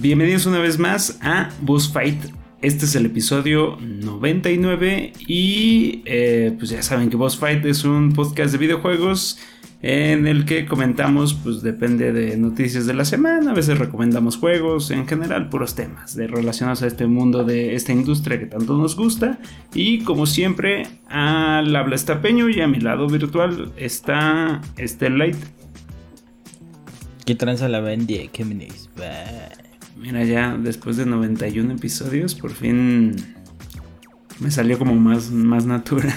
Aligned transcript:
Bienvenidos 0.00 0.46
una 0.46 0.60
vez 0.60 0.78
más 0.78 1.18
a 1.22 1.50
Boss 1.60 1.92
Fight. 1.92 2.22
Este 2.62 2.84
es 2.84 2.94
el 2.94 3.06
episodio 3.06 3.76
99 3.80 5.12
y 5.26 6.02
eh, 6.04 6.54
pues 6.56 6.70
ya 6.70 6.82
saben 6.82 7.10
que 7.10 7.16
Boss 7.16 7.36
Fight 7.36 7.64
es 7.64 7.82
un 7.82 8.12
podcast 8.12 8.52
de 8.52 8.58
videojuegos 8.58 9.40
en 9.82 10.28
el 10.28 10.44
que 10.44 10.66
comentamos, 10.66 11.34
pues 11.34 11.62
depende 11.62 12.12
de 12.12 12.36
noticias 12.36 12.86
de 12.86 12.94
la 12.94 13.04
semana, 13.04 13.50
a 13.50 13.54
veces 13.54 13.76
recomendamos 13.76 14.36
juegos, 14.36 14.92
en 14.92 15.08
general 15.08 15.48
puros 15.48 15.74
temas 15.74 16.14
de 16.14 16.28
relacionados 16.28 16.82
a 16.82 16.86
este 16.86 17.08
mundo 17.08 17.42
de 17.42 17.74
esta 17.74 17.92
industria 17.92 18.38
que 18.38 18.46
tanto 18.46 18.76
nos 18.76 18.94
gusta. 18.94 19.40
Y 19.74 20.04
como 20.04 20.26
siempre, 20.26 20.86
al 21.08 21.74
habla 21.74 21.96
estapeño 21.96 22.48
y 22.48 22.60
a 22.60 22.68
mi 22.68 22.78
lado 22.78 23.08
virtual 23.08 23.72
está 23.76 24.60
Light. 24.76 25.36
¿Qué 27.26 27.34
tranza 27.34 27.68
la 27.68 27.80
vendía? 27.80 28.28
¿Qué 28.28 28.44
me 28.44 28.68
Mira, 29.98 30.24
ya 30.24 30.56
después 30.56 30.96
de 30.96 31.06
91 31.06 31.74
episodios, 31.74 32.34
por 32.34 32.52
fin 32.52 33.16
me 34.38 34.50
salió 34.50 34.78
como 34.78 34.94
más, 34.94 35.30
más 35.30 35.66
natural. 35.66 36.14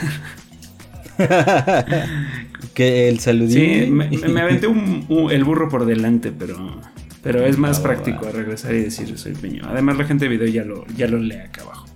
que 2.73 3.09
el 3.09 3.20
saludito. 3.20 3.59
Sí, 3.59 3.91
me, 3.91 4.41
aventé 4.41 4.67
el 4.67 5.44
burro 5.44 5.70
por 5.70 5.86
delante, 5.86 6.31
pero, 6.31 6.80
pero 7.23 7.45
es 7.45 7.58
más 7.58 7.80
práctico 7.80 8.30
regresar 8.31 8.75
y 8.75 8.81
decir 8.81 9.17
soy 9.17 9.34
peño. 9.34 9.63
Además, 9.67 9.98
la 9.98 10.05
gente 10.05 10.25
de 10.25 10.30
video 10.30 10.48
ya 10.48 10.63
lo, 10.63 10.86
ya 10.95 11.08
lo 11.08 11.17
lee 11.17 11.38
acá 11.38 11.63
abajo. 11.63 11.88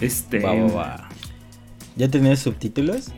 Este. 0.00 0.42
¿Ya 1.96 2.08
tenías 2.10 2.40
subtítulos? 2.40 3.12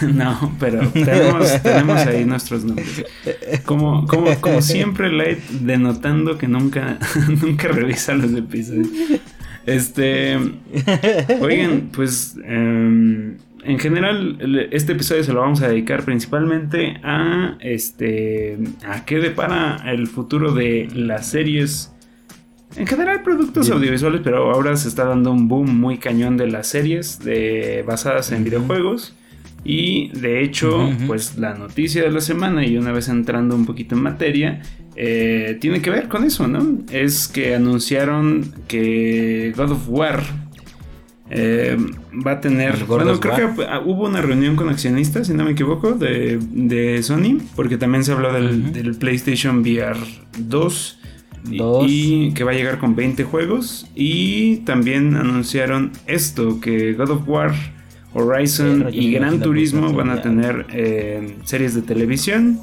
no, 0.14 0.54
pero 0.58 0.88
tenemos, 0.88 1.62
tenemos, 1.62 2.00
ahí 2.06 2.24
nuestros 2.24 2.64
nombres. 2.64 3.04
Como, 3.64 4.06
como, 4.06 4.34
como 4.40 4.62
siempre, 4.62 5.10
Light 5.10 5.38
denotando 5.60 6.38
que 6.38 6.48
nunca, 6.48 6.98
nunca 7.42 7.68
revisa 7.68 8.14
los 8.14 8.32
episodios. 8.32 8.88
Este. 9.66 10.38
Oigan, 11.40 11.90
pues. 11.92 12.36
Em, 12.44 13.36
en 13.64 13.78
general, 13.78 14.68
este 14.70 14.92
episodio 14.92 15.24
se 15.24 15.32
lo 15.32 15.40
vamos 15.40 15.60
a 15.62 15.68
dedicar 15.68 16.04
principalmente 16.04 16.98
a 17.02 17.56
este. 17.60 18.58
a 18.86 19.04
qué 19.04 19.18
depara 19.18 19.82
el 19.86 20.06
futuro 20.06 20.54
de 20.54 20.88
las 20.94 21.28
series. 21.28 21.92
En 22.76 22.86
general, 22.86 23.22
productos 23.22 23.70
audiovisuales, 23.70 24.20
pero 24.22 24.50
ahora 24.52 24.76
se 24.76 24.88
está 24.88 25.04
dando 25.04 25.32
un 25.32 25.48
boom 25.48 25.78
muy 25.78 25.98
cañón 25.98 26.36
de 26.36 26.46
las 26.46 26.66
series 26.68 27.18
de, 27.18 27.82
basadas 27.86 28.30
en 28.30 28.44
videojuegos. 28.44 29.14
Y 29.64 30.08
de 30.18 30.42
hecho, 30.42 30.90
pues 31.06 31.36
la 31.36 31.54
noticia 31.54 32.02
de 32.02 32.10
la 32.10 32.20
semana, 32.20 32.64
y 32.64 32.78
una 32.78 32.92
vez 32.92 33.08
entrando 33.08 33.54
un 33.54 33.66
poquito 33.66 33.94
en 33.94 34.02
materia, 34.02 34.62
eh, 34.96 35.58
tiene 35.60 35.82
que 35.82 35.90
ver 35.90 36.08
con 36.08 36.24
eso, 36.24 36.48
¿no? 36.48 36.78
Es 36.90 37.28
que 37.28 37.54
anunciaron 37.54 38.54
que 38.66 39.52
God 39.56 39.72
of 39.72 39.88
War 39.88 40.22
eh, 41.30 41.76
va 42.26 42.32
a 42.32 42.40
tener. 42.40 42.84
Bueno, 42.84 43.20
creo 43.20 43.54
que 43.54 43.62
hubo 43.84 44.06
una 44.06 44.22
reunión 44.22 44.56
con 44.56 44.68
accionistas, 44.68 45.26
si 45.26 45.34
no 45.34 45.44
me 45.44 45.52
equivoco, 45.52 45.92
de, 45.92 47.00
Sony, 47.02 47.38
porque 47.54 47.76
también 47.76 48.04
se 48.04 48.12
habló 48.12 48.32
del, 48.32 48.96
PlayStation 48.98 49.60
VR 49.60 49.98
2. 50.38 50.94
Y, 51.50 52.32
que 52.32 52.44
va 52.44 52.50
a 52.50 52.54
llegar 52.54 52.78
con 52.78 52.96
20 52.96 53.24
juegos. 53.24 53.86
Y 53.94 54.58
también 54.58 55.14
anunciaron 55.16 55.92
esto: 56.06 56.60
que 56.60 56.94
God 56.94 57.10
of 57.10 57.28
War, 57.28 57.54
Horizon 58.14 58.88
y 58.92 59.12
Gran 59.12 59.40
Turismo 59.40 59.92
van 59.92 60.10
a 60.10 60.22
tener 60.22 60.66
eh, 60.70 61.36
series 61.44 61.74
de 61.74 61.82
televisión. 61.82 62.60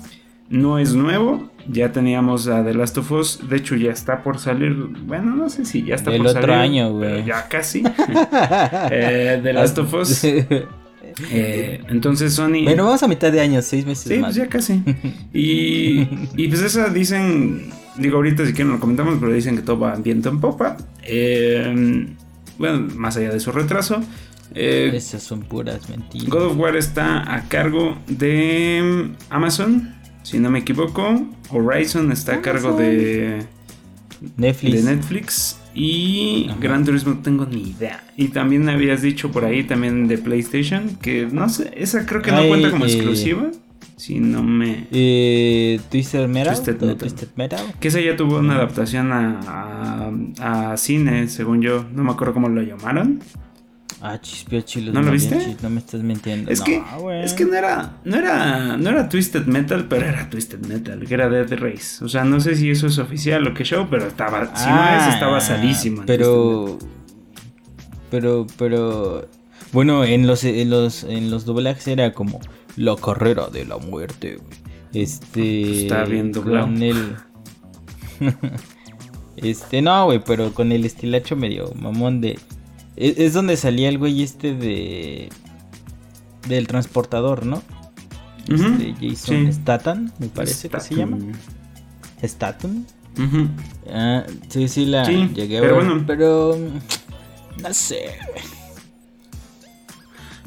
No 0.49 0.77
es 0.77 0.93
nuevo, 0.93 1.49
ya 1.67 1.91
teníamos 1.91 2.47
a 2.47 2.63
The 2.63 2.73
Last 2.73 2.97
of 2.99 3.11
Us. 3.11 3.49
De 3.49 3.57
hecho, 3.57 3.75
ya 3.75 3.91
está 3.91 4.23
por 4.23 4.37
salir. 4.37 4.73
Bueno, 4.73 5.35
no 5.35 5.49
sé 5.49 5.65
si 5.65 5.83
ya 5.83 5.95
está 5.95 6.11
por 6.11 6.17
salir. 6.17 6.31
El 6.31 6.37
otro 6.37 6.53
año, 6.53 6.91
güey. 6.93 7.25
Ya 7.25 7.47
casi. 7.47 7.83
eh, 8.91 9.39
The 9.41 9.53
Last 9.53 9.77
of 9.79 9.93
Us. 9.93 10.23
Eh, 10.23 11.81
entonces 11.87 12.33
Sony. 12.33 12.63
Bueno, 12.63 12.85
vamos 12.85 13.01
a 13.01 13.07
mitad 13.07 13.31
de 13.31 13.39
año, 13.39 13.61
seis 13.61 13.85
meses 13.85 14.07
sí, 14.07 14.19
pues 14.19 14.35
ya 14.35 14.47
casi. 14.47 14.83
Y, 15.33 16.07
y 16.35 16.47
pues 16.47 16.61
esa 16.61 16.89
dicen. 16.89 17.69
Digo, 17.97 18.17
ahorita 18.17 18.45
si 18.45 18.51
quieren 18.51 18.73
lo 18.73 18.79
comentamos, 18.79 19.17
pero 19.19 19.31
dicen 19.31 19.55
que 19.55 19.61
todo 19.61 19.79
va 19.79 19.95
viento 19.95 20.27
en 20.29 20.41
popa. 20.41 20.75
Eh, 21.03 22.07
bueno, 22.57 22.87
más 22.95 23.15
allá 23.15 23.31
de 23.31 23.39
su 23.39 23.51
retraso. 23.51 24.01
Eh, 24.53 24.91
Esas 24.93 25.23
son 25.23 25.41
puras 25.41 25.89
mentiras. 25.89 26.29
God 26.29 26.51
of 26.51 26.57
War 26.57 26.75
está 26.75 27.33
a 27.33 27.43
cargo 27.49 27.97
de 28.07 29.11
Amazon 29.29 29.95
si 30.25 30.39
no 30.39 30.49
me 30.49 30.59
equivoco. 30.59 31.27
Horizon 31.49 32.11
está 32.11 32.35
a 32.35 32.41
cargo 32.41 32.75
de 32.75 33.45
Netflix. 34.37 34.83
De 34.85 34.95
Netflix. 34.95 35.59
Y 35.75 36.49
Gran 36.59 36.83
Turismo 36.83 37.13
no 37.13 37.19
tengo 37.21 37.45
ni 37.45 37.69
idea. 37.69 38.03
Y 38.17 38.29
también 38.29 38.67
habías 38.67 39.01
dicho 39.01 39.31
por 39.31 39.45
ahí 39.45 39.63
también 39.63 40.07
de 40.07 40.17
PlayStation. 40.17 40.95
Que 41.01 41.27
no 41.31 41.47
sé, 41.47 41.71
esa 41.75 42.05
creo 42.05 42.21
que 42.23 42.31
no 42.31 42.47
cuenta 42.47 42.71
como 42.71 42.85
eh, 42.85 42.93
exclusiva. 42.93 43.51
Si 43.97 44.19
no 44.19 44.41
me. 44.41 44.87
Eh, 44.91 45.79
Twisted 45.91 46.27
Metal. 46.27 46.59
Twisted 46.97 47.27
Metal. 47.35 47.73
Que 47.79 47.89
esa 47.89 48.01
ya 48.01 48.15
tuvo 48.15 48.39
una 48.39 48.55
adaptación 48.55 49.11
a, 49.11 50.11
a, 50.39 50.77
cine, 50.77 51.27
según 51.27 51.61
yo. 51.61 51.85
No 51.93 52.03
me 52.03 52.11
acuerdo 52.11 52.33
cómo 52.33 52.49
lo 52.49 52.63
llamaron. 52.63 53.21
Ah, 54.07 54.21
chispio 54.21 54.61
chilo. 54.61 54.93
¿No 54.93 55.01
lo 55.01 55.11
viste? 55.11 55.57
no 55.63 55.69
me 55.71 55.79
estás 55.79 56.03
mintiendo. 56.03 56.51
Es, 56.51 56.61
que, 56.61 56.79
es 57.23 57.33
que 57.33 57.43
no 57.43 57.55
era, 57.55 57.97
no 58.03 58.15
era, 58.17 58.77
no 58.77 58.89
era 58.91 59.09
Twisted 59.09 59.47
Metal, 59.47 59.87
pero 59.89 60.05
era 60.05 60.29
Twisted 60.29 60.59
Metal, 60.59 61.03
que 61.07 61.11
era 61.11 61.27
Dead 61.27 61.51
Race. 61.57 62.05
O 62.05 62.07
sea, 62.07 62.23
no 62.23 62.39
sé 62.39 62.55
si 62.55 62.69
eso 62.69 62.85
es 62.85 62.99
oficial 62.99 63.47
o 63.47 63.55
qué 63.55 63.63
show, 63.63 63.87
pero 63.89 64.05
estaba, 64.05 64.55
si 64.55 64.69
no 64.69 64.87
es, 64.89 65.13
estaba 65.15 65.37
ah, 65.37 65.41
salísimo. 65.41 66.03
Pero, 66.05 66.77
pero, 68.11 68.45
pero, 68.59 69.27
bueno, 69.73 70.03
en 70.03 70.27
los, 70.27 70.43
en 70.43 70.69
los, 70.69 71.03
en 71.03 71.31
los 71.31 71.45
doblajes 71.45 71.87
era 71.87 72.13
como 72.13 72.41
la 72.75 72.95
carrera 72.97 73.47
de 73.47 73.65
la 73.65 73.77
muerte, 73.77 74.37
Este. 74.93 75.81
Está 75.81 76.03
bien 76.03 76.31
doblado. 76.31 76.67
Con 76.67 76.83
el... 76.83 77.15
este, 79.37 79.81
no, 79.81 80.05
güey, 80.05 80.21
pero 80.23 80.53
con 80.53 80.71
el 80.71 80.85
estilacho 80.85 81.35
medio 81.35 81.73
mamón 81.73 82.21
de 82.21 82.37
es, 82.97 83.33
donde 83.33 83.57
salía 83.57 83.89
el 83.89 83.97
güey 83.97 84.23
este 84.23 84.53
de. 84.53 85.29
Del 86.47 86.67
transportador, 86.67 87.45
¿no? 87.45 87.63
Este, 88.47 88.93
Jason 89.01 89.51
Statham, 89.51 90.11
me 90.19 90.27
parece 90.27 90.69
que 90.69 90.79
se 90.79 90.95
llama. 90.95 91.17
Statham. 92.23 92.85
ah, 93.91 94.23
sí, 94.49 94.67
sí, 94.67 94.85
la 94.85 95.03
llegué 95.05 95.57
a 95.57 95.61
ver. 95.61 95.69
Pero, 95.71 95.75
bueno. 95.75 96.03
pero 96.05 96.57
no 97.61 97.73
sé, 97.73 98.09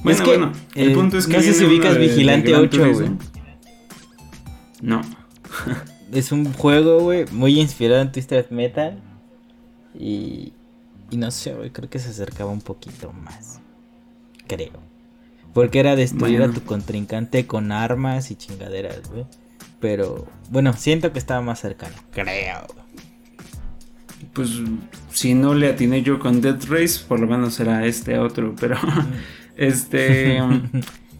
Bueno, 0.02 0.24
bueno, 0.24 0.52
el 0.74 0.92
eh, 0.92 0.94
punto 0.94 1.18
es 1.18 1.26
que. 1.26 1.36
No 1.36 1.42
sé 1.42 1.54
si 1.54 1.64
ubicas 1.64 1.98
Vigilante 1.98 2.54
8, 2.54 2.92
güey. 2.92 3.10
No. 4.80 5.00
es 6.12 6.32
un 6.32 6.52
juego, 6.52 7.00
güey, 7.00 7.24
muy 7.32 7.58
inspirado 7.60 8.02
en 8.02 8.12
Twisted 8.12 8.50
Metal. 8.50 9.02
Y, 9.98 10.52
y 11.10 11.16
no 11.16 11.30
sé, 11.30 11.54
güey, 11.54 11.70
creo 11.70 11.88
que 11.88 11.98
se 11.98 12.10
acercaba 12.10 12.50
un 12.50 12.60
poquito 12.60 13.12
más. 13.12 13.60
Creo. 14.46 14.82
Porque 15.54 15.80
era 15.80 15.96
destruir 15.96 16.42
a 16.42 16.50
tu 16.50 16.62
contrincante 16.62 17.46
con 17.46 17.72
armas 17.72 18.30
y 18.30 18.36
chingaderas, 18.36 19.10
güey. 19.10 19.24
Pero, 19.80 20.26
bueno, 20.50 20.72
siento 20.72 21.12
que 21.12 21.18
estaba 21.18 21.40
más 21.40 21.60
cercano. 21.60 21.94
Creo. 22.10 22.66
Pues, 24.32 24.50
si 25.10 25.34
no 25.34 25.54
le 25.54 25.68
atiné 25.68 26.02
yo 26.02 26.18
con 26.18 26.40
Death 26.40 26.64
Race, 26.64 27.00
por 27.06 27.20
lo 27.20 27.26
menos 27.26 27.54
será 27.54 27.86
este 27.86 28.18
otro. 28.18 28.54
Pero, 28.60 28.76
este. 29.56 30.38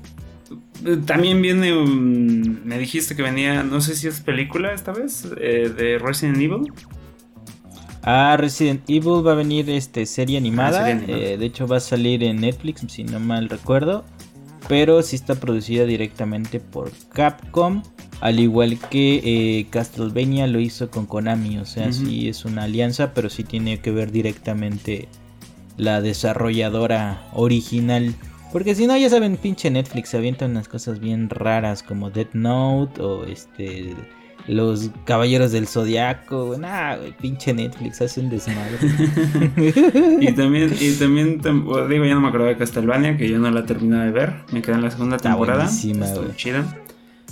también 1.06 1.40
viene. 1.40 1.72
me 1.72 2.78
dijiste 2.78 3.16
que 3.16 3.22
venía, 3.22 3.62
no 3.62 3.80
sé 3.80 3.94
si 3.94 4.08
es 4.08 4.20
película 4.20 4.72
esta 4.72 4.92
vez, 4.92 5.26
eh, 5.40 5.72
de 5.74 5.98
Resident 5.98 6.36
Evil. 6.36 6.72
Ah, 8.10 8.38
Resident 8.38 8.88
Evil 8.88 9.20
va 9.26 9.32
a 9.32 9.34
venir 9.34 9.68
este 9.68 10.06
serie 10.06 10.38
animada. 10.38 10.82
Ah, 10.82 10.90
eh, 10.92 11.36
de 11.38 11.44
hecho 11.44 11.68
va 11.68 11.76
a 11.76 11.80
salir 11.80 12.24
en 12.24 12.40
Netflix, 12.40 12.82
si 12.88 13.04
no 13.04 13.20
mal 13.20 13.50
recuerdo. 13.50 14.02
Pero 14.66 15.02
sí 15.02 15.14
está 15.14 15.34
producida 15.34 15.84
directamente 15.84 16.58
por 16.58 16.90
Capcom. 17.12 17.82
Al 18.22 18.40
igual 18.40 18.78
que 18.78 19.20
eh, 19.22 19.66
Castlevania 19.68 20.46
lo 20.46 20.58
hizo 20.58 20.90
con 20.90 21.04
Konami. 21.04 21.58
O 21.58 21.66
sea, 21.66 21.92
sí 21.92 22.30
es 22.30 22.46
una 22.46 22.62
alianza, 22.62 23.12
pero 23.12 23.28
sí 23.28 23.44
tiene 23.44 23.78
que 23.80 23.90
ver 23.90 24.10
directamente 24.10 25.06
la 25.76 26.00
desarrolladora 26.00 27.28
original. 27.34 28.14
Porque 28.54 28.74
si 28.74 28.86
no, 28.86 28.96
ya 28.96 29.10
saben, 29.10 29.36
pinche 29.36 29.70
Netflix 29.70 30.14
avienta 30.14 30.46
unas 30.46 30.66
cosas 30.66 30.98
bien 30.98 31.28
raras 31.28 31.82
como 31.82 32.08
Dead 32.08 32.32
Note 32.32 33.02
o 33.02 33.26
este 33.26 33.94
los 34.48 34.90
Caballeros 35.04 35.52
del 35.52 35.68
Zodiaco, 35.68 36.56
nah, 36.58 36.96
güey, 36.96 37.12
pinche 37.12 37.52
Netflix 37.52 38.00
hace 38.00 38.20
un 38.20 38.30
desmadre. 38.30 38.78
y 40.20 40.32
también, 40.32 40.74
y 40.80 40.92
también, 40.92 41.40
digo, 41.40 42.04
ya 42.04 42.14
no 42.14 42.20
me 42.20 42.28
acuerdo 42.28 42.46
de 42.46 42.56
Castlevania, 42.56 43.16
que 43.16 43.28
yo 43.28 43.38
no 43.38 43.50
la 43.50 43.64
terminé 43.66 44.04
de 44.04 44.10
ver, 44.10 44.32
me 44.50 44.62
quedé 44.62 44.76
en 44.76 44.82
la 44.82 44.90
segunda 44.90 45.18
temporada. 45.18 45.66
Está 45.66 46.36
chida. 46.36 46.64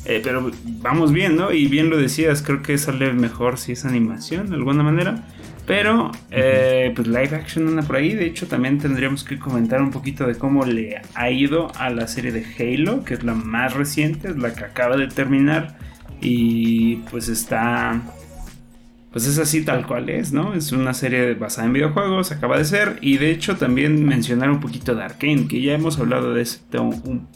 Eh, 0.04 0.20
pero 0.22 0.52
vamos 0.80 1.12
bien, 1.12 1.34
¿no? 1.36 1.52
Y 1.52 1.66
bien 1.66 1.90
lo 1.90 1.96
decías, 1.96 2.42
creo 2.42 2.62
que 2.62 2.78
sale 2.78 3.12
mejor 3.12 3.58
si 3.58 3.72
es 3.72 3.84
animación 3.84 4.50
de 4.50 4.54
alguna 4.54 4.84
manera. 4.84 5.24
Pero, 5.66 6.12
eh, 6.30 6.92
pues 6.94 7.08
live 7.08 7.34
action 7.34 7.66
anda 7.66 7.82
por 7.82 7.96
ahí. 7.96 8.14
De 8.14 8.24
hecho, 8.24 8.46
también 8.46 8.78
tendríamos 8.78 9.24
que 9.24 9.36
comentar 9.36 9.82
un 9.82 9.90
poquito 9.90 10.24
de 10.26 10.36
cómo 10.36 10.64
le 10.64 11.02
ha 11.14 11.30
ido 11.30 11.72
a 11.76 11.90
la 11.90 12.06
serie 12.06 12.30
de 12.30 12.44
Halo, 12.56 13.02
que 13.04 13.14
es 13.14 13.24
la 13.24 13.34
más 13.34 13.74
reciente, 13.74 14.28
es 14.28 14.36
la 14.36 14.54
que 14.54 14.64
acaba 14.64 14.96
de 14.96 15.08
terminar. 15.08 15.76
Y 16.20 16.96
pues 17.10 17.28
está. 17.28 18.00
Pues 19.12 19.26
es 19.26 19.38
así 19.38 19.64
tal 19.64 19.86
cual 19.86 20.10
es, 20.10 20.32
¿no? 20.32 20.52
Es 20.52 20.72
una 20.72 20.92
serie 20.92 21.34
basada 21.34 21.66
en 21.66 21.72
videojuegos, 21.72 22.32
acaba 22.32 22.58
de 22.58 22.64
ser. 22.66 22.98
Y 23.00 23.16
de 23.16 23.30
hecho, 23.30 23.56
también 23.56 24.04
mencionar 24.04 24.50
un 24.50 24.60
poquito 24.60 24.94
de 24.94 25.04
Arkane, 25.04 25.48
que 25.48 25.62
ya 25.62 25.74
hemos 25.74 25.98
hablado 25.98 26.34
de 26.34 26.42
esto 26.42 26.82
un 26.82 27.26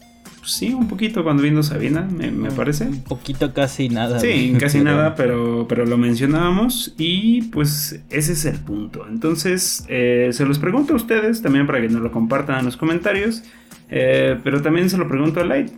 sí, 0.50 0.73
un 0.75 0.88
poquito 0.88 1.23
cuando 1.23 1.43
vino 1.43 1.62
Sabina, 1.62 2.03
me, 2.03 2.50
parece. 2.50 2.85
Un 2.85 3.03
poquito 3.03 3.53
casi 3.53 3.88
nada. 3.88 4.21
Sí, 4.21 4.55
casi 4.59 4.81
nada, 4.83 5.15
pero, 5.15 5.67
pero 5.69 5.87
lo 5.87 5.99
mencionábamos 5.99 6.94
y 6.99 7.43
pues 7.43 8.00
ese 8.11 8.33
es 8.33 8.44
el 8.44 8.59
punto. 8.59 9.06
Entonces, 9.09 9.85
eh, 9.88 10.31
se 10.33 10.44
los 10.44 10.59
pregunto 10.59 10.94
a 10.94 10.97
ustedes 10.97 11.43
también 11.43 11.67
para 11.67 11.81
que 11.81 11.88
nos 11.88 12.03
lo 12.03 12.11
compartan 12.11 12.61
en 12.61 12.65
los 12.67 12.76
comentarios, 12.76 13.43
eh, 13.91 14.38
pero 14.43 14.62
también 14.62 14.91
se 14.91 14.99
lo 14.99 15.09
pregunto 15.09 15.41
a 15.41 15.44
Light. 15.44 15.71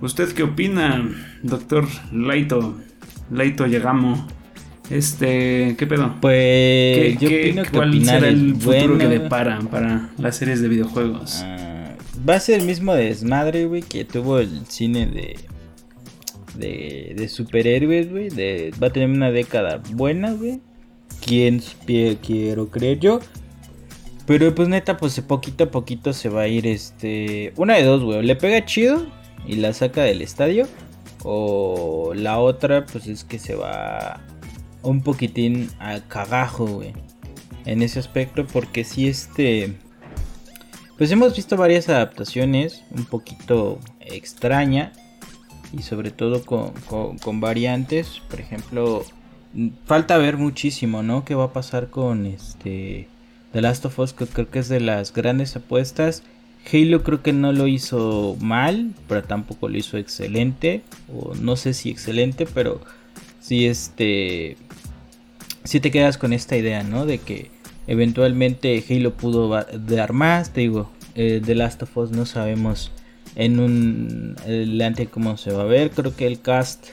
¿Usted 0.00 0.32
qué 0.32 0.44
opina, 0.44 1.10
doctor 1.42 1.88
Laito? 2.12 2.76
Laito 3.30 3.66
Llegamo. 3.66 4.28
Este, 4.90 5.74
¿qué 5.76 5.86
pedo? 5.86 6.14
Pues 6.20 7.18
yo 7.18 7.28
opino 7.28 7.62
que 7.64 7.70
¿Cuál 7.70 8.04
será 8.04 8.28
el 8.28 8.54
futuro 8.54 8.96
que 8.96 9.08
deparan 9.08 9.66
para 9.66 10.10
las 10.16 10.36
series 10.36 10.62
de 10.62 10.68
videojuegos? 10.68 11.42
Ah, 11.44 11.96
Va 12.28 12.36
a 12.36 12.40
ser 12.40 12.60
el 12.60 12.66
mismo 12.66 12.94
desmadre, 12.94 13.66
güey, 13.66 13.82
que 13.82 14.04
tuvo 14.04 14.38
el 14.38 14.66
cine 14.66 15.06
de. 15.06 15.36
De, 16.54 17.14
de 17.16 17.28
superhéroes, 17.28 18.10
güey. 18.10 18.28
Va 18.82 18.88
a 18.88 18.90
tener 18.90 19.10
una 19.10 19.30
década 19.30 19.82
buena, 19.92 20.32
güey. 20.32 20.60
¿Quién 21.24 21.60
quiero 21.86 22.70
creer 22.70 22.98
yo? 23.00 23.20
Pero 24.26 24.54
pues 24.54 24.68
neta, 24.68 24.96
pues 24.96 25.20
poquito 25.20 25.64
a 25.64 25.70
poquito 25.70 26.12
se 26.12 26.28
va 26.28 26.42
a 26.42 26.48
ir 26.48 26.66
este... 26.66 27.52
Una 27.56 27.76
de 27.76 27.84
dos, 27.84 28.02
güey. 28.02 28.22
Le 28.22 28.36
pega 28.36 28.64
chido 28.64 29.06
y 29.46 29.56
la 29.56 29.72
saca 29.72 30.02
del 30.02 30.22
estadio. 30.22 30.66
O 31.24 32.12
la 32.14 32.38
otra, 32.38 32.86
pues 32.86 33.06
es 33.06 33.24
que 33.24 33.38
se 33.38 33.54
va 33.54 34.20
un 34.82 35.02
poquitín 35.02 35.70
al 35.78 36.06
cagajo. 36.06 36.82
En 37.64 37.82
ese 37.82 37.98
aspecto, 37.98 38.46
porque 38.46 38.84
si 38.84 39.08
este... 39.08 39.74
Pues 40.96 41.12
hemos 41.12 41.36
visto 41.36 41.56
varias 41.56 41.88
adaptaciones 41.88 42.82
un 42.90 43.04
poquito 43.04 43.78
extraña 44.00 44.92
y 45.72 45.82
sobre 45.82 46.10
todo 46.10 46.42
con, 46.44 47.40
variantes. 47.40 48.20
Por 48.28 48.40
ejemplo, 48.40 49.04
falta 49.84 50.18
ver 50.18 50.36
muchísimo, 50.36 51.02
¿no? 51.02 51.24
¿Qué 51.24 51.34
va 51.34 51.44
a 51.44 51.52
pasar 51.52 51.88
con 51.90 52.26
este 52.26 53.08
The 53.52 53.60
Last 53.60 53.84
of 53.84 53.98
Us? 53.98 54.12
Que 54.12 54.26
creo 54.26 54.50
que 54.50 54.58
es 54.58 54.68
de 54.68 54.80
las 54.80 55.12
grandes 55.12 55.54
apuestas. 55.56 56.22
Halo 56.72 57.02
creo 57.02 57.22
que 57.22 57.32
no 57.32 57.52
lo 57.52 57.66
hizo 57.66 58.36
mal, 58.40 58.92
pero 59.08 59.22
tampoco 59.22 59.68
lo 59.68 59.78
hizo 59.78 59.96
excelente. 59.96 60.82
O 61.12 61.34
no 61.34 61.56
sé 61.56 61.74
si 61.74 61.90
excelente, 61.90 62.46
pero 62.46 62.80
sí 63.40 63.66
este... 63.66 64.56
Si 65.64 65.80
te 65.80 65.90
quedas 65.90 66.16
con 66.16 66.32
esta 66.32 66.56
idea, 66.56 66.82
¿no? 66.82 67.04
De 67.04 67.18
que 67.18 67.50
Eventualmente 67.88 68.84
Halo 68.88 69.14
pudo 69.14 69.48
dar 69.48 70.12
más, 70.12 70.52
te 70.52 70.60
digo, 70.60 70.90
eh, 71.14 71.40
The 71.42 71.54
Last 71.54 71.82
of 71.82 71.96
Us 71.96 72.10
no 72.10 72.26
sabemos 72.26 72.92
en 73.34 73.58
un 73.58 74.36
adelante 74.42 75.06
cómo 75.06 75.38
se 75.38 75.52
va 75.52 75.62
a 75.62 75.64
ver. 75.64 75.90
Creo 75.90 76.14
que 76.14 76.26
el 76.26 76.42
cast, 76.42 76.88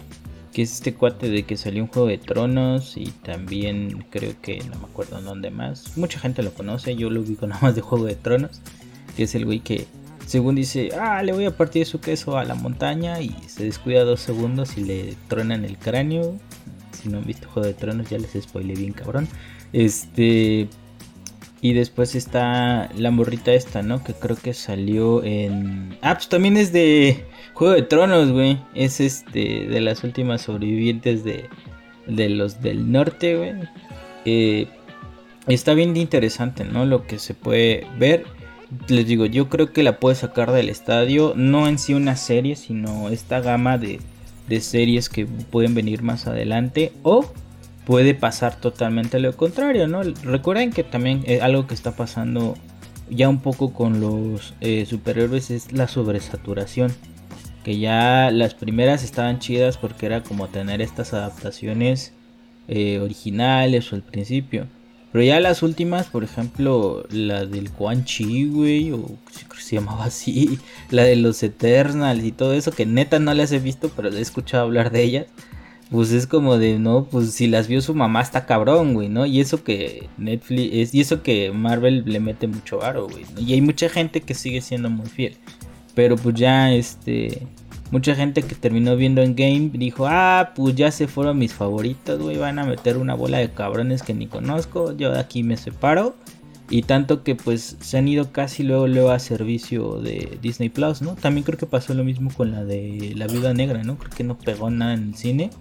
que 0.54 0.62
es 0.62 0.72
este 0.72 0.94
cuate 0.94 1.30
de 1.30 1.44
que 1.44 1.58
salió 1.58 1.84
un 1.84 1.90
juego 1.90 2.08
de 2.08 2.18
tronos 2.18 2.96
y 2.96 3.08
también 3.08 4.06
creo 4.10 4.36
que 4.42 4.60
no 4.60 4.80
me 4.80 4.86
acuerdo 4.86 5.20
en 5.20 5.26
dónde 5.26 5.50
más. 5.50 5.98
Mucha 5.98 6.18
gente 6.18 6.44
lo 6.44 6.54
conoce, 6.54 6.96
yo 6.96 7.10
lo 7.10 7.20
ubico 7.20 7.46
nada 7.48 7.60
más 7.62 7.76
de 7.76 7.82
juego 7.82 8.06
de 8.06 8.16
tronos, 8.16 8.62
que 9.16 9.24
es 9.24 9.36
el 9.36 9.46
güey 9.46 9.60
que 9.60 9.88
según 10.26 10.56
dice, 10.56 10.90
ah, 11.00 11.22
le 11.22 11.34
voy 11.34 11.46
a 11.46 11.56
partir 11.56 11.86
su 11.86 12.00
queso 12.00 12.38
a 12.38 12.46
la 12.46 12.56
montaña 12.56 13.22
y 13.22 13.36
se 13.48 13.64
descuida 13.64 14.04
dos 14.04 14.22
segundos 14.22 14.78
y 14.78 14.84
le 14.84 15.14
tronan 15.28 15.64
el 15.66 15.78
cráneo. 15.78 16.36
Si 16.92 17.10
no 17.10 17.20
han 17.20 17.26
visto 17.26 17.48
Juego 17.50 17.68
de 17.68 17.76
Tronos 17.76 18.10
ya 18.10 18.18
les 18.18 18.32
spoilé 18.42 18.74
bien 18.74 18.94
cabrón. 18.94 19.28
Este, 19.72 20.68
y 21.62 21.74
después 21.74 22.16
está 22.16 22.90
la 22.98 23.12
morrita 23.12 23.54
esta, 23.54 23.82
¿no? 23.84 24.04
Que 24.04 24.14
creo 24.14 24.36
que 24.36 24.54
salió 24.54 25.24
en... 25.24 25.98
Ah, 26.02 26.16
pues 26.16 26.30
también 26.30 26.58
es 26.58 26.72
de 26.72 27.26
Juego 27.54 27.74
de 27.74 27.84
Tronos, 27.84 28.32
güey. 28.32 28.60
Es 28.74 29.00
este 29.00 29.68
de 29.68 29.82
las 29.82 30.04
últimas 30.04 30.42
sobrevivientes 30.42 31.24
de, 31.24 31.50
de 32.08 32.30
los 32.30 32.62
del 32.62 32.92
norte, 32.92 33.36
güey. 33.36 33.54
Eh, 34.26 34.68
está 35.48 35.76
bien 35.76 35.96
interesante, 35.98 36.66
¿no? 36.66 36.86
Lo 36.86 37.06
que 37.06 37.20
se 37.20 37.34
puede 37.34 37.88
ver. 38.00 38.26
Les 38.88 39.06
digo, 39.06 39.26
yo 39.26 39.50
creo 39.50 39.72
que 39.72 39.84
la 39.84 40.00
puede 40.00 40.16
sacar 40.16 40.52
del 40.52 40.70
estadio. 40.70 41.34
No 41.36 41.68
en 41.68 41.78
sí 41.78 41.94
una 41.94 42.16
serie, 42.16 42.56
sino 42.56 43.10
esta 43.10 43.40
gama 43.40 43.78
de, 43.78 44.00
series 44.62 45.10
que 45.10 45.26
pueden 45.26 45.76
venir 45.76 46.02
más 46.02 46.28
adelante. 46.28 46.94
O 47.04 47.32
puede 47.86 48.16
pasar 48.16 48.60
totalmente 48.60 49.20
lo 49.20 49.36
contrario, 49.36 49.88
¿no? 49.88 50.02
Recuerden 50.04 50.72
que 50.72 50.84
también 50.84 51.24
eh, 51.26 51.42
algo 51.42 51.68
que 51.68 51.74
está 51.76 51.96
pasando 51.96 52.56
ya 53.10 53.30
un 53.30 53.40
poco 53.40 53.74
con 53.74 54.00
los 54.02 54.56
eh, 54.62 54.86
superhéroes 54.86 55.52
es 55.52 55.72
la 55.72 55.88
sobresaturación. 55.88 56.92
Que 57.64 57.80
ya 57.80 58.30
las 58.32 58.54
primeras 58.54 59.04
estaban 59.04 59.40
chidas 59.40 59.78
porque 59.78 60.06
era 60.06 60.22
como 60.22 60.48
tener 60.48 60.82
estas 60.82 61.14
adaptaciones 61.14 62.14
eh, 62.68 63.00
originales 63.00 63.92
o 63.92 63.96
al 63.96 64.04
principio. 64.04 64.68
Pero 65.16 65.24
ya 65.24 65.40
las 65.40 65.64
últimas, 65.64 66.08
por 66.08 66.26
ejemplo, 66.26 67.06
la 67.10 67.46
del 67.46 67.72
Quan 67.72 68.04
Chi, 68.04 68.48
güey, 68.48 68.92
o 68.92 69.18
se 69.58 69.78
llamaba 69.78 70.04
así, 70.04 70.60
la 70.92 71.04
de 71.04 71.16
los 71.16 71.42
Eternals 71.42 72.22
y 72.22 72.34
todo 72.34 72.52
eso, 72.52 72.74
que 72.74 72.86
neta 72.86 73.18
no 73.20 73.34
las 73.34 73.54
he 73.54 73.60
visto, 73.60 73.90
pero 73.96 74.10
he 74.10 74.20
escuchado 74.20 74.66
hablar 74.66 74.92
de 74.92 75.04
ellas 75.04 75.28
pues 75.90 76.12
es 76.12 76.28
como 76.28 76.58
de, 76.58 76.80
no, 76.80 77.06
pues 77.06 77.32
si 77.32 77.48
las 77.48 77.70
vio 77.70 77.82
su 77.82 77.96
mamá 77.96 78.20
está 78.20 78.46
cabrón, 78.46 78.94
güey, 78.94 79.08
¿no? 79.08 79.26
Y 79.26 79.40
eso 79.40 79.64
que 79.64 80.10
Netflix, 80.18 80.70
es, 80.74 80.94
y 80.94 81.00
eso 81.00 81.24
que 81.24 81.50
Marvel 81.54 82.04
le 82.06 82.20
mete 82.20 82.48
mucho 82.48 82.84
aro, 82.84 83.08
güey. 83.08 83.24
Y 83.38 83.54
hay 83.54 83.62
mucha 83.62 83.88
gente 83.88 84.20
que 84.20 84.34
sigue 84.34 84.60
siendo 84.60 84.90
muy 84.90 85.06
fiel. 85.06 85.38
Pero 85.94 86.18
pues 86.18 86.36
ya, 86.36 86.74
este, 86.74 87.48
mucha 87.92 88.16
gente 88.16 88.42
que 88.42 88.56
terminó 88.56 88.96
viendo 88.96 89.22
en 89.22 89.36
game 89.36 89.72
dijo, 89.74 90.08
ah, 90.08 90.54
pues 90.56 90.76
ya 90.76 90.92
se 90.92 91.08
fueron 91.08 91.38
mis 91.38 91.54
favoritos, 91.54 92.22
güey, 92.22 92.38
van 92.38 92.60
a 92.60 92.66
meter 92.66 92.98
una 92.98 93.14
bola 93.14 93.38
de 93.38 93.52
cabrones 93.52 94.04
que 94.04 94.14
ni 94.14 94.28
conozco, 94.28 94.96
yo 94.96 95.12
de 95.12 95.20
aquí 95.20 95.44
me 95.44 95.58
separo. 95.58 96.16
Y 96.68 96.82
tanto 96.82 97.24
que 97.24 97.36
pues 97.36 97.78
se 97.80 97.98
han 98.00 98.08
ido 98.08 98.32
casi 98.32 98.64
luego, 98.64 98.88
luego 98.88 99.12
a 99.12 99.20
servicio 99.20 100.02
de 100.02 100.40
Disney 100.42 100.70
Plus, 100.70 101.04
¿no? 101.04 101.14
También 101.14 101.44
creo 101.44 101.60
que 101.60 101.68
pasó 101.68 101.94
lo 101.94 102.04
mismo 102.04 102.34
con 102.34 102.52
la 102.52 102.66
de 102.66 103.14
La 103.16 103.28
Viuda 103.28 103.54
Negra, 103.54 103.84
¿no? 103.84 104.00
Creo 104.00 104.10
que 104.10 104.24
no 104.24 104.36
pegó 104.36 104.72
nada 104.72 104.96
en 104.96 105.10
el 105.10 105.16
cine. 105.16 105.52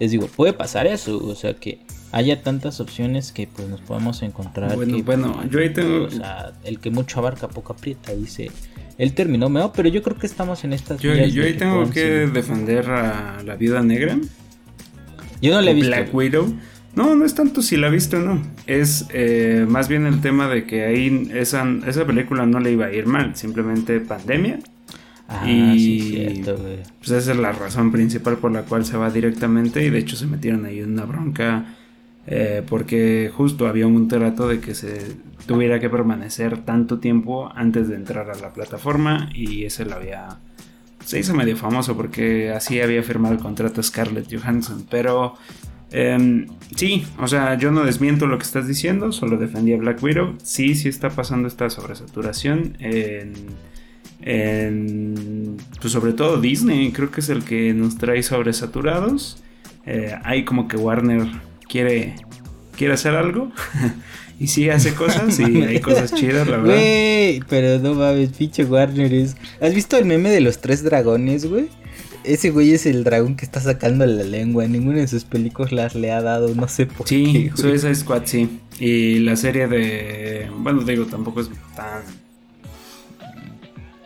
Les 0.00 0.10
digo, 0.10 0.26
puede 0.26 0.52
pasar 0.52 0.88
eso, 0.88 1.24
o 1.24 1.36
sea 1.36 1.54
que 1.54 1.78
haya 2.10 2.42
tantas 2.42 2.80
opciones 2.80 3.30
que 3.30 3.46
pues 3.46 3.68
nos 3.68 3.80
podemos 3.80 4.22
encontrar. 4.22 4.74
Bueno, 4.74 5.00
bueno, 5.04 5.48
yo 5.48 5.60
ahí 5.60 5.72
tengo... 5.72 6.06
O 6.06 6.10
sea, 6.10 6.52
el 6.64 6.80
que 6.80 6.90
mucho 6.90 7.20
abarca 7.20 7.46
poco 7.46 7.72
aprieta, 7.74 8.12
dice... 8.12 8.50
Él 9.00 9.14
terminó 9.14 9.48
mejor, 9.48 9.72
pero 9.74 9.88
yo 9.88 10.02
creo 10.02 10.18
que 10.18 10.26
estamos 10.26 10.62
en 10.62 10.74
estas... 10.74 11.00
Yo, 11.00 11.14
yo 11.14 11.42
ahí 11.42 11.54
tengo 11.54 11.88
que 11.88 12.26
defender 12.26 12.90
a 12.90 13.42
La 13.42 13.56
Viuda 13.56 13.82
Negra. 13.82 14.18
Yo 15.40 15.54
no 15.54 15.62
le 15.62 15.70
he 15.70 15.74
visto. 15.74 15.88
Black 15.88 16.14
Widow. 16.14 16.54
No, 16.94 17.16
no 17.16 17.24
es 17.24 17.34
tanto 17.34 17.62
si 17.62 17.78
la 17.78 17.88
viste 17.88 18.16
o 18.16 18.20
no. 18.20 18.42
Es 18.66 19.06
eh, 19.14 19.64
más 19.66 19.88
bien 19.88 20.04
el 20.04 20.20
tema 20.20 20.48
de 20.48 20.66
que 20.66 20.84
ahí 20.84 21.30
esa, 21.32 21.66
esa 21.86 22.06
película 22.06 22.44
no 22.44 22.60
le 22.60 22.72
iba 22.72 22.86
a 22.86 22.92
ir 22.92 23.06
mal. 23.06 23.34
Simplemente 23.36 24.00
pandemia. 24.00 24.58
Ah, 25.28 25.50
y 25.50 25.78
sí, 25.78 26.00
cierto, 26.10 26.58
güey. 26.58 26.80
Pues 26.98 27.10
esa 27.12 27.32
es 27.32 27.38
la 27.38 27.52
razón 27.52 27.92
principal 27.92 28.36
por 28.36 28.52
la 28.52 28.64
cual 28.64 28.84
se 28.84 28.98
va 28.98 29.08
directamente. 29.08 29.82
Y 29.82 29.88
de 29.88 29.98
hecho 29.98 30.14
se 30.14 30.26
metieron 30.26 30.66
ahí 30.66 30.80
en 30.80 30.92
una 30.92 31.06
bronca. 31.06 31.64
Eh, 32.26 32.62
porque 32.68 33.30
justo 33.34 33.66
había 33.66 33.86
un 33.86 34.06
trato 34.08 34.46
de 34.46 34.60
que 34.60 34.74
se 34.74 35.16
tuviera 35.46 35.80
que 35.80 35.88
permanecer 35.88 36.58
tanto 36.58 36.98
tiempo 36.98 37.50
antes 37.54 37.88
de 37.88 37.96
entrar 37.96 38.30
a 38.30 38.34
la 38.36 38.52
plataforma. 38.52 39.30
Y 39.34 39.64
ese 39.64 39.84
lo 39.84 39.94
había. 39.94 40.38
Se 41.04 41.18
hizo 41.18 41.34
medio 41.34 41.56
famoso 41.56 41.96
porque 41.96 42.50
así 42.50 42.80
había 42.80 43.02
firmado 43.02 43.34
el 43.34 43.40
contrato 43.40 43.82
Scarlett 43.82 44.32
Johansson. 44.32 44.86
Pero 44.90 45.34
Em, 45.92 46.46
sí, 46.76 47.04
o 47.18 47.26
sea, 47.26 47.58
yo 47.58 47.72
no 47.72 47.84
desmiento 47.84 48.26
lo 48.26 48.38
que 48.38 48.44
estás 48.44 48.68
diciendo, 48.68 49.10
solo 49.12 49.36
defendía 49.36 49.76
Black 49.76 50.02
Widow. 50.02 50.36
Sí, 50.42 50.74
sí 50.74 50.88
está 50.88 51.10
pasando 51.10 51.48
esta 51.48 51.68
sobresaturación 51.68 52.76
en, 52.78 53.56
pues 55.80 55.92
sobre 55.92 56.12
todo 56.12 56.40
Disney, 56.40 56.92
creo 56.92 57.10
que 57.10 57.20
es 57.20 57.28
el 57.28 57.42
que 57.42 57.74
nos 57.74 57.98
trae 57.98 58.22
sobresaturados. 58.22 59.42
Eh, 59.86 60.14
hay 60.22 60.44
como 60.44 60.68
que 60.68 60.76
Warner 60.76 61.26
quiere, 61.70 62.16
quiere 62.76 62.94
hacer 62.94 63.14
algo. 63.14 63.50
y 64.40 64.48
sí 64.48 64.68
hace 64.68 64.94
cosas 64.94 65.38
y 65.38 65.62
hay 65.62 65.80
cosas 65.82 66.12
chidas, 66.14 66.48
la 66.48 66.56
verdad. 66.58 66.74
Güey, 66.74 67.40
pero 67.48 67.78
no 67.78 67.94
mames, 67.94 68.30
pinche 68.30 68.64
Warner 68.64 69.12
es... 69.14 69.36
¿Has 69.60 69.74
visto 69.74 69.96
el 69.96 70.04
meme 70.04 70.30
de 70.30 70.40
los 70.40 70.58
tres 70.58 70.82
dragones, 70.82 71.46
güey? 71.46 71.68
ese 72.24 72.50
güey 72.50 72.72
es 72.72 72.86
el 72.86 73.04
dragón 73.04 73.36
que 73.36 73.44
está 73.44 73.60
sacando 73.60 74.06
la 74.06 74.22
lengua. 74.22 74.64
En 74.64 74.72
ninguna 74.72 74.98
de 74.98 75.08
sus 75.08 75.24
películas 75.24 75.94
le 75.94 76.12
ha 76.12 76.22
dado, 76.22 76.54
no 76.54 76.68
sé 76.68 76.86
por 76.86 77.06
qué. 77.06 77.50
Sí, 77.54 77.68
esa 77.68 77.94
Squad, 77.94 78.22
sí. 78.24 78.60
Y 78.78 79.20
la 79.20 79.36
serie 79.36 79.66
de. 79.66 80.48
Bueno, 80.58 80.82
digo, 80.82 81.06
tampoco 81.06 81.40
es 81.40 81.50
tan. 81.74 82.02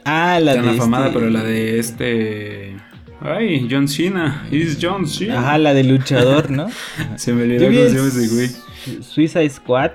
Ah, 0.04 0.38
la 0.40 0.54
tan 0.54 0.64
de. 0.64 0.70
afamada, 0.70 1.06
este 1.06 1.18
pero 1.18 1.30
la 1.30 1.42
de 1.42 1.78
este. 1.78 2.73
Ay, 3.24 3.66
John 3.70 3.88
Cena. 3.88 4.46
Es 4.52 4.76
John 4.80 5.06
Cena. 5.08 5.40
Ajá, 5.40 5.56
la 5.56 5.72
de 5.72 5.82
luchador, 5.82 6.50
¿no? 6.50 6.68
Se 7.16 7.32
me 7.32 7.44
olvidó 7.44 7.66
cómo 7.66 7.78
se 7.78 7.94
llama 7.94 8.08
ese 8.08 8.28
güey. 8.28 9.02
Suicide 9.02 9.48
Squad. 9.48 9.92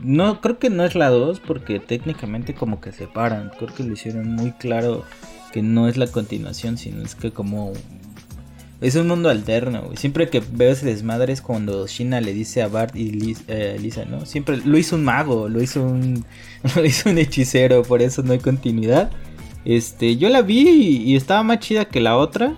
No, 0.00 0.40
creo 0.40 0.60
que 0.60 0.70
no 0.70 0.84
es 0.84 0.94
la 0.94 1.08
2 1.10 1.40
porque 1.40 1.80
técnicamente 1.80 2.54
como 2.54 2.80
que 2.80 2.92
separan. 2.92 3.50
Creo 3.58 3.74
que 3.74 3.82
lo 3.82 3.94
hicieron 3.94 4.30
muy 4.30 4.52
claro 4.52 5.04
que 5.52 5.60
no 5.60 5.88
es 5.88 5.96
la 5.96 6.06
continuación, 6.06 6.78
sino 6.78 7.02
es 7.02 7.16
que 7.16 7.32
como 7.32 7.72
es 8.80 8.94
un 8.94 9.08
mundo 9.08 9.28
alterno, 9.28 9.82
güey. 9.82 9.96
Siempre 9.96 10.28
que 10.28 10.40
veo 10.52 10.70
ese 10.70 10.86
desmadre 10.86 11.32
es 11.32 11.42
cuando 11.42 11.88
Shina 11.88 12.20
le 12.20 12.32
dice 12.32 12.62
a 12.62 12.68
Bart 12.68 12.94
y 12.94 13.34
eh, 13.48 13.76
Lisa, 13.80 14.04
¿no? 14.04 14.24
Siempre 14.24 14.58
lo 14.58 14.78
hizo 14.78 14.94
un 14.94 15.04
mago, 15.04 15.48
lo 15.48 15.60
hizo 15.60 15.82
un, 15.82 16.24
lo 16.76 16.84
hizo 16.84 17.10
un 17.10 17.18
hechicero, 17.18 17.82
por 17.82 18.02
eso 18.02 18.22
no 18.22 18.34
hay 18.34 18.38
continuidad. 18.38 19.10
Este, 19.64 20.16
yo 20.16 20.28
la 20.28 20.42
vi 20.42 20.68
y, 21.04 21.16
estaba 21.16 21.42
más 21.42 21.58
chida 21.58 21.86
que 21.86 22.00
la 22.00 22.16
otra, 22.16 22.56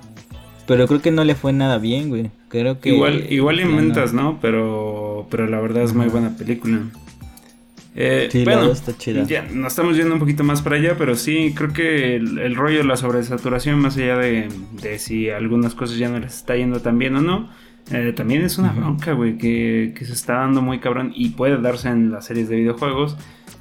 pero 0.70 0.86
creo 0.86 1.02
que 1.02 1.10
no 1.10 1.24
le 1.24 1.34
fue 1.34 1.52
nada 1.52 1.78
bien, 1.78 2.10
güey. 2.10 2.30
Creo 2.48 2.78
que 2.78 2.90
igual, 2.90 3.26
igual 3.28 3.58
inventas, 3.58 4.12
no. 4.12 4.38
Pero, 4.40 5.26
pero 5.28 5.48
la 5.48 5.58
verdad 5.58 5.82
es 5.82 5.94
muy 5.94 6.06
buena 6.06 6.36
película. 6.36 6.82
Eh, 7.96 8.28
sí, 8.30 8.44
bueno, 8.44 8.70
está 8.70 8.96
chida. 8.96 9.24
Ya 9.24 9.42
nos 9.50 9.72
estamos 9.72 9.96
yendo 9.96 10.14
un 10.14 10.20
poquito 10.20 10.44
más 10.44 10.62
para 10.62 10.76
allá, 10.76 10.94
pero 10.96 11.16
sí, 11.16 11.54
creo 11.56 11.72
que 11.72 12.14
el, 12.14 12.54
rollo 12.54 12.78
de 12.78 12.84
la 12.84 12.96
sobresaturación, 12.96 13.80
más 13.80 13.96
allá 13.96 14.16
de, 14.18 14.48
si 15.00 15.28
algunas 15.28 15.74
cosas 15.74 15.98
ya 15.98 16.08
no 16.08 16.20
les 16.20 16.36
está 16.36 16.54
yendo 16.54 16.78
tan 16.78 17.00
bien 17.00 17.16
o 17.16 17.20
no, 17.20 17.50
eh, 17.90 18.12
también 18.14 18.42
es 18.42 18.56
una 18.56 18.70
bronca, 18.70 19.12
güey, 19.14 19.38
que, 19.38 19.92
se 20.00 20.12
está 20.12 20.34
dando 20.34 20.62
muy 20.62 20.78
cabrón 20.78 21.12
y 21.16 21.30
puede 21.30 21.60
darse 21.60 21.88
en 21.88 22.12
las 22.12 22.26
series 22.26 22.48
de 22.48 22.54
videojuegos 22.54 23.16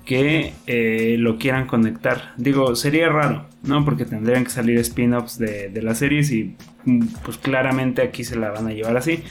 que 0.05 0.53
eh, 0.67 1.15
lo 1.17 1.39
quieran 1.39 1.65
conectar. 1.65 2.33
Digo, 2.37 2.75
sería 2.75 3.09
raro, 3.09 3.48
¿no? 3.63 3.83
Porque 3.85 4.05
tendrían 4.05 4.43
que 4.43 4.49
salir 4.49 4.77
spin-offs 4.79 5.37
de, 5.37 5.69
de 5.69 5.81
las 5.81 5.99
series 5.99 6.31
y 6.31 6.55
mm, 6.85 7.07
pues 7.23 7.37
claramente 7.37 8.01
aquí 8.01 8.23
se 8.23 8.35
la 8.35 8.51
van 8.51 8.67
a 8.67 8.71
llevar 8.71 8.97
así. 8.97 9.23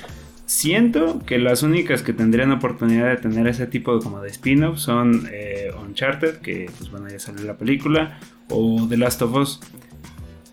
Siento 0.49 1.21
que 1.27 1.39
las 1.39 1.63
únicas 1.63 2.03
que 2.03 2.15
tendrían 2.15 2.51
oportunidad 2.53 3.11
de 3.11 3.17
tener 3.17 3.47
ese 3.49 3.67
tipo 3.67 3.95
de 3.95 4.03
como 4.03 4.23
de 4.23 4.31
spin-off 4.31 4.79
son 4.79 5.29
eh, 5.31 5.71
Uncharted, 5.79 6.37
que 6.37 6.71
pues 6.79 6.91
bueno, 6.91 7.07
ya 7.11 7.19
salió 7.19 7.45
la 7.45 7.59
película, 7.59 8.19
o 8.49 8.87
The 8.89 8.97
Last 8.97 9.21
of 9.21 9.35
Us. 9.35 9.61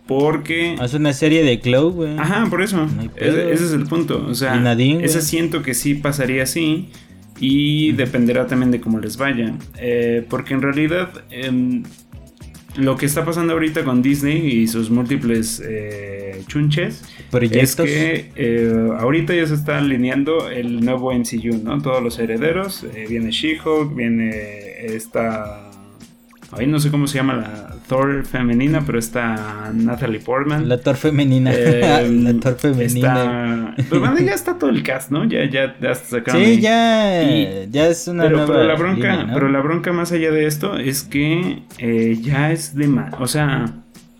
Porque. 0.05 0.73
Es 0.73 0.93
una 0.93 1.13
serie 1.13 1.43
de 1.43 1.61
Cloud, 1.61 1.93
güey. 1.93 2.17
Ajá, 2.17 2.45
por 2.49 2.61
eso. 2.61 2.85
ese, 3.15 3.53
es 3.53 3.71
el 3.71 3.85
punto. 3.85 4.25
O 4.27 4.35
sea, 4.35 4.61
ese 5.01 5.21
siento 5.21 5.63
que 5.63 5.73
sí 5.73 5.95
pasaría 5.95 6.43
así. 6.43 6.89
Y 7.39 7.91
dependerá 7.93 8.47
también 8.47 8.71
de 8.71 8.79
cómo 8.79 8.99
les 8.99 9.17
vaya. 9.17 9.55
Eh, 9.77 10.25
porque 10.29 10.53
en 10.53 10.61
realidad. 10.61 11.09
Em, 11.31 11.83
lo 12.75 12.97
que 12.97 13.05
está 13.05 13.23
pasando 13.25 13.53
ahorita 13.53 13.83
con 13.83 14.01
Disney 14.01 14.47
y 14.47 14.67
sus 14.67 14.89
múltiples 14.89 15.61
eh, 15.65 16.43
chunches 16.47 17.03
es 17.51 17.75
que 17.75 18.31
eh, 18.35 18.89
ahorita 18.99 19.33
ya 19.33 19.47
se 19.47 19.53
está 19.53 19.77
alineando 19.77 20.49
el 20.49 20.83
nuevo 20.83 21.13
MCU, 21.13 21.63
¿no? 21.63 21.81
Todos 21.81 22.03
los 22.03 22.19
herederos, 22.19 22.83
eh, 22.83 23.05
viene 23.09 23.31
She-Hulk, 23.31 23.95
viene 23.95 24.85
esta 24.85 25.65
Ahí 26.51 26.67
no 26.67 26.79
sé 26.79 26.91
cómo 26.91 27.07
se 27.07 27.17
llama 27.17 27.33
la 27.33 27.74
Thor 27.87 28.25
femenina, 28.25 28.83
pero 28.85 28.99
está 28.99 29.71
Natalie 29.73 30.19
Portman. 30.19 30.67
La 30.67 30.79
Thor 30.79 30.95
femenina. 30.95 31.51
Eh, 31.53 32.09
la 32.23 32.33
Thor 32.39 32.55
femenina. 32.55 33.73
Está... 33.75 33.89
Pues 33.89 34.01
bueno, 34.01 34.19
ya 34.19 34.33
está 34.33 34.57
todo 34.57 34.69
el 34.69 34.83
cast, 34.83 35.11
¿no? 35.11 35.25
Ya, 35.25 35.49
ya, 35.49 35.75
ya 35.79 35.95
sacaron. 35.95 36.43
Sí, 36.43 36.59
ya, 36.59 37.65
ya 37.69 37.87
es 37.87 38.07
una 38.07 38.23
pero, 38.23 38.37
nueva 38.37 38.53
pero 38.53 38.67
la 38.67 38.75
bronca, 38.75 39.29
pero 39.33 39.49
la 39.49 39.59
bronca 39.61 39.93
más 39.93 40.11
allá 40.11 40.31
de 40.31 40.47
esto 40.47 40.77
es 40.77 41.03
que 41.03 41.63
eh, 41.77 42.17
ya 42.21 42.51
es 42.51 42.75
de 42.75 42.87
más. 42.87 43.13
O 43.19 43.27
sea, 43.27 43.65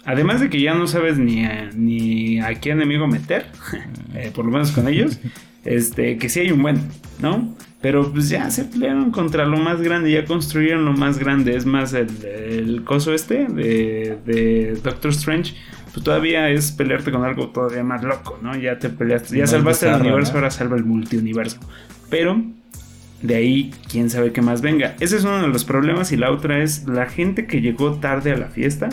además 0.06 0.42
de 0.42 0.50
que 0.50 0.62
ya 0.62 0.74
no 0.74 0.88
sabes 0.88 1.18
ni 1.18 1.46
a, 1.46 1.70
ni 1.74 2.40
a 2.40 2.54
qué 2.56 2.72
enemigo 2.72 3.08
meter, 3.08 3.48
eh, 4.14 4.32
por 4.34 4.46
lo 4.46 4.52
menos 4.52 4.72
con 4.72 4.88
ellos, 4.88 5.20
este, 5.66 6.18
que 6.18 6.30
sí 6.30 6.42
hay 6.42 6.52
un 6.52 6.62
buen, 6.62 6.82
¿no? 7.20 7.56
Pero 7.86 8.12
pues 8.12 8.30
ya 8.30 8.50
se 8.50 8.64
pelearon 8.64 9.12
contra 9.12 9.46
lo 9.46 9.58
más 9.58 9.80
grande, 9.80 10.12
ya 10.12 10.26
construyeron 10.26 10.86
lo 10.86 10.94
más 10.94 11.20
grande. 11.20 11.56
Es 11.56 11.68
más, 11.68 11.94
el, 11.94 12.82
coso 12.84 13.14
este 13.14 13.46
de, 13.46 14.80
Doctor 14.84 15.12
Strange, 15.12 15.54
pues 15.94 16.04
todavía 16.04 16.50
es 16.50 16.72
pelearte 16.72 17.12
con 17.12 17.24
algo 17.24 17.50
todavía 17.50 17.84
más 17.84 18.04
loco, 18.04 18.40
¿no? 18.42 18.56
Ya 18.56 18.80
te 18.80 18.90
peleaste, 18.90 19.38
ya 19.38 19.46
salvaste 19.46 19.88
el 19.88 20.02
universo, 20.02 20.34
ahora 20.34 20.50
salva 20.50 20.78
el 20.78 20.84
multiuniverso. 20.84 21.60
Pero 22.10 22.42
de 23.22 23.36
ahí, 23.36 23.72
quién 23.88 24.10
sabe 24.10 24.32
qué 24.32 24.42
más 24.42 24.64
venga. 24.64 24.96
Ese 25.00 25.18
es 25.18 25.24
uno 25.24 25.40
de 25.40 25.48
los 25.48 25.64
problemas. 25.64 26.12
Y 26.12 26.18
la 26.18 26.32
otra 26.32 26.64
es 26.64 26.88
la 26.88 27.06
gente 27.06 27.46
que 27.46 27.62
llegó 27.62 28.00
tarde 28.00 28.32
a 28.32 28.38
la 28.38 28.48
fiesta. 28.48 28.90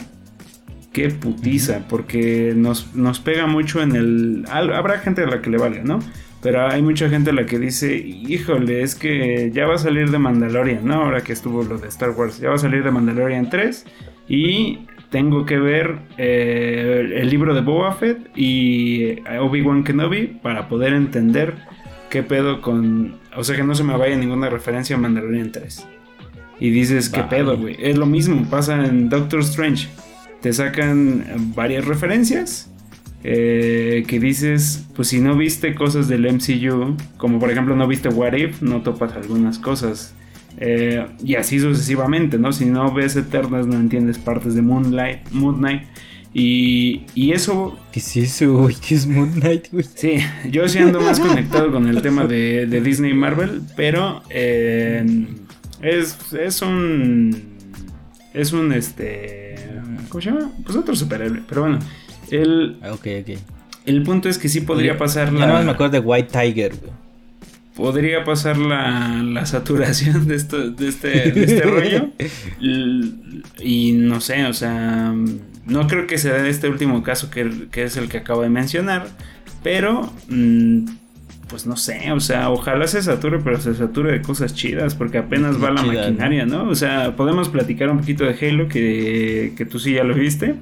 Qué 0.92 1.08
putiza, 1.08 1.88
porque 1.88 2.52
nos, 2.54 2.94
nos 2.94 3.20
pega 3.20 3.46
mucho 3.46 3.80
en 3.80 3.96
el. 3.96 4.44
Habrá 4.50 4.98
gente 4.98 5.22
a 5.22 5.26
la 5.28 5.40
que 5.40 5.48
le 5.48 5.56
valga, 5.56 5.82
¿no? 5.82 6.00
Pero 6.42 6.68
hay 6.68 6.82
mucha 6.82 7.08
gente 7.08 7.30
a 7.30 7.32
la 7.32 7.46
que 7.46 7.58
dice, 7.58 7.96
híjole, 7.96 8.82
es 8.82 8.96
que 8.96 9.52
ya 9.54 9.66
va 9.66 9.76
a 9.76 9.78
salir 9.78 10.10
de 10.10 10.18
Mandalorian, 10.18 10.84
¿no? 10.84 10.94
Ahora 10.94 11.22
que 11.22 11.32
estuvo 11.32 11.62
lo 11.62 11.78
de 11.78 11.86
Star 11.86 12.10
Wars, 12.10 12.40
ya 12.40 12.48
va 12.48 12.56
a 12.56 12.58
salir 12.58 12.82
de 12.82 12.90
Mandalorian 12.90 13.48
3 13.48 13.86
y 14.28 14.80
tengo 15.10 15.46
que 15.46 15.58
ver 15.58 15.98
eh, 16.18 17.18
el 17.20 17.30
libro 17.30 17.54
de 17.54 17.60
Boba 17.60 17.92
Fett 17.92 18.18
y 18.34 19.02
eh, 19.02 19.38
Obi-Wan 19.40 19.84
Kenobi 19.84 20.26
para 20.42 20.68
poder 20.68 20.94
entender 20.94 21.54
qué 22.10 22.24
pedo 22.24 22.60
con... 22.60 23.18
O 23.36 23.44
sea, 23.44 23.54
que 23.54 23.62
no 23.62 23.76
se 23.76 23.84
me 23.84 23.96
vaya 23.96 24.16
ninguna 24.16 24.50
referencia 24.50 24.96
a 24.96 24.98
Mandalorian 24.98 25.52
3. 25.52 25.86
Y 26.58 26.70
dices, 26.70 27.08
¿qué 27.08 27.22
pedo, 27.22 27.56
güey? 27.56 27.76
Es 27.78 27.96
lo 27.96 28.06
mismo, 28.06 28.48
pasa 28.50 28.84
en 28.84 29.08
Doctor 29.08 29.40
Strange. 29.40 29.88
Te 30.40 30.52
sacan 30.52 31.24
varias 31.54 31.84
referencias 31.84 32.71
eh, 33.24 34.04
que 34.06 34.18
dices, 34.18 34.84
pues 34.94 35.08
si 35.08 35.20
no 35.20 35.36
viste 35.36 35.74
cosas 35.74 36.08
del 36.08 36.26
MCU, 36.32 36.96
como 37.16 37.38
por 37.38 37.50
ejemplo 37.50 37.76
no 37.76 37.86
viste 37.86 38.08
What 38.08 38.34
If, 38.34 38.62
no 38.62 38.82
topas 38.82 39.12
algunas 39.12 39.58
cosas. 39.58 40.14
Eh, 40.58 41.06
y 41.24 41.36
así 41.36 41.58
sucesivamente, 41.58 42.38
¿no? 42.38 42.52
Si 42.52 42.66
no 42.66 42.92
ves 42.92 43.16
Eternas, 43.16 43.66
no 43.66 43.76
entiendes 43.76 44.18
partes 44.18 44.54
de 44.54 44.62
Moonlight, 44.62 45.30
Moon 45.30 45.58
Knight. 45.58 45.82
Y, 46.34 47.02
y 47.14 47.32
eso. 47.32 47.78
¿Qué 47.92 48.00
es 48.00 48.16
eso, 48.16 48.56
güey? 48.56 48.74
¿Qué 48.88 48.94
es 48.94 49.06
Moon 49.06 49.32
Knight, 49.32 49.68
güey? 49.70 49.84
Sí, 49.94 50.18
yo 50.50 50.68
sí 50.68 50.78
ando 50.78 51.00
más 51.00 51.20
conectado 51.20 51.70
con 51.70 51.88
el 51.88 52.00
tema 52.02 52.26
de, 52.26 52.66
de 52.66 52.80
Disney 52.80 53.10
y 53.12 53.14
Marvel, 53.14 53.62
pero 53.76 54.22
eh, 54.30 55.04
es, 55.82 56.32
es 56.32 56.62
un. 56.62 57.52
Es 58.34 58.52
un 58.52 58.72
este. 58.72 59.56
¿Cómo 60.08 60.22
se 60.22 60.30
llama? 60.30 60.50
Pues 60.64 60.76
otro 60.76 60.96
superhéroe, 60.96 61.42
pero 61.48 61.62
bueno. 61.62 61.78
El, 62.32 62.78
ok, 62.82 63.06
ok. 63.20 63.38
El 63.84 64.02
punto 64.02 64.28
es 64.28 64.38
que 64.38 64.48
sí 64.48 64.62
podría 64.62 64.96
pasar 64.96 65.32
la. 65.32 65.46
no 65.46 65.62
me 65.64 65.70
acuerdo 65.70 65.92
de 65.92 66.00
White 66.00 66.30
Tiger, 66.32 66.72
Podría 67.76 68.22
pasar 68.24 68.58
la, 68.58 69.46
saturación 69.46 70.26
de, 70.26 70.36
esto, 70.36 70.70
de, 70.70 70.88
este, 70.88 71.28
este 71.28 71.60
rollo. 71.62 72.08
Y, 73.60 73.92
no 73.92 74.20
sé, 74.20 74.46
o 74.46 74.52
sea. 74.54 75.14
No 75.66 75.86
creo 75.86 76.06
que 76.06 76.18
sea 76.18 76.46
este 76.48 76.68
último 76.68 77.02
caso 77.02 77.30
que, 77.30 77.68
es 77.74 77.96
el 77.96 78.08
que 78.08 78.18
acabo 78.18 78.42
de 78.42 78.50
mencionar. 78.50 79.08
Pero. 79.62 80.12
Mm, 80.28 80.86
pues 81.48 81.66
no 81.66 81.76
sé, 81.76 82.12
o 82.12 82.20
sea, 82.20 82.48
ojalá 82.48 82.86
se 82.86 83.02
sature, 83.02 83.38
pero 83.40 83.60
se 83.60 83.74
sature 83.74 84.10
de 84.10 84.22
cosas 84.22 84.54
chidas, 84.54 84.94
porque 84.94 85.18
apenas 85.18 85.62
va 85.62 85.70
la 85.70 85.82
maquinaria, 85.82 86.46
¿no? 86.46 86.66
O 86.66 86.74
sea, 86.74 87.14
podemos 87.14 87.50
platicar 87.50 87.90
un 87.90 87.98
poquito 87.98 88.24
de 88.24 88.34
Halo, 88.40 88.68
que, 88.68 89.52
que 89.54 89.66
tú 89.66 89.78
sí 89.78 89.92
ya 89.92 90.02
lo 90.02 90.14
viste 90.14 90.54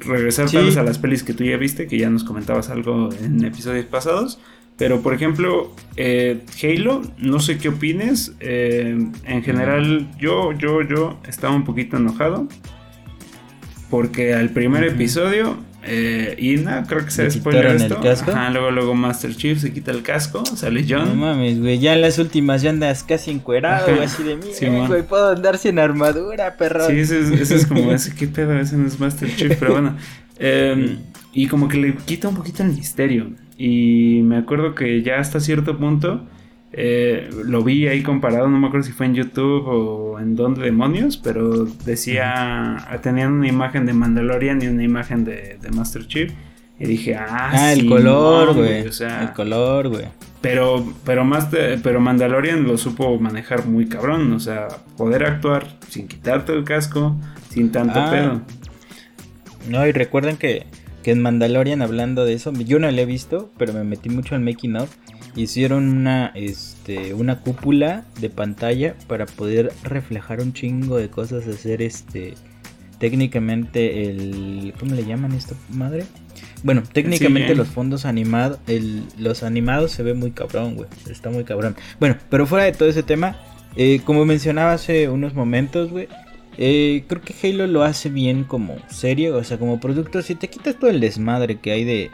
regresar 0.00 0.50
tal 0.50 0.64
vez 0.64 0.76
a 0.76 0.82
las 0.82 0.98
pelis 0.98 1.22
que 1.22 1.34
tú 1.34 1.44
ya 1.44 1.56
viste, 1.56 1.86
que 1.86 1.98
ya 1.98 2.10
nos 2.10 2.24
comentabas 2.24 2.70
algo 2.70 3.10
en 3.22 3.44
episodios 3.44 3.86
pasados. 3.86 4.38
Pero 4.76 5.02
por 5.02 5.12
ejemplo, 5.12 5.74
eh, 5.96 6.40
Halo, 6.62 7.02
no 7.18 7.38
sé 7.40 7.58
qué 7.58 7.68
opines. 7.68 8.34
Eh, 8.40 8.96
en 9.24 9.42
general, 9.42 10.10
yo, 10.18 10.52
yo, 10.52 10.82
yo 10.82 11.20
estaba 11.28 11.54
un 11.54 11.64
poquito 11.64 11.98
enojado. 11.98 12.48
Porque 13.90 14.34
al 14.34 14.50
primer 14.50 14.84
episodio 14.84 15.56
eh, 15.82 16.36
y 16.38 16.56
nada, 16.56 16.84
creo 16.86 17.04
que 17.04 17.10
se 17.10 17.30
spoiler 17.30 17.66
esto. 17.66 17.96
El 17.96 18.02
casco? 18.02 18.30
Ajá, 18.30 18.50
luego, 18.50 18.70
luego 18.70 18.94
Master 18.94 19.34
Chief 19.34 19.58
se 19.58 19.72
quita 19.72 19.90
el 19.90 20.02
casco, 20.02 20.44
sale 20.44 20.84
John. 20.88 21.08
No 21.08 21.14
mames, 21.14 21.58
güey, 21.58 21.78
ya 21.78 21.94
en 21.94 22.02
las 22.02 22.18
últimas 22.18 22.62
ya 22.62 22.70
andas 22.70 23.02
casi 23.02 23.30
encuerado, 23.30 23.86
güey, 23.86 24.04
así 24.04 24.22
de 24.22 24.36
mí, 24.36 24.50
güey, 24.86 25.02
puedo 25.02 25.30
andar 25.30 25.56
sin 25.58 25.78
armadura, 25.78 26.56
perro. 26.56 26.86
Sí, 26.86 27.00
eso 27.00 27.14
es, 27.14 27.50
es 27.50 27.66
como 27.66 27.92
ese, 27.92 28.14
qué 28.14 28.26
pedo, 28.26 28.58
ese 28.58 28.76
no 28.76 28.86
es 28.86 29.00
Master 29.00 29.34
Chief, 29.34 29.56
pero 29.58 29.72
bueno. 29.72 29.96
Em, 30.42 31.00
y 31.34 31.48
como 31.48 31.68
que 31.68 31.76
le 31.76 31.94
quita 31.94 32.28
un 32.28 32.34
poquito 32.34 32.62
el 32.62 32.70
misterio. 32.70 33.30
Y 33.58 34.22
me 34.24 34.38
acuerdo 34.38 34.74
que 34.74 35.02
ya 35.02 35.18
hasta 35.18 35.38
cierto 35.38 35.76
punto 35.76 36.26
eh, 36.72 37.28
lo 37.44 37.64
vi 37.64 37.88
ahí 37.88 38.02
comparado, 38.02 38.48
no 38.48 38.58
me 38.58 38.68
acuerdo 38.68 38.86
si 38.86 38.92
fue 38.92 39.06
en 39.06 39.14
YouTube 39.14 39.66
o 39.66 40.20
en 40.20 40.36
dónde 40.36 40.62
demonios, 40.62 41.16
pero 41.16 41.64
decía, 41.64 42.76
tenían 43.02 43.32
una 43.32 43.48
imagen 43.48 43.86
de 43.86 43.92
Mandalorian 43.92 44.62
y 44.62 44.68
una 44.68 44.84
imagen 44.84 45.24
de, 45.24 45.58
Master 45.74 46.06
Chief. 46.06 46.32
Y 46.78 46.86
dije, 46.86 47.14
ah, 47.14 47.50
ah 47.52 47.72
el 47.72 47.86
color, 47.86 48.54
güey. 48.54 48.86
O 48.86 48.92
sea, 48.92 49.22
el 49.22 49.32
color, 49.32 49.88
güey. 49.88 50.06
Pero, 50.40 50.94
pero 51.04 51.26
más, 51.26 51.48
pero 51.82 52.00
Mandalorian 52.00 52.64
lo 52.64 52.78
supo 52.78 53.18
manejar 53.18 53.66
muy 53.66 53.86
cabrón. 53.86 54.32
O 54.32 54.40
sea, 54.40 54.68
poder 54.96 55.24
actuar 55.24 55.66
sin 55.88 56.08
quitarte 56.08 56.52
el 56.52 56.64
casco, 56.64 57.16
sin 57.50 57.70
tanto 57.70 58.00
ah. 58.00 58.10
pedo. 58.10 58.40
No, 59.68 59.86
y 59.86 59.92
recuerden 59.92 60.38
que, 60.38 60.64
que 61.02 61.10
en 61.10 61.20
Mandalorian, 61.20 61.82
hablando 61.82 62.24
de 62.24 62.32
eso, 62.32 62.52
yo 62.52 62.78
no 62.78 62.90
lo 62.90 62.98
he 62.98 63.04
visto, 63.04 63.50
pero 63.58 63.74
me 63.74 63.84
metí 63.84 64.08
mucho 64.08 64.34
en 64.34 64.44
Making 64.44 64.76
of. 64.76 64.96
Hicieron 65.36 65.88
una, 65.88 66.32
este, 66.34 67.14
una 67.14 67.40
cúpula 67.40 68.04
de 68.20 68.30
pantalla 68.30 68.94
para 69.06 69.26
poder 69.26 69.72
reflejar 69.84 70.40
un 70.40 70.52
chingo 70.52 70.96
de 70.96 71.08
cosas, 71.08 71.46
hacer 71.46 71.82
este, 71.82 72.34
técnicamente 72.98 74.10
el, 74.10 74.74
¿cómo 74.78 74.94
le 74.94 75.04
llaman 75.04 75.32
esto, 75.32 75.56
madre? 75.70 76.04
Bueno, 76.62 76.82
técnicamente 76.92 77.54
los 77.54 77.68
fondos 77.68 78.04
animados, 78.04 78.58
los 79.18 79.42
animados 79.42 79.92
se 79.92 80.02
ve 80.02 80.14
muy 80.14 80.32
cabrón, 80.32 80.76
güey. 80.76 80.88
Está 81.10 81.30
muy 81.30 81.44
cabrón. 81.44 81.74
Bueno, 81.98 82.16
pero 82.28 82.46
fuera 82.46 82.64
de 82.64 82.72
todo 82.72 82.88
ese 82.88 83.02
tema, 83.02 83.38
eh, 83.76 84.00
como 84.04 84.24
mencionaba 84.24 84.72
hace 84.72 85.08
unos 85.08 85.34
momentos, 85.34 85.90
güey. 85.90 86.08
Eh, 86.58 87.04
creo 87.06 87.22
que 87.22 87.34
Halo 87.42 87.66
lo 87.66 87.82
hace 87.82 88.10
bien 88.10 88.44
como 88.44 88.76
serie, 88.88 89.30
o 89.30 89.42
sea, 89.44 89.58
como 89.58 89.80
producto. 89.80 90.20
Si 90.20 90.34
te 90.34 90.48
quitas 90.48 90.78
todo 90.78 90.90
el 90.90 91.00
desmadre 91.00 91.58
que 91.58 91.72
hay 91.72 91.84
de. 91.84 92.10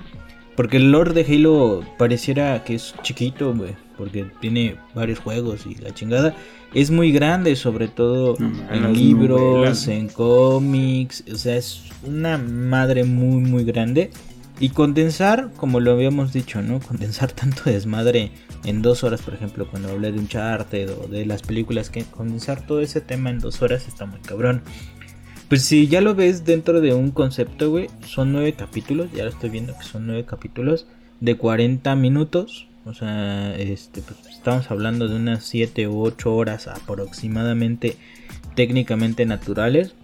Porque 0.57 0.79
el 0.79 0.91
lore 0.91 1.13
de 1.13 1.35
Halo 1.35 1.83
pareciera 1.99 2.65
que 2.65 2.75
es 2.75 2.95
chiquito, 3.03 3.55
güey. 3.55 3.75
Porque 3.99 4.27
tiene 4.41 4.77
varios 4.95 5.19
juegos 5.19 5.67
y 5.67 5.75
la 5.77 5.93
chingada. 5.93 6.35
Es 6.75 6.91
muy 6.91 7.13
grande, 7.13 7.57
sobre 7.57 7.89
todo 7.89 8.37
en 8.39 8.93
libros, 8.93 9.89
en 9.89 10.09
cómics. 10.09 11.25
O 11.33 11.37
sea, 11.37 11.57
es 11.57 11.83
una 12.05 12.39
madre 12.39 13.05
muy, 13.05 13.41
muy 13.41 13.65
grande. 13.65 14.11
Y 14.59 14.71
condensar, 14.71 15.51
como 15.57 15.81
lo 15.81 15.93
habíamos 15.93 16.33
dicho, 16.33 16.63
¿no? 16.63 16.81
Condensar 16.81 17.33
tanto 17.33 17.65
desmadre 17.65 18.33
en 18.65 18.81
dos 18.83 19.05
horas, 19.05 19.21
por 19.21 19.35
ejemplo, 19.35 19.69
cuando 19.71 19.91
hablé 19.91 20.09
de 20.13 20.19
un 20.19 20.25
Uncharted 20.25 20.91
o 20.91 21.09
de 21.09 21.27
las 21.27 21.43
películas, 21.43 21.91
que 21.91 22.05
condensar 22.05 22.67
todo 22.67 22.81
ese 22.81 23.01
tema 23.01 23.31
en 23.31 23.39
dos 23.39 23.61
horas 23.61 23.87
está 23.87 24.07
muy 24.07 24.21
cabrón. 24.21 24.63
Pues 25.49 25.63
si 25.63 25.87
ya 25.87 26.01
lo 26.01 26.15
ves 26.15 26.45
dentro 26.45 26.81
de 26.81 26.93
un 26.93 27.11
concepto, 27.11 27.71
güey, 27.71 27.89
son 28.05 28.33
nueve 28.33 28.55
capítulos, 28.55 29.09
ya 29.15 29.25
lo 29.25 29.31
estoy 29.31 29.51
viendo 29.51 29.77
que 29.79 29.85
son 29.85 30.07
nueve 30.07 30.25
capítulos 30.25 30.87
de 31.21 31.37
40 31.37 31.95
minutos. 31.97 32.67
O 32.85 32.95
sea, 32.95 33.57
este, 33.57 34.01
pues 34.01 34.19
estamos 34.31 34.71
hablando 34.71 35.09
de 35.09 35.17
unas 35.17 35.45
7 35.45 35.89
u 35.89 36.03
8 36.03 36.35
horas 36.35 36.69
aproximadamente 36.69 37.97
técnicamente 38.55 39.27
naturales. 39.27 39.95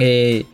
Eh, 0.00 0.44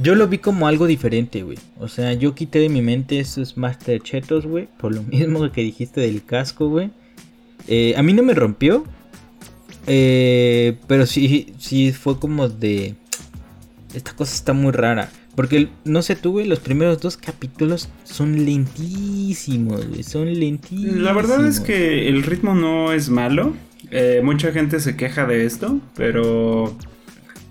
yo 0.00 0.14
lo 0.14 0.28
vi 0.28 0.38
como 0.38 0.68
algo 0.68 0.86
diferente, 0.86 1.42
güey. 1.42 1.58
O 1.78 1.88
sea, 1.88 2.12
yo 2.12 2.34
quité 2.34 2.60
de 2.60 2.68
mi 2.68 2.80
mente 2.80 3.18
esos 3.18 3.56
Master 3.56 4.00
Chetos, 4.00 4.46
güey. 4.46 4.68
Por 4.78 4.94
lo 4.94 5.02
mismo 5.04 5.50
que 5.50 5.62
dijiste 5.62 6.00
del 6.00 6.24
casco, 6.24 6.68
güey. 6.68 6.90
Eh, 7.66 7.94
a 7.96 8.02
mí 8.02 8.12
no 8.12 8.22
me 8.22 8.34
rompió. 8.34 8.84
Eh, 9.86 10.78
pero 10.86 11.06
sí, 11.06 11.54
sí 11.58 11.92
fue 11.92 12.18
como 12.18 12.48
de... 12.48 12.94
Esta 13.94 14.12
cosa 14.12 14.34
está 14.34 14.52
muy 14.52 14.72
rara. 14.72 15.10
Porque, 15.34 15.68
no 15.84 16.02
sé 16.02 16.16
tú, 16.16 16.32
güey, 16.32 16.46
los 16.46 16.60
primeros 16.60 17.00
dos 17.00 17.16
capítulos 17.16 17.88
son 18.04 18.44
lentísimos, 18.44 19.86
güey. 19.86 20.02
Son 20.02 20.32
lentísimos. 20.32 20.96
La 20.96 21.12
verdad 21.12 21.46
es 21.46 21.60
que 21.60 22.08
el 22.08 22.22
ritmo 22.22 22.54
no 22.54 22.92
es 22.92 23.08
malo. 23.08 23.54
Eh, 23.90 24.20
mucha 24.22 24.52
gente 24.52 24.80
se 24.80 24.96
queja 24.96 25.26
de 25.26 25.44
esto, 25.44 25.80
pero 25.96 26.76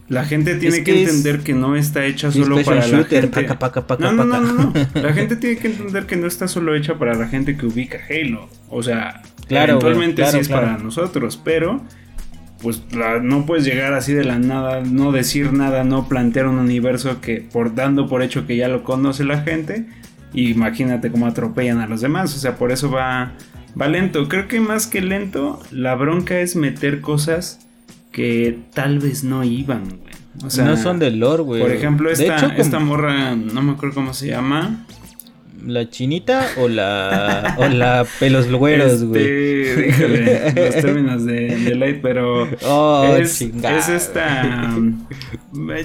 la 0.09 0.25
gente 0.25 0.55
tiene 0.55 0.83
que, 0.83 1.01
entender 1.01 1.39
que 1.39 1.53
no 1.53 1.75
está 1.75 2.05
hecha 2.05 2.31
solo 2.31 2.61
para 2.63 2.85
la 2.87 3.03
gente. 3.03 3.29
no, 3.99 4.11
no, 4.11 4.25
no, 4.25 4.41
no, 4.41 4.73
La 5.01 5.13
gente 5.13 5.35
tiene 5.35 5.57
que 5.57 5.67
entender 5.67 6.05
que 6.05 6.15
no 6.15 6.27
está 6.27 6.47
solo 6.47 6.75
hecha 6.75 6.97
para 6.99 7.15
la 7.15 7.27
gente 7.27 7.57
que 7.57 7.65
ubica 7.65 7.99
Halo. 8.09 8.49
O 8.69 8.83
sea, 8.83 9.21
claro, 9.47 9.73
eventualmente 9.73 10.25
sí 10.27 10.37
es 10.39 10.49
para 10.49 10.77
nosotros, 10.77 11.39
pero 11.43 11.81
pues 12.63 12.81
no 13.21 13.45
puedes 13.45 13.65
llegar 13.65 13.93
así 13.93 14.13
de 14.13 14.23
la 14.23 14.39
nada, 14.39 14.81
no 14.81 15.11
decir 15.11 15.51
nada, 15.51 15.83
no 15.83 16.07
plantear 16.07 16.47
un 16.47 16.57
universo 16.57 17.19
que 17.19 17.41
por 17.41 17.75
dando 17.75 18.07
por 18.07 18.23
hecho 18.23 18.47
que 18.47 18.55
ya 18.55 18.69
lo 18.69 18.83
conoce 18.83 19.25
la 19.25 19.41
gente. 19.41 19.85
imagínate 20.33 21.11
cómo 21.11 21.27
atropellan 21.27 21.79
a 21.81 21.87
los 21.87 22.01
demás. 22.01 22.35
O 22.35 22.39
sea, 22.39 22.55
por 22.55 22.71
eso 22.71 22.89
va, 22.89 23.33
va 23.79 23.87
lento. 23.87 24.29
Creo 24.29 24.47
que 24.47 24.61
más 24.61 24.87
que 24.87 25.01
lento, 25.01 25.61
la 25.71 25.93
bronca 25.95 26.39
es 26.39 26.55
meter 26.55 27.01
cosas 27.01 27.67
que 28.11 28.59
tal 28.73 28.99
vez 28.99 29.25
no 29.25 29.43
iban, 29.43 29.83
güey. 29.83 30.13
O 30.43 30.49
sea, 30.49 30.65
no 30.65 30.77
son 30.77 30.97
de 30.97 31.11
lore, 31.11 31.43
güey. 31.43 31.61
Por 31.61 31.71
ejemplo, 31.71 32.09
esta, 32.09 32.55
esta 32.55 32.79
morra, 32.79 33.35
no 33.35 33.61
me 33.61 33.73
acuerdo 33.73 33.93
cómo 33.93 34.13
se 34.13 34.27
llama 34.27 34.85
la 35.65 35.89
chinita 35.89 36.47
o 36.57 36.67
la 36.67 37.55
o 37.57 37.67
la 37.67 38.05
pelos 38.19 38.51
güeros, 38.51 38.93
este, 38.93 39.05
güey. 39.05 40.55
los 40.55 40.75
términos 40.75 41.25
de, 41.25 41.75
Light, 41.75 42.01
pero 42.01 42.47
oh, 42.63 43.15
es, 43.15 43.41
es, 43.41 43.89
esta 43.89 44.75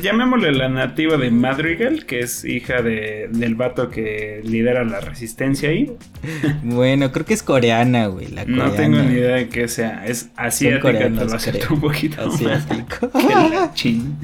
llamémosle 0.00 0.52
la 0.52 0.68
nativa 0.68 1.16
de 1.16 1.30
Madrigal, 1.30 2.06
que 2.06 2.20
es 2.20 2.44
hija 2.44 2.82
de, 2.82 3.28
del 3.30 3.54
vato 3.54 3.90
que 3.90 4.40
lidera 4.44 4.84
la 4.84 5.00
resistencia 5.00 5.70
ahí. 5.70 5.92
Bueno, 6.62 7.12
creo 7.12 7.24
que 7.24 7.34
es 7.34 7.42
coreana, 7.42 8.06
güey, 8.06 8.28
la 8.28 8.44
No 8.44 8.70
tengo 8.72 8.98
ni 8.98 9.14
idea 9.14 9.36
de 9.36 9.48
qué 9.48 9.68
sea, 9.68 10.06
es 10.06 10.30
asiática, 10.36 10.92
te 10.92 11.10
lo 11.10 11.34
acepto 11.34 11.74
un 11.74 11.80
poquito 11.80 12.22
asiático. 12.22 13.10
la 13.14 13.70
chin. 13.74 14.16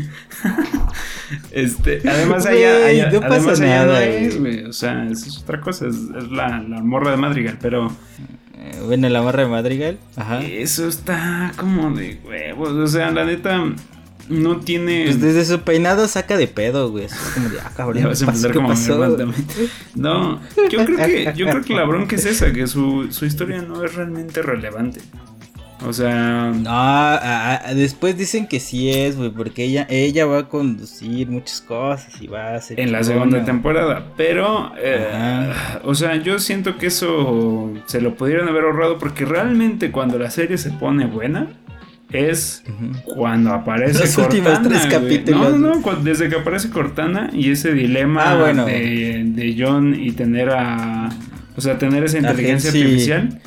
este, 1.52 2.00
además 2.08 2.46
allá, 2.46 3.10
no 3.10 3.20
además 3.22 3.60
allá 3.60 3.86
no 3.86 3.96
es, 3.96 4.38
güey, 4.38 4.64
o 4.64 4.72
sea, 4.72 5.06
es 5.10 5.43
otra 5.44 5.60
cosa, 5.60 5.86
es, 5.86 5.96
la, 6.30 6.60
la, 6.60 6.82
morra 6.82 7.12
de 7.12 7.16
Madrigal, 7.16 7.58
pero... 7.60 7.90
Eh, 8.56 8.80
bueno, 8.84 9.08
la 9.08 9.22
morra 9.22 9.44
de 9.44 9.48
Madrigal, 9.48 9.98
ajá. 10.16 10.42
Eso 10.42 10.88
está 10.88 11.52
como 11.56 11.90
de 11.94 12.18
huevos, 12.24 12.70
o 12.70 12.86
sea, 12.86 13.10
la 13.10 13.24
neta 13.24 13.62
no 14.28 14.60
tiene. 14.60 15.04
Pues 15.04 15.20
desde 15.20 15.44
su 15.44 15.60
peinado 15.60 16.08
saca 16.08 16.36
de 16.36 16.46
pedo, 16.46 16.90
güey. 16.90 17.04
Es 17.04 17.14
como 17.34 17.48
de, 17.48 17.60
ah, 17.60 17.70
cabrón. 17.76 18.02
Ya 18.02 18.08
vas 18.08 18.22
a 18.22 18.26
empezar 18.26 18.52
como 18.54 18.72
No, 19.94 20.40
yo 20.70 20.84
creo 20.84 20.96
que, 20.96 21.32
yo 21.36 21.46
creo 21.46 21.62
que 21.62 21.74
la 21.74 21.84
bronca 21.84 22.16
es 22.16 22.24
esa, 22.24 22.52
que 22.52 22.66
su, 22.66 23.08
su 23.10 23.26
historia 23.26 23.62
no 23.62 23.84
es 23.84 23.94
realmente 23.94 24.42
relevante. 24.42 25.00
O 25.86 25.92
sea. 25.92 26.52
No, 26.52 27.74
después 27.74 28.16
dicen 28.16 28.46
que 28.46 28.60
sí 28.60 28.90
es, 28.90 29.16
güey, 29.16 29.30
porque 29.30 29.64
ella, 29.64 29.86
ella 29.90 30.26
va 30.26 30.38
a 30.38 30.48
conducir 30.48 31.28
muchas 31.28 31.60
cosas 31.60 32.20
y 32.20 32.26
va 32.26 32.50
a 32.50 32.56
hacer. 32.56 32.80
En 32.80 32.92
la 32.92 33.02
segunda 33.02 33.44
temporada. 33.44 34.06
Pero, 34.16 34.72
eh, 34.78 35.52
o 35.84 35.94
sea, 35.94 36.16
yo 36.16 36.38
siento 36.38 36.78
que 36.78 36.86
eso 36.86 37.72
se 37.86 38.00
lo 38.00 38.14
pudieron 38.14 38.48
haber 38.48 38.64
ahorrado 38.64 38.98
porque 38.98 39.24
realmente 39.24 39.90
cuando 39.90 40.18
la 40.18 40.30
serie 40.30 40.58
se 40.58 40.70
pone 40.70 41.06
buena 41.06 41.48
es 42.12 42.62
cuando 43.04 43.52
aparece 43.52 44.00
Los 44.00 44.14
Cortana. 44.14 44.62
Tres 44.62 44.86
capítulos. 44.86 45.58
No, 45.58 45.80
no, 45.80 45.96
desde 46.02 46.28
que 46.28 46.36
aparece 46.36 46.70
Cortana 46.70 47.30
y 47.32 47.50
ese 47.50 47.72
dilema 47.72 48.32
ah, 48.32 48.52
de, 48.52 49.24
de, 49.26 49.56
John 49.58 49.94
y 49.94 50.12
tener 50.12 50.50
a. 50.50 51.10
O 51.56 51.60
sea, 51.60 51.78
tener 51.78 52.04
esa 52.04 52.18
inteligencia 52.18 52.70
artificial. 52.70 53.40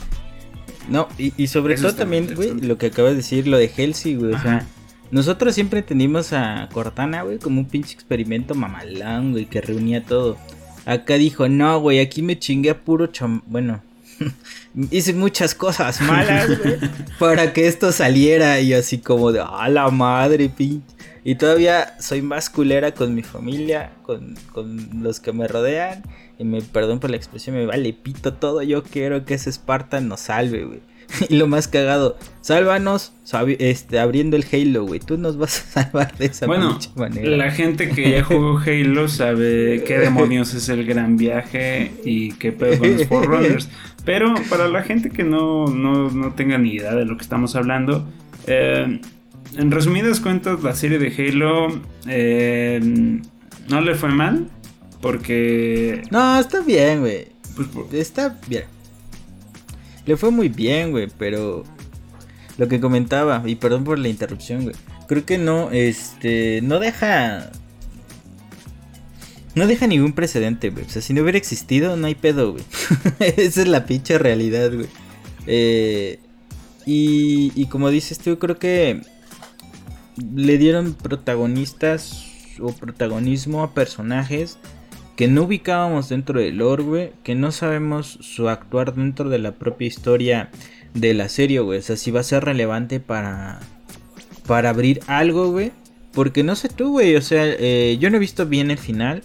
No, 0.90 1.08
y, 1.18 1.48
sobre 1.48 1.76
todo 1.76 1.94
también, 1.94 2.34
güey, 2.36 2.54
lo 2.62 2.78
que 2.78 2.88
acabas 2.88 3.12
de 3.12 3.18
decir, 3.18 3.48
lo 3.48 3.58
de 3.58 3.72
Halsey, 3.76 4.16
güey. 4.16 4.34
O 4.34 4.42
sea, 4.42 4.66
nosotros 5.12 5.54
siempre 5.56 5.80
entendimos 5.80 6.34
a 6.34 6.70
Cortana, 6.72 7.24
güey, 7.24 7.40
como 7.40 7.62
un 7.62 7.68
pinche 7.68 7.94
experimento 7.94 8.56
mamalán, 8.56 9.32
güey, 9.32 9.46
que 9.46 9.62
reunía 9.62 10.04
todo. 10.04 10.38
Acá 10.86 11.16
dijo, 11.16 11.50
no, 11.50 11.80
güey, 11.80 12.00
aquí 12.00 12.22
me 12.22 12.40
chingué 12.40 12.70
a 12.70 12.80
puro 12.80 13.08
cham... 13.08 13.42
Bueno, 13.48 13.82
hice 14.92 15.14
muchas 15.14 15.54
cosas 15.54 16.02
malas, 16.02 16.48
güey, 16.60 16.78
para 17.20 17.54
que 17.54 17.68
esto 17.68 17.92
saliera. 17.92 18.60
Y 18.62 18.74
así 18.74 18.98
como 18.98 19.32
de, 19.32 19.42
a 19.42 19.68
la 19.70 19.90
madre, 19.90 20.50
pinche. 20.50 20.97
Y 21.28 21.36
todavía 21.36 21.94
soy 22.00 22.22
más 22.22 22.50
culera 22.50 22.94
con 22.94 23.14
mi 23.14 23.22
familia, 23.22 23.92
con, 24.04 24.36
con 24.54 25.04
los 25.04 25.20
que 25.20 25.34
me 25.34 25.46
rodean 25.46 26.02
y 26.40 26.46
me 26.46 26.62
perdón 26.62 27.02
por 27.02 27.10
la 27.10 27.18
expresión, 27.18 27.58
me 27.58 27.66
vale 27.66 27.92
pito 27.92 28.36
todo. 28.36 28.64
Yo 28.64 28.82
quiero 28.82 29.26
que 29.26 29.34
ese 29.34 29.52
Spartan 29.52 30.08
nos 30.08 30.22
salve, 30.22 30.64
güey. 30.64 30.80
Y 31.30 31.36
lo 31.36 31.48
más 31.48 31.68
cagado, 31.68 32.18
sálvanos 32.40 33.12
este, 33.60 34.00
abriendo 34.00 34.38
el 34.38 34.46
Halo, 34.50 34.86
güey. 34.86 35.02
Tú 35.02 35.18
nos 35.18 35.38
vas 35.38 35.60
a 35.60 35.84
salvar 35.84 36.18
de 36.18 36.28
esa 36.28 36.46
bueno, 36.46 36.80
manera. 36.96 37.28
La 37.36 37.52
gente 37.52 37.90
que 37.90 38.10
ya 38.10 38.24
jugó 38.24 38.58
Halo 38.66 39.10
sabe 39.10 39.84
qué 39.86 39.98
demonios 40.00 40.54
es 40.54 40.70
el 40.70 40.86
gran 40.86 41.18
viaje 41.18 41.92
y 42.06 42.36
qué 42.36 42.54
pedo 42.54 42.80
con 42.80 42.94
los 42.94 43.06
Forerunners. 43.06 43.70
Pero 44.06 44.34
para 44.50 44.70
la 44.70 44.82
gente 44.82 45.10
que 45.10 45.26
no, 45.26 45.68
no, 45.68 46.34
tenga 46.36 46.58
ni 46.58 46.76
idea 46.76 46.96
de 46.96 47.04
lo 47.04 47.18
que 47.18 47.24
estamos 47.24 47.58
hablando, 47.58 48.08
eh, 48.46 49.02
en 49.56 49.72
resumidas 49.72 50.20
cuentas, 50.20 50.62
la 50.64 50.76
serie 50.76 51.00
de 51.00 51.08
Halo 51.08 51.82
eh, 52.08 52.80
no 53.70 53.82
le 53.82 53.96
fue 53.96 54.10
mal. 54.10 54.50
Porque. 55.02 56.04
No, 56.12 56.40
está 56.40 56.62
bien, 56.62 57.02
güey. 57.02 57.28
Pues, 57.56 57.94
está 57.94 58.40
bien. 58.48 58.66
Le 60.06 60.18
fue 60.18 60.32
muy 60.32 60.50
bien, 60.50 60.92
güey, 60.92 61.08
pero. 61.18 61.64
Lo 62.58 62.68
que 62.68 62.80
comentaba, 62.80 63.44
y 63.46 63.56
perdón 63.56 63.84
por 63.84 64.00
la 64.00 64.08
interrupción, 64.08 64.64
güey. 64.64 64.76
Creo 65.08 65.26
que 65.26 65.38
no, 65.38 65.72
este. 65.72 66.62
No 66.64 66.80
deja. 66.80 67.52
no 69.54 69.68
deja 69.68 69.86
ningún 69.86 70.14
precedente, 70.14 70.72
güey. 70.72 70.86
O 70.86 70.90
sea, 70.90 71.02
si 71.02 71.14
no 71.14 71.22
hubiera 71.22 71.38
existido, 71.38 71.96
no 71.98 72.08
hay 72.08 72.16
pedo, 72.16 72.54
güey. 72.54 72.64
Esa 73.20 73.62
es 73.62 73.68
la 73.68 73.86
pinche 73.86 74.18
realidad, 74.18 74.74
güey. 74.74 74.88
Eh, 75.46 76.20
y, 76.86 77.52
y 77.56 77.68
como 77.68 77.90
dices 77.92 78.18
tú, 78.18 78.40
creo 78.40 78.58
que 78.58 79.02
le 80.36 80.58
dieron 80.58 80.94
protagonistas 80.94 82.26
o 82.60 82.72
protagonismo 82.72 83.64
a 83.64 83.74
personajes 83.74 84.58
que 85.16 85.28
no 85.28 85.44
ubicábamos 85.44 86.10
dentro 86.10 86.40
del 86.40 86.62
güey, 86.62 87.12
que 87.24 87.34
no 87.34 87.52
sabemos 87.52 88.20
su 88.22 88.50
actuar 88.50 88.94
dentro 88.94 89.30
de 89.30 89.40
la 89.40 89.54
propia 89.54 89.88
historia 89.88 90.52
de 90.94 91.16
la 91.16 91.28
serie, 91.28 91.60
güey. 91.60 91.80
O 91.80 91.82
sea, 91.82 91.98
si 91.98 92.12
va 92.12 92.20
a 92.20 92.24
ser 92.24 92.46
relevante 92.46 93.00
para, 93.00 93.60
para 94.46 94.70
abrir 94.70 95.02
algo, 95.08 95.52
güey. 95.52 95.72
Porque 96.14 96.44
no 96.44 96.56
sé 96.56 96.70
tú, 96.70 96.92
güey, 96.92 97.16
o 97.16 97.22
sea, 97.22 97.46
eh, 97.46 97.98
yo 98.00 98.10
no 98.10 98.18
he 98.18 98.20
visto 98.20 98.46
bien 98.46 98.72
el 98.72 98.78
final, 98.78 99.24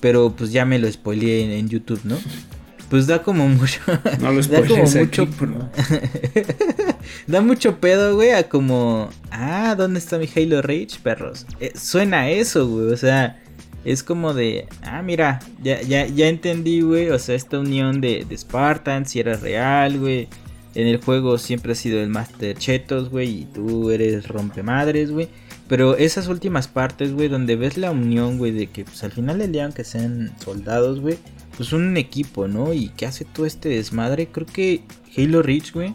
pero 0.00 0.34
pues 0.36 0.52
ya 0.52 0.64
me 0.64 0.78
lo 0.78 0.90
spoileé 0.90 1.58
en, 1.58 1.68
YouTube, 1.68 2.00
¿no? 2.04 2.16
Pues 2.90 3.06
da 3.06 3.22
como 3.22 3.48
mucho. 3.48 3.80
No 4.20 4.32
lo 4.32 4.42
da 4.42 4.66
como 4.66 4.84
mucho. 4.84 5.28
da 7.26 7.40
mucho 7.40 7.80
pedo, 7.80 8.14
güey, 8.14 8.32
a 8.32 8.48
como. 8.48 9.10
Ah, 9.30 9.74
¿dónde 9.76 9.98
está 9.98 10.18
mi 10.18 10.28
Halo 10.34 10.62
Reach, 10.62 10.98
perros? 11.00 11.46
Eh, 11.60 11.72
suena 11.76 12.30
eso, 12.30 12.66
güey, 12.66 12.92
o 12.92 12.96
sea 12.96 13.40
es 13.84 14.02
como 14.02 14.34
de, 14.34 14.66
ah, 14.82 15.02
mira, 15.02 15.40
ya, 15.62 15.80
ya, 15.80 16.06
ya 16.06 16.28
entendí, 16.28 16.82
güey, 16.82 17.10
o 17.10 17.18
sea, 17.18 17.34
esta 17.34 17.58
unión 17.58 18.00
de, 18.00 18.26
de 18.28 18.36
Spartan, 18.36 19.06
si 19.06 19.20
era 19.20 19.34
real, 19.36 19.98
güey. 19.98 20.28
En 20.74 20.86
el 20.86 20.98
juego 20.98 21.38
siempre 21.38 21.72
ha 21.72 21.74
sido 21.74 22.00
el 22.00 22.08
Master 22.08 22.56
Chetos, 22.56 23.08
güey, 23.08 23.42
y 23.42 23.44
tú 23.46 23.90
eres 23.90 24.28
rompemadres, 24.28 25.10
güey. 25.10 25.28
Pero 25.68 25.96
esas 25.96 26.28
últimas 26.28 26.68
partes, 26.68 27.12
güey, 27.12 27.28
donde 27.28 27.56
ves 27.56 27.78
la 27.78 27.90
unión, 27.90 28.38
güey, 28.38 28.52
de 28.52 28.66
que 28.68 28.84
pues 28.84 29.02
al 29.04 29.12
final 29.12 29.38
del 29.38 29.52
día, 29.52 29.64
aunque 29.64 29.84
sean 29.84 30.32
soldados, 30.42 31.00
güey, 31.00 31.18
pues 31.58 31.72
un 31.72 31.96
equipo, 31.96 32.46
¿no? 32.46 32.72
Y 32.72 32.90
que 32.90 33.04
hace 33.04 33.24
todo 33.24 33.44
este 33.44 33.68
desmadre, 33.68 34.28
creo 34.28 34.46
que 34.46 34.82
Halo 35.16 35.42
Reach, 35.42 35.72
güey, 35.72 35.92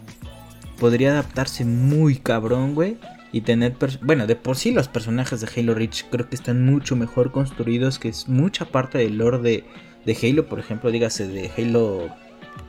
podría 0.78 1.12
adaptarse 1.12 1.64
muy 1.64 2.16
cabrón, 2.16 2.74
güey, 2.74 2.98
y 3.32 3.40
tener, 3.40 3.74
bueno, 4.02 4.26
de 4.26 4.36
por 4.36 4.58
sí 4.58 4.72
los 4.72 4.88
personajes 4.88 5.40
de 5.40 5.48
Halo 5.56 5.74
Reach 5.74 6.04
creo 6.10 6.28
que 6.28 6.36
están 6.36 6.66
mucho 6.66 6.96
mejor 6.96 7.32
construidos, 7.32 7.98
que 7.98 8.10
es 8.10 8.28
mucha 8.28 8.66
parte 8.66 8.98
del 8.98 9.16
lore 9.16 9.38
de, 9.38 9.64
de 10.04 10.18
Halo, 10.22 10.46
por 10.46 10.60
ejemplo, 10.60 10.90
dígase 10.90 11.26
de 11.26 11.50
Halo 11.56 12.14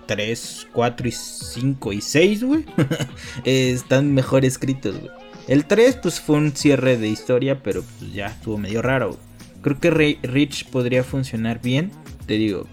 3, 0.05 0.67
4 0.71 1.08
y 1.10 1.12
5 1.12 1.93
y 1.93 1.99
6, 2.01 2.43
güey, 2.45 2.65
están 3.43 4.13
mejor 4.13 4.45
escritos, 4.45 4.97
güey. 4.97 5.12
El 5.49 5.65
3 5.65 5.97
pues 5.97 6.21
fue 6.21 6.38
un 6.38 6.55
cierre 6.55 6.97
de 6.97 7.10
historia, 7.10 7.62
pero 7.62 7.84
pues 7.99 8.13
ya 8.13 8.27
estuvo 8.27 8.58
medio 8.58 8.81
raro. 8.81 9.19
Creo 9.62 9.79
que 9.81 10.17
Reach 10.23 10.65
podría 10.69 11.03
funcionar 11.03 11.62
bien, 11.62 11.91
te 12.25 12.36
digo, 12.36 12.67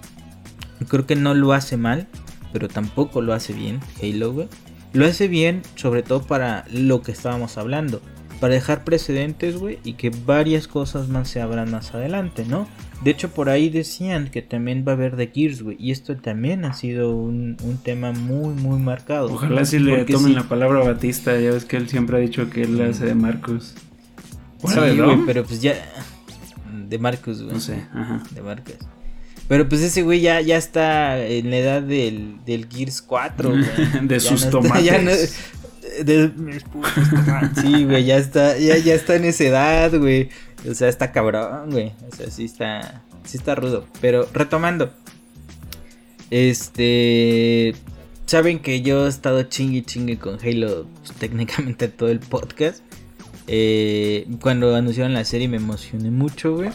creo 0.86 1.06
que 1.06 1.16
no 1.16 1.34
lo 1.34 1.52
hace 1.52 1.76
mal, 1.76 2.08
pero 2.52 2.68
tampoco 2.68 3.22
lo 3.22 3.32
hace 3.32 3.52
bien 3.52 3.80
Halo, 4.00 4.32
güey. 4.32 4.48
Lo 4.92 5.06
hace 5.06 5.26
bien, 5.26 5.62
sobre 5.74 6.02
todo 6.02 6.22
para 6.22 6.64
lo 6.70 7.02
que 7.02 7.12
estábamos 7.12 7.56
hablando. 7.56 8.02
Para 8.40 8.54
dejar 8.54 8.84
precedentes, 8.84 9.56
güey, 9.56 9.78
y 9.84 9.94
que 9.94 10.10
varias 10.10 10.66
cosas 10.66 11.08
más 11.08 11.28
se 11.28 11.40
abran 11.40 11.70
más 11.70 11.94
adelante, 11.94 12.44
¿no? 12.44 12.66
De 13.02 13.10
hecho, 13.10 13.30
por 13.30 13.48
ahí 13.48 13.70
decían 13.70 14.28
que 14.28 14.42
también 14.42 14.84
va 14.86 14.92
a 14.92 14.94
haber 14.96 15.16
de 15.16 15.28
Gears, 15.28 15.62
güey. 15.62 15.76
Y 15.78 15.92
esto 15.92 16.16
también 16.16 16.64
ha 16.64 16.72
sido 16.72 17.16
un, 17.16 17.56
tema 17.82 18.12
muy, 18.12 18.54
muy 18.54 18.78
marcado. 18.78 19.32
Ojalá 19.32 19.64
si 19.64 19.78
le 19.78 20.04
tomen 20.04 20.34
la 20.34 20.44
palabra 20.44 20.80
a 20.80 20.84
Batista. 20.84 21.38
Ya 21.38 21.52
ves 21.52 21.64
que 21.64 21.76
él 21.76 21.88
siempre 21.88 22.16
ha 22.16 22.20
dicho 22.20 22.50
que 22.50 22.62
él 22.62 22.80
hace 22.80 23.06
de 23.06 23.14
Marcus. 23.14 23.74
sí, 24.64 24.78
güey, 24.96 25.18
pero 25.24 25.44
pues 25.44 25.62
ya. 25.62 25.74
De 26.88 26.98
Marcus, 26.98 27.42
güey. 27.42 27.54
No 27.54 27.60
sé, 27.60 27.86
ajá. 27.92 28.22
De 28.30 28.42
Marcus. 28.42 28.74
Pero 29.48 29.68
pues 29.68 29.82
ese 29.82 30.02
güey 30.02 30.20
ya, 30.20 30.40
ya 30.40 30.56
está 30.56 31.24
en 31.24 31.50
la 31.50 31.56
edad 31.58 31.82
del, 31.82 32.36
del 32.46 32.68
Gears 32.68 33.02
4, 33.02 33.50
güey. 33.50 33.64
de 34.02 34.20
sus 34.20 34.48
tomates. 34.48 35.36
sí, 37.60 37.84
güey, 37.84 38.04
ya 38.04 38.16
está, 38.16 38.56
ya, 38.58 38.78
ya 38.78 38.94
está 38.94 39.16
en 39.16 39.24
esa 39.24 39.44
edad, 39.44 39.98
güey. 39.98 40.30
O 40.68 40.74
sea, 40.74 40.88
está 40.88 41.12
cabrón, 41.12 41.70
güey. 41.70 41.92
O 42.10 42.16
sea, 42.16 42.30
sí 42.30 42.44
está, 42.44 43.02
sí 43.24 43.36
está 43.36 43.54
rudo. 43.54 43.86
Pero 44.00 44.28
retomando. 44.32 44.92
Este... 46.30 47.74
Saben 48.26 48.60
que 48.60 48.80
yo 48.80 49.04
he 49.04 49.08
estado 49.10 49.42
chingue 49.42 49.82
chingue 49.84 50.18
con 50.18 50.38
Halo 50.40 50.86
pues, 51.00 51.12
técnicamente 51.18 51.88
todo 51.88 52.08
el 52.08 52.20
podcast. 52.20 52.82
Eh, 53.46 54.26
cuando 54.40 54.74
anunciaron 54.74 55.12
la 55.12 55.24
serie 55.24 55.48
me 55.48 55.58
emocioné 55.58 56.10
mucho, 56.10 56.54
güey. 56.54 56.70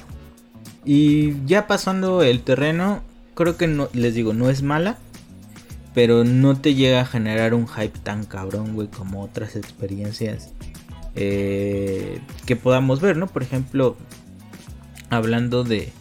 Y 0.88 1.46
ya 1.46 1.68
pasando 1.68 2.24
el 2.24 2.44
terreno, 2.44 3.02
creo 3.36 3.58
que 3.58 3.68
no, 3.68 3.90
les 3.92 4.16
digo, 4.16 4.34
no 4.34 4.50
es 4.50 4.62
mala. 4.62 4.98
Pero 5.94 6.24
no 6.24 6.56
te 6.56 6.76
llega 6.76 7.02
a 7.02 7.06
generar 7.06 7.54
un 7.54 7.68
hype 7.68 8.00
tan 8.00 8.24
cabrón, 8.24 8.74
güey, 8.74 8.88
como 8.88 9.22
otras 9.22 9.56
experiencias 9.56 10.54
eh, 11.16 12.22
que 12.46 12.56
podamos 12.56 13.02
ver, 13.02 13.18
¿no? 13.18 13.28
Por 13.28 13.44
ejemplo, 13.44 13.98
hablando 15.10 15.66
de, 15.66 15.92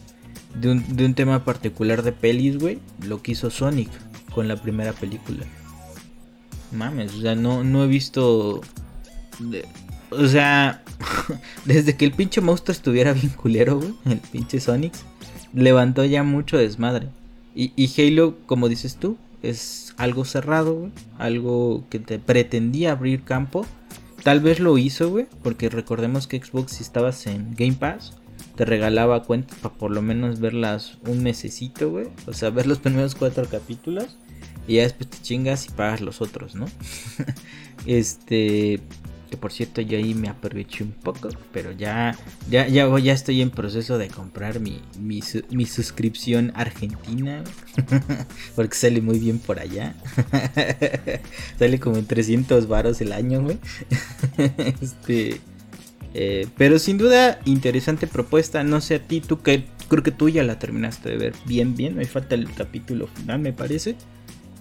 de, 0.55 0.69
un, 1.05 1.13
tema 1.15 1.43
particular 1.43 2.03
de 2.03 2.13
pelis, 2.13 2.57
güey, 2.57 2.79
lo 3.03 3.21
que 3.21 3.33
hizo 3.33 3.49
Sonic 3.49 3.89
con 4.33 4.47
la 4.47 4.55
primera 4.55 4.93
película. 4.93 5.45
Mames, 6.71 7.13
o 7.15 7.21
sea, 7.21 7.35
no, 7.35 7.65
no 7.65 7.83
he 7.83 7.87
visto... 7.87 8.61
O 10.09 10.27
sea, 10.27 10.83
desde 11.65 11.95
que 11.95 12.05
el 12.05 12.11
pinche 12.11 12.41
monstruo 12.41 12.71
estuviera 12.71 13.13
bien 13.13 13.29
culero, 13.29 13.77
güey, 13.77 13.93
el 14.05 14.19
pinche 14.19 14.59
Sonic, 14.59 14.93
levantó 15.53 16.05
ya 16.05 16.23
mucho 16.23 16.57
desmadre. 16.57 17.09
Y, 17.55 17.73
y 17.75 17.91
Halo, 18.01 18.37
como 18.45 18.69
dices 18.69 18.97
tú, 18.97 19.17
es 19.41 19.93
algo 19.97 20.25
cerrado, 20.25 20.75
güey, 20.75 20.91
algo 21.17 21.85
que 21.89 21.99
te 21.99 22.19
pretendía 22.19 22.91
abrir 22.91 23.23
campo. 23.23 23.65
Tal 24.23 24.39
vez 24.39 24.59
lo 24.59 24.77
hizo, 24.77 25.09
güey, 25.09 25.27
porque 25.43 25.69
recordemos 25.69 26.27
que 26.27 26.41
Xbox 26.41 26.73
si 26.73 26.83
estabas 26.83 27.27
en 27.27 27.53
Game 27.55 27.73
Pass, 27.73 28.13
te 28.55 28.65
regalaba 28.65 29.23
cuentas 29.23 29.57
para 29.59 29.75
por 29.75 29.91
lo 29.91 30.01
menos 30.01 30.39
verlas 30.39 30.97
un 31.07 31.23
mesecito, 31.23 31.89
güey. 31.91 32.07
O 32.25 32.33
sea, 32.33 32.49
ver 32.49 32.67
los 32.67 32.79
primeros 32.79 33.15
cuatro 33.15 33.45
capítulos. 33.49 34.17
Y 34.67 34.75
ya 34.75 34.81
después 34.81 35.09
te 35.09 35.21
chingas 35.21 35.67
y 35.67 35.71
pagas 35.71 36.01
los 36.01 36.21
otros, 36.21 36.55
¿no? 36.55 36.65
este, 37.85 38.81
que 39.27 39.37
por 39.37 39.51
cierto, 39.51 39.81
yo 39.81 39.97
ahí 39.97 40.13
me 40.13 40.29
aproveché 40.29 40.83
un 40.83 40.91
poco. 40.91 41.29
Pero 41.51 41.71
ya, 41.71 42.17
ya, 42.49 42.67
ya, 42.67 42.97
ya 42.99 43.13
estoy 43.13 43.41
en 43.41 43.49
proceso 43.49 43.97
de 43.97 44.07
comprar 44.07 44.59
mi, 44.59 44.81
mi, 44.99 45.21
mi 45.51 45.65
suscripción 45.65 46.51
argentina. 46.55 47.43
porque 48.55 48.75
sale 48.75 49.01
muy 49.01 49.19
bien 49.19 49.39
por 49.39 49.59
allá. 49.59 49.95
sale 51.59 51.79
como 51.79 51.97
en 51.97 52.05
300 52.05 52.67
varos 52.67 53.01
el 53.01 53.11
año, 53.11 53.41
güey. 53.41 53.59
este. 54.81 55.41
Eh, 56.13 56.47
pero 56.57 56.79
sin 56.79 56.97
duda, 56.97 57.39
interesante 57.45 58.07
propuesta. 58.07 58.63
No 58.63 58.81
sé 58.81 58.95
a 58.95 58.99
ti, 58.99 59.21
tú 59.21 59.41
que 59.41 59.65
creo 59.87 60.03
que 60.03 60.11
tú 60.11 60.29
ya 60.29 60.43
la 60.43 60.59
terminaste 60.59 61.09
de 61.09 61.17
ver 61.17 61.33
bien, 61.45 61.75
bien. 61.75 61.95
Me 61.95 62.05
falta 62.05 62.35
el 62.35 62.51
capítulo 62.53 63.07
final, 63.07 63.39
me 63.39 63.53
parece. 63.53 63.95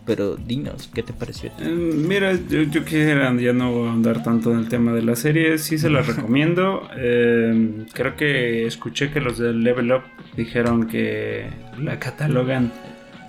Pero 0.07 0.37
dinos, 0.37 0.89
¿qué 0.95 1.03
te 1.03 1.13
pareció? 1.13 1.51
Eh, 1.59 1.69
mira, 1.69 2.33
yo, 2.49 2.71
quisiera 2.85 3.35
ya 3.35 3.53
no 3.53 3.91
andar 3.91 4.23
tanto 4.23 4.53
en 4.53 4.61
el 4.61 4.69
tema 4.69 4.93
de 4.93 5.03
la 5.03 5.17
serie, 5.17 5.59
sí 5.59 5.79
se 5.79 5.91
la 5.91 6.03
recomiendo. 6.03 6.89
Eh, 6.97 7.85
creo 7.93 8.15
que 8.15 8.67
escuché 8.67 9.11
que 9.11 9.21
los 9.21 9.37
de 9.39 9.53
Level 9.53 9.91
Up 9.91 10.03
dijeron 10.37 10.87
que 10.87 11.49
la 11.79 11.99
catalogan. 11.99 12.73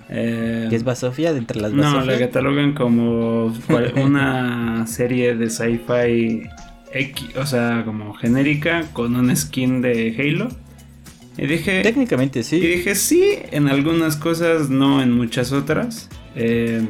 Eh, 0.08 0.68
¿Qué 0.70 0.76
es 0.76 0.84
Basofia 0.84 1.32
de 1.32 1.38
entre 1.38 1.60
las 1.60 1.72
No, 1.72 2.00
la 2.02 2.18
catalogan 2.18 2.72
como 2.74 3.52
una 3.96 4.86
serie 4.86 5.34
de 5.34 5.50
sci-fi, 5.50 6.48
o 7.36 7.44
sea, 7.44 7.82
como 7.84 8.14
genérica, 8.14 8.84
con 8.92 9.16
un 9.16 9.36
skin 9.36 9.82
de 9.82 10.14
Halo. 10.16 10.48
Y 11.38 11.46
dije. 11.46 11.82
Técnicamente 11.82 12.42
sí. 12.42 12.56
Y 12.56 12.66
dije 12.66 12.94
sí, 12.94 13.38
en 13.52 13.68
algunas 13.68 14.16
cosas, 14.16 14.68
no 14.68 15.00
en 15.00 15.12
muchas 15.12 15.52
otras. 15.52 16.08
Eh, 16.34 16.84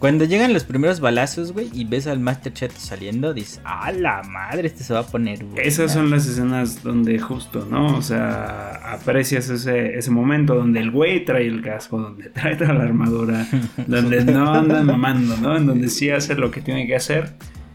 Cuando 0.00 0.24
llegan 0.24 0.52
los 0.52 0.64
primeros 0.64 0.98
balazos, 0.98 1.52
güey, 1.52 1.70
y 1.72 1.84
ves 1.84 2.08
al 2.08 2.18
Master 2.18 2.52
Chat 2.52 2.72
saliendo, 2.72 3.32
dices, 3.32 3.60
¡ah, 3.64 3.92
la 3.92 4.22
madre! 4.24 4.66
Este 4.66 4.82
se 4.82 4.92
va 4.92 5.00
a 5.00 5.06
poner, 5.06 5.44
Esas 5.56 5.92
son 5.92 6.10
las 6.10 6.26
escenas 6.26 6.82
donde 6.82 7.20
justo, 7.20 7.64
¿no? 7.70 7.96
O 7.96 8.02
sea, 8.02 8.92
aprecias 8.92 9.48
ese, 9.48 9.96
ese 9.96 10.10
momento 10.10 10.56
donde 10.56 10.80
el 10.80 10.90
güey 10.90 11.24
trae 11.24 11.46
el 11.46 11.62
casco, 11.62 12.00
donde 12.00 12.30
trae 12.30 12.56
toda 12.56 12.72
la 12.74 12.82
armadura, 12.82 13.46
donde 13.86 14.24
no 14.24 14.52
anda 14.52 14.82
mamando, 14.82 15.36
¿no? 15.36 15.56
En 15.56 15.66
donde 15.66 15.88
sí 15.88 16.10
hace 16.10 16.34
lo 16.34 16.50
que 16.50 16.60
tiene 16.60 16.88
que 16.88 16.96
hacer. 16.96 17.34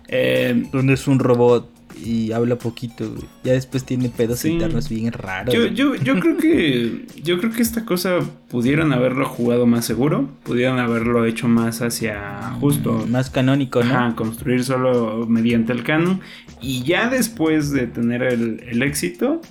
Eh, 0.10 0.64
donde 0.72 0.94
es 0.94 1.08
un 1.08 1.20
robot 1.20 1.77
y 2.08 2.32
habla 2.32 2.58
poquito, 2.58 3.14
Ya 3.44 3.52
después 3.52 3.84
tiene 3.84 4.08
pedos 4.08 4.46
internos 4.46 4.88
bien 4.88 5.12
raros. 5.12 5.54
Yo, 5.54 5.66
yo, 5.68 5.96
yo 5.96 6.18
creo 6.22 6.38
que. 6.38 7.06
Yo 7.22 7.38
creo 7.38 7.52
que 7.52 7.62
esta 7.62 7.84
cosa 7.84 8.20
pudieron 8.50 8.94
haberlo 8.94 9.28
jugado 9.28 9.66
más 9.66 9.84
seguro. 9.84 10.30
Pudieron 10.44 10.80
haberlo 10.80 11.26
hecho 11.26 11.50
más 11.50 11.82
hacia 11.82 12.56
justo. 12.62 13.06
Más 13.10 13.30
canónico, 13.30 13.84
¿no? 13.84 13.94
Ajá, 13.94 14.16
construir 14.16 14.64
solo 14.64 15.26
mediante 15.28 15.74
el 15.74 15.84
canon. 15.84 16.22
Y 16.62 16.84
ya 16.84 17.10
después 17.10 17.72
de 17.72 17.88
tener 17.88 18.24
el, 18.24 18.82
éxito. 18.82 19.42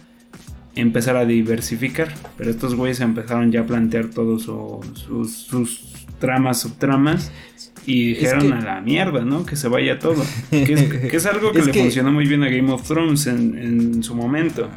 empezar 0.74 1.16
a 1.16 1.26
diversificar. 1.26 2.08
Pero 2.38 2.50
estos 2.50 2.74
güeyes 2.74 3.00
empezaron 3.00 3.52
ya 3.52 3.60
a 3.60 3.66
plantear 3.66 4.06
todos 4.06 4.44
sus, 4.44 4.98
sus 5.30 6.06
tramas, 6.18 6.60
subtramas. 6.60 7.30
Y 7.87 8.14
dijeron 8.14 8.53
a 8.53 8.61
la 8.61 8.81
mierda, 8.81 9.25
¿no? 9.25 9.46
Que 9.46 9.55
se 9.55 9.68
vaya 9.68 9.99
todo. 9.99 10.25
Que 10.51 11.09
es, 11.12 11.27
algo 11.27 11.53
que 11.53 11.62
le 11.62 11.72
funcionó 11.72 12.11
muy 12.11 12.27
bien 12.27 12.42
a 12.42 12.49
Game 12.49 12.72
of 12.72 12.83
Thrones 12.83 13.27
en, 13.29 13.57
en 13.57 14.03
su 14.03 14.14
momento. 14.14 14.68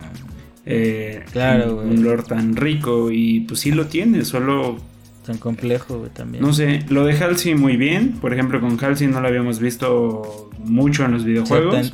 Eh, 0.71 1.23
claro, 1.31 1.77
Un 1.77 2.03
lord 2.03 2.25
tan 2.25 2.55
rico 2.55 3.09
y 3.11 3.41
pues 3.41 3.61
sí 3.61 3.71
lo 3.71 3.87
tiene, 3.87 4.23
solo... 4.23 4.77
Tan 5.25 5.37
complejo, 5.37 6.07
también. 6.13 6.43
No 6.43 6.53
sé, 6.53 6.85
lo 6.89 7.05
de 7.05 7.13
Halsey 7.13 7.55
muy 7.55 7.75
bien. 7.75 8.13
Por 8.13 8.33
ejemplo, 8.33 8.61
con 8.61 8.83
Halsey 8.83 9.07
no 9.07 9.19
lo 9.19 9.27
habíamos 9.27 9.59
visto 9.59 10.49
mucho 10.59 11.05
en 11.05 11.13
los 11.13 11.25
videojuegos. 11.25 11.93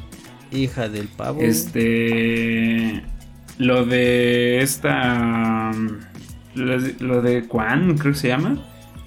hija 0.51 0.89
del 0.89 1.08
pavo. 1.08 1.41
Este... 1.41 3.01
Lo 3.58 3.86
de 3.86 4.62
esta... 4.62 5.71
Lo 6.56 7.21
de 7.21 7.45
Quan, 7.47 7.97
creo 7.97 8.13
que 8.13 8.19
se 8.19 8.28
llama. 8.28 8.58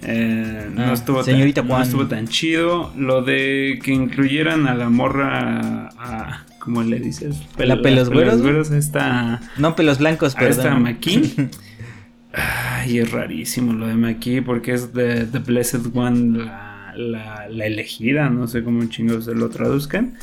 Eh, 0.03 0.71
no, 0.75 0.83
ah, 0.83 0.93
estuvo 0.93 1.23
señorita 1.23 1.63
tan, 1.63 1.71
no 1.71 1.83
estuvo 1.83 2.07
tan 2.07 2.29
chido. 2.29 2.93
Lo 2.97 3.23
de 3.23 3.79
que 3.83 3.93
incluyeran 3.93 4.67
a 4.67 4.75
la 4.75 4.89
morra 4.89 5.89
a, 5.99 6.45
¿cómo 6.61 6.83
le 6.83 7.01
dices? 7.01 7.37
¿La 7.57 7.81
pelos 7.83 8.11
güeros? 8.11 8.71
esta... 8.71 9.41
No, 9.57 9.75
pelos 9.75 9.99
blancos, 9.99 10.35
pero. 10.35 10.51
Esta 10.51 10.75
Maki. 10.75 11.35
Ay, 12.33 12.99
es 12.99 13.11
rarísimo 13.11 13.73
lo 13.73 13.87
de 13.87 13.95
Maki 13.95 14.43
porque 14.43 14.75
es 14.75 14.93
The, 14.93 15.25
the 15.25 15.39
Blessed 15.39 15.81
One, 15.95 16.45
la, 16.45 17.47
la, 17.49 17.67
elegida, 17.67 18.29
no 18.29 18.47
sé 18.47 18.63
cómo 18.63 18.85
chingos 18.87 19.25
se 19.25 19.35
lo 19.35 19.49
traduzcan. 19.49 20.15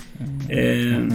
Eh, 0.48 1.08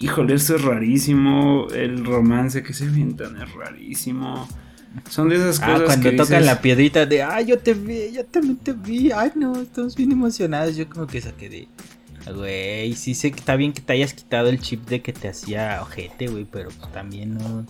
híjole, 0.00 0.34
eso 0.34 0.56
es 0.56 0.62
rarísimo. 0.62 1.68
El 1.74 2.04
romance 2.04 2.62
que 2.62 2.72
se 2.72 2.86
avientan 2.86 3.36
es 3.36 3.52
rarísimo. 3.52 4.48
Son 5.08 5.28
de 5.28 5.36
esas 5.36 5.60
ah, 5.60 5.66
cosas. 5.66 5.82
Ah, 5.82 5.84
cuando 5.86 6.24
tocan 6.24 6.46
la 6.46 6.60
piedrita 6.60 7.06
de, 7.06 7.22
ay, 7.22 7.46
yo 7.46 7.58
te 7.58 7.74
vi, 7.74 8.12
yo 8.12 8.24
también 8.24 8.56
te 8.56 8.72
vi, 8.72 9.10
ay, 9.12 9.30
no, 9.36 9.60
estamos 9.60 9.94
bien 9.94 10.12
emocionados. 10.12 10.76
Yo 10.76 10.88
como 10.88 11.06
que 11.06 11.20
saqué 11.20 11.48
de, 11.48 11.68
güey, 12.32 12.92
sí 12.94 13.14
sé 13.14 13.30
que 13.30 13.38
está 13.38 13.56
bien 13.56 13.72
que 13.72 13.80
te 13.80 13.92
hayas 13.92 14.14
quitado 14.14 14.48
el 14.48 14.60
chip 14.60 14.88
de 14.88 15.00
que 15.00 15.12
te 15.12 15.28
hacía 15.28 15.80
ojete, 15.82 16.28
güey, 16.28 16.46
pero 16.50 16.70
pues 16.70 16.92
también 16.92 17.34
no. 17.34 17.64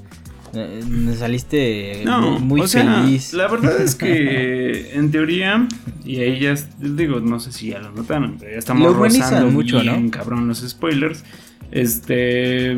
Me 0.53 1.15
saliste 1.15 2.03
muy, 2.41 2.67
feliz. 2.67 3.33
La 3.35 3.47
verdad 3.47 3.81
es 3.81 3.95
que 3.95 4.91
en 4.95 5.13
teoría, 5.13 5.69
y 6.05 6.21
ahí 6.21 6.41
ya 6.41 6.55
digo, 6.79 7.21
no 7.21 7.39
sé 7.39 7.53
si 7.53 7.69
ya 7.69 7.79
lo 7.79 7.93
notaron, 7.93 8.37
pero 8.39 8.53
ya 8.53 8.59
estamos 8.59 8.97
rozando 8.97 9.47
mucho, 9.51 9.83
¿no? 9.85 10.11
cabrón 10.11 10.49
los 10.49 10.59
spoilers. 10.69 11.25
Este. 11.71 12.77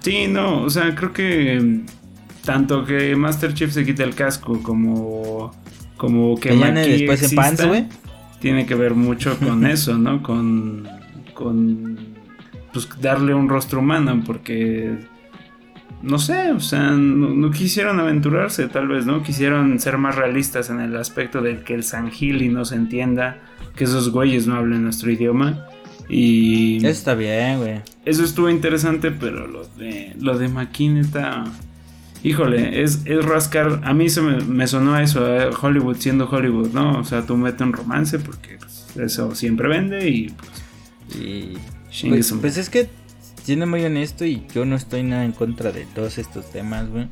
Sí, 0.00 0.26
no, 0.28 0.62
o 0.62 0.70
sea, 0.70 0.94
creo 0.94 1.12
que 1.12 1.82
tanto 2.48 2.82
que 2.86 3.14
Master 3.14 3.52
Chief 3.52 3.70
se 3.70 3.84
quite 3.84 4.02
el 4.02 4.14
casco 4.14 4.62
como 4.62 5.52
como 5.98 6.40
que, 6.40 6.56
después 6.56 7.22
exista, 7.22 7.66
güey. 7.66 7.84
Tiene 8.40 8.64
que 8.64 8.74
ver 8.74 8.94
mucho 8.94 9.38
con 9.38 9.66
eso, 9.76 9.98
¿no? 9.98 10.22
Con 10.22 10.88
con 11.34 11.98
pues 12.72 12.88
darle 13.02 13.34
un 13.34 13.50
rostro 13.50 13.80
humano 13.80 14.22
porque 14.24 14.96
no 16.00 16.18
sé, 16.18 16.52
o 16.52 16.60
sea, 16.60 16.92
no, 16.92 17.50
quisieron 17.50 18.00
aventurarse, 18.00 18.66
tal 18.68 18.88
vez, 18.88 19.04
¿no? 19.04 19.22
Quisieron 19.22 19.78
ser 19.78 19.98
más 19.98 20.16
realistas 20.16 20.70
en 20.70 20.80
el 20.80 20.96
aspecto 20.96 21.42
de 21.42 21.60
que 21.60 21.74
el 21.74 21.84
Sangili 21.84 22.48
no 22.48 22.64
se 22.64 22.76
entienda, 22.76 23.40
que 23.76 23.84
esos 23.84 24.10
güeyes 24.10 24.46
no 24.46 24.54
hablen 24.54 24.84
nuestro 24.84 25.10
idioma. 25.10 25.66
Y. 26.08 26.78
Eso 26.78 26.88
está 26.88 27.14
bien, 27.14 27.58
güey. 27.58 27.82
Eso 28.06 28.24
estuvo 28.24 28.48
interesante, 28.48 29.10
pero 29.10 29.46
lo 29.46 29.66
de. 29.76 30.14
Lo 30.18 30.38
de 30.38 30.48
Makin 30.48 30.96
está. 30.96 31.44
Híjole, 32.28 32.82
es, 32.82 33.06
es 33.06 33.24
rascar. 33.24 33.80
A 33.84 33.94
mí 33.94 34.10
se 34.10 34.20
me, 34.20 34.66
sonó 34.66 34.94
a 34.94 35.02
eso, 35.02 35.24
Hollywood 35.62 35.96
siendo 35.96 36.28
Hollywood, 36.28 36.72
¿no? 36.72 36.98
O 36.98 37.04
sea, 37.04 37.24
tú 37.24 37.38
metes 37.38 37.62
un 37.62 37.72
romance 37.72 38.18
porque 38.18 38.58
pues, 38.58 38.86
eso 38.96 39.34
siempre 39.34 39.66
vende 39.66 40.08
y 40.10 40.28
pues. 40.28 41.18
Y. 41.18 41.56
Pues, 42.06 42.34
pues, 42.38 42.58
es 42.58 42.68
que, 42.68 42.90
siendo 43.42 43.66
muy 43.66 43.82
honesto, 43.82 44.26
y 44.26 44.46
yo 44.54 44.66
no 44.66 44.76
estoy 44.76 45.04
nada 45.04 45.24
en 45.24 45.32
contra 45.32 45.72
de 45.72 45.86
todos 45.94 46.18
estos 46.18 46.50
temas, 46.50 46.90
güey. 46.90 47.08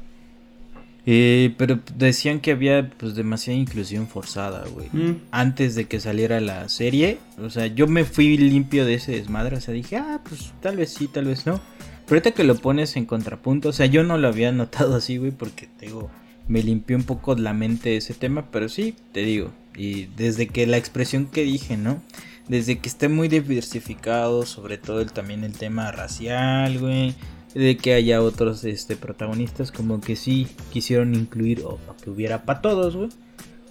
Eh, 1.07 1.55
pero 1.57 1.79
decían 1.97 2.41
que 2.41 2.51
había 2.51 2.91
pues 2.91 3.15
demasiada 3.15 3.59
inclusión 3.59 4.09
forzada, 4.09 4.65
güey. 4.69 4.91
Mm. 4.93 5.23
Antes 5.31 5.77
de 5.77 5.87
que 5.87 5.99
saliera 5.99 6.41
la 6.41 6.69
serie. 6.69 7.19
O 7.39 7.49
sea, 7.49 7.69
yo 7.69 7.87
me 7.87 8.05
fui 8.05 8.37
limpio 8.37 8.85
de 8.85 8.95
ese 8.95 9.13
desmadre. 9.13 9.57
O 9.57 9.61
sea, 9.63 9.73
dije, 9.73 9.97
ah, 9.97 10.21
pues 10.29 10.53
tal 10.61 10.77
vez 10.77 10.93
sí, 10.93 11.09
tal 11.09 11.25
vez 11.25 11.47
no. 11.47 11.59
Pero 12.07 12.19
ahorita 12.19 12.33
que 12.33 12.45
lo 12.45 12.55
pones 12.55 12.97
en 12.97 13.05
contrapunto, 13.05 13.71
o 13.71 13.73
sea, 13.73 13.87
yo 13.87 14.05
no 14.05 14.17
lo 14.17 14.29
había 14.29 14.53
notado 14.53 14.95
así, 14.97 15.17
güey, 15.19 15.33
porque 15.33 15.67
te 15.67 15.87
digo, 15.87 16.09
me 16.47 16.63
limpió 16.63 16.97
un 16.97 17.03
poco 17.03 17.35
la 17.35 17.53
mente 17.53 17.97
ese 17.97 18.15
tema, 18.15 18.47
pero 18.53 18.69
sí, 18.69 18.95
te 19.13 19.21
digo, 19.21 19.51
y 19.77 20.05
desde 20.17 20.47
que 20.47 20.67
la 20.67 20.77
expresión 20.77 21.27
que 21.27 21.43
dije, 21.43 21.77
¿no? 21.77 22.01
Desde 22.49 22.79
que 22.79 22.89
esté 22.89 23.09
muy 23.09 23.27
diversificado, 23.27 24.47
sobre 24.47 24.79
todo 24.79 25.01
el, 25.01 25.11
también 25.11 25.43
el 25.43 25.53
tema 25.53 25.91
racial, 25.91 26.79
güey, 26.79 27.17
de 27.55 27.77
que 27.77 27.95
haya 27.95 28.23
otros 28.23 28.63
este, 28.63 28.97
protagonistas, 28.97 29.73
como 29.73 30.01
que 30.01 30.15
sí 30.15 30.47
quisieron 30.73 31.15
incluir, 31.17 31.63
o, 31.65 31.81
que 32.05 32.11
hubiera 32.11 32.45
para 32.45 32.61
todos, 32.61 32.95
güey, 32.95 33.09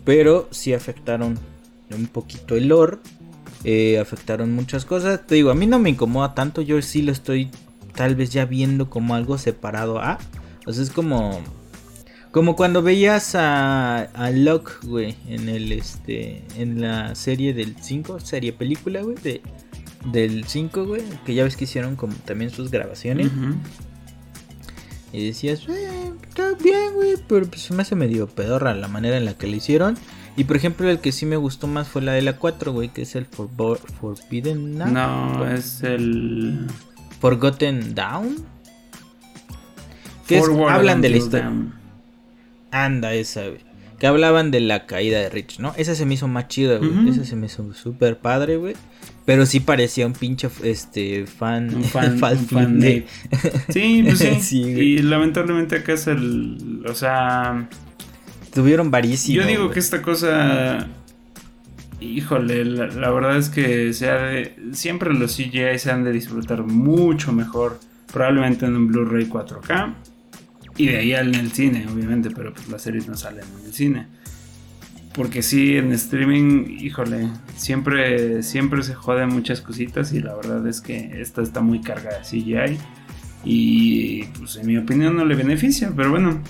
pero 0.03 0.49
sí 0.51 0.73
afectaron 0.73 1.39
un 1.89 2.07
poquito 2.07 2.57
el 2.57 2.67
lore, 2.67 2.97
eh, 3.63 3.97
afectaron 3.97 4.53
muchas 4.53 4.85
cosas. 4.85 5.25
Te 5.25 5.35
digo, 5.35 5.51
a 5.51 5.55
mí 5.55 5.65
no 5.67 5.79
me 5.79 5.89
incomoda 5.89 6.35
tanto, 6.35 6.61
yo 6.61 6.81
sí 6.81 7.01
lo 7.01 7.11
estoy 7.11 7.49
tal 7.95 8.15
vez 8.15 8.29
ya 8.31 8.45
viendo 8.45 8.89
como 8.89 9.15
algo 9.15 9.38
separado 9.38 9.99
a. 9.99 10.19
O 10.65 10.73
sea, 10.73 10.84
es 10.84 10.89
como. 10.89 11.41
Como 12.31 12.58
cuando 12.58 12.81
veías 12.81 13.34
a, 13.36 14.01
a 14.01 14.29
Locke, 14.31 14.79
güey, 14.84 15.15
en 15.27 15.47
el 15.47 15.71
este. 15.71 16.43
En 16.58 16.81
la 16.81 17.15
serie 17.15 17.53
del 17.53 17.75
5, 17.79 18.19
serie 18.19 18.51
película, 18.51 19.01
güey, 19.01 19.15
de, 19.23 19.41
del 20.12 20.45
5, 20.45 20.86
güey. 20.86 21.03
Que 21.25 21.34
ya 21.34 21.43
ves 21.43 21.55
que 21.55 21.63
hicieron 21.63 21.95
como 21.95 22.13
también 22.25 22.51
sus 22.51 22.71
grabaciones. 22.71 23.31
Y 25.13 25.27
decías, 25.27 25.62
eh, 25.69 26.12
está 26.27 26.53
bien, 26.62 26.93
güey, 26.93 27.15
pero 27.25 27.47
pues 27.47 27.62
se 27.62 27.73
me 27.73 27.84
hace 27.84 27.95
medio 27.95 28.27
pedorra 28.27 28.73
la 28.75 28.89
manera 28.89 29.15
en 29.15 29.23
la 29.23 29.34
que 29.34 29.47
lo 29.47 29.55
hicieron. 29.55 29.97
Y 30.36 30.43
por 30.43 30.58
ejemplo, 30.58 30.89
el 30.89 30.99
que 30.99 31.13
sí 31.13 31.25
me 31.25 31.38
gustó 31.38 31.67
más 31.67 31.88
fue 31.88 32.01
la 32.01 32.12
de 32.12 32.21
la 32.21 32.38
4, 32.38 32.73
güey, 32.73 32.89
que 32.89 33.03
es 33.03 33.15
el 33.15 33.25
Forbidden 33.25 34.77
No, 34.77 35.47
es 35.47 35.81
el. 35.84 36.67
Forgotten 37.19 37.95
Down. 37.95 38.45
Que 40.28 40.39
hablan 40.69 41.01
de 41.01 41.10
la 41.10 41.17
historia. 41.17 41.51
Anda, 42.71 43.13
esa, 43.13 43.43
Que 43.99 44.08
hablaban 44.08 44.51
de 44.51 44.60
la 44.60 44.86
caída 44.86 45.19
de 45.19 45.30
Rich, 45.30 45.60
¿no? 45.60 45.73
Esa 45.78 45.95
se 45.95 46.06
me 46.06 46.15
hizo 46.15 46.28
más 46.28 46.47
chida, 46.47 46.78
güey. 46.78 47.10
Esa 47.10 47.23
se 47.25 47.36
me 47.36 47.45
hizo 47.45 47.73
súper 47.73 48.17
padre, 48.17 48.58
güey. 48.58 48.75
Pero 49.25 49.45
sí 49.45 49.60
parecía 49.60 50.06
un 50.06 50.13
pinche 50.13 50.49
este, 50.63 51.25
fan. 51.25 51.73
Un 51.73 51.84
fan, 52.19 52.19
fan 52.19 52.80
de... 52.80 53.06
Sí, 53.69 54.04
pues 54.06 54.19
sí. 54.41 54.62
y 54.63 54.97
lamentablemente 54.99 55.78
acá 55.78 55.93
es 55.93 56.08
el. 56.08 56.84
O 56.88 56.93
sea. 56.93 57.67
Tuvieron 58.54 58.91
varísimo. 58.91 59.41
Yo 59.41 59.47
digo 59.47 59.69
que 59.69 59.80
esta 59.80 60.01
cosa 60.01 60.88
Híjole, 61.99 62.65
la, 62.65 63.10
verdad 63.10 63.38
es 63.38 63.49
que 63.49 63.93
siempre 64.73 65.13
los 65.13 65.36
CGI 65.36 65.79
se 65.79 65.91
han 65.91 66.03
de 66.03 66.12
disfrutar 66.12 66.63
mucho 66.63 67.31
mejor, 67.31 67.79
probablemente 68.12 68.65
en 68.65 68.75
un 68.75 68.88
Blu-ray 68.88 69.27
4K 69.27 69.93
y 70.77 70.88
de 70.88 70.97
ahí 70.97 71.13
en 71.13 71.36
el 71.36 71.51
cine, 71.51 71.86
obviamente, 71.91 72.29
pero 72.31 72.53
pues 72.53 72.67
las 72.67 72.81
series 72.81 73.08
no 73.08 73.15
salen 73.15 73.45
en 73.60 73.65
el 73.65 73.73
cine. 73.73 74.08
Porque 75.13 75.41
sí, 75.41 75.77
en 75.77 75.93
streaming, 75.93 76.77
híjole, 76.81 77.29
siempre, 77.55 78.43
siempre 78.43 78.84
se 78.84 78.93
joden 78.93 79.29
muchas 79.29 79.62
cositas 79.62 80.12
y 80.12 80.19
la 80.19 80.36
verdad 80.36 80.67
es 80.67 80.81
que 80.81 81.21
esta 81.21 81.41
está 81.41 81.62
muy 81.62 81.79
cargada 81.79 82.19
de 82.19 82.25
CGI 82.25 82.77
y 83.45 84.23
pues 84.38 84.58
en 84.58 84.67
mi 84.67 84.77
opinión 84.77 85.15
no 85.15 85.23
le 85.23 85.36
beneficia, 85.36 85.93
pero 85.95 86.12
bueno. 86.12 86.41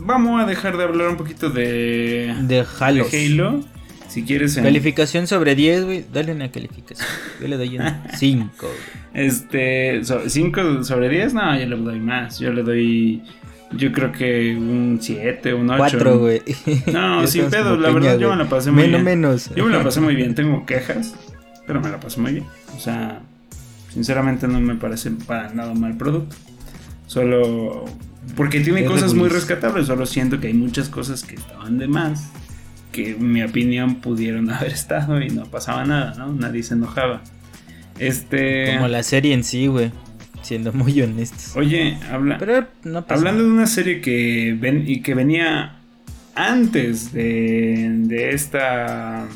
Vamos 0.00 0.42
a 0.42 0.46
dejar 0.46 0.76
de 0.76 0.84
hablar 0.84 1.08
un 1.08 1.16
poquito 1.16 1.48
de, 1.48 2.36
de 2.42 2.66
Halo 2.78 3.06
si 4.10 4.24
quieres. 4.24 4.56
Calificación 4.56 5.26
sobre 5.26 5.54
10, 5.54 5.84
güey. 5.84 6.04
Dale 6.12 6.32
una 6.32 6.50
calificación. 6.50 7.06
Yo 7.40 7.48
le 7.48 7.56
doy 7.56 7.78
un 7.78 7.84
5. 8.16 8.66
este. 9.14 10.00
5 10.26 10.84
sobre 10.84 11.08
10, 11.08 11.34
no, 11.34 11.58
yo 11.58 11.66
le 11.66 11.76
doy 11.76 12.00
más. 12.00 12.38
Yo 12.38 12.52
le 12.52 12.62
doy. 12.62 13.22
Yo 13.72 13.92
creo 13.92 14.10
que 14.10 14.56
un 14.56 14.98
7, 15.00 15.54
un 15.54 15.70
8. 15.70 15.78
4, 15.78 16.18
güey. 16.18 16.42
No, 16.92 17.24
sin 17.28 17.48
pedo. 17.48 17.76
La 17.76 17.90
verdad, 17.90 18.18
yo 18.18 18.30
me 18.30 18.36
la 18.36 18.48
pasé 18.48 18.70
muy 18.72 18.88
bien. 18.88 19.04
Menos. 19.04 19.50
Yo 19.54 19.64
me 19.64 19.70
la 19.76 19.82
pasé 19.84 20.00
muy 20.00 20.16
bien. 20.16 20.34
Tengo 20.34 20.66
quejas, 20.66 21.14
pero 21.66 21.80
me 21.80 21.88
la 21.88 22.00
pasé 22.00 22.20
muy 22.20 22.32
bien. 22.32 22.44
O 22.76 22.80
sea, 22.80 23.20
sinceramente 23.92 24.48
no 24.48 24.60
me 24.60 24.74
parece 24.74 25.12
para 25.12 25.54
nada 25.54 25.72
mal 25.74 25.96
producto. 25.96 26.34
Solo. 27.06 27.84
Porque 28.36 28.60
tiene 28.60 28.84
cosas 28.84 29.14
muy 29.14 29.28
rescatables. 29.28 29.86
Solo 29.86 30.04
siento 30.04 30.40
que 30.40 30.48
hay 30.48 30.54
muchas 30.54 30.88
cosas 30.88 31.22
que 31.22 31.36
estaban 31.36 31.78
de 31.78 31.86
más 31.88 32.30
que 32.92 33.12
en 33.12 33.32
mi 33.32 33.42
opinión 33.42 33.96
pudieron 33.96 34.50
haber 34.52 34.72
estado 34.72 35.20
y 35.20 35.30
no 35.30 35.44
pasaba 35.46 35.84
nada, 35.84 36.14
¿no? 36.16 36.32
Nadie 36.32 36.62
se 36.62 36.74
enojaba. 36.74 37.22
Este. 37.98 38.74
Como 38.74 38.88
la 38.88 39.02
serie 39.02 39.34
en 39.34 39.44
sí, 39.44 39.66
güey. 39.66 39.90
Siendo 40.42 40.72
muy 40.72 41.00
honestos. 41.02 41.54
Oye, 41.54 41.98
habla, 42.10 42.38
hablando 43.08 43.44
de 43.44 43.50
una 43.50 43.66
serie 43.66 44.00
que, 44.00 44.56
ven, 44.58 44.84
y 44.86 45.02
que 45.02 45.14
venía 45.14 45.76
antes 46.34 47.12
de, 47.12 47.88
de 48.04 48.30
esta 48.30 49.28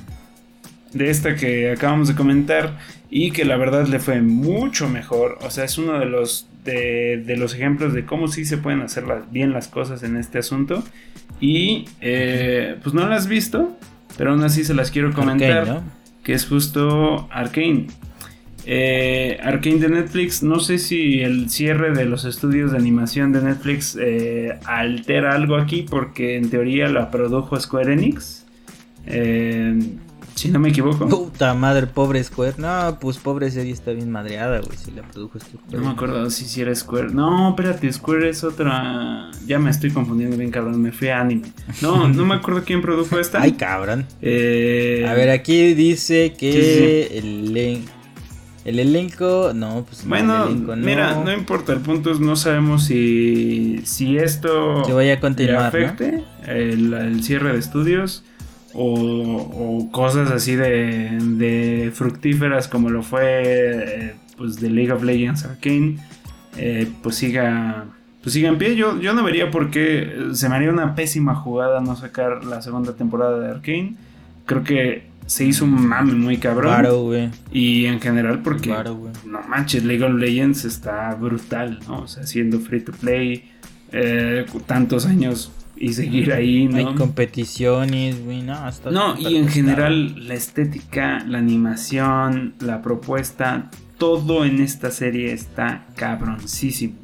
de 0.95 1.11
esta 1.11 1.35
que 1.35 1.73
acabamos 1.73 2.09
de 2.09 2.14
comentar 2.14 2.79
y 3.11 3.33
que 3.33 3.45
la 3.45 3.57
verdad 3.57 3.87
le 3.87 3.99
fue 3.99 4.23
mucho 4.23 4.88
mejor. 4.88 5.38
O 5.43 5.51
sea, 5.51 5.64
es 5.64 5.77
uno 5.77 5.99
de 5.99 6.07
los 6.07 6.49
de, 6.64 7.35
los 7.37 7.55
ejemplos 7.55 7.93
de 7.93 8.07
cómo 8.07 8.29
sí 8.29 8.45
se 8.45 8.57
pueden 8.57 8.81
hacer 8.81 9.05
bien 9.31 9.53
las 9.53 9.69
cosas 9.69 10.03
en 10.03 10.17
este 10.17 10.38
asunto. 10.38 10.83
Y 11.40 11.87
eh, 12.01 12.77
pues 12.83 12.94
no 12.94 13.07
las 13.09 13.23
has 13.23 13.29
visto, 13.29 13.77
pero 14.16 14.33
aún 14.33 14.42
así 14.44 14.64
se 14.64 14.75
las 14.75 14.90
quiero 14.90 15.12
comentar. 15.12 15.83
Que 16.23 16.33
es 16.33 16.47
justo 16.47 17.29
Arkane. 17.31 17.88
Eh, 18.66 19.38
Arkane 19.42 19.77
de 19.77 19.88
Netflix, 19.90 20.42
no 20.42 20.59
sé 20.59 20.79
si 20.79 21.20
el 21.20 21.51
cierre 21.51 21.92
de 21.92 22.07
los 22.07 22.25
estudios 22.25 22.73
de 22.73 22.79
animación 22.79 23.31
de 23.33 23.42
Netflix 23.42 23.97
eh, 24.01 24.59
altera 24.64 25.35
algo 25.35 25.57
aquí, 25.57 25.85
porque 25.88 26.37
en 26.37 26.49
teoría 26.49 26.88
la 26.88 27.11
produjo 27.11 27.61
Square 27.61 27.92
Enix. 27.92 28.47
Eh, 29.07 29.79
si 30.35 30.49
no 30.51 30.59
me 30.59 30.70
equivoco. 30.70 31.09
Puta 31.09 31.55
madre, 31.55 31.87
pobre 31.87 32.23
Square. 32.23 32.55
No, 32.59 32.99
pues 33.01 33.18
pobre 33.18 33.51
serie 33.51 33.73
está 33.73 33.92
bien 33.92 34.11
madreada, 34.11 34.61
güey. 34.61 34.77
Si 34.77 34.90
la 34.90 35.03
produjo 35.03 35.38
Square. 35.38 35.64
No 35.70 35.85
me 35.85 35.90
acuerdo 35.90 36.31
si 36.31 36.44
si 36.44 36.61
era 36.61 36.75
Square. 36.75 37.11
No, 37.11 37.51
espérate, 37.51 37.92
Square 37.92 38.29
es 38.29 38.44
otra. 38.44 39.31
Ya 39.47 39.59
me 39.59 39.70
estoy 39.70 39.90
confundiendo 39.90 40.37
bien, 40.37 40.51
cabrón. 40.51 40.81
Me 40.81 40.92
fui 40.92 41.09
a 41.09 41.20
anime. 41.20 41.53
No, 41.81 42.09
no 42.09 42.27
me 42.27 42.35
acuerdo 42.35 42.62
quién 42.64 42.83
produjo 42.83 43.18
esta. 43.18 43.40
Ay, 43.40 43.53
cabrón. 43.53 44.07
Eh... 44.23 45.07
A 45.09 45.14
ver, 45.14 45.31
aquí 45.31 45.75
dice 45.75 46.35
que 46.38 47.18
el 47.18 47.85
el 48.64 48.79
elenco, 48.79 49.53
no, 49.55 49.85
pues 49.87 50.07
bueno, 50.07 50.47
mira, 50.77 51.23
no 51.23 51.31
importa, 51.31 51.75
el 51.75 51.81
punto 51.81 52.11
es 52.11 52.18
no 52.18 52.35
sabemos 52.35 52.85
si, 52.85 53.83
si 53.85 54.16
esto 54.16 54.83
vaya 54.94 55.14
a 55.14 55.20
continuar, 55.20 55.66
afecte 55.66 56.25
el, 56.47 57.23
cierre 57.23 57.53
de 57.53 57.59
estudios 57.59 58.25
o, 58.74 59.88
cosas 59.92 60.30
así 60.30 60.56
de, 60.56 61.90
fructíferas 61.94 62.68
como 62.68 62.90
lo 62.90 63.02
fue 63.02 63.42
eh, 63.44 64.14
pues 64.37 64.60
de 64.60 64.70
League 64.70 64.92
of 64.92 65.02
Legends 65.02 65.44
Arcane, 65.44 65.96
eh, 66.56 66.88
pues 67.02 67.16
siga 67.16 67.87
pues 68.22 68.32
siga 68.32 68.48
en 68.48 68.56
pie. 68.56 68.74
Yo, 68.74 68.98
yo 69.00 69.12
no 69.12 69.22
vería 69.22 69.50
por 69.50 69.70
qué 69.70 70.28
se 70.32 70.48
me 70.48 70.56
haría 70.56 70.70
una 70.70 70.94
pésima 70.94 71.34
jugada 71.34 71.80
no 71.80 71.94
sacar 71.94 72.44
la 72.44 72.62
segunda 72.62 72.94
temporada 72.94 73.38
de 73.38 73.50
Arcane. 73.50 73.96
Creo 74.46 74.64
que 74.64 75.08
se 75.26 75.44
hizo 75.44 75.66
un 75.66 75.87
mame 75.87 76.14
muy 76.14 76.38
cabrón. 76.38 76.72
Claro. 76.72 77.12
Y 77.52 77.84
en 77.84 78.00
general 78.00 78.40
porque 78.42 78.74
no 79.26 79.42
manches, 79.46 79.84
League 79.84 80.02
of 80.02 80.14
Legends 80.14 80.64
está 80.64 81.14
brutal, 81.14 81.80
¿no? 81.87 82.00
O 82.00 82.08
sea, 82.08 82.26
siendo 82.26 82.60
free 82.60 82.80
to 82.80 82.92
play 82.92 83.50
eh, 83.92 84.46
tantos 84.66 85.04
años 85.04 85.52
y 85.76 85.92
seguir 85.92 86.32
ahí, 86.32 86.66
¿no? 86.66 86.76
Hay 86.76 86.94
competiciones, 86.94 88.24
güey, 88.24 88.42
no, 88.42 88.58
No, 88.90 89.18
y 89.18 89.37
en 89.37 89.48
general 89.48 90.28
la 90.28 90.34
estética, 90.34 91.24
la 91.26 91.38
animación, 91.38 92.54
la 92.60 92.80
propuesta, 92.82 93.70
todo 93.98 94.44
en 94.44 94.60
esta 94.60 94.90
serie 94.90 95.32
está 95.32 95.87
cabroncísimo. 95.96 96.94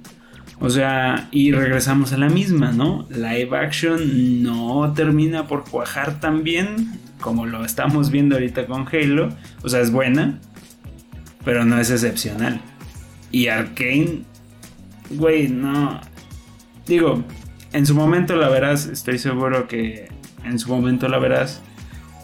O 0.61 0.69
sea, 0.69 1.29
y 1.31 1.53
regresamos 1.53 2.13
a 2.13 2.19
la 2.19 2.29
misma, 2.29 2.71
¿no? 2.71 3.07
Live 3.11 3.57
action 3.57 4.43
no 4.43 4.93
termina 4.95 5.47
por 5.47 5.65
cuajar 5.65 6.21
tan 6.21 6.45
bien 6.45 7.01
como 7.21 7.47
lo 7.47 7.65
estamos 7.65 8.11
viendo 8.11 8.35
ahorita 8.35 8.67
con 8.67 8.87
Halo. 8.87 9.31
O 9.63 9.69
sea, 9.69 9.81
es 9.81 9.91
buena, 9.91 10.39
pero 11.45 11.65
no 11.65 11.79
es 11.79 11.91
excepcional. 11.91 12.61
Y 13.31 13.47
Arkane, 13.47 14.23
güey, 15.11 15.49
no. 15.49 16.01
Digo, 16.87 17.25
en 17.73 17.87
su 17.87 17.95
momento 17.95 18.37
la 18.37 18.49
verás, 18.49 18.87
estoy 18.87 19.19
seguro 19.19 19.69
que 19.69 20.09
en 20.45 20.59
su 20.59 20.71
momento 20.71 21.09
la 21.09 21.19
verás 21.19 21.63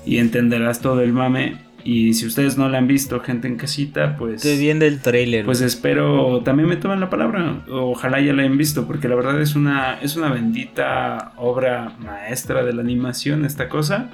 y 0.04 0.18
entenderás 0.18 0.80
todo 0.80 1.00
el 1.02 1.12
mame. 1.12 1.64
Y 1.84 2.14
si 2.14 2.26
ustedes 2.26 2.58
no 2.58 2.68
la 2.68 2.78
han 2.78 2.88
visto, 2.88 3.20
gente 3.20 3.46
en 3.46 3.56
casita, 3.56 4.16
pues. 4.16 4.44
Estoy 4.44 4.58
viendo 4.58 4.84
el 4.84 5.00
trailer. 5.00 5.44
Pues 5.44 5.60
espero 5.60 6.42
también 6.42 6.68
me 6.68 6.76
tomen 6.76 6.98
la 6.98 7.10
palabra. 7.10 7.64
Ojalá 7.70 8.20
ya 8.20 8.32
la 8.32 8.42
hayan 8.42 8.58
visto, 8.58 8.88
porque 8.88 9.06
la 9.06 9.14
verdad 9.14 9.40
es 9.40 9.54
una, 9.54 10.00
es 10.00 10.16
una 10.16 10.30
bendita 10.30 11.32
obra 11.36 11.94
maestra 12.00 12.64
de 12.64 12.72
la 12.72 12.82
animación, 12.82 13.44
esta 13.44 13.68
cosa 13.68 14.10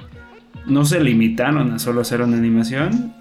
no 0.66 0.84
se 0.84 1.00
limitaron 1.00 1.72
a 1.72 1.78
solo 1.78 2.00
hacer 2.02 2.22
una 2.22 2.36
animación, 2.36 3.14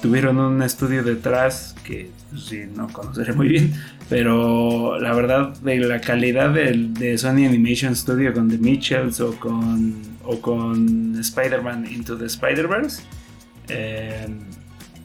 tuvieron 0.00 0.38
un 0.38 0.62
estudio 0.62 1.02
detrás 1.02 1.74
que 1.84 2.10
pues, 2.30 2.44
sí, 2.44 2.62
no 2.74 2.88
conoceré 2.88 3.32
muy 3.32 3.48
bien, 3.48 3.72
pero 4.08 4.98
la 4.98 5.12
verdad 5.12 5.54
de 5.60 5.78
la 5.80 6.00
calidad 6.00 6.50
de, 6.54 7.18
Sony 7.18 7.46
Animation 7.46 7.94
Studio 7.94 8.32
con 8.32 8.48
The 8.48 8.58
Mitchells 8.58 9.20
o 9.20 9.34
con, 9.38 9.96
o 10.24 10.40
con 10.40 11.18
Spider-Man 11.18 11.86
Into 11.90 12.16
the 12.16 12.26
Spider-Verse. 12.26 13.02
Em, 13.68 14.38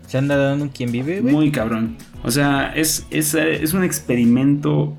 ¿Se 0.08 0.18
anda 0.18 0.38
dando 0.38 0.70
quien 0.70 0.92
vive? 0.92 1.22
Muy 1.22 1.52
cabrón. 1.52 1.98
O 2.24 2.32
sea, 2.32 2.74
es, 2.76 3.06
es, 3.10 3.34
es 3.34 3.74
un 3.74 3.84
experimento 3.84 4.96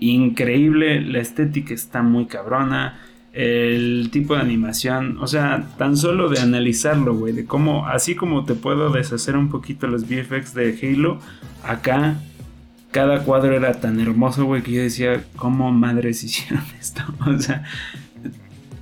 increíble, 0.00 1.00
la 1.00 1.20
estética 1.20 1.74
está 1.74 2.02
muy 2.02 2.26
cabrona 2.26 2.98
el 3.32 4.08
tipo 4.10 4.34
de 4.34 4.40
animación, 4.40 5.18
o 5.20 5.26
sea, 5.26 5.68
tan 5.78 5.96
solo 5.96 6.28
de 6.28 6.40
analizarlo, 6.40 7.14
güey, 7.14 7.32
de 7.32 7.44
cómo, 7.44 7.86
así 7.86 8.14
como 8.16 8.44
te 8.44 8.54
puedo 8.54 8.90
deshacer 8.90 9.36
un 9.36 9.50
poquito 9.50 9.86
los 9.86 10.08
VFX 10.08 10.54
de 10.54 10.78
Halo, 10.82 11.20
acá 11.62 12.20
cada 12.90 13.22
cuadro 13.22 13.54
era 13.54 13.74
tan 13.74 14.00
hermoso, 14.00 14.44
güey, 14.44 14.62
que 14.62 14.72
yo 14.72 14.82
decía, 14.82 15.24
¿cómo 15.36 15.70
madres 15.70 16.24
hicieron 16.24 16.64
esto? 16.80 17.02
O 17.26 17.38
sea, 17.38 17.64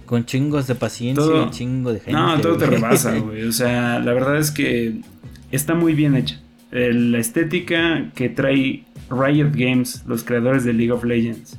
con 0.07 0.25
chingos 0.25 0.67
de 0.67 0.75
paciencia 0.75 1.43
y 1.47 1.51
chingo 1.51 1.93
de 1.93 2.01
gente. 2.01 2.13
No, 2.13 2.41
todo 2.41 2.57
te 2.57 2.67
rebasa, 2.67 3.19
güey. 3.19 3.43
O 3.43 3.53
sea, 3.53 3.99
la 3.99 4.15
verdad 4.15 4.39
es 4.39 4.51
que 4.51 5.01
está 5.51 5.75
muy 5.75 5.93
bien 5.93 6.17
hecha. 6.17 6.41
La 6.71 7.19
estética 7.19 8.11
que 8.15 8.31
trae 8.31 8.85
Riot 9.11 9.51
Games, 9.53 10.05
los 10.07 10.25
creadores 10.25 10.65
de 10.65 10.73
League 10.73 10.93
of 10.93 11.05
Legends 11.05 11.59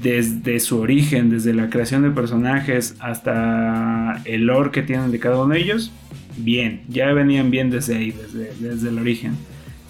desde 0.00 0.60
su 0.60 0.78
origen, 0.78 1.30
desde 1.30 1.54
la 1.54 1.70
creación 1.70 2.02
de 2.02 2.10
personajes 2.10 2.96
hasta 3.00 4.20
el 4.24 4.46
lore 4.46 4.70
que 4.70 4.82
tienen 4.82 5.10
de 5.10 5.18
cada 5.18 5.42
uno 5.42 5.54
de 5.54 5.60
ellos, 5.60 5.92
bien, 6.36 6.82
ya 6.88 7.12
venían 7.12 7.50
bien 7.50 7.70
desde 7.70 7.96
ahí, 7.96 8.14
desde, 8.60 8.88
el 8.88 8.98
origen. 8.98 9.36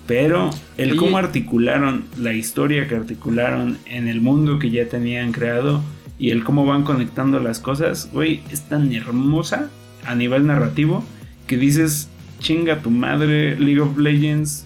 Pero 0.06 0.50
el 0.76 0.96
cómo 0.96 1.16
articularon 1.16 2.04
la 2.18 2.34
historia 2.34 2.86
que 2.88 2.94
articularon 2.94 3.78
en 3.86 4.08
el 4.08 4.20
mundo 4.20 4.58
que 4.58 4.70
ya 4.70 4.86
tenían 4.86 5.32
creado 5.32 5.82
y 6.18 6.30
el 6.30 6.44
cómo 6.44 6.66
van 6.66 6.84
conectando 6.84 7.40
las 7.40 7.58
cosas, 7.58 8.10
güey, 8.12 8.40
es 8.50 8.62
tan 8.62 8.92
hermosa 8.92 9.70
a 10.04 10.14
nivel 10.14 10.46
narrativo 10.46 11.02
que 11.46 11.56
dices, 11.56 12.10
chinga 12.38 12.80
tu 12.80 12.90
madre, 12.90 13.58
League 13.58 13.80
of 13.80 13.96
Legends, 13.96 14.63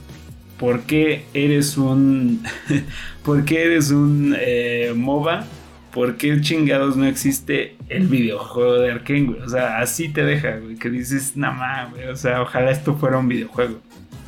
¿por 0.58 0.82
qué 0.82 1.24
eres 1.34 1.76
un, 1.78 2.42
por 3.24 3.44
qué 3.44 3.64
eres 3.64 3.90
un 3.90 4.36
eh, 4.38 4.92
MOBA? 4.94 5.46
¿Por 5.92 6.16
qué 6.16 6.40
chingados 6.40 6.96
no 6.96 7.06
existe 7.06 7.76
el 7.88 8.06
videojuego 8.06 8.74
de 8.74 8.92
Arkane, 8.92 9.22
güey? 9.22 9.40
O 9.40 9.48
sea, 9.48 9.78
así 9.78 10.10
te 10.10 10.22
deja, 10.22 10.58
güey, 10.58 10.76
que 10.76 10.90
dices, 10.90 11.36
nada 11.36 11.54
más, 11.54 11.90
güey, 11.90 12.06
o 12.08 12.16
sea, 12.16 12.42
ojalá 12.42 12.70
esto 12.70 12.94
fuera 12.96 13.18
un 13.18 13.28
videojuego. 13.28 13.80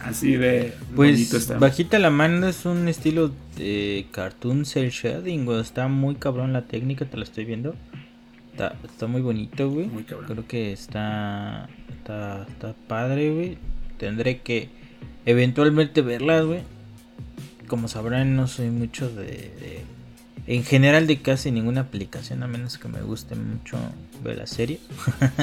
Así 0.03 0.37
de 0.37 0.73
pues, 0.97 1.13
bonito 1.13 1.37
está. 1.37 1.59
Bajita 1.59 1.99
la 1.99 2.09
mano 2.09 2.49
es 2.49 2.65
un 2.65 2.89
estilo 2.89 3.31
de 3.59 4.07
cartoon 4.13 4.65
cel 4.65 4.91
shading, 4.91 5.45
güey. 5.45 5.61
Está 5.61 5.89
muy 5.89 6.15
cabrón 6.15 6.55
la 6.55 6.63
técnica, 6.63 7.05
te 7.05 7.19
la 7.19 7.25
estoy 7.25 7.45
viendo. 7.45 7.75
Está, 8.53 8.75
está 8.83 9.07
muy 9.07 9.21
bonito, 9.21 9.69
güey. 9.69 9.89
Muy 9.89 10.05
cabrón. 10.05 10.27
Creo 10.27 10.49
que 10.49 10.73
está, 10.73 11.69
está, 11.91 12.47
está 12.49 12.75
padre, 12.89 13.31
güey. 13.31 13.59
Tendré 13.99 14.39
que 14.41 14.71
eventualmente 15.27 16.03
verlas, 16.03 16.45
güey. 16.45 16.63
Como 17.67 17.89
sabrán, 17.89 18.37
no 18.37 18.49
soy 18.49 18.71
mucho 18.71 19.09
de, 19.09 19.83
En 20.47 20.65
general 20.65 21.07
de 21.07 21.21
casi 21.21 21.51
ninguna 21.51 21.83
aplicación, 21.83 22.43
a 22.43 22.49
menos 22.49 22.79
que 22.79 22.89
me 22.89 23.01
guste 23.03 23.35
mucho 23.35 23.79
ver 24.25 24.39
la 24.39 24.47
serie. 24.47 24.81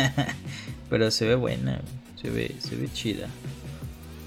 Pero 0.90 1.12
se 1.12 1.28
ve 1.28 1.36
buena, 1.36 1.82
se 2.22 2.30
ve, 2.30 2.56
se 2.60 2.76
ve 2.76 2.90
chida. 2.92 3.28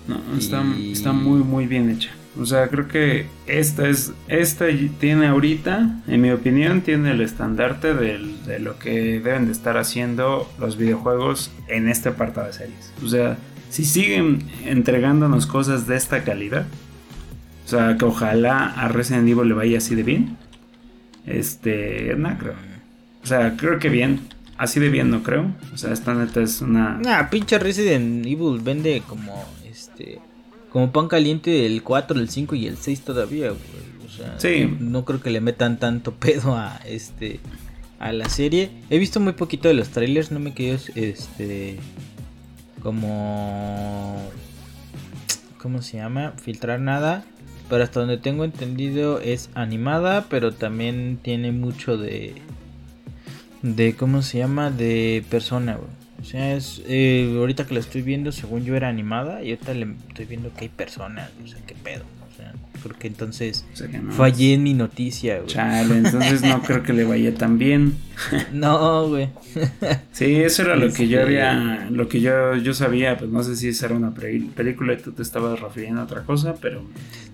No, 0.09 0.20
está, 0.36 0.64
está 0.90 1.12
muy, 1.12 1.40
muy 1.42 1.66
bien 1.66 1.90
hecha. 1.90 2.11
O 2.38 2.46
sea, 2.46 2.68
creo 2.68 2.86
que 2.86 3.26
esta 3.46 3.88
es. 3.88 4.12
Esta 4.28 4.66
tiene 5.00 5.26
ahorita, 5.26 6.00
en 6.07 6.20
mi 6.20 6.30
opinión, 6.30 6.80
tiene 6.82 7.11
el 7.11 7.20
estandarte 7.20 7.92
de 7.92 8.61
lo 8.61 8.78
que 8.78 9.20
deben 9.20 9.46
de 9.46 9.52
estar 9.52 9.76
haciendo 9.76 10.48
los 10.59 10.76
videojuegos 10.76 11.50
en 11.68 11.88
este 11.88 12.11
apartado 12.11 12.46
de 12.46 12.52
series. 12.52 12.92
O 13.04 13.09
sea, 13.09 13.36
si 13.70 13.84
siguen 13.86 14.42
entregándonos 14.66 15.46
cosas 15.46 15.86
de 15.86 15.96
esta 15.96 16.22
calidad, 16.24 16.66
o 17.64 17.68
sea, 17.68 17.96
que 17.96 18.04
ojalá 18.04 18.64
a 18.66 18.88
Resident 18.88 19.28
Evil 19.28 19.48
le 19.48 19.54
vaya 19.54 19.78
así 19.78 19.94
de 19.94 20.02
bien. 20.02 20.36
Este, 21.26 22.14
no 22.16 22.36
creo. 22.38 22.54
O 23.22 23.26
sea, 23.26 23.56
creo 23.56 23.78
que 23.78 23.88
bien. 23.88 24.20
Así 24.56 24.78
de 24.80 24.88
bien 24.90 25.10
no 25.10 25.22
creo. 25.22 25.54
O 25.72 25.76
sea, 25.78 25.92
esta 25.92 26.14
neta 26.14 26.42
es 26.42 26.60
una. 26.60 26.98
Nah, 26.98 27.30
pinche 27.30 27.58
Resident 27.58 28.26
Evil 28.26 28.60
vende 28.62 29.02
como 29.06 29.44
este 29.70 30.18
como 30.70 30.92
pan 30.92 31.08
caliente 31.08 31.66
el 31.66 31.82
4, 31.82 32.18
el 32.20 32.28
5 32.28 32.54
y 32.54 32.66
el 32.66 32.76
6 32.76 33.00
todavía, 33.00 33.48
güey. 33.48 33.60
O 34.06 34.08
sea, 34.10 34.38
Sí. 34.38 34.68
no 34.80 35.04
creo 35.04 35.20
que 35.20 35.30
le 35.30 35.40
metan 35.40 35.78
tanto 35.78 36.12
pedo 36.14 36.56
a 36.56 36.76
este 36.86 37.40
a 37.98 38.12
la 38.12 38.28
serie. 38.28 38.70
He 38.90 38.98
visto 38.98 39.18
muy 39.20 39.32
poquito 39.32 39.68
de 39.68 39.74
los 39.74 39.88
trailers, 39.90 40.30
no 40.30 40.40
me 40.40 40.54
quedo 40.54 40.78
este 40.94 41.78
como 42.82 44.18
¿cómo 45.58 45.82
se 45.82 45.98
llama? 45.98 46.32
filtrar 46.42 46.80
nada, 46.80 47.24
pero 47.68 47.84
hasta 47.84 48.00
donde 48.00 48.18
tengo 48.18 48.44
entendido 48.44 49.20
es 49.20 49.50
animada, 49.54 50.26
pero 50.28 50.52
también 50.52 51.18
tiene 51.22 51.52
mucho 51.52 51.96
de 51.96 52.34
de 53.62 53.94
cómo 53.94 54.22
se 54.22 54.38
llama 54.38 54.70
de 54.70 55.24
persona. 55.28 55.78
O 56.20 56.24
sea, 56.24 56.54
es 56.54 56.82
eh, 56.86 57.34
ahorita 57.38 57.66
que 57.66 57.74
la 57.74 57.80
estoy 57.80 58.02
viendo, 58.02 58.32
según 58.32 58.64
yo 58.64 58.76
era 58.76 58.88
animada 58.88 59.42
y 59.42 59.50
ahorita 59.50 59.74
le 59.74 59.94
estoy 60.08 60.26
viendo 60.26 60.52
que 60.54 60.62
hay 60.62 60.68
personas, 60.68 61.30
o 61.42 61.46
sea, 61.46 61.60
qué 61.66 61.74
pedo. 61.74 62.04
O 62.41 62.43
sea, 62.43 62.53
creo 62.82 62.99
que 62.99 63.09
entonces 63.09 63.66
O 63.74 63.76
sea 63.76 63.88
no. 63.88 64.11
fallé 64.12 64.55
en 64.55 64.62
mi 64.62 64.72
noticia, 64.72 65.36
güey. 65.36 65.47
Chale, 65.49 65.99
entonces 65.99 66.41
no 66.43 66.62
creo 66.62 66.82
que 66.82 66.95
le 66.95 67.05
vaya 67.05 67.34
tan 67.34 67.59
bien. 67.59 67.95
No, 68.53 69.09
güey. 69.09 69.28
Sí, 70.12 70.36
eso 70.36 70.62
era 70.62 70.76
lo 70.76 70.91
que 70.93 71.07
yo 71.09 71.20
Este- 71.20 71.22
había, 71.43 71.88
lo 71.91 72.09
que 72.09 72.20
yo, 72.20 72.57
yo 72.57 72.72
sabía, 72.74 73.18
pues 73.18 73.30
no 73.30 73.43
sé 73.43 73.57
si 73.57 73.68
esa 73.68 73.86
era 73.86 73.95
una 73.97 74.12
película 74.14 74.95
y 74.95 74.97
tú 74.99 75.12
te 75.12 75.22
estabas 75.22 75.61
refiriendo 75.61 76.01
a 76.01 76.05
otra 76.05 76.22
cosa, 76.22 76.55
pero... 76.61 76.82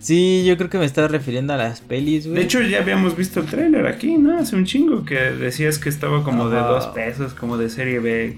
Sí, 0.01 0.45
yo 0.47 0.57
creo 0.57 0.71
que 0.71 0.79
me 0.79 0.85
estaba 0.85 1.09
refiriendo 1.09 1.53
a 1.53 1.57
las 1.57 1.81
pelis, 1.81 2.27
güey. 2.27 2.39
De 2.39 2.45
hecho 2.45 2.61
ya 2.63 2.79
habíamos 2.81 3.17
visto 3.17 3.41
el 3.41 3.47
tráiler 3.47 3.87
aquí, 3.87 4.17
¿no? 4.19 4.39
Hace 4.39 4.57
un 4.57 4.65
chingo 4.65 5.05
que 5.05 5.15
decías 5.17 5.79
que 5.79 5.89
estaba 5.89 6.23
como 6.25 6.49
de 6.49 6.59
dos 6.59 6.87
pesos, 6.89 7.35
como 7.35 7.57
de 7.59 7.69
serie 7.71 7.99
B, 8.01 8.37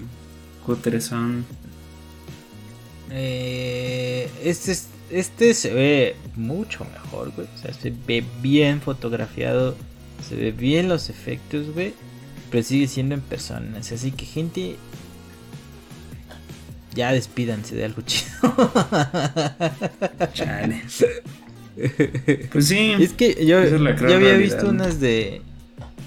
cutrezón. 0.65 1.45
Eh, 3.11 4.29
este, 4.43 4.71
es- 4.71 4.87
este 5.11 5.53
se 5.53 5.73
ve 5.73 6.15
mucho 6.35 6.85
mejor, 6.85 7.31
güey. 7.35 7.47
O 7.53 7.57
sea, 7.57 7.73
se 7.73 7.91
ve 7.91 8.23
bien 8.41 8.81
fotografiado. 8.81 9.75
Se 10.27 10.35
ve 10.35 10.51
bien 10.51 10.89
los 10.89 11.09
efectos, 11.09 11.73
güey. 11.73 11.93
Pero 12.51 12.63
sigue 12.63 12.87
siendo 12.87 13.15
en 13.15 13.21
personas. 13.21 13.91
Así 13.91 14.11
que, 14.11 14.25
gente. 14.25 14.75
Ya 16.95 17.11
despídanse 17.11 17.75
de 17.75 17.85
algo 17.85 18.01
chido. 18.01 18.71
Chale. 20.33 20.83
Pues 22.51 22.67
sí. 22.67 22.93
es 22.99 23.13
que 23.13 23.45
yo, 23.45 23.57
es 23.59 23.71
yo 23.71 23.77
había 23.77 23.95
realidad, 23.95 24.37
visto 24.37 24.67
unas 24.67 24.99
de. 24.99 25.41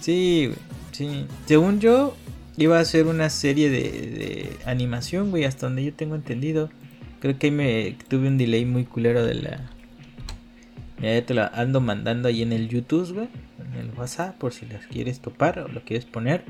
Sí, 0.03 0.49
güey. 0.49 0.59
Sí. 0.91 1.27
Según 1.47 1.81
yo, 1.81 2.15
iba 2.59 2.79
a 2.79 2.85
ser 2.85 3.07
una 3.07 3.31
serie 3.31 3.71
de, 3.71 3.81
de 3.81 4.57
animación, 4.67 5.31
güey. 5.31 5.45
Hasta 5.45 5.69
donde 5.69 5.83
yo 5.83 5.95
tengo 5.95 6.15
entendido. 6.15 6.69
Creo 7.23 7.39
que 7.39 7.47
ahí 7.47 7.51
me 7.53 7.97
tuve 8.09 8.27
un 8.27 8.37
delay 8.37 8.65
muy 8.65 8.85
culero 8.85 9.25
de 9.25 9.35
la. 9.35 9.71
Ya 11.01 11.25
te 11.25 11.35
la 11.35 11.47
ando 11.55 11.81
mandando 11.81 12.27
ahí 12.27 12.43
en 12.43 12.53
el 12.53 12.69
YouTube, 12.69 13.15
güey. 13.15 13.29
En 13.61 13.79
el 13.79 13.91
WhatsApp, 13.97 14.37
por 14.39 14.53
si 14.53 14.67
las 14.67 14.89
quieres 14.89 15.21
topar 15.21 15.61
o 15.61 15.69
lo 15.69 15.85
quieres 15.85 16.05
poner. 16.05 16.43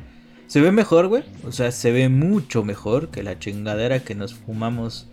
Se 0.47 0.62
ve 0.62 0.73
mejor, 0.73 1.09
güey. 1.09 1.25
O 1.45 1.53
sea, 1.53 1.73
se 1.73 1.93
ve 1.93 2.09
mucho 2.09 2.64
mejor 2.64 3.11
que 3.11 3.23
la 3.23 3.39
chingadera 3.39 4.01
que 4.01 4.14
nos 4.14 4.33
fumamos 4.33 5.09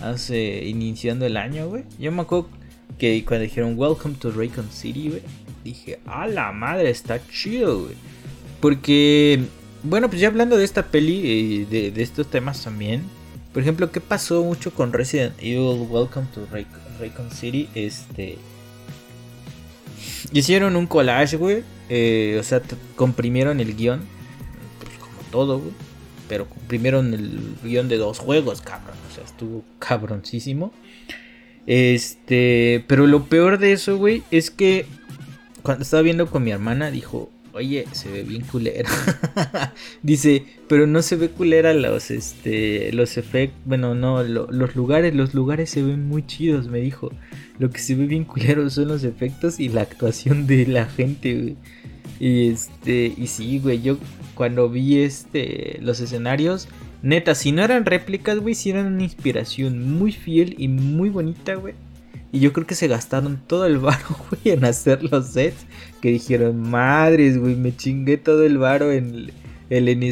hace 0.00 0.64
iniciando 0.64 1.26
el 1.26 1.36
año, 1.36 1.68
güey. 1.68 1.84
Yo 1.96 2.10
me 2.10 2.22
acuerdo 2.22 2.48
que 2.98 3.24
cuando 3.24 3.44
dijeron 3.44 3.78
Welcome 3.78 4.16
to 4.16 4.32
Raycon 4.32 4.68
City, 4.72 5.10
güey. 5.10 5.22
Dije, 5.62 6.00
a 6.06 6.26
la 6.26 6.50
madre, 6.50 6.90
está 6.90 7.24
chido, 7.28 7.82
güey. 7.82 7.94
Porque, 8.60 9.44
bueno, 9.84 10.08
pues 10.08 10.20
ya 10.20 10.26
hablando 10.26 10.56
de 10.56 10.64
esta 10.64 10.86
peli 10.86 11.20
y 11.24 11.64
de, 11.66 11.92
de 11.92 12.02
estos 12.02 12.28
temas 12.28 12.64
también. 12.64 13.04
Por 13.54 13.62
ejemplo, 13.62 13.90
¿qué 13.90 14.00
pasó 14.00 14.42
mucho 14.42 14.72
con 14.74 14.92
Resident 14.92 15.34
Evil 15.38 15.86
Welcome 15.88 16.26
to 16.34 16.46
Ray- 16.52 16.66
Raycon 17.00 17.30
City? 17.30 17.68
Este. 17.74 18.36
Hicieron 20.32 20.76
un 20.76 20.86
collage, 20.86 21.36
güey. 21.36 21.62
eh, 21.88 22.36
o 22.40 22.42
sea, 22.42 22.60
comprimieron 22.96 23.60
el 23.60 23.76
guion. 23.76 24.00
Pues 24.80 24.98
como 24.98 25.22
todo, 25.30 25.60
güey. 25.60 25.72
Pero 26.28 26.48
comprimieron 26.48 27.14
el 27.14 27.54
guion 27.62 27.88
de 27.88 27.96
dos 27.98 28.18
juegos, 28.18 28.60
cabrón. 28.60 28.96
O 29.10 29.14
sea, 29.14 29.22
estuvo 29.24 29.62
cabroncísimo. 29.78 30.72
Este. 31.66 32.84
Pero 32.88 33.06
lo 33.06 33.26
peor 33.26 33.58
de 33.58 33.72
eso, 33.72 33.96
güey, 33.96 34.22
es 34.30 34.50
que. 34.50 34.86
Cuando 35.62 35.82
estaba 35.84 36.02
viendo 36.02 36.26
con 36.28 36.42
mi 36.42 36.50
hermana, 36.50 36.90
dijo. 36.90 37.30
Oye, 37.54 37.84
se 37.92 38.10
ve 38.10 38.24
bien 38.24 38.42
culera. 38.42 38.88
Dice, 40.02 40.44
pero 40.68 40.88
no 40.88 41.02
se 41.02 41.14
ve 41.14 41.28
culera 41.28 41.72
los, 41.72 42.10
este, 42.10 42.92
los 42.92 43.16
efectos, 43.16 43.56
bueno, 43.64 43.94
no, 43.94 44.24
lo- 44.24 44.50
los 44.50 44.74
lugares, 44.74 45.14
los 45.14 45.34
lugares 45.34 45.70
se 45.70 45.82
ven 45.82 46.08
muy 46.08 46.26
chidos, 46.26 46.66
me 46.66 46.80
dijo. 46.80 47.12
Lo 47.60 47.70
que 47.70 47.78
se 47.78 47.94
ve 47.94 48.06
bien 48.06 48.24
culero 48.24 48.68
son 48.70 48.88
los 48.88 49.04
efectos 49.04 49.60
y 49.60 49.68
la 49.68 49.82
actuación 49.82 50.48
de 50.48 50.66
la 50.66 50.86
gente, 50.86 51.34
güey. 51.40 51.56
Y 52.18 52.48
este, 52.50 53.14
y 53.16 53.28
sí, 53.28 53.60
güey, 53.60 53.80
yo 53.82 53.98
cuando 54.34 54.68
vi 54.68 54.98
este, 54.98 55.78
los 55.80 56.00
escenarios, 56.00 56.66
neta, 57.02 57.36
si 57.36 57.52
no 57.52 57.62
eran 57.62 57.84
réplicas, 57.86 58.40
güey, 58.40 58.56
si 58.56 58.70
eran 58.70 58.86
una 58.94 59.04
inspiración 59.04 59.92
muy 59.92 60.10
fiel 60.10 60.56
y 60.58 60.66
muy 60.66 61.08
bonita, 61.08 61.54
güey. 61.54 61.74
Y 62.34 62.40
yo 62.40 62.52
creo 62.52 62.66
que 62.66 62.74
se 62.74 62.88
gastaron 62.88 63.40
todo 63.46 63.64
el 63.64 63.78
varo, 63.78 64.04
güey, 64.28 64.56
en 64.56 64.64
hacer 64.64 65.04
los 65.04 65.28
sets. 65.28 65.66
Que 66.02 66.10
dijeron, 66.10 66.68
madres, 66.68 67.38
güey, 67.38 67.54
me 67.54 67.76
chingué 67.76 68.16
todo 68.16 68.44
el 68.44 68.58
varo 68.58 68.90
en 68.90 69.30
el, 69.70 70.02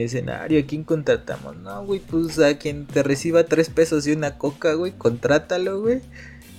escenario. 0.00 0.60
¿A 0.60 0.62
quién 0.62 0.84
contratamos? 0.84 1.56
No, 1.56 1.84
güey, 1.84 1.98
pues 1.98 2.38
a 2.38 2.56
quien 2.56 2.86
te 2.86 3.02
reciba 3.02 3.42
tres 3.46 3.68
pesos 3.68 4.06
y 4.06 4.12
una 4.12 4.38
coca, 4.38 4.74
güey, 4.74 4.92
contrátalo, 4.92 5.80
güey. 5.80 6.02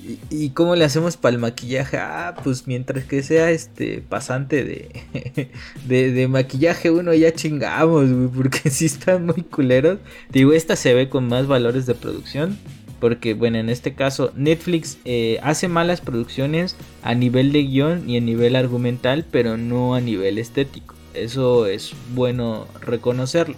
¿Y, 0.05 0.19
y 0.29 0.49
cómo 0.49 0.75
le 0.75 0.83
hacemos 0.83 1.15
para 1.15 1.35
el 1.35 1.39
maquillaje? 1.39 1.95
Ah, 1.99 2.35
pues 2.43 2.67
mientras 2.67 3.05
que 3.05 3.23
sea 3.23 3.49
este 3.51 4.01
pasante 4.01 4.65
de, 4.65 5.49
de, 5.87 6.11
de 6.11 6.27
maquillaje, 6.27 6.91
uno 6.91 7.13
ya 7.13 7.31
chingamos, 7.31 8.11
güey, 8.11 8.27
porque 8.27 8.69
sí 8.69 8.87
están 8.87 9.25
muy 9.25 9.43
culeros. 9.43 9.99
Digo, 10.33 10.51
esta 10.51 10.75
se 10.75 10.93
ve 10.93 11.07
con 11.07 11.29
más 11.29 11.47
valores 11.47 11.85
de 11.85 11.95
producción. 11.95 12.57
Porque, 13.03 13.33
bueno, 13.33 13.57
en 13.57 13.67
este 13.67 13.95
caso, 13.95 14.31
Netflix 14.33 14.97
eh, 15.03 15.37
hace 15.43 15.67
malas 15.67 15.99
producciones 15.99 16.77
a 17.01 17.13
nivel 17.13 17.51
de 17.51 17.63
guion 17.63 18.09
y 18.09 18.15
a 18.15 18.21
nivel 18.21 18.55
argumental, 18.55 19.25
pero 19.29 19.57
no 19.57 19.93
a 19.93 19.99
nivel 19.99 20.37
estético. 20.37 20.95
Eso 21.13 21.65
es 21.65 21.91
bueno 22.13 22.65
reconocerlo. 22.79 23.57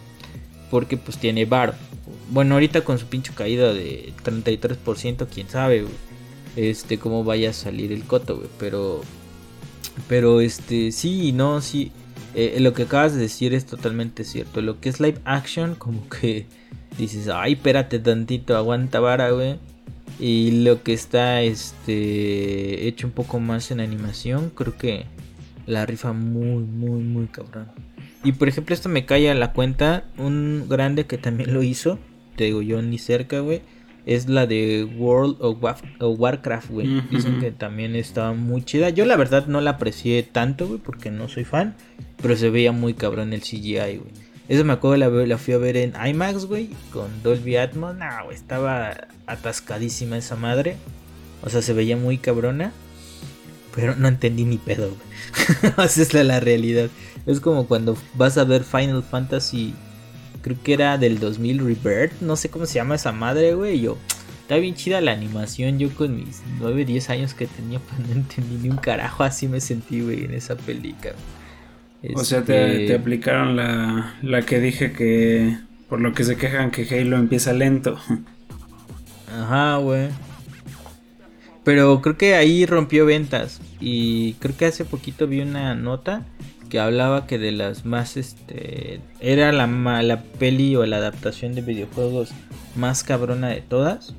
Porque, 0.72 0.98
pues, 0.98 1.20
tiene 1.20 1.46
varo. 1.46 1.76
Bueno, 2.32 2.56
ahorita 2.56 2.82
con 2.82 2.98
su 2.98 3.06
pinche 3.06 3.34
caída 3.36 3.72
de 3.72 4.14
33%, 4.24 5.28
quién 5.32 5.48
sabe, 5.48 5.84
güey. 5.84 5.94
Este, 6.56 6.98
cómo 6.98 7.24
vaya 7.24 7.52
a 7.52 7.54
salir 7.54 7.92
el 7.92 8.04
coto, 8.04 8.38
güey. 8.38 8.50
Pero, 8.58 9.02
pero, 10.08 10.42
este, 10.42 10.92
sí 10.92 11.28
y 11.28 11.32
no, 11.34 11.62
sí. 11.62 11.92
Eh, 12.34 12.58
lo 12.62 12.74
que 12.74 12.82
acabas 12.82 13.14
de 13.14 13.22
decir 13.22 13.54
es 13.54 13.68
totalmente 13.68 14.24
cierto. 14.24 14.62
Lo 14.62 14.80
que 14.80 14.90
es 14.90 15.00
live 15.00 15.20
action, 15.24 15.76
como 15.76 16.10
que 16.10 16.48
dices, 16.98 17.28
ay, 17.34 17.54
espérate 17.54 18.00
tantito, 18.00 18.56
aguanta 18.58 19.00
vara, 19.00 19.32
güey. 19.32 19.58
Y 20.20 20.64
lo 20.64 20.82
que 20.84 20.94
está 20.94 21.42
este 21.42 22.88
hecho 22.88 23.08
un 23.08 23.14
poco 23.14 23.40
más 23.40 23.72
en 23.72 23.80
animación, 23.80 24.50
creo 24.54 24.78
que 24.78 25.06
la 25.66 25.86
rifa 25.86 26.14
muy, 26.14 26.64
muy, 26.64 27.02
muy 27.02 27.28
cabrón. 27.28 27.68
Y 28.24 28.32
por 28.34 28.48
ejemplo, 28.48 28.74
esto 28.74 28.90
me 28.90 29.06
cae 29.06 29.30
a 29.30 29.36
la 29.36 29.54
cuenta, 29.54 30.06
un 30.18 30.66
grande 30.70 31.06
que 31.06 31.18
también 31.18 31.54
lo 31.54 31.64
hizo, 31.64 32.00
te 32.36 32.46
digo 32.46 32.62
yo 32.62 32.82
ni 32.82 32.98
cerca, 32.98 33.40
güey, 33.40 33.62
es 34.06 34.30
la 34.30 34.46
de 34.48 34.84
World 34.98 35.38
of 35.40 35.62
Waf- 35.62 35.84
of 36.00 36.20
Warcraft, 36.20 36.70
güey. 36.70 37.02
Dicen 37.12 37.40
que 37.40 37.52
también 37.52 37.96
estaba 37.96 38.34
muy 38.34 38.64
chida. 38.64 38.90
Yo 38.92 39.06
la 39.06 39.16
verdad 39.16 39.48
no 39.48 39.62
la 39.62 39.72
aprecié 39.72 40.22
tanto, 40.24 40.68
güey, 40.68 40.80
porque 40.80 41.10
no 41.12 41.28
soy 41.28 41.44
fan, 41.44 41.76
pero 42.22 42.36
se 42.36 42.50
veía 42.52 42.72
muy 42.72 42.94
cabrón 42.94 43.34
el 43.34 43.42
CGI, 43.42 43.98
güey. 43.98 44.25
Eso 44.48 44.64
me 44.64 44.74
acuerdo, 44.74 44.98
la, 44.98 45.10
la 45.10 45.38
fui 45.38 45.54
a 45.54 45.58
ver 45.58 45.76
en 45.78 45.94
IMAX, 45.96 46.46
güey, 46.46 46.70
con 46.92 47.24
Dolby 47.24 47.58
Atmos. 47.58 47.96
Nah, 47.96 48.24
güey, 48.24 48.36
estaba 48.36 49.08
atascadísima 49.26 50.18
esa 50.18 50.36
madre. 50.36 50.78
O 51.42 51.50
sea, 51.50 51.62
se 51.62 51.74
veía 51.74 51.98
muy 51.98 52.18
cabrona. 52.18 52.72
Pero 53.76 53.96
no 53.96 54.08
entendí 54.08 54.46
ni 54.46 54.58
pedo, 54.58 54.90
güey. 54.90 55.76
Esa 55.86 56.02
es 56.02 56.14
la, 56.14 56.24
la 56.24 56.40
realidad. 56.40 56.90
Es 57.26 57.42
como 57.42 57.68
cuando 57.68 57.98
vas 58.14 58.38
a 58.38 58.46
ver 58.46 58.64
Final 58.64 59.04
Fantasy. 59.04 59.74
Creo 60.42 60.58
que 60.64 60.74
era 60.74 60.98
del 60.98 61.20
2000 61.20 61.60
Rebirth. 61.60 62.22
No 62.22 62.38
sé 62.38 62.50
cómo 62.50 62.66
se 62.66 62.76
llama 62.76 62.96
esa 62.96 63.12
madre, 63.12 63.54
güey. 63.54 63.82
Yo. 63.82 63.98
Está 64.44 64.58
bien 64.58 64.76
chida 64.76 65.02
la 65.02 65.12
animación. 65.12 65.78
Yo 65.78 65.94
con 65.94 66.16
mis 66.16 66.42
9, 66.60 66.86
10 66.86 67.10
años 67.10 67.34
que 67.34 67.48
tenía, 67.48 67.80
pues 67.90 68.08
no 68.08 68.14
entendí 68.14 68.56
ni 68.56 68.70
un 68.70 68.78
carajo. 68.78 69.24
Así 69.24 69.48
me 69.48 69.60
sentí, 69.60 70.02
güey, 70.02 70.24
en 70.24 70.36
esa 70.36 70.56
película. 70.56 71.14
O 72.14 72.24
sea, 72.24 72.44
te, 72.44 72.84
Este, 72.84 72.88
te 72.88 72.96
aplicaron 72.96 73.56
la, 73.56 74.16
la 74.22 74.42
que 74.44 74.60
dije 74.60 74.92
que 74.92 75.58
por 75.90 76.02
lo 76.02 76.14
que 76.14 76.24
se 76.24 76.36
quejan 76.36 76.72
que 76.72 76.88
Halo 76.90 77.18
empieza 77.18 77.54
lento. 77.54 77.98
Ajá, 79.32 79.78
güey. 79.78 80.10
Pero 81.64 82.00
creo 82.02 82.18
que 82.18 82.36
ahí 82.36 82.66
rompió 82.66 83.06
ventas. 83.06 83.60
Y 83.80 84.34
creo 84.34 84.56
que 84.56 84.66
hace 84.66 84.86
poquito 84.86 85.28
vi 85.28 85.42
una 85.42 85.74
nota 85.76 86.26
que 86.70 86.80
hablaba 86.80 87.28
que 87.28 87.38
de 87.38 87.52
las 87.52 87.86
más, 87.86 88.18
este, 88.18 89.00
era 89.20 89.52
la, 89.52 89.68
la 90.02 90.22
peli 90.22 90.76
o 90.76 90.86
la 90.86 90.98
adaptación 90.98 91.56
de 91.56 91.62
videojuegos 91.62 92.32
más 92.76 93.04
cabrona 93.04 93.50
de 93.50 93.62
todas. 93.62 94.14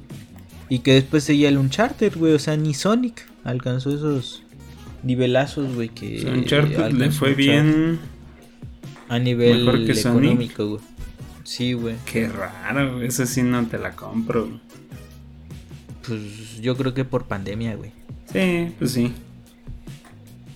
Y 0.69 0.81
que 0.81 0.95
después 0.95 1.23
seguía 1.23 1.49
el 1.49 1.59
Uncharted, 1.59 2.17
güey. 2.17 2.35
O 2.35 2.39
sea, 2.39 2.57
ni 2.57 2.75
Sonic 2.75 3.29
alcanzó 3.45 3.91
esos 3.91 4.43
nivelazos, 5.03 5.75
güey. 5.75 5.89
Que 5.89 6.25
Uncharted 6.27 6.93
le 6.93 7.11
fue 7.11 7.35
bien. 7.35 7.99
A 9.09 9.19
nivel 9.19 9.89
económico, 9.91 10.67
güey. 10.67 10.81
Sí, 11.45 11.75
güey. 11.75 11.95
Qué 12.05 12.29
raro, 12.29 12.95
güey. 12.95 13.07
Eso 13.07 13.25
sí 13.25 13.43
no 13.43 13.67
te 13.67 13.79
la 13.79 13.93
compro. 13.93 14.61
Pues 16.07 16.61
yo 16.61 16.77
creo 16.77 16.93
que 16.95 17.05
por 17.05 17.27
pandemia, 17.27 17.77
güey. 17.77 17.93
Sí, 18.33 18.73
pues 18.79 18.93
sí. 18.93 19.13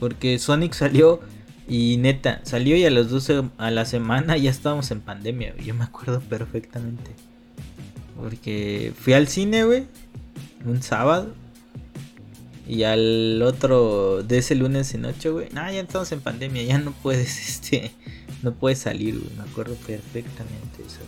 Porque 0.00 0.38
Sonic 0.38 0.72
salió 0.72 1.20
y 1.68 1.98
neta, 1.98 2.40
salió 2.42 2.76
y 2.76 2.84
a 2.84 2.90
las 2.90 3.10
12 3.10 3.44
a 3.58 3.70
la 3.70 3.84
semana 3.84 4.36
ya 4.36 4.50
estábamos 4.50 4.90
en 4.90 5.00
pandemia, 5.00 5.52
güey. 5.52 5.66
Yo 5.66 5.74
me 5.74 5.84
acuerdo 5.84 6.20
perfectamente. 6.20 7.12
Porque 8.16 8.92
fui 8.98 9.12
al 9.12 9.28
cine, 9.28 9.64
güey, 9.64 9.84
un 10.64 10.82
sábado. 10.82 11.34
Y 12.70 12.84
al 12.84 13.42
otro, 13.42 14.22
de 14.22 14.38
ese 14.38 14.54
lunes 14.54 14.94
en 14.94 15.02
noche, 15.02 15.28
güey. 15.28 15.48
No, 15.52 15.68
ya 15.72 15.80
estamos 15.80 16.12
en 16.12 16.20
pandemia, 16.20 16.62
ya 16.62 16.78
no 16.78 16.92
puedes, 16.92 17.48
este, 17.48 17.90
no 18.44 18.52
puedes 18.52 18.78
salir, 18.78 19.18
güey. 19.18 19.36
Me 19.36 19.42
acuerdo 19.42 19.74
perfectamente 19.74 20.80
eso. 20.86 21.00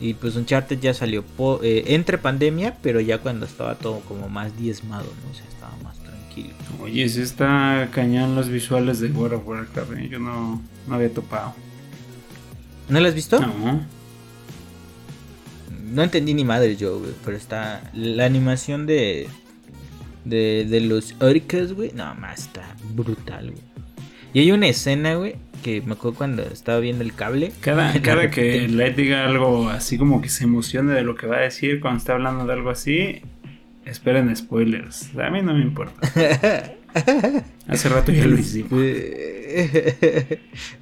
Y 0.00 0.14
pues 0.14 0.36
Uncharted 0.36 0.78
ya 0.78 0.94
salió 0.94 1.24
eh, 1.64 1.82
entre 1.88 2.16
pandemia, 2.16 2.76
pero 2.80 3.00
ya 3.00 3.18
cuando 3.18 3.44
estaba 3.44 3.74
todo 3.74 3.98
como 4.06 4.28
más 4.28 4.56
diezmado, 4.56 5.12
¿no? 5.24 5.32
O 5.32 5.34
sea, 5.34 5.44
estaba 5.48 5.76
más 5.82 5.98
tranquilo. 5.98 6.54
Oye, 6.80 7.08
si 7.08 7.20
está 7.20 7.88
cañón 7.92 8.36
los 8.36 8.48
visuales 8.48 9.00
de 9.00 9.08
World 9.08 9.40
of 9.40 9.48
Warcraft, 9.48 9.92
¿eh? 9.94 10.08
yo 10.08 10.20
no, 10.20 10.62
no 10.86 10.94
había 10.94 11.12
topado. 11.12 11.54
¿No 12.88 13.00
lo 13.00 13.08
has 13.08 13.14
visto? 13.16 13.40
No. 13.40 13.84
No 15.90 16.02
entendí 16.04 16.34
ni 16.34 16.44
madre 16.44 16.76
yo, 16.76 17.00
güey, 17.00 17.14
pero 17.24 17.36
está 17.36 17.90
la 17.92 18.26
animación 18.26 18.86
de 18.86 19.28
de, 20.24 20.66
de 20.68 20.80
los 20.80 21.14
orcas, 21.20 21.72
güey, 21.72 21.92
no, 21.94 22.14
más 22.14 22.40
está 22.40 22.76
brutal, 22.94 23.50
güey. 23.50 23.62
Y 24.34 24.40
hay 24.40 24.52
una 24.52 24.68
escena, 24.68 25.14
güey, 25.14 25.36
que 25.62 25.80
me 25.82 25.92
acuerdo 25.92 26.18
cuando 26.18 26.42
estaba 26.42 26.80
viendo 26.80 27.02
el 27.02 27.14
cable. 27.14 27.52
Cada, 27.60 27.92
cada 28.02 28.30
que 28.30 28.68
Light 28.68 28.96
diga 28.96 29.26
algo 29.26 29.68
así 29.68 29.98
como 29.98 30.20
que 30.20 30.28
se 30.28 30.44
emocione 30.44 30.92
de 30.92 31.02
lo 31.02 31.14
que 31.14 31.26
va 31.26 31.36
a 31.36 31.40
decir 31.40 31.80
cuando 31.80 31.98
está 31.98 32.14
hablando 32.14 32.46
de 32.46 32.52
algo 32.52 32.70
así, 32.70 33.22
esperen 33.84 34.34
spoilers. 34.36 35.16
A 35.18 35.30
mí 35.30 35.42
no 35.42 35.54
me 35.54 35.62
importa. 35.62 36.00
Hace 37.68 37.88
rato 37.88 38.12
ya 38.12 38.26
lo 38.26 38.38
hicimos. 38.38 38.70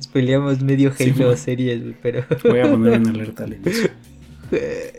Spoileamos 0.03 0.61
medio 0.63 0.93
Halo 0.99 1.37
series, 1.37 1.83
pero. 2.01 2.25
Voy 2.45 2.61
a 2.61 2.71
poner 2.71 2.95
en 2.95 3.09
alerta 3.09 3.45
al 3.45 3.59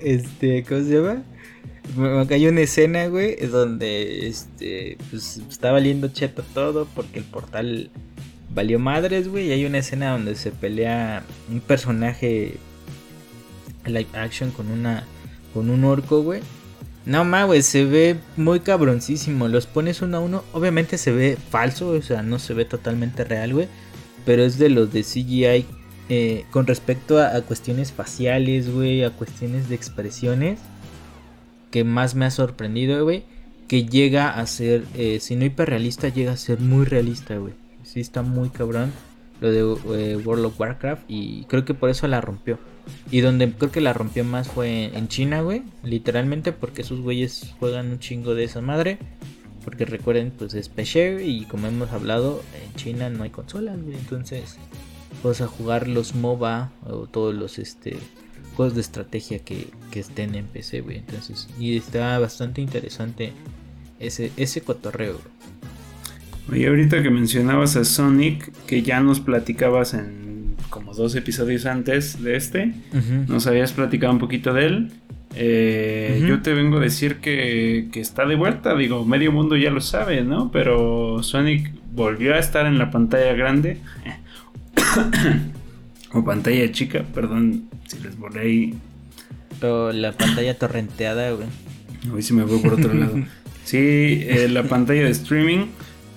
Este, 0.03 0.63
¿cómo 0.63 0.81
se 0.81 0.93
llama? 0.93 1.23
Me 1.97 2.27
cayó 2.27 2.49
una 2.49 2.61
escena, 2.61 3.07
güey, 3.07 3.35
donde 3.47 4.27
este, 4.27 4.97
pues, 5.09 5.41
está 5.49 5.71
valiendo 5.71 6.07
cheto 6.09 6.43
todo 6.53 6.87
porque 6.95 7.19
el 7.19 7.25
portal 7.25 7.89
valió 8.49 8.79
madres, 8.79 9.27
güey. 9.27 9.47
Y 9.47 9.51
hay 9.51 9.65
una 9.65 9.79
escena 9.79 10.11
donde 10.11 10.35
se 10.35 10.51
pelea 10.51 11.23
un 11.49 11.59
personaje 11.59 12.57
live 13.85 14.07
action 14.13 14.51
con 14.51 14.69
una 14.69 15.03
con 15.53 15.69
un 15.69 15.83
orco, 15.83 16.21
güey. 16.21 16.41
No 17.05 17.23
más, 17.23 17.47
güey, 17.47 17.61
se 17.61 17.85
ve 17.85 18.17
muy 18.35 18.59
cabroncísimo. 18.59 19.47
Los 19.47 19.65
pones 19.65 20.01
uno 20.01 20.17
a 20.17 20.19
uno. 20.19 20.43
Obviamente 20.53 20.97
se 20.97 21.11
ve 21.11 21.37
falso, 21.49 21.89
o 21.89 22.01
sea, 22.01 22.21
no 22.21 22.37
se 22.37 22.53
ve 22.53 22.65
totalmente 22.65 23.23
real, 23.23 23.53
güey. 23.53 23.67
Pero 24.25 24.43
es 24.43 24.59
de 24.59 24.69
los 24.69 24.91
de 24.91 25.03
CGI 25.03 25.65
eh, 26.09 26.45
con 26.51 26.67
respecto 26.67 27.21
a, 27.21 27.41
cuestiones 27.41 27.91
faciales, 27.91 28.69
güey, 28.69 29.03
a 29.03 29.09
cuestiones 29.09 29.69
de 29.69 29.75
expresiones. 29.75 30.59
Que 31.77 31.83
más 31.83 32.15
me 32.15 32.25
ha 32.25 32.31
sorprendido, 32.31 33.03
güey. 33.03 33.23
Que 33.67 33.85
llega 33.85 34.29
a 34.29 34.45
ser, 34.47 34.83
eh, 34.95 35.19
si 35.19 35.35
no 35.35 35.45
hiperrealista, 35.45 36.09
llega 36.09 36.31
a 36.31 36.37
ser 36.37 36.59
muy 36.59 36.85
realista, 36.85 37.37
güey 37.37 37.53
sí 37.87 38.01
está 38.01 38.21
muy 38.21 38.49
cabrón 38.49 38.91
lo 39.39 39.51
de 39.51 39.59
eh, 40.11 40.17
World 40.17 40.45
of 40.45 40.59
Warcraft 40.59 41.03
y 41.07 41.45
creo 41.45 41.63
que 41.63 41.73
por 41.73 41.89
eso 41.89 42.07
la 42.07 42.21
rompió. 42.21 42.57
Y 43.11 43.19
donde 43.21 43.51
creo 43.51 43.71
que 43.71 43.81
la 43.81 43.93
rompió 43.93 44.23
más 44.23 44.47
fue 44.47 44.85
en 44.97 45.07
China, 45.09 45.41
güey, 45.41 45.61
literalmente 45.83 46.53
porque 46.53 46.81
esos 46.81 47.01
güeyes 47.01 47.53
juegan 47.59 47.91
un 47.91 47.99
chingo 47.99 48.33
de 48.33 48.45
esa 48.45 48.61
madre. 48.61 48.97
Porque 49.63 49.83
recuerden, 49.83 50.31
pues 50.31 50.53
es 50.53 50.69
PC 50.69 51.25
y 51.25 51.43
como 51.43 51.67
hemos 51.67 51.91
hablado, 51.91 52.41
en 52.63 52.73
China 52.75 53.09
no 53.09 53.23
hay 53.23 53.29
consolas, 53.29 53.77
güey. 53.83 53.97
Entonces, 53.97 54.57
vas 55.21 55.41
a 55.41 55.47
jugar 55.47 55.89
los 55.89 56.15
MOBA 56.15 56.71
o 56.85 57.05
todos 57.07 57.35
los 57.35 57.59
este 57.59 57.97
juegos 58.57 58.73
de 58.73 58.81
estrategia 58.81 59.39
que, 59.39 59.67
que 59.91 59.99
estén 59.99 60.33
en 60.33 60.45
PC, 60.45 60.81
güey. 60.81 60.97
Entonces, 60.97 61.47
y 61.59 61.77
está 61.77 62.17
bastante 62.17 62.59
interesante 62.59 63.31
ese, 63.99 64.31
ese 64.35 64.61
cotorreo, 64.61 65.21
y 66.53 66.65
ahorita 66.65 67.03
que 67.03 67.09
mencionabas 67.09 67.75
a 67.75 67.83
Sonic, 67.83 68.53
que 68.65 68.81
ya 68.81 69.01
nos 69.01 69.19
platicabas 69.19 69.93
en 69.93 70.55
como 70.69 70.93
dos 70.93 71.13
episodios 71.15 71.65
antes 71.65 72.23
de 72.23 72.37
este, 72.37 72.73
nos 73.27 73.47
habías 73.47 73.73
platicado 73.73 74.13
un 74.13 74.19
poquito 74.19 74.53
de 74.53 74.65
él. 74.65 74.91
Eh, 75.35 76.23
yo 76.25 76.41
te 76.41 76.53
vengo 76.53 76.77
a 76.77 76.79
decir 76.79 77.17
que, 77.17 77.89
que, 77.91 77.99
está 77.99 78.25
de 78.25 78.35
vuelta, 78.35 78.75
digo, 78.75 79.03
medio 79.05 79.31
mundo 79.33 79.57
ya 79.57 79.71
lo 79.71 79.81
sabe, 79.81 80.23
¿no? 80.23 80.49
Pero 80.51 81.21
Sonic 81.21 81.71
volvió 81.93 82.33
a 82.33 82.39
estar 82.39 82.65
en 82.65 82.77
la 82.77 82.91
pantalla 82.91 83.33
grande. 83.33 83.79
o 86.13 86.23
pantalla 86.23 86.71
chica, 86.71 87.03
perdón 87.13 87.66
si 87.87 87.99
les 87.99 88.17
volé 88.17 88.39
ahí. 88.39 88.73
O 89.61 89.91
la 89.91 90.11
pantalla 90.11 90.57
torrenteada, 90.57 91.31
güey. 91.31 91.47
Hoy 92.13 92.21
sí 92.21 92.33
me 92.33 92.43
voy 92.43 92.59
por 92.59 92.73
otro 92.73 92.93
lado. 92.93 93.15
Sí, 93.63 93.77
eh, 94.21 94.47
la 94.49 94.63
pantalla 94.63 95.03
de 95.03 95.09
streaming. 95.09 95.67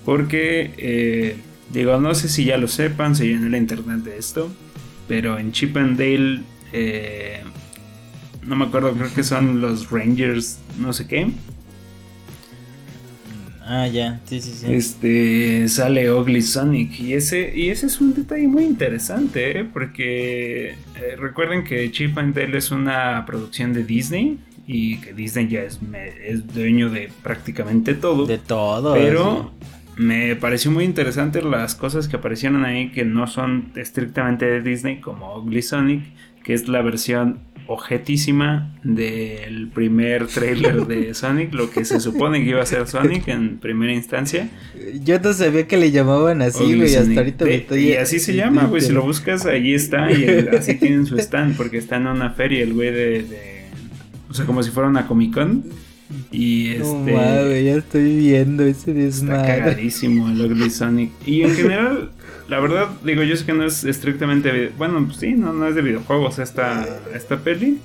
Porque, 0.05 0.73
eh, 0.79 1.37
digo, 1.73 1.99
no 2.01 2.15
sé 2.15 2.29
si 2.29 2.45
ya 2.45 2.57
lo 2.57 2.69
sepan, 2.69 3.15
si 3.15 3.33
en 3.33 3.47
el 3.47 3.55
internet 3.55 3.99
de 3.99 4.19
esto, 4.19 4.51
pero 5.09 5.39
en 5.39 5.53
Chip 5.53 5.77
and 5.77 5.99
Dale, 5.99 6.41
eh, 6.73 7.43
no 8.43 8.57
me 8.57 8.65
acuerdo, 8.65 8.93
creo 8.93 9.13
que 9.13 9.23
son 9.23 9.61
los 9.61 9.91
Rangers, 9.91 10.59
no 10.79 10.93
sé 10.93 11.07
qué. 11.07 11.31
Ah, 13.73 13.87
ya, 13.87 14.19
sí, 14.25 14.41
sí, 14.41 14.51
sí. 14.51 14.67
Este 14.69 15.69
sale 15.69 16.13
Ugly 16.13 16.43
Sonic 16.43 16.99
y 16.99 17.15
ese 17.15 17.53
y 17.55 17.69
ese 17.69 17.87
es 17.87 18.01
un 18.01 18.13
detalle 18.13 18.49
muy 18.49 18.65
interesante, 18.65 19.61
¿eh? 19.61 19.65
porque 19.65 20.75
recuerden 21.17 21.63
que 21.63 21.89
Chip 21.93 22.19
and 22.19 22.35
Dale 22.35 22.59
es 22.59 22.73
una 22.73 23.25
producción 23.27 23.73
de 23.73 23.85
Disney 23.85 24.41
y 24.67 24.97
que 24.97 25.13
Disney 25.13 25.47
ya 25.47 25.61
es, 25.61 25.79
es 26.27 26.53
dueño 26.53 26.91
de 26.91 27.13
prácticamente 27.23 27.95
todo. 27.95 28.27
De 28.27 28.39
todo. 28.39 28.93
Pero 28.93 29.53
me 29.97 30.35
pareció 30.35 30.73
muy 30.73 30.83
interesante 30.83 31.41
las 31.41 31.77
cosas 31.77 32.09
que 32.09 32.17
aparecieron 32.17 32.65
ahí 32.65 32.91
que 32.91 33.05
no 33.05 33.29
son 33.29 33.71
estrictamente 33.77 34.47
de 34.47 34.63
Disney, 34.63 35.01
como 35.01 35.37
Ugly 35.37 35.63
Sonic, 35.63 36.03
que 36.43 36.55
es 36.55 36.67
la 36.67 36.83
versión 36.83 37.39
objetísima 37.71 38.69
del 38.83 39.69
primer 39.69 40.27
trailer 40.27 40.89
de 40.89 41.15
Sonic, 41.15 41.55
lo 41.55 41.71
que 41.71 41.85
se 41.85 42.01
supone 42.01 42.43
que 42.43 42.51
iba 42.51 42.61
a 42.61 42.67
ser 42.67 42.89
Sonic 42.89 43.29
en 43.29 43.59
primera 43.59 43.93
instancia. 43.93 44.49
Yo 45.05 45.21
no 45.21 45.33
sabía 45.33 45.69
que 45.69 45.77
le 45.77 45.93
llamaban 45.93 46.43
así, 46.43 46.75
güey, 46.75 46.97
hasta 46.97 47.21
ahorita 47.21 47.45
me 47.45 47.55
estoy... 47.55 47.91
Y 47.91 47.93
así 47.95 48.19
se 48.19 48.35
llama, 48.35 48.65
güey, 48.65 48.83
si 48.83 48.91
lo 48.91 49.03
buscas, 49.03 49.47
ahí 49.47 49.73
está, 49.73 50.11
y 50.11 50.27
así 50.59 50.75
tienen 50.75 51.07
su 51.07 51.17
stand, 51.17 51.57
porque 51.57 51.79
está 51.79 51.97
en 51.97 52.09
una 52.09 52.31
feria 52.31 52.65
el 52.65 52.75
güey 52.75 52.91
de, 52.91 53.23
de... 53.23 53.65
O 54.29 54.35
sea, 54.35 54.45
como 54.47 54.65
si 54.65 54.71
fuera 54.71 54.89
una 54.89 55.07
Comic 55.07 55.33
Con. 55.33 55.65
Y 56.33 56.71
este. 56.71 57.65
ya 57.65 57.77
estoy 57.77 58.17
viendo 58.17 58.65
ese 58.65 58.93
desmadre. 58.93 59.43
Está 59.43 59.57
cagadísimo 59.59 60.29
el 60.29 60.41
Ugly 60.41 60.71
Sonic. 60.71 61.13
Y 61.25 61.43
en 61.43 61.55
general, 61.55 62.11
la 62.51 62.59
verdad, 62.59 62.91
digo, 63.05 63.23
yo 63.23 63.37
sé 63.37 63.47
que 63.47 63.53
no 63.53 63.65
es 63.65 63.85
estrictamente. 63.85 64.73
Bueno, 64.77 65.05
pues 65.07 65.19
sí, 65.19 65.35
no, 65.35 65.53
no 65.53 65.69
es 65.69 65.77
de 65.77 65.83
videojuegos 65.83 66.41
esta, 66.41 66.85
esta 67.15 67.39
peli. 67.39 67.79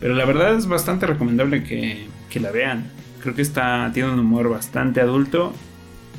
Pero 0.00 0.14
la 0.14 0.24
verdad 0.24 0.56
es 0.56 0.66
bastante 0.66 1.06
recomendable 1.06 1.62
que, 1.62 2.08
que 2.28 2.40
la 2.40 2.50
vean. 2.50 2.90
Creo 3.22 3.36
que 3.36 3.42
está 3.42 3.90
tiene 3.94 4.10
un 4.10 4.18
humor 4.18 4.48
bastante 4.48 5.00
adulto. 5.00 5.54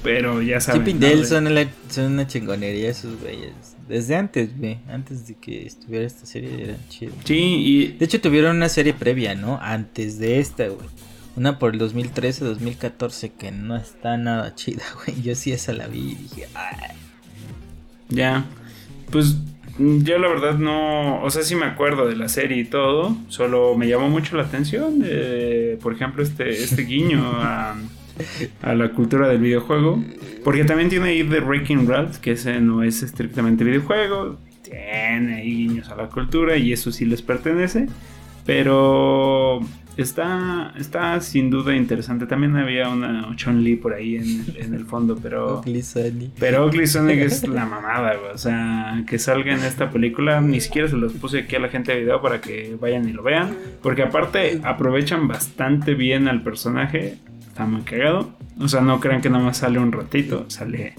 Pero 0.01 0.41
ya 0.41 0.61
saben. 0.61 0.85
Chip 0.85 0.95
Dale 0.95 1.25
son, 1.25 1.47
una 2.13 2.25
chingonería 2.25 2.89
esos 2.89 3.19
güeyes. 3.19 3.51
Desde 3.89 4.15
antes, 4.15 4.57
güey. 4.57 4.79
Antes 4.87 5.27
de 5.27 5.35
que 5.35 5.65
estuviera 5.65 6.05
esta 6.05 6.25
serie 6.25 6.63
eran 6.63 6.87
chidos. 6.87 7.15
Sí, 7.25 7.35
y. 7.35 7.87
De 7.97 8.05
hecho, 8.05 8.21
tuvieron 8.21 8.55
una 8.55 8.69
serie 8.69 8.93
previa, 8.93 9.35
¿no? 9.35 9.59
Antes 9.61 10.19
de 10.19 10.39
esta, 10.39 10.67
güey. 10.69 10.87
Una 11.35 11.59
por 11.59 11.73
el 11.73 11.79
2013, 11.79 12.45
2014 12.45 13.33
que 13.33 13.51
no 13.51 13.75
está 13.75 14.15
nada 14.15 14.55
chida, 14.55 14.83
güey. 15.05 15.21
Yo 15.21 15.35
sí 15.35 15.51
esa 15.51 15.73
la 15.73 15.87
vi 15.87 16.11
y 16.11 16.15
dije, 16.15 16.47
Ay. 16.53 17.08
Ya. 18.09 18.45
Pues 19.11 19.37
yo 19.79 20.17
la 20.19 20.27
verdad 20.27 20.57
no, 20.57 21.21
o 21.23 21.29
sea, 21.29 21.43
sí 21.43 21.55
me 21.55 21.65
acuerdo 21.65 22.07
de 22.07 22.15
la 22.15 22.27
serie 22.27 22.57
y 22.57 22.65
todo, 22.65 23.15
solo 23.29 23.75
me 23.77 23.87
llamó 23.87 24.09
mucho 24.09 24.35
la 24.35 24.43
atención, 24.43 25.03
por 25.81 25.93
ejemplo, 25.93 26.21
este, 26.21 26.49
este 26.49 26.83
guiño 26.83 27.21
a, 27.23 27.75
la 28.61 28.89
cultura 28.89 29.29
del 29.29 29.37
videojuego, 29.37 30.03
porque 30.43 30.65
también 30.65 30.89
tiene 30.89 31.09
ahí 31.09 31.23
The 31.23 31.39
Breaking 31.39 31.87
Ralph, 31.87 32.17
que 32.17 32.31
ese 32.31 32.59
no 32.59 32.83
es 32.83 33.01
estrictamente 33.03 33.63
videojuego, 33.63 34.37
tiene 34.63 35.35
ahí 35.35 35.67
guiños 35.67 35.89
a 35.89 35.95
la 35.95 36.07
cultura 36.09 36.57
y 36.57 36.73
eso 36.73 36.91
sí 36.91 37.05
les 37.05 37.21
pertenece, 37.21 37.87
pero 38.45 39.61
está, 40.01 40.73
está 40.77 41.19
sin 41.21 41.49
duda 41.49 41.75
interesante. 41.75 42.25
También 42.25 42.55
había 42.55 42.89
una 42.89 43.35
Chun-Li 43.35 43.75
por 43.75 43.93
ahí 43.93 44.15
en, 44.15 44.73
el 44.73 44.85
fondo, 44.85 45.17
pero. 45.21 45.61
Pero 46.39 46.65
Ugly 46.67 46.87
Sonic 46.87 47.19
es 47.19 47.47
la 47.47 47.65
mamada, 47.65 48.15
güey. 48.15 48.31
O 48.33 48.37
sea, 48.37 49.03
que 49.07 49.19
salga 49.19 49.53
en 49.53 49.63
esta 49.63 49.89
película. 49.89 50.41
Ni 50.41 50.61
siquiera 50.61 50.87
se 50.87 50.97
los 50.97 51.13
puse 51.13 51.39
aquí 51.39 51.55
a 51.55 51.59
la 51.59 51.69
gente 51.69 51.93
de 51.93 52.01
video 52.01 52.21
para 52.21 52.41
que 52.41 52.77
vayan 52.79 53.07
y 53.07 53.13
lo 53.13 53.23
vean. 53.23 53.55
Porque 53.81 54.03
aparte 54.03 54.61
aprovechan 54.63 55.27
bastante 55.27 55.93
bien 55.93 56.27
al 56.27 56.41
personaje. 56.43 57.17
Está 57.47 57.65
muy 57.65 57.81
cagado. 57.81 58.31
O 58.59 58.67
sea, 58.67 58.81
no 58.81 58.99
crean 58.99 59.21
que 59.21 59.29
nada 59.29 59.43
más 59.43 59.57
sale 59.57 59.79
un 59.79 59.91
ratito. 59.91 60.45
Sale 60.49 60.95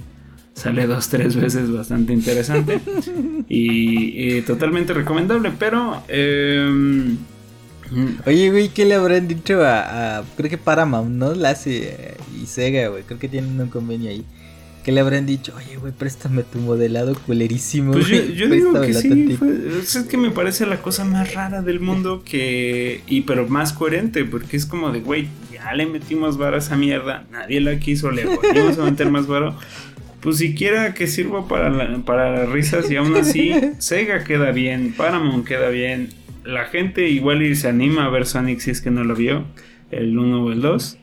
sale 0.60 0.86
dos, 0.86 1.08
tres 1.08 1.36
veces 1.36 1.72
bastante 1.72 2.12
interesante 2.12 2.80
y, 3.48 4.40
totalmente 4.42 4.92
recomendable, 4.92 5.52
pero... 5.58 6.02
Em, 6.08 7.16
Oye, 8.26 8.50
güey, 8.50 8.68
¿qué 8.68 8.84
le 8.84 8.94
habrán 8.94 9.28
dicho 9.28 9.60
a, 9.64 10.22
creo 10.36 10.50
que 10.50 10.58
Paramount, 10.58 11.10
¿no? 11.10 11.34
La 11.34 11.50
hace 11.50 12.16
y 12.40 12.46
Sega, 12.46 12.88
güey, 12.88 13.02
creo 13.02 13.18
que 13.18 13.28
tienen 13.28 13.60
un 13.60 13.68
convenio 13.68 14.10
ahí. 14.10 14.24
¿Qué 14.84 14.92
le 14.92 15.00
habrán 15.00 15.26
dicho? 15.26 15.52
Oye, 15.56 15.76
güey, 15.76 15.92
préstame 15.92 16.42
tu 16.42 16.58
modelado 16.58 17.14
culerísimo. 17.14 17.92
Pues 17.92 18.08
yo, 18.08 18.48
digo 18.48 18.80
que 18.80 18.94
sí, 18.94 19.38
es 19.82 19.98
que 20.08 20.16
me 20.16 20.30
parece 20.30 20.64
la 20.64 20.80
cosa 20.80 21.04
más 21.04 21.34
rara 21.34 21.60
del 21.60 21.80
mundo 21.80 22.22
que... 22.24 23.02
Y 23.06 23.22
pero 23.22 23.46
más 23.46 23.74
coherente, 23.74 24.24
porque 24.24 24.56
es 24.56 24.64
como 24.64 24.90
de, 24.90 25.00
güey, 25.00 25.28
ya 25.52 25.74
le 25.74 25.84
metimos 25.84 26.38
vara 26.38 26.56
a 26.56 26.58
esa 26.60 26.76
mierda, 26.76 27.26
nadie 27.30 27.60
la 27.60 27.78
quiso, 27.78 28.10
le 28.10 28.24
volvimos 28.24 28.78
a 28.78 28.84
meter 28.84 29.10
más 29.10 29.26
varo 29.26 29.54
pues 30.20 30.36
siquiera 30.36 30.94
que 30.94 31.06
sirva 31.06 31.48
para, 31.48 31.98
para 32.04 32.30
las 32.30 32.48
risas 32.48 32.90
y 32.90 32.96
aún 32.96 33.16
así 33.16 33.54
Sega 33.78 34.24
queda 34.24 34.52
bien, 34.52 34.92
Paramount 34.92 35.46
queda 35.46 35.70
bien, 35.70 36.10
la 36.44 36.64
gente 36.66 37.08
igual 37.08 37.42
y 37.42 37.54
se 37.54 37.68
anima 37.68 38.04
a 38.04 38.10
ver 38.10 38.26
Sonic 38.26 38.60
si 38.60 38.70
es 38.70 38.80
que 38.80 38.90
no 38.90 39.04
lo 39.04 39.14
vio, 39.14 39.44
el 39.90 40.18
1 40.18 40.42
o 40.42 40.52
el 40.52 40.60
2. 40.60 40.98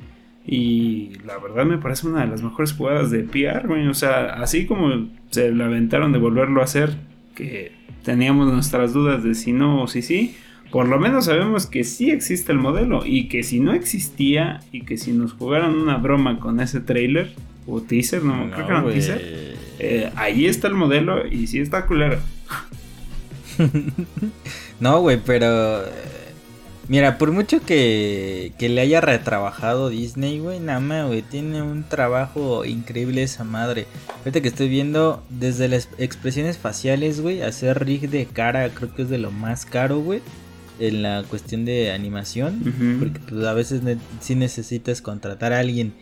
Y 0.46 1.12
la 1.26 1.38
verdad 1.40 1.66
me 1.66 1.78
parece 1.78 2.08
una 2.08 2.22
de 2.22 2.28
las 2.28 2.42
mejores 2.42 2.72
jugadas 2.72 3.12
de 3.12 3.24
PR, 3.24 3.70
O 3.90 3.94
sea, 3.94 4.36
así 4.42 4.66
como 4.66 5.10
se 5.30 5.52
la 5.52 5.66
aventaron 5.66 6.14
de 6.14 6.20
volverlo 6.20 6.62
a 6.62 6.64
hacer, 6.64 6.96
que 7.36 7.74
teníamos 8.04 8.52
nuestras 8.52 8.94
dudas 8.94 9.24
de 9.24 9.36
si 9.36 9.52
no 9.52 9.84
o 9.84 9.88
si 9.88 10.02
sí, 10.02 10.38
por 10.72 10.88
lo 10.88 11.00
menos 11.00 11.26
sabemos 11.26 11.66
que 11.66 11.84
sí 11.84 12.12
existe 12.12 12.54
el 12.54 12.60
modelo 12.60 13.06
y 13.06 13.28
que 13.28 13.44
si 13.44 13.60
no 13.60 13.74
existía 13.74 14.62
y 14.72 14.82
que 14.82 14.98
si 14.98 15.12
nos 15.12 15.34
jugaran 15.34 15.76
una 15.76 15.98
broma 15.98 16.40
con 16.40 16.62
ese 16.62 16.80
trailer, 16.80 17.34
o 17.68 17.82
teaser, 17.82 18.24
no, 18.24 18.50
creo 18.50 18.66
que 18.66 18.72
era 18.72 18.82
un 18.82 18.92
teaser. 18.92 19.56
Eh, 19.80 20.10
ahí 20.16 20.46
está 20.46 20.70
el 20.70 20.74
modelo 20.74 21.28
y 21.28 21.48
sí 21.48 21.60
está 21.60 21.86
culero. 21.86 22.20
no, 24.80 25.02
güey, 25.02 25.20
pero. 25.24 25.86
Eh, 25.86 25.92
mira, 26.88 27.18
por 27.18 27.32
mucho 27.32 27.62
que, 27.62 28.54
que 28.58 28.70
le 28.70 28.82
haya 28.82 29.02
retrabajado 29.02 29.90
Disney, 29.90 30.40
güey, 30.40 30.60
nada 30.60 30.80
más, 30.80 31.08
güey, 31.08 31.22
tiene 31.22 31.62
un 31.62 31.84
trabajo 31.84 32.66
increíble 32.66 33.24
esa 33.24 33.44
madre. 33.44 33.88
Ahorita 34.20 34.42
que 34.42 34.48
estoy 34.48 34.70
viendo, 34.70 35.24
desde 35.30 35.68
las 35.68 35.90
expresiones 35.98 36.58
faciales, 36.58 37.22
güey, 37.22 37.42
hacer 37.42 37.84
rig 37.86 38.10
de 38.10 38.26
cara, 38.26 38.70
creo 38.70 38.94
que 38.94 39.04
es 39.04 39.10
de 39.10 39.18
lo 39.18 39.32
más 39.32 39.66
caro, 39.66 40.00
güey 40.00 40.22
en 40.80 41.02
la 41.02 41.24
cuestión 41.28 41.66
de 41.66 41.92
animación, 41.92 43.00
porque 43.00 43.20
pues, 43.20 43.46
a 43.46 43.54
veces 43.54 43.82
sí 44.22 44.36
necesitas 44.36 45.02
contratar 45.02 45.54
a 45.54 45.60
alguien 45.60 45.94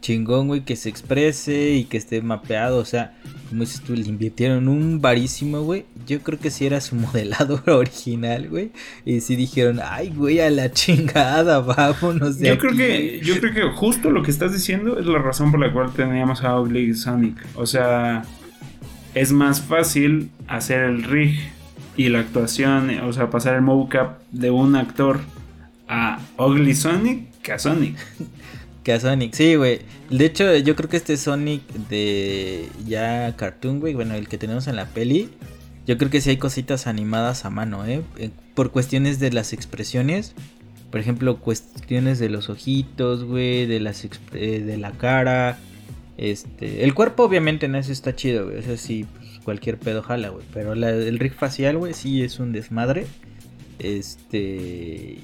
chingón, 0.00 0.46
güey, 0.46 0.60
que 0.60 0.76
se 0.76 0.88
exprese 0.88 1.72
y 1.72 1.84
que 1.84 1.96
esté 1.96 2.22
mapeado. 2.22 2.78
O 2.78 2.84
sea, 2.84 3.14
como 3.48 3.62
dices 3.62 3.80
tú, 3.80 3.94
le 3.94 4.06
invirtieron 4.06 4.68
un 4.68 5.00
varísimo, 5.00 5.62
güey. 5.62 5.84
Yo 6.06 6.20
creo 6.20 6.38
que 6.38 6.50
si 6.50 6.66
era 6.66 6.80
su 6.80 6.94
modelado 6.96 7.62
original, 7.66 8.48
güey. 8.48 8.70
Y 9.04 9.20
si 9.20 9.36
dijeron, 9.36 9.80
ay, 9.82 10.10
güey, 10.10 10.40
a 10.40 10.50
la 10.50 10.70
chingada, 10.70 11.60
vámonos 12.00 12.38
de 12.38 12.48
yo 12.48 12.58
Creo 12.58 12.76
que, 12.76 13.20
yo 13.22 13.38
creo 13.40 13.52
que 13.52 13.76
justo 13.76 14.10
lo 14.10 14.22
que 14.22 14.30
estás 14.30 14.52
diciendo 14.52 14.98
es 14.98 15.06
la 15.06 15.18
razón 15.18 15.50
por 15.50 15.60
la 15.60 15.72
cual 15.72 15.92
teníamos 15.92 16.42
a 16.44 16.60
Ugly 16.60 16.94
Sonic. 16.94 17.36
O 17.54 17.66
sea, 17.66 18.22
es 19.14 19.32
más 19.32 19.60
fácil 19.60 20.30
hacer 20.46 20.84
el 20.84 21.02
rig 21.02 21.38
y 21.96 22.10
la 22.10 22.20
actuación, 22.20 22.90
o 23.00 23.12
sea, 23.12 23.30
pasar 23.30 23.54
el 23.54 23.62
mocap 23.62 24.20
de 24.30 24.50
un 24.50 24.76
actor 24.76 25.20
a 25.88 26.20
Ugly 26.38 26.74
Sonic 26.74 27.40
que 27.42 27.52
a 27.52 27.58
Sonic. 27.58 27.96
Sonic, 29.00 29.34
sí, 29.34 29.56
güey. 29.56 29.80
De 30.10 30.24
hecho, 30.24 30.56
yo 30.56 30.76
creo 30.76 30.88
que 30.88 30.96
este 30.96 31.16
Sonic 31.16 31.62
de 31.88 32.68
ya 32.86 33.34
cartoon, 33.36 33.80
güey, 33.80 33.94
bueno, 33.94 34.14
el 34.14 34.28
que 34.28 34.38
tenemos 34.38 34.66
en 34.68 34.76
la 34.76 34.86
peli, 34.86 35.30
yo 35.86 35.98
creo 35.98 36.10
que 36.10 36.20
sí 36.20 36.30
hay 36.30 36.36
cositas 36.36 36.86
animadas 36.86 37.44
a 37.44 37.50
mano, 37.50 37.86
¿eh? 37.86 38.02
eh 38.18 38.30
por 38.54 38.70
cuestiones 38.70 39.20
de 39.20 39.30
las 39.32 39.52
expresiones. 39.52 40.34
Por 40.90 41.00
ejemplo, 41.00 41.38
cuestiones 41.38 42.18
de 42.18 42.28
los 42.28 42.48
ojitos, 42.48 43.24
güey, 43.24 43.66
de 43.66 43.76
eh, 44.32 44.60
de 44.60 44.76
la 44.78 44.92
cara. 44.92 45.58
Este, 46.16 46.84
el 46.84 46.94
cuerpo 46.94 47.24
obviamente 47.24 47.68
no 47.68 47.76
eso 47.78 47.92
está 47.92 48.16
chido, 48.16 48.46
güey. 48.46 48.58
O 48.58 48.76
sí, 48.76 49.04
pues, 49.16 49.40
cualquier 49.44 49.78
pedo 49.78 50.02
jala, 50.02 50.30
güey. 50.30 50.44
Pero 50.54 50.72
el 50.72 51.18
rig 51.18 51.34
facial, 51.34 51.76
güey, 51.76 51.92
sí 51.92 52.22
es 52.22 52.40
un 52.40 52.52
desmadre. 52.52 53.06
Este. 53.78 55.18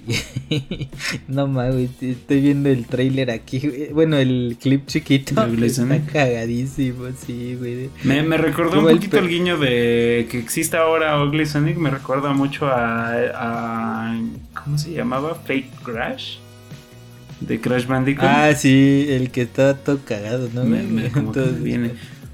no 1.29 1.47
mames, 1.47 1.91
estoy 2.03 2.41
viendo 2.41 2.69
el 2.69 2.87
trailer 2.87 3.31
aquí. 3.31 3.89
Bueno, 3.93 4.19
el 4.19 4.57
clip 4.61 4.87
chiquito. 4.87 5.43
Está 5.43 6.01
cagadísimo, 6.05 7.07
sí, 7.19 7.57
güey. 7.59 7.89
Me, 8.05 8.23
me 8.23 8.37
recordó 8.37 8.81
un 8.81 8.95
poquito 8.95 9.19
el, 9.19 9.29
guiño 9.29 9.57
de 9.59 10.27
que 10.31 10.39
existe 10.39 10.77
ahora 10.77 11.23
Ugly 11.23 11.47
Sonic. 11.47 11.77
Me 11.77 11.91
recuerda 11.91 12.33
mucho 12.33 12.67
a, 12.67 14.15
¿Cómo 14.63 14.77
se 14.77 14.93
llamaba? 14.93 15.35
Fake 15.35 15.71
Crash. 15.83 16.37
De 17.41 17.61
Crash 17.61 17.87
Bandicoot. 17.87 18.29
Ah, 18.29 18.55
sí, 18.55 19.07
el 19.09 19.31
que 19.31 19.43
está 19.43 19.77
todo 19.77 19.99
cagado, 20.05 20.49
¿no? 20.55 20.65
Me, 20.65 20.83
me, 20.83 21.11
como 21.11 21.33
viene. 21.33 21.93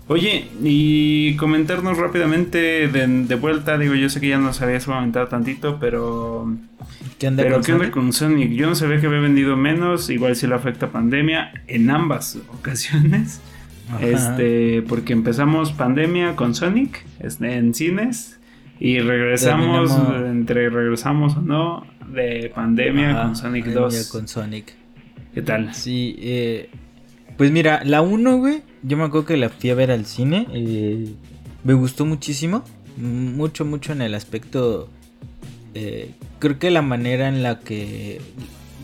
Oye, 0.08 0.48
y 0.62 1.36
comentarnos 1.36 1.98
rápidamente 1.98 2.88
de, 2.88 3.34
vuelta, 3.34 3.76
digo, 3.76 3.94
yo 3.94 4.08
sé 4.08 4.20
que 4.20 4.28
ya 4.28 4.38
nos 4.38 4.62
habías 4.62 4.86
comentado 4.86 5.28
tantito, 5.28 5.78
pero... 5.78 6.56
¿Qué 7.18 7.28
onda, 7.28 7.42
pero, 7.42 7.56
con, 7.56 7.64
¿qué 7.64 7.72
onda 7.74 7.90
con 7.90 8.12
Sonic? 8.14 8.52
Yo 8.52 8.66
no 8.66 8.74
sabía 8.74 9.00
que 9.00 9.06
había 9.06 9.20
vendido 9.20 9.54
menos, 9.56 10.08
igual 10.08 10.34
si 10.34 10.46
le 10.46 10.54
afecta 10.54 10.90
pandemia, 10.90 11.52
en 11.66 11.90
ambas 11.90 12.38
ocasiones. 12.58 13.42
Este, 14.00 14.82
porque 14.82 15.12
empezamos 15.12 15.72
pandemia 15.72 16.36
con 16.36 16.54
Sonic 16.54 17.04
en 17.40 17.74
cines 17.74 18.38
y 18.80 19.00
regresamos, 19.00 19.94
entre 20.26 20.70
regresamos 20.70 21.36
o 21.36 21.40
no, 21.42 21.86
de 22.12 22.50
pandemia 22.54 23.22
con 23.22 23.36
Sonic 23.36 23.66
2. 23.66 24.08
Con 24.08 24.28
Sonic. 24.28 24.74
¿Qué 25.34 25.42
tal? 25.42 25.74
Sí, 25.74 26.16
eh, 26.18 26.70
pues 27.36 27.50
mira, 27.50 27.82
la 27.84 28.02
1, 28.02 28.38
güey, 28.38 28.62
yo 28.82 28.96
me 28.96 29.04
acuerdo 29.04 29.26
que 29.26 29.36
la 29.36 29.48
fui 29.48 29.70
a 29.70 29.74
ver 29.74 29.90
al 29.90 30.06
cine. 30.06 30.46
Eh, 30.52 31.12
me 31.64 31.74
gustó 31.74 32.04
muchísimo. 32.04 32.64
Mucho, 32.96 33.64
mucho 33.64 33.92
en 33.92 34.02
el 34.02 34.14
aspecto. 34.14 34.88
Eh, 35.74 36.12
creo 36.38 36.58
que 36.58 36.70
la 36.70 36.82
manera 36.82 37.28
en 37.28 37.42
la 37.42 37.60
que 37.60 38.20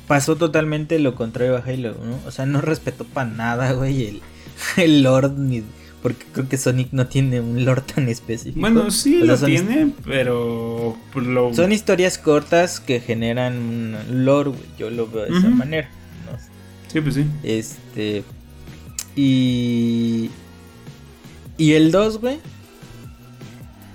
pasó 0.06 0.36
totalmente 0.36 0.98
lo 0.98 1.14
contrario 1.14 1.56
a 1.56 1.60
Halo, 1.60 1.96
¿no? 2.04 2.18
O 2.26 2.30
sea, 2.30 2.46
no 2.46 2.60
respetó 2.60 3.04
para 3.04 3.30
nada, 3.30 3.72
güey, 3.72 4.06
el, 4.06 4.22
el 4.76 5.02
Lord 5.02 5.38
ni. 5.38 5.62
Porque 6.02 6.26
creo 6.32 6.46
que 6.50 6.58
Sonic 6.58 6.88
no 6.92 7.06
tiene 7.06 7.40
un 7.40 7.64
lore 7.64 7.80
tan 7.80 8.10
específico. 8.10 8.60
Bueno, 8.60 8.90
sí 8.90 9.20
lo 9.20 9.38
tiene, 9.38 9.90
pero 10.04 10.98
son 11.54 11.72
historias 11.72 12.18
cortas 12.18 12.78
que 12.78 13.00
generan 13.00 13.56
un 13.56 13.96
lore, 14.26 14.50
güey. 14.50 14.62
Yo 14.78 14.90
lo 14.90 15.08
veo 15.08 15.24
de 15.24 15.38
esa 15.38 15.48
manera. 15.48 15.88
Sí, 16.92 17.00
pues 17.00 17.14
sí. 17.14 17.24
Este, 17.42 18.22
y. 19.16 20.30
Y 21.56 21.72
el 21.72 21.92
2, 21.92 22.20
güey. 22.20 22.38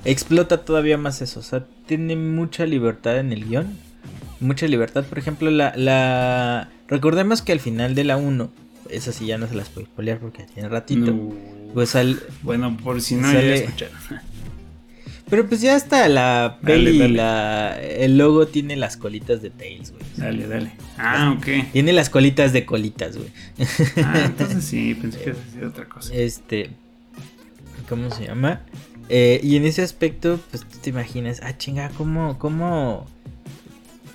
Explota 0.06 0.64
todavía 0.64 0.98
más 0.98 1.22
eso. 1.22 1.40
O 1.40 1.44
sea, 1.44 1.66
tiene 1.86 2.16
mucha 2.16 2.66
libertad 2.66 3.20
en 3.20 3.34
el 3.34 3.46
guion. 3.48 3.78
Mucha 4.40 4.68
libertad. 4.68 5.04
Por 5.04 5.20
ejemplo, 5.20 5.52
la. 5.52 5.74
la... 5.76 6.70
Recordemos 6.88 7.42
que 7.42 7.52
al 7.52 7.60
final 7.60 7.96
de 7.96 8.04
la 8.04 8.18
1. 8.18 8.50
Esa 8.90 9.12
sí 9.12 9.28
ya 9.28 9.38
no 9.38 9.48
se 9.48 9.56
las 9.56 9.70
puedo 9.70 9.86
spoilear 9.86 10.20
porque 10.20 10.44
tiene 10.44 10.70
ratito. 10.70 11.14
Pues 11.74 11.96
al. 11.96 12.22
Bueno, 12.42 12.76
por 12.78 13.02
si 13.02 13.16
no 13.16 13.32
ya 13.32 13.40
escucharon. 13.40 13.98
Pero 15.30 15.48
pues 15.48 15.62
ya 15.62 15.76
está 15.76 16.08
la 16.10 16.58
peli, 16.64 17.08
La, 17.10 17.80
el 17.80 18.18
logo 18.18 18.48
tiene 18.48 18.76
las 18.76 18.98
colitas 18.98 19.42
de 19.42 19.52
Tails, 19.52 19.92
güey. 19.92 20.04
Dale, 20.18 20.48
dale. 20.48 20.72
Ah, 20.98 21.36
ok. 21.38 21.72
Tiene 21.72 21.94
las 21.94 22.10
colitas 22.10 22.52
de 22.52 22.66
colitas, 22.66 23.16
güey. 23.16 23.30
Ah, 24.04 24.24
entonces 24.26 24.64
sí, 24.64 24.96
pensé 24.96 25.20
que 25.20 25.36
era 25.58 25.68
otra 25.68 25.86
cosa. 25.86 26.14
Este, 26.16 26.72
¿cómo 27.88 28.10
se 28.10 28.26
llama? 28.26 28.62
Eh, 29.10 29.40
y 29.44 29.56
en 29.56 29.66
ese 29.66 29.84
aspecto, 29.84 30.40
pues 30.50 30.64
tú 30.64 30.78
te 30.80 30.90
imaginas, 30.90 31.42
ah, 31.44 31.58
chinga, 31.58 31.90
¿cómo, 31.90 32.40
cómo, 32.40 33.06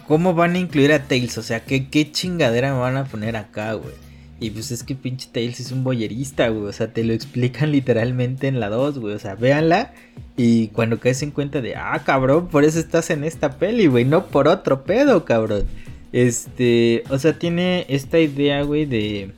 cómo 0.08 0.34
van 0.34 0.54
a 0.54 0.58
incluir 0.58 0.92
a 0.92 1.04
Tails? 1.04 1.38
O 1.38 1.42
sea, 1.42 1.64
¿qué, 1.64 1.88
qué 1.88 2.10
chingadera 2.10 2.72
me 2.72 2.80
van 2.80 2.96
a 2.96 3.04
poner 3.04 3.36
acá, 3.36 3.74
güey? 3.74 4.03
Y 4.44 4.50
pues 4.50 4.70
es 4.70 4.82
que 4.82 4.94
pinche 4.94 5.30
Tails 5.32 5.58
es 5.58 5.72
un 5.72 5.84
boyerista, 5.84 6.48
güey. 6.48 6.66
O 6.66 6.72
sea, 6.72 6.92
te 6.92 7.02
lo 7.02 7.14
explican 7.14 7.72
literalmente 7.72 8.46
en 8.46 8.60
la 8.60 8.68
2, 8.68 8.98
güey. 8.98 9.14
O 9.14 9.18
sea, 9.18 9.34
véanla. 9.36 9.94
Y 10.36 10.68
cuando 10.68 11.00
caes 11.00 11.22
en 11.22 11.30
cuenta 11.30 11.62
de, 11.62 11.76
ah, 11.76 12.02
cabrón, 12.04 12.48
por 12.48 12.64
eso 12.64 12.78
estás 12.78 13.08
en 13.08 13.24
esta 13.24 13.58
peli, 13.58 13.86
güey. 13.86 14.04
No 14.04 14.26
por 14.26 14.48
otro 14.48 14.84
pedo, 14.84 15.24
cabrón. 15.24 15.64
Este, 16.12 17.04
o 17.08 17.18
sea, 17.18 17.38
tiene 17.38 17.86
esta 17.88 18.18
idea, 18.18 18.62
güey, 18.62 18.84
de 18.84 19.32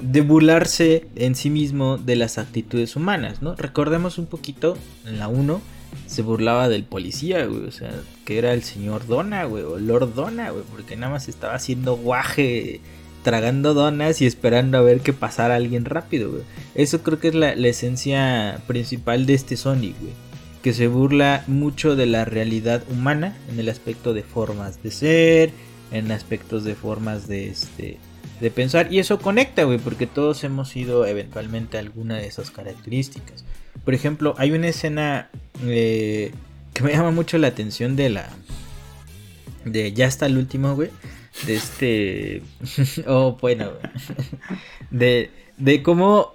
de 0.00 0.20
burlarse 0.20 1.06
en 1.14 1.36
sí 1.36 1.48
mismo 1.48 1.96
de 1.96 2.16
las 2.16 2.36
actitudes 2.36 2.96
humanas, 2.96 3.40
¿no? 3.40 3.54
Recordemos 3.54 4.18
un 4.18 4.26
poquito, 4.26 4.76
en 5.06 5.18
la 5.18 5.28
1 5.28 5.60
se 6.06 6.22
burlaba 6.22 6.68
del 6.68 6.84
policía, 6.84 7.46
güey, 7.46 7.64
o 7.66 7.70
sea, 7.70 7.92
que 8.24 8.38
era 8.38 8.52
el 8.52 8.62
señor 8.62 9.06
Dona, 9.06 9.44
güey, 9.44 9.62
o 9.62 9.78
Lord 9.78 10.14
Dona, 10.14 10.50
güey, 10.50 10.64
porque 10.70 10.96
nada 10.96 11.12
más 11.12 11.28
estaba 11.28 11.54
haciendo 11.54 11.96
guaje, 11.96 12.80
tragando 13.22 13.74
donas 13.74 14.20
y 14.20 14.26
esperando 14.26 14.78
a 14.78 14.82
ver 14.82 15.00
que 15.00 15.12
pasara 15.12 15.56
alguien 15.56 15.84
rápido. 15.84 16.30
Eso 16.74 17.02
creo 17.02 17.18
que 17.18 17.28
es 17.28 17.34
la, 17.34 17.54
la 17.54 17.68
esencia 17.68 18.60
principal 18.66 19.26
de 19.26 19.34
este 19.34 19.56
Sonic, 19.56 19.98
güey, 20.00 20.12
que 20.62 20.72
se 20.72 20.88
burla 20.88 21.44
mucho 21.46 21.96
de 21.96 22.06
la 22.06 22.24
realidad 22.24 22.82
humana 22.90 23.36
en 23.50 23.58
el 23.58 23.68
aspecto 23.68 24.14
de 24.14 24.22
formas 24.22 24.82
de 24.82 24.90
ser, 24.90 25.50
en 25.90 26.10
aspectos 26.10 26.64
de 26.64 26.74
formas 26.74 27.28
de 27.28 27.48
este 27.48 27.98
de 28.40 28.50
pensar 28.50 28.92
y 28.92 28.98
eso 28.98 29.18
conecta, 29.20 29.62
güey, 29.62 29.78
porque 29.78 30.08
todos 30.08 30.42
hemos 30.42 30.68
sido 30.68 31.06
eventualmente 31.06 31.78
alguna 31.78 32.16
de 32.16 32.26
esas 32.26 32.50
características. 32.50 33.44
Por 33.84 33.94
ejemplo, 33.94 34.34
hay 34.36 34.50
una 34.50 34.66
escena 34.68 35.30
eh, 35.64 36.32
que 36.74 36.82
me 36.82 36.90
llama 36.90 37.12
mucho 37.12 37.38
la 37.38 37.46
atención 37.46 37.94
de 37.94 38.10
la 38.10 38.28
de 39.64 39.92
ya 39.92 40.06
está 40.06 40.26
el 40.26 40.38
último, 40.38 40.74
güey, 40.74 40.90
de 41.46 41.54
este 41.54 42.42
oh, 43.06 43.36
bueno, 43.40 43.72
de 44.90 45.30
de 45.56 45.82
cómo 45.82 46.34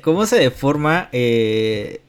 cómo 0.00 0.26
se 0.26 0.38
deforma 0.38 1.08
eh, 1.12 2.00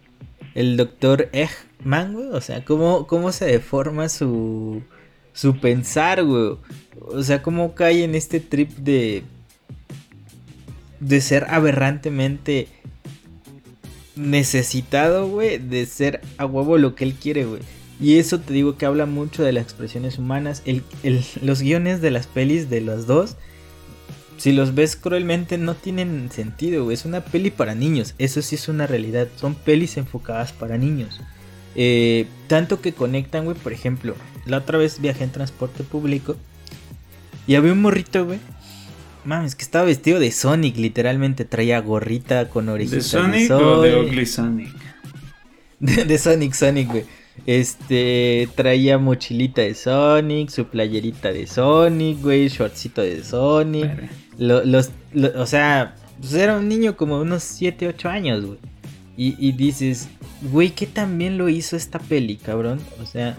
el 0.56 0.78
doctor 0.78 1.30
Eggman, 1.32 2.14
güey, 2.14 2.28
o 2.30 2.42
sea, 2.42 2.64
cómo 2.66 3.08
cómo 3.08 3.32
se 3.32 3.46
deforma 3.46 4.10
su 4.10 4.84
su 5.40 5.58
pensar, 5.58 6.24
güey. 6.24 6.58
O 7.00 7.24
sea, 7.24 7.42
cómo 7.42 7.74
cae 7.74 8.04
en 8.04 8.16
este 8.16 8.40
trip 8.40 8.72
de. 8.72 9.24
de 11.00 11.22
ser 11.22 11.46
aberrantemente 11.50 12.68
necesitado, 14.16 15.28
güey, 15.28 15.58
de 15.58 15.86
ser 15.86 16.22
a 16.38 16.46
huevo 16.46 16.78
lo 16.78 16.94
que 16.96 17.06
él 17.06 17.14
quiere, 17.14 17.46
güey. 17.46 17.62
Y 18.00 18.18
eso 18.18 18.40
te 18.40 18.54
digo 18.54 18.78
que 18.78 18.86
habla 18.86 19.06
mucho 19.06 19.44
de 19.44 19.52
las 19.52 19.64
expresiones 19.64 20.18
humanas. 20.18 20.64
los 21.42 21.62
guiones 21.62 22.02
de 22.02 22.12
las 22.12 22.28
pelis 22.28 22.70
de 22.70 22.82
los 22.82 23.08
dos, 23.08 23.36
si 24.38 24.54
los 24.54 24.74
ves 24.74 24.96
cruelmente, 24.96 25.58
no 25.58 25.76
tienen 25.76 26.32
sentido. 26.32 26.92
Es 26.92 27.04
una 27.04 27.26
peli 27.26 27.52
para 27.52 27.76
niños. 27.76 28.16
Eso 28.18 28.42
sí 28.42 28.56
es 28.56 28.70
una 28.70 28.88
realidad. 28.88 29.28
Son 29.36 29.54
pelis 29.54 29.98
enfocadas 29.98 30.54
para 30.54 30.78
niños. 30.78 31.20
Eh, 31.76 32.26
tanto 32.48 32.82
que 32.82 32.94
conectan, 32.94 33.46
güey, 33.46 33.58
por 33.58 33.74
ejemplo, 33.74 34.16
la 34.46 34.58
otra 34.58 34.78
vez 34.78 35.02
viajé 35.02 35.26
en 35.26 35.32
transporte 35.32 35.84
público 35.84 36.36
y 37.48 37.56
había 37.56 37.74
un 37.74 37.82
morrito, 37.82 38.26
güey. 38.26 38.40
Mames, 39.26 39.56
que 39.56 39.64
estaba 39.64 39.86
vestido 39.86 40.20
de 40.20 40.32
Sonic, 40.32 40.78
literalmente. 40.78 41.46
Traía 41.46 41.80
gorrita 41.82 42.48
con 42.48 42.70
orejitas 42.70 43.04
¿De 43.06 43.10
Sonic 43.10 43.52
o 43.52 43.82
de 43.82 44.00
Ugly 44.00 44.26
Sonic? 44.26 44.70
De, 45.80 46.18
Sonic, 46.18 46.54
Sonic, 46.54 46.90
güey. 46.90 47.06
Este, 47.46 48.48
traía 48.56 48.98
mochilita 48.98 49.62
de 49.62 49.74
Sonic, 49.74 50.50
su 50.50 50.66
playerita 50.66 51.32
de 51.32 51.48
Sonic, 51.48 52.22
güey, 52.22 52.48
shortcito 52.48 53.02
de 53.02 53.24
Sonic. 53.24 53.92
los, 54.38 54.92
o 55.36 55.46
sea, 55.46 55.96
pues 56.20 56.34
era 56.34 56.58
un 56.58 56.68
niño 56.68 56.96
como 56.96 57.20
unos 57.20 57.44
7, 57.44 57.88
8 57.88 58.10
años, 58.10 58.46
güey. 58.46 58.60
Y, 59.18 59.36
y 59.38 59.52
dices, 59.52 60.08
güey, 60.52 60.70
¿qué 60.72 60.88
también 60.88 61.38
lo 61.38 61.50
hizo 61.50 61.76
esta 61.76 62.00
peli, 62.00 62.38
cabrón? 62.38 62.80
O 63.02 63.06
sea, 63.06 63.38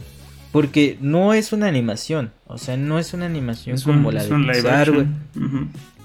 porque 0.52 0.98
no 1.00 1.32
es 1.32 1.52
una 1.52 1.68
animación. 1.68 2.32
O 2.46 2.58
sea, 2.58 2.76
no 2.76 2.98
es 2.98 3.14
una 3.14 3.26
animación 3.26 3.80
como 3.80 4.10
la 4.10 4.24
de 4.24 4.34
Pixar, 4.34 4.90
güey. 4.90 5.06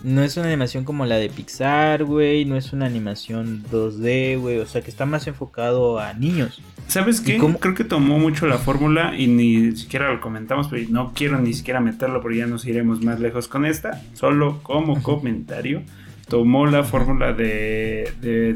No 0.06 0.22
es 0.22 0.38
una 0.38 0.46
animación 0.46 0.84
como 0.84 1.06
la 1.08 1.16
de 1.16 1.30
Pixar, 1.30 2.04
güey. 2.04 2.46
No 2.46 2.56
es 2.56 2.74
una 2.74 2.86
animación 2.86 3.64
2D, 3.72 4.40
güey. 4.40 4.60
O 4.60 4.68
sea, 4.68 4.82
que 4.82 4.92
está 4.92 5.08
más 5.08 5.26
enfocado 5.26 6.00
a 6.00 6.14
niños. 6.14 6.62
¿Sabes 6.88 7.22
qué? 7.22 7.40
Creo 7.60 7.74
que 7.74 7.84
tomó 7.84 8.20
mucho 8.20 8.46
la 8.46 8.60
fórmula 8.60 9.18
y 9.18 9.26
ni 9.26 9.76
siquiera 9.76 10.14
lo 10.14 10.22
comentamos, 10.22 10.68
pero 10.68 10.88
no 10.90 11.12
quiero 11.16 11.40
ni 11.40 11.54
siquiera 11.54 11.80
meterlo 11.80 12.22
porque 12.22 12.38
ya 12.38 12.46
nos 12.46 12.66
iremos 12.68 13.04
más 13.04 13.20
lejos 13.20 13.48
con 13.48 13.66
esta. 13.66 14.04
Solo 14.14 14.62
como 14.62 15.02
comentario, 15.02 15.82
tomó 16.30 16.68
la 16.68 16.84
fórmula 16.84 17.34
de, 17.34 18.14
de 18.22 18.54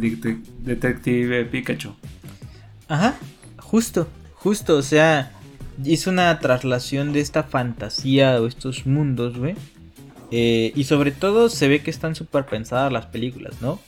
Detective 0.59 1.45
Pikachu. 1.45 1.95
Ajá, 2.87 3.15
justo, 3.57 4.07
justo, 4.35 4.77
o 4.77 4.83
sea 4.83 5.31
hizo 5.83 6.09
una 6.09 6.37
traslación 6.39 7.13
de 7.13 7.21
esta 7.21 7.43
fantasía 7.43 8.41
o 8.41 8.47
estos 8.47 8.85
mundos, 8.85 9.37
güey. 9.37 9.55
Eh, 10.31 10.71
y 10.75 10.83
sobre 10.83 11.11
todo 11.11 11.49
se 11.49 11.67
ve 11.67 11.81
que 11.81 11.89
están 11.89 12.15
súper 12.15 12.45
pensadas 12.45 12.91
las 12.91 13.07
películas, 13.07 13.55
¿no? 13.61 13.79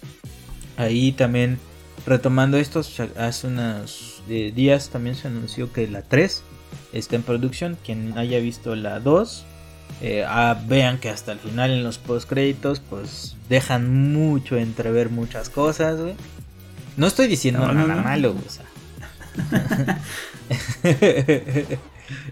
Ahí 0.77 1.11
también, 1.11 1.59
retomando 2.05 2.57
esto, 2.57 2.81
hace 3.17 3.47
unos 3.47 4.23
eh, 4.29 4.51
días 4.55 4.89
también 4.89 5.15
se 5.15 5.27
anunció 5.27 5.71
que 5.71 5.87
la 5.87 6.01
3 6.01 6.43
está 6.93 7.15
en 7.15 7.23
producción. 7.23 7.77
Quien 7.83 8.17
haya 8.17 8.39
visto 8.39 8.75
la 8.75 8.99
2, 8.99 9.45
eh, 10.01 10.25
ah, 10.27 10.59
vean 10.67 10.99
que 10.99 11.09
hasta 11.09 11.33
el 11.33 11.39
final 11.39 11.71
en 11.71 11.83
los 11.83 11.97
post 11.97 12.27
créditos, 12.27 12.79
pues 12.79 13.35
dejan 13.49 14.13
mucho 14.13 14.57
entrever 14.57 15.09
muchas 15.09 15.49
cosas, 15.49 15.99
güey. 15.99 16.15
No 16.97 17.07
estoy 17.07 17.27
diciendo 17.27 17.71
nada 17.71 18.01
malo, 18.01 18.35
o 18.35 18.49
sea. 18.49 18.65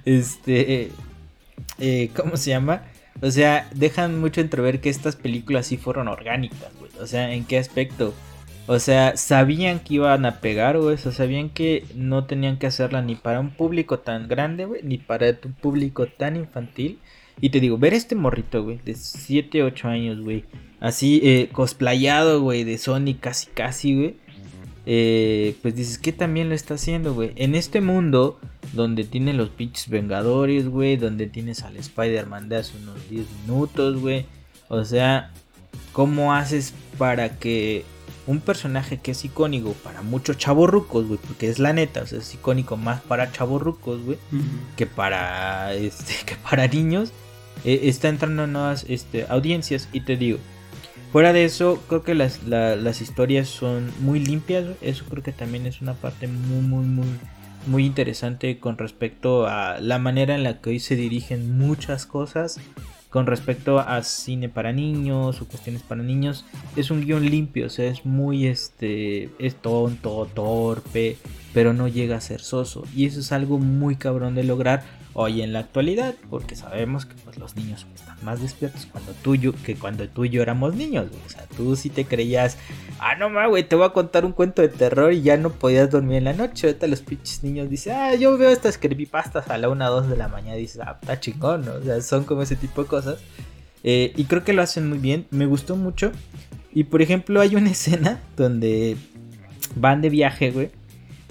este. 0.05 0.91
Eh, 1.77 2.09
¿Cómo 2.15 2.37
se 2.37 2.49
llama? 2.49 2.81
O 3.21 3.31
sea, 3.31 3.67
dejan 3.73 4.19
mucho 4.19 4.41
entrever 4.41 4.79
que 4.79 4.89
estas 4.89 5.15
películas 5.15 5.67
sí 5.67 5.77
fueron 5.77 6.07
orgánicas, 6.07 6.71
güey. 6.79 6.91
O 6.99 7.07
sea, 7.07 7.33
¿en 7.33 7.45
qué 7.45 7.57
aspecto? 7.57 8.13
O 8.67 8.79
sea, 8.79 9.17
sabían 9.17 9.79
que 9.79 9.95
iban 9.95 10.25
a 10.25 10.39
pegar, 10.39 10.77
güey. 10.77 10.95
O 10.95 10.97
sea, 10.97 11.11
sabían 11.11 11.49
que 11.49 11.85
no 11.95 12.25
tenían 12.25 12.57
que 12.57 12.67
hacerla 12.67 13.01
ni 13.01 13.15
para 13.15 13.39
un 13.39 13.49
público 13.49 13.99
tan 13.99 14.27
grande, 14.27 14.65
güey, 14.65 14.83
ni 14.83 14.97
para 14.97 15.35
un 15.43 15.53
público 15.53 16.07
tan 16.07 16.35
infantil. 16.35 16.99
Y 17.41 17.49
te 17.49 17.59
digo, 17.59 17.77
ver 17.77 17.93
este 17.93 18.15
morrito, 18.15 18.63
güey, 18.63 18.79
de 18.83 18.95
7, 18.95 19.63
8 19.63 19.87
años, 19.87 20.21
güey. 20.21 20.45
Así, 20.79 21.21
eh, 21.23 21.49
cosplayado, 21.51 22.41
güey, 22.41 22.63
de 22.63 22.77
Sony 22.77 23.15
casi, 23.19 23.47
casi, 23.47 23.95
güey 23.95 24.15
eh, 24.85 25.55
pues 25.61 25.75
dices 25.75 25.97
que 25.97 26.13
también 26.13 26.49
lo 26.49 26.55
está 26.55 26.75
haciendo, 26.75 27.13
güey. 27.13 27.31
En 27.35 27.55
este 27.55 27.81
mundo 27.81 28.39
donde 28.73 29.03
tiene 29.03 29.33
los 29.33 29.49
pinches 29.49 29.89
Vengadores, 29.89 30.67
güey, 30.67 30.97
donde 30.97 31.27
tienes 31.27 31.63
al 31.63 31.77
Spider-Man 31.77 32.49
de 32.49 32.57
hace 32.57 32.77
unos 32.77 33.09
10 33.09 33.25
minutos, 33.41 33.99
güey. 33.99 34.25
O 34.67 34.83
sea, 34.85 35.31
¿cómo 35.93 36.33
haces 36.33 36.73
para 36.97 37.37
que 37.39 37.85
un 38.29 38.41
personaje 38.41 38.99
que 38.99 39.11
es 39.11 39.25
icónico 39.25 39.73
para 39.73 40.03
muchos 40.03 40.37
chavorrucos, 40.37 41.07
güey, 41.07 41.19
porque 41.19 41.49
es 41.49 41.57
la 41.57 41.73
neta, 41.73 42.03
o 42.03 42.05
sea, 42.05 42.19
es 42.19 42.31
icónico 42.35 42.77
más 42.77 43.01
para 43.01 43.31
chavorrucos, 43.31 44.03
güey, 44.03 44.19
que 44.77 44.85
para 44.85 45.73
este 45.73 46.13
que 46.25 46.35
para 46.35 46.67
niños, 46.67 47.11
eh, 47.65 47.81
está 47.83 48.07
entrando 48.07 48.43
en 48.43 48.53
nuevas 48.53 48.85
este, 48.87 49.25
audiencias 49.29 49.89
y 49.93 50.01
te 50.01 50.15
digo, 50.15 50.37
Fuera 51.11 51.33
de 51.33 51.43
eso, 51.43 51.81
creo 51.87 52.03
que 52.03 52.13
las, 52.13 52.43
las 52.43 53.01
historias 53.01 53.47
son 53.47 53.91
muy 54.01 54.19
limpias. 54.19 54.65
Eso 54.81 55.05
creo 55.09 55.23
que 55.23 55.31
también 55.31 55.65
es 55.65 55.81
una 55.81 55.95
parte 55.95 56.27
muy, 56.27 56.61
muy, 56.61 56.85
muy, 56.85 57.07
muy 57.65 57.85
interesante 57.85 58.59
con 58.59 58.77
respecto 58.77 59.47
a 59.47 59.79
la 59.79 59.97
manera 59.97 60.35
en 60.35 60.43
la 60.43 60.61
que 60.61 60.69
hoy 60.69 60.79
se 60.79 60.95
dirigen 60.95 61.57
muchas 61.57 62.05
cosas. 62.05 62.59
Con 63.09 63.25
respecto 63.25 63.79
a 63.79 64.03
cine 64.03 64.49
para 64.49 64.71
niños 64.71 65.41
o 65.41 65.47
cuestiones 65.47 65.81
para 65.81 66.03
niños, 66.03 66.45
es 66.75 66.91
un 66.91 67.01
guion 67.01 67.25
limpio, 67.25 67.65
o 67.65 67.69
sea, 67.69 67.89
es 67.89 68.05
muy 68.05 68.45
este, 68.45 69.31
es 69.39 69.55
tonto, 69.55 70.29
torpe, 70.31 71.17
pero 71.51 71.73
no 71.73 71.87
llega 71.87 72.17
a 72.17 72.21
ser 72.21 72.39
soso. 72.39 72.83
Y 72.95 73.07
eso 73.07 73.21
es 73.21 73.31
algo 73.31 73.57
muy 73.57 73.95
cabrón 73.95 74.35
de 74.35 74.43
lograr 74.43 74.83
hoy 75.13 75.41
en 75.41 75.53
la 75.53 75.59
actualidad, 75.59 76.13
porque 76.29 76.55
sabemos 76.55 77.07
que 77.07 77.15
pues, 77.23 77.39
los 77.39 77.55
niños 77.55 77.87
están 77.95 78.08
más 78.23 78.41
despiertos 78.41 78.85
cuando 78.85 79.13
tú 79.13 79.35
que 79.63 79.75
cuando 79.75 80.07
tú 80.07 80.25
y 80.25 80.29
yo 80.29 80.41
éramos 80.41 80.75
niños. 80.75 81.07
O 81.25 81.29
sea, 81.29 81.45
tú 81.55 81.75
sí 81.75 81.89
te 81.89 82.05
creías, 82.05 82.57
ah, 82.99 83.15
no 83.15 83.29
mames, 83.29 83.49
güey, 83.49 83.67
te 83.67 83.75
voy 83.75 83.85
a 83.85 83.89
contar 83.89 84.25
un 84.25 84.31
cuento 84.31 84.61
de 84.61 84.69
terror 84.69 85.13
y 85.13 85.21
ya 85.21 85.37
no 85.37 85.51
podías 85.51 85.89
dormir 85.89 86.17
en 86.17 86.23
la 86.25 86.33
noche. 86.33 86.67
Ahorita 86.67 86.87
los 86.87 87.01
pinches 87.01 87.43
niños 87.43 87.69
dicen, 87.69 87.93
ah, 87.95 88.15
yo 88.15 88.37
veo 88.37 88.49
estas 88.49 88.77
creepypastas 88.77 89.49
a 89.49 89.57
la 89.57 89.69
1 89.69 89.85
o 89.85 89.91
2 90.01 90.09
de 90.09 90.17
la 90.17 90.27
mañana 90.27 90.57
y 90.57 90.61
dices, 90.61 90.81
ah, 90.85 90.97
está 90.99 91.19
chingón, 91.19 91.65
¿no? 91.65 91.73
O 91.73 91.81
sea, 91.81 92.01
son 92.01 92.23
como 92.23 92.41
ese 92.41 92.55
tipo 92.55 92.83
de 92.83 92.87
cosas. 92.87 93.19
Eh, 93.83 94.13
y 94.15 94.25
creo 94.25 94.43
que 94.43 94.53
lo 94.53 94.61
hacen 94.61 94.89
muy 94.89 94.97
bien, 94.97 95.25
me 95.31 95.45
gustó 95.45 95.75
mucho. 95.75 96.11
Y 96.73 96.85
por 96.85 97.01
ejemplo, 97.01 97.41
hay 97.41 97.55
una 97.55 97.69
escena 97.71 98.19
donde 98.37 98.97
van 99.75 100.01
de 100.01 100.09
viaje, 100.09 100.51
güey, 100.51 100.69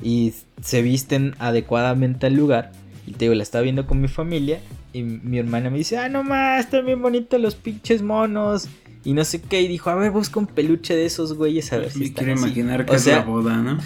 y 0.03 0.35
se 0.63 0.83
visten 0.83 1.35
adecuadamente 1.39 2.27
al 2.27 2.35
lugar. 2.35 2.73
Y 3.07 3.13
te 3.13 3.25
digo, 3.25 3.35
la 3.35 3.43
estaba 3.43 3.63
viendo 3.63 3.87
con 3.87 4.01
mi 4.01 4.09
familia. 4.09 4.61
Y 4.99 5.05
mi 5.05 5.39
hermana 5.39 5.71
me 5.71 5.79
dice, 5.79 5.97
ah, 5.97 6.09
no 6.09 6.25
más, 6.25 6.65
están 6.65 6.85
bien 6.85 7.01
bonitos 7.01 7.41
los 7.41 7.55
pinches 7.55 8.03
monos. 8.03 8.69
Y 9.05 9.13
no 9.13 9.25
sé 9.25 9.41
qué. 9.41 9.63
Y 9.63 9.69
dijo, 9.69 9.91
a 9.91 9.95
ver, 9.95 10.11
busca 10.11 10.41
un 10.41 10.49
peluche 10.49 10.97
de 10.97 11.07
esos 11.07 11.35
güeyes 11.35 11.73
a 11.73 11.79
ver 11.79 11.93
si 11.93 12.13
quiero 12.13 12.33
imaginar 12.33 12.85
que 12.85 12.97
es 12.97 13.07
la 13.07 13.21
boda, 13.21 13.59
¿no? 13.59 13.79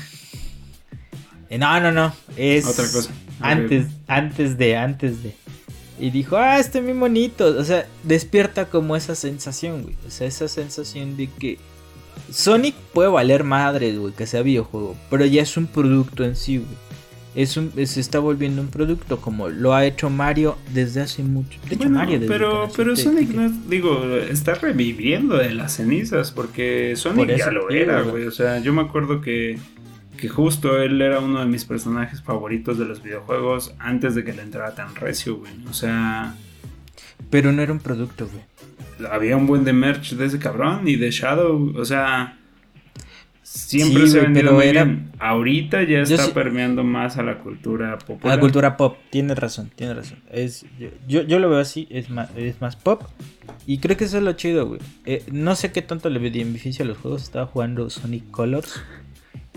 Eh, 1.51 1.59
no, 1.59 1.79
no, 1.81 1.93
no. 1.93 2.15
Es. 2.39 2.67
Otra 2.67 2.91
cosa. 2.91 3.11
Antes, 3.41 3.89
antes 4.07 4.57
de, 4.57 4.75
antes 4.79 5.23
de. 5.23 5.35
Y 6.01 6.09
dijo, 6.09 6.39
ah, 6.39 6.59
este 6.59 6.81
muy 6.81 6.95
bonito. 6.95 7.45
O 7.45 7.65
sea, 7.65 7.87
despierta 8.05 8.71
como 8.71 8.97
esa 8.97 9.15
sensación, 9.15 9.83
güey. 9.83 9.97
O 10.07 10.11
sea, 10.11 10.27
esa 10.27 10.49
sensación 10.49 11.19
de 11.19 11.27
que 11.27 11.59
Sonic 12.31 12.75
puede 12.95 13.11
valer 13.11 13.45
madre, 13.45 13.95
güey, 13.99 14.15
que 14.15 14.27
sea 14.27 14.41
videojuego. 14.41 14.97
Pero 15.11 15.27
ya 15.27 15.43
es 15.43 15.59
un 15.59 15.67
producto 15.67 16.25
en 16.25 16.37
sí, 16.37 16.57
güey 16.57 16.82
es 17.35 17.57
un, 17.57 17.73
se 17.87 18.01
está 18.01 18.19
volviendo 18.19 18.61
un 18.61 18.69
producto 18.69 19.21
como 19.21 19.49
lo 19.49 19.75
ha 19.75 19.87
hecho 19.87 20.11
Mario 20.11 20.59
desde 20.75 21.01
hace 21.01 21.23
mucho. 21.23 21.59
De 21.69 21.89
Mario 21.89 22.21
pero, 22.29 22.69
pero 22.77 22.95
Sonic 22.95 23.31
no, 23.31 23.51
digo, 23.69 24.05
está 24.17 24.55
reviviendo 24.55 25.37
de 25.37 25.55
las 25.55 25.77
cenizas 25.77 26.31
porque 26.31 26.95
Sonic 26.97 27.37
ya 27.37 27.51
lo 27.51 27.71
era, 27.71 28.03
güey. 28.03 28.27
O 28.27 28.31
sea, 28.31 28.59
yo 28.59 28.73
me 28.73 28.83
acuerdo 28.83 29.21
que, 29.21 29.59
que 30.19 30.29
justo 30.29 30.79
él 30.79 31.01
era 31.01 31.21
uno 31.21 31.41
de 31.41 31.47
mis 31.47 31.65
personajes 31.65 32.23
favoritos 32.23 32.79
de 32.79 32.85
los 32.85 33.03
videojuegos 33.03 33.75
antes 33.79 34.15
de 34.15 34.25
que 34.25 34.35
le 34.35 34.43
entrara 34.43 34.75
tan 34.75 34.95
recio, 34.95 35.37
güey. 35.37 35.53
O 35.71 35.73
sea... 35.73 36.35
Pero 37.31 37.51
no 37.53 37.63
era 37.63 37.73
un 37.73 37.81
producto, 37.81 38.29
güey. 38.31 39.11
Había 39.11 39.39
un 39.39 39.47
buen 39.47 39.65
de 39.65 39.73
merch 39.73 40.13
de 40.13 40.27
ese 40.27 40.39
cabrón 40.39 40.87
y 40.87 40.97
de 40.97 41.11
Shadow, 41.11 41.73
o 41.77 41.85
sea... 41.85 42.39
Siempre 43.55 44.07
se 44.07 44.19
ha 44.19 44.23
vendido 44.23 44.55
muy 44.55 44.65
era... 44.65 44.85
bien. 44.85 45.11
Ahorita 45.19 45.83
ya 45.83 46.01
está 46.01 46.33
permeando 46.33 46.85
más 46.85 47.19
a 47.19 47.23
la 47.23 47.39
cultura 47.41 47.99
popular. 47.99 48.33
A 48.33 48.37
la 48.37 48.41
cultura 48.41 48.77
pop, 48.79 48.97
tienes 49.11 49.39
razón, 49.39 49.71
tienes 49.77 49.95
razón. 49.95 50.21
Es, 50.31 50.65
yo, 51.07 51.21
yo, 51.21 51.39
lo 51.39 51.51
veo 51.51 51.59
así, 51.59 51.87
es 51.91 52.09
más, 52.09 52.31
es 52.35 52.63
más 52.63 52.77
pop. 52.77 53.03
Y 53.67 53.77
creo 53.77 53.99
que 53.99 54.05
eso 54.05 54.17
es 54.17 54.23
lo 54.23 54.33
chido, 54.33 54.69
güey. 54.69 54.81
Eh, 55.05 55.23
no 55.31 55.55
sé 55.55 55.71
qué 55.71 55.83
tanto 55.83 56.09
le 56.09 56.19
beneficio 56.19 56.83
a 56.87 56.89
los 56.89 56.97
juegos. 56.97 57.25
Estaba 57.25 57.45
jugando 57.45 57.91
Sonic 57.91 58.31
Colors. 58.31 58.83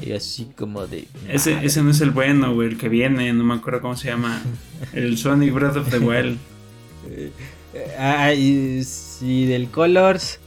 Y 0.01 0.11
así 0.11 0.51
como 0.57 0.87
de. 0.87 1.07
Ese, 1.29 1.65
ese 1.65 1.81
no 1.81 1.91
es 1.91 2.01
el 2.01 2.11
bueno, 2.11 2.53
güey, 2.53 2.67
el 2.67 2.77
que 2.77 2.89
viene, 2.89 3.31
no 3.31 3.45
me 3.45 3.53
acuerdo 3.53 3.79
cómo 3.79 3.95
se 3.95 4.09
llama. 4.09 4.41
El 4.93 5.17
Sonic 5.17 5.53
Breath 5.53 5.77
of 5.77 5.89
the 5.89 5.99
Wild. 5.99 6.37
ah, 7.97 8.33
y 8.33 8.83
sí, 8.83 9.45
del 9.45 9.69
Colors. 9.69 10.41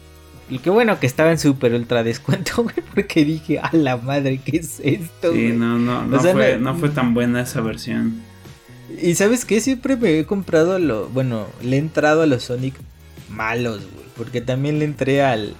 Y 0.50 0.60
qué 0.60 0.70
bueno 0.70 0.98
que 0.98 1.06
estaba 1.06 1.30
en 1.30 1.38
super 1.38 1.74
ultra 1.74 2.02
descuento, 2.02 2.52
güey, 2.62 2.76
porque 2.94 3.24
dije, 3.24 3.58
a 3.58 3.70
la 3.72 3.96
madre, 3.96 4.40
¿qué 4.44 4.58
es 4.58 4.80
esto? 4.82 5.32
Sí, 5.32 5.52
no, 5.52 5.78
no, 5.78 6.04
no, 6.04 6.20
fue, 6.20 6.58
no, 6.58 6.74
fue, 6.74 6.88
tan 6.88 7.14
buena 7.14 7.42
esa 7.42 7.60
versión. 7.60 8.22
Y 9.00 9.14
sabes 9.14 9.44
qué, 9.44 9.60
siempre 9.60 9.96
me 9.96 10.18
he 10.18 10.24
comprado 10.24 10.78
lo, 10.78 11.08
bueno, 11.10 11.46
le 11.62 11.76
he 11.76 11.78
entrado 11.78 12.22
a 12.22 12.26
los 12.26 12.44
Sonic 12.44 12.74
malos, 13.28 13.80
güey, 13.80 14.06
porque 14.16 14.40
también 14.40 14.78
le 14.78 14.86
entré 14.86 15.22
al, 15.22 15.54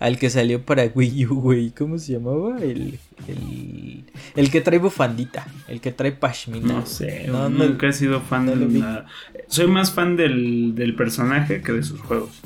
al 0.00 0.18
que 0.18 0.28
salió 0.30 0.62
para 0.62 0.84
Wii 0.94 1.26
U, 1.26 1.34
güey, 1.40 1.70
¿cómo 1.70 1.98
se 1.98 2.14
llamaba? 2.14 2.58
El, 2.60 2.98
el, 3.28 4.04
el 4.34 4.50
que 4.50 4.60
trae 4.60 4.80
bufandita, 4.80 5.46
el 5.68 5.80
que 5.80 5.92
trae 5.92 6.10
pashmina. 6.10 6.74
No 6.74 6.86
sé, 6.86 7.28
nunca 7.28 7.86
he 7.86 7.92
sido 7.92 8.20
fan 8.20 8.46
de 8.46 8.56
nada. 8.56 9.06
Soy 9.46 9.68
más 9.68 9.92
fan 9.92 10.16
del, 10.16 10.74
del 10.74 10.96
personaje 10.96 11.62
que 11.62 11.70
de 11.70 11.84
sus 11.84 12.00
juegos. 12.00 12.42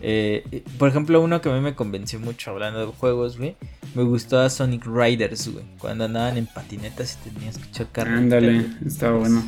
Eh, 0.00 0.62
por 0.78 0.88
ejemplo, 0.88 1.20
uno 1.20 1.40
que 1.40 1.50
a 1.50 1.52
mí 1.52 1.60
me 1.60 1.74
convenció 1.74 2.20
mucho 2.20 2.50
hablando 2.50 2.80
de 2.80 2.86
juegos, 2.92 3.38
güey. 3.38 3.56
Me 3.94 4.02
gustó 4.02 4.48
Sonic 4.48 4.86
Riders, 4.86 5.48
güey. 5.52 5.64
Cuando 5.78 6.04
andaban 6.04 6.36
en 6.36 6.46
patinetas 6.46 7.18
y 7.20 7.30
tenías 7.30 7.58
que 7.58 7.70
chocar. 7.72 8.08
Ándale, 8.08 8.66
estaba 8.86 9.18
bueno. 9.18 9.42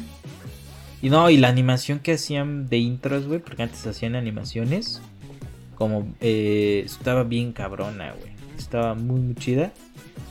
Y 1.02 1.08
no, 1.08 1.30
y 1.30 1.36
la 1.38 1.48
animación 1.48 2.00
que 2.00 2.12
hacían 2.12 2.68
de 2.68 2.78
intros, 2.78 3.26
güey, 3.26 3.40
porque 3.40 3.62
antes 3.62 3.86
hacían 3.86 4.14
animaciones. 4.16 5.00
Como 5.76 6.12
eh, 6.20 6.82
estaba 6.84 7.22
bien 7.24 7.52
cabrona, 7.52 8.12
güey. 8.12 8.32
Estaba 8.58 8.94
muy, 8.94 9.20
muy 9.20 9.34
chida. 9.34 9.72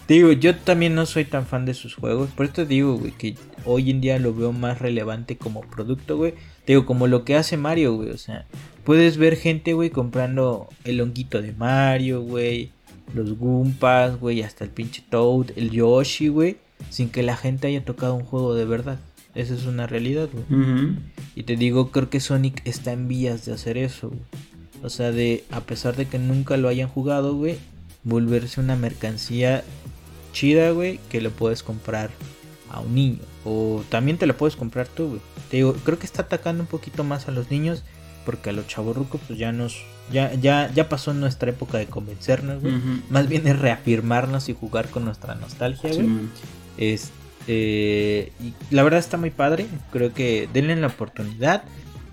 digo, 0.08 0.32
yo 0.32 0.56
también 0.56 0.94
no 0.94 1.08
soy 1.08 1.26
tan 1.26 1.48
fan 1.48 1.66
de 1.66 1.74
sus 1.74 1.96
juegos. 1.96 2.30
Por 2.30 2.46
esto 2.46 2.66
digo, 2.66 2.98
güey, 2.98 3.12
que 3.14 3.36
hoy 3.66 3.90
en 3.90 4.02
día 4.02 4.20
lo 4.20 4.34
veo 4.34 4.52
más 4.52 4.78
relevante 4.80 5.38
como 5.38 5.62
producto, 5.62 6.18
güey. 6.18 6.36
digo, 6.68 6.86
como 6.86 7.08
lo 7.08 7.26
que 7.26 7.36
hace 7.36 7.58
Mario, 7.58 7.96
güey. 7.96 8.12
O 8.12 8.18
sea, 8.18 8.46
puedes 8.90 9.18
ver 9.18 9.36
gente, 9.36 9.74
güey, 9.74 9.92
comprando 9.92 10.68
el 10.84 11.00
honguito 11.00 11.44
de 11.44 11.52
Mario, 11.52 12.24
güey. 12.24 12.72
Los 13.14 13.38
Goompas, 13.38 14.20
güey, 14.20 14.42
hasta 14.42 14.64
el 14.64 14.72
pinche 14.72 15.04
Toad, 15.08 15.52
el 15.56 15.70
Yoshi, 15.70 16.30
güey. 16.30 16.58
Sin 16.90 17.12
que 17.12 17.22
la 17.22 17.38
gente 17.38 17.68
haya 17.68 17.86
tocado 17.86 18.16
un 18.16 18.26
juego 18.26 18.56
de 18.56 18.66
verdad. 18.66 19.00
Esa 19.36 19.54
es 19.54 19.68
una 19.68 19.86
realidad, 19.86 20.28
güey. 20.34 20.96
Y 21.36 21.44
te 21.44 21.56
digo, 21.56 21.92
creo 21.92 22.10
que 22.10 22.20
Sonic 22.20 22.64
está 22.66 22.92
en 22.92 23.08
vías 23.08 23.46
de 23.46 23.54
hacer 23.54 23.78
eso, 23.78 24.08
güey. 24.08 24.22
O 24.82 24.90
sea, 24.90 25.12
de, 25.12 25.44
a 25.52 25.62
pesar 25.62 25.96
de 25.96 26.08
que 26.08 26.18
nunca 26.18 26.58
lo 26.58 26.68
hayan 26.68 26.90
jugado, 26.90 27.36
güey, 27.36 27.58
volverse 28.04 28.60
una 28.60 28.76
mercancía 28.76 29.64
chida, 30.34 30.72
güey, 30.72 31.00
que 31.10 31.22
lo 31.22 31.30
puedes 31.30 31.62
comprar 31.62 32.10
a 32.72 32.80
un 32.80 32.96
niño. 32.96 33.20
O 33.46 33.84
también 33.90 34.18
te 34.18 34.26
lo 34.26 34.36
puedes 34.36 34.56
comprar 34.56 34.88
tú, 34.88 35.10
güey. 35.10 35.22
Te 35.52 35.58
digo, 35.58 35.74
creo 35.74 36.00
que 36.00 36.08
está 36.08 36.24
atacando 36.24 36.64
un 36.64 36.68
poquito 36.68 37.04
más 37.04 37.28
a 37.28 37.32
los 37.32 37.52
niños 37.52 37.84
porque 38.30 38.52
a 38.52 38.54
los 38.54 38.68
chavorrucos 38.68 39.20
pues 39.26 39.40
ya 39.40 39.52
nos 39.52 39.82
ya 40.14 40.36
ya 40.36 40.72
ya 40.72 40.88
pasó 40.88 41.16
nuestra 41.16 41.50
época 41.50 41.80
de 41.80 41.88
convencernos, 41.88 42.62
güey. 42.62 42.76
Más 43.10 43.28
bien 43.28 43.48
es 43.48 43.58
reafirmarnos 43.58 44.50
y 44.50 44.54
jugar 44.54 44.88
con 44.90 45.04
nuestra 45.04 45.34
nostalgia, 45.34 45.90
güey. 45.92 46.08
Este 46.78 48.32
y 48.40 48.54
la 48.70 48.84
verdad 48.84 49.00
está 49.00 49.18
muy 49.18 49.32
padre, 49.32 49.66
creo 49.92 50.14
que 50.14 50.48
denle 50.54 50.76
la 50.76 50.86
oportunidad. 50.86 51.64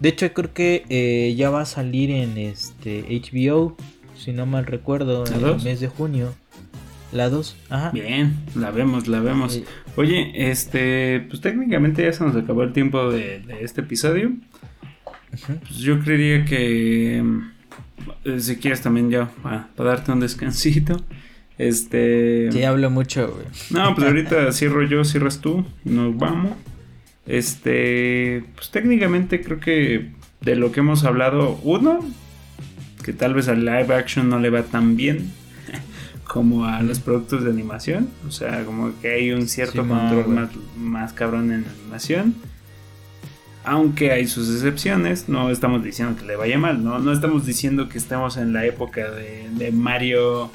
De 0.01 0.09
hecho, 0.09 0.33
creo 0.33 0.55
que 0.55 0.87
eh, 0.89 1.35
ya 1.37 1.51
va 1.51 1.61
a 1.61 1.67
salir 1.67 2.11
en 2.11 2.39
este 2.39 3.03
HBO, 3.11 3.77
si 4.17 4.33
no 4.33 4.47
mal 4.47 4.65
recuerdo, 4.65 5.27
en 5.27 5.45
el 5.45 5.63
mes 5.63 5.81
de 5.81 5.89
junio. 5.89 6.33
La 7.13 7.29
2, 7.29 7.57
ajá. 7.69 7.91
Bien, 7.91 8.37
la 8.55 8.71
vemos, 8.71 9.07
la 9.07 9.21
vemos. 9.21 9.61
Oye, 9.97 10.33
este, 10.51 11.27
pues 11.29 11.43
técnicamente 11.43 12.05
ya 12.05 12.13
se 12.15 12.25
nos 12.25 12.35
acabó 12.37 12.63
el 12.63 12.73
tiempo 12.73 13.11
de 13.11 13.45
este 13.61 13.83
episodio. 13.83 14.33
Pues 15.31 15.79
yo 15.79 16.01
creería 16.01 16.45
que 16.45 17.23
eh, 18.25 18.41
si 18.41 18.57
quieres 18.57 18.83
también 18.83 19.11
ya 19.11 19.31
para, 19.43 19.69
darte 19.77 20.13
un 20.13 20.21
descansito. 20.21 21.01
Este. 21.59 22.51
Sí, 22.53 22.63
hablo 22.65 22.91
mucho, 22.91 23.33
güey. 23.33 23.47
No, 23.71 23.95
pues 23.95 24.07
ahorita 24.07 24.53
cierro 24.53 24.83
yo, 24.85 25.05
cierras 25.05 25.41
tú, 25.41 25.65
nos 25.85 26.17
vamos. 26.17 26.53
Este, 27.27 28.45
pues 28.55 28.71
técnicamente 28.71 29.43
creo 29.43 29.59
que 29.59 30.11
de 30.43 30.57
lo 30.57 30.71
que 30.71 30.81
hemos 30.81 31.05
hablado, 31.05 31.59
uno, 31.65 32.05
que 33.03 33.13
tal 33.13 33.35
vez 33.35 33.49
al 33.49 33.65
live 33.65 33.95
action 33.95 34.29
no 34.29 34.39
le 34.39 34.51
va 34.51 34.63
tan 34.63 34.97
bien 34.97 35.33
como 36.25 36.67
a 36.67 36.83
los 36.83 37.01
productos 37.01 37.43
de 37.43 37.51
animación. 37.51 38.11
O 38.29 38.31
sea, 38.31 38.65
como 38.65 38.93
que 39.01 39.13
hay 39.13 39.33
un 39.33 39.49
cierto 39.49 39.87
control 39.87 40.29
más, 40.29 40.51
más 40.77 41.13
cabrón 41.13 41.53
en 41.53 41.65
animación 41.65 42.35
aunque 43.67 44.13
hay 44.13 44.29
sus 44.29 44.49
excepciones, 44.55 45.29
no 45.29 45.51
estamos 45.51 45.83
diciendo 45.83 46.17
que 46.19 46.25
le 46.25 46.37
vaya 46.37 46.57
mal, 46.57 46.83
no, 46.83 47.01
no 47.01 47.13
estamos 47.13 47.45
diciendo 47.45 47.89
que 47.89 47.99
estemos 47.99 48.37
en 48.37 48.53
la 48.53 48.65
época 48.65 49.11
de, 49.11 49.73
Mario, 49.73 50.51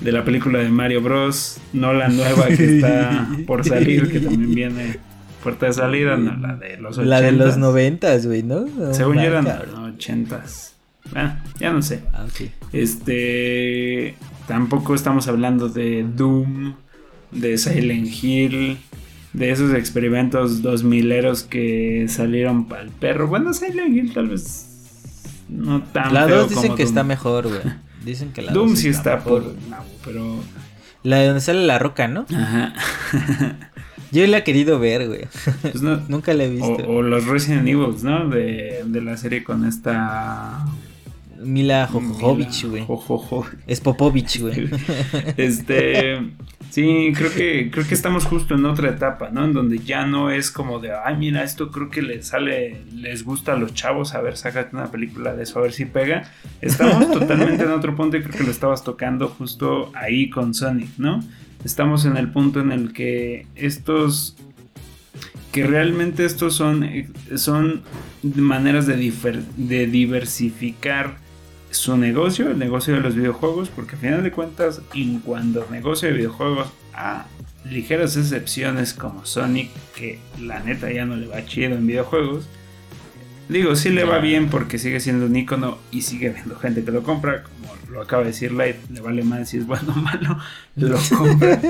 de 0.00 0.10
la 0.10 0.24
película 0.24 0.58
de 0.58 0.68
Mario 0.68 1.00
Bros, 1.00 1.58
no 1.72 1.92
la 1.92 2.08
nueva 2.08 2.48
que 2.48 2.76
está 2.76 3.28
por 3.46 3.64
salir, 3.64 4.10
que 4.10 4.18
también 4.18 4.54
viene 4.54 4.98
puerta 5.44 5.66
de 5.66 5.72
salida, 5.72 6.16
no, 6.16 6.36
la 6.36 6.56
de 6.56 6.76
los 6.76 6.98
80. 6.98 7.08
La 7.08 7.20
de 7.20 7.32
los 7.32 7.56
noventas, 7.56 8.26
güey, 8.26 8.42
¿no? 8.42 8.66
Según 8.92 9.16
yo 9.16 9.22
eran 9.22 9.46
ochentas. 9.76 10.74
Ah, 11.14 11.38
ya 11.58 11.72
no 11.72 11.82
sé. 11.82 12.02
Ah, 12.12 12.26
este, 12.72 14.16
tampoco 14.48 14.96
estamos 14.96 15.28
hablando 15.28 15.68
de 15.68 16.04
Doom, 16.04 16.74
de 17.30 17.56
Silent 17.58 18.08
Hill 18.22 18.78
de 19.32 19.50
esos 19.50 19.74
experimentos 19.74 20.62
dos 20.62 20.82
mileros 20.82 21.42
que 21.42 22.06
salieron 22.08 22.66
para 22.66 22.82
el 22.82 22.90
perro. 22.90 23.28
Bueno, 23.28 23.54
Silent 23.54 23.96
Hill 23.96 24.12
tal 24.12 24.28
vez 24.28 24.66
no 25.48 25.82
tan 25.82 26.14
La 26.14 26.26
2 26.26 26.50
dicen 26.50 26.74
que 26.76 26.82
está 26.82 27.04
mejor, 27.04 27.48
güey. 27.48 27.60
Dicen 28.04 28.32
que 28.32 28.40
la 28.40 28.52
Doom 28.52 28.76
sí 28.76 28.88
está, 28.88 29.18
por 29.18 29.54
pero 30.02 30.36
la 31.02 31.18
de 31.18 31.26
donde 31.26 31.40
sale 31.42 31.66
la 31.66 31.78
roca, 31.78 32.08
¿no? 32.08 32.24
Ajá. 32.34 32.72
Yo 34.12 34.26
la 34.26 34.38
he 34.38 34.44
querido 34.44 34.78
ver, 34.78 35.06
güey. 35.06 35.28
Pues 35.62 35.82
Nunca 36.08 36.32
la 36.34 36.44
he 36.44 36.50
visto. 36.50 36.76
O, 36.88 37.02
los 37.02 37.26
Resident 37.26 37.68
Evil, 37.68 37.94
¿no? 38.02 38.28
De, 38.28 38.82
de 38.86 39.00
la 39.02 39.16
serie 39.16 39.44
con 39.44 39.66
esta 39.66 40.64
Mila 41.42 41.86
Jojovic, 41.86 42.64
güey. 42.64 42.86
Es 43.66 43.80
Popovich, 43.80 44.40
güey. 44.40 44.68
este. 45.36 46.18
Sí, 46.70 47.12
creo 47.16 47.32
que, 47.32 47.70
creo 47.72 47.86
que 47.86 47.94
estamos 47.94 48.24
justo 48.26 48.54
en 48.54 48.64
otra 48.64 48.90
etapa, 48.90 49.30
¿no? 49.30 49.44
En 49.44 49.52
donde 49.52 49.80
ya 49.80 50.06
no 50.06 50.30
es 50.30 50.52
como 50.52 50.78
de, 50.78 50.92
ay, 50.92 51.16
mira, 51.16 51.42
esto 51.42 51.72
creo 51.72 51.90
que 51.90 52.00
les 52.00 52.28
sale, 52.28 52.82
les 52.94 53.24
gusta 53.24 53.54
a 53.54 53.56
los 53.56 53.74
chavos, 53.74 54.14
a 54.14 54.20
ver, 54.20 54.36
sácate 54.36 54.76
una 54.76 54.88
película 54.88 55.34
de 55.34 55.42
eso, 55.42 55.58
a 55.58 55.62
ver 55.62 55.72
si 55.72 55.86
pega. 55.86 56.30
Estamos 56.60 57.10
totalmente 57.12 57.64
en 57.64 57.72
otro 57.72 57.96
punto 57.96 58.16
y 58.16 58.22
creo 58.22 58.38
que 58.38 58.44
lo 58.44 58.52
estabas 58.52 58.84
tocando 58.84 59.28
justo 59.28 59.90
ahí 59.94 60.30
con 60.30 60.54
Sonic, 60.54 60.90
¿no? 60.96 61.20
Estamos 61.64 62.04
en 62.04 62.16
el 62.16 62.30
punto 62.30 62.60
en 62.60 62.70
el 62.70 62.92
que 62.92 63.46
estos 63.56 64.36
que 65.52 65.66
realmente 65.66 66.24
estos 66.24 66.54
son, 66.54 66.88
son 67.34 67.82
maneras 68.22 68.86
de, 68.86 68.94
de 69.56 69.86
diversificar 69.88 71.16
su 71.70 71.96
negocio, 71.96 72.50
el 72.50 72.58
negocio 72.58 72.94
de 72.94 73.00
los 73.00 73.14
videojuegos, 73.14 73.68
porque 73.68 73.92
al 73.92 74.00
final 74.00 74.22
de 74.22 74.32
cuentas, 74.32 74.82
en 74.94 75.20
cuanto 75.20 75.62
al 75.62 75.70
negocio 75.70 76.08
de 76.08 76.14
videojuegos, 76.14 76.68
a 76.94 77.26
ligeras 77.64 78.16
excepciones 78.16 78.94
como 78.94 79.24
Sonic, 79.24 79.70
que 79.94 80.18
la 80.40 80.60
neta 80.60 80.90
ya 80.90 81.04
no 81.06 81.16
le 81.16 81.26
va 81.26 81.44
chido 81.44 81.74
en 81.74 81.86
videojuegos, 81.86 82.48
Digo, 83.50 83.74
sí 83.74 83.90
le 83.90 84.04
va 84.04 84.18
bien 84.18 84.48
porque 84.48 84.78
sigue 84.78 85.00
siendo 85.00 85.26
un 85.26 85.34
icono 85.34 85.78
y 85.90 86.02
sigue 86.02 86.28
viendo 86.28 86.56
gente 86.56 86.84
que 86.84 86.92
lo 86.92 87.02
compra. 87.02 87.42
Como 87.42 87.74
lo 87.90 88.00
acaba 88.00 88.22
de 88.22 88.28
decir 88.28 88.52
Light, 88.52 88.76
le 88.92 89.00
vale 89.00 89.24
más 89.24 89.48
si 89.48 89.56
es 89.56 89.66
bueno 89.66 89.92
o 89.92 89.96
malo. 89.96 90.38
Lo 90.76 90.96
compra. 91.18 91.60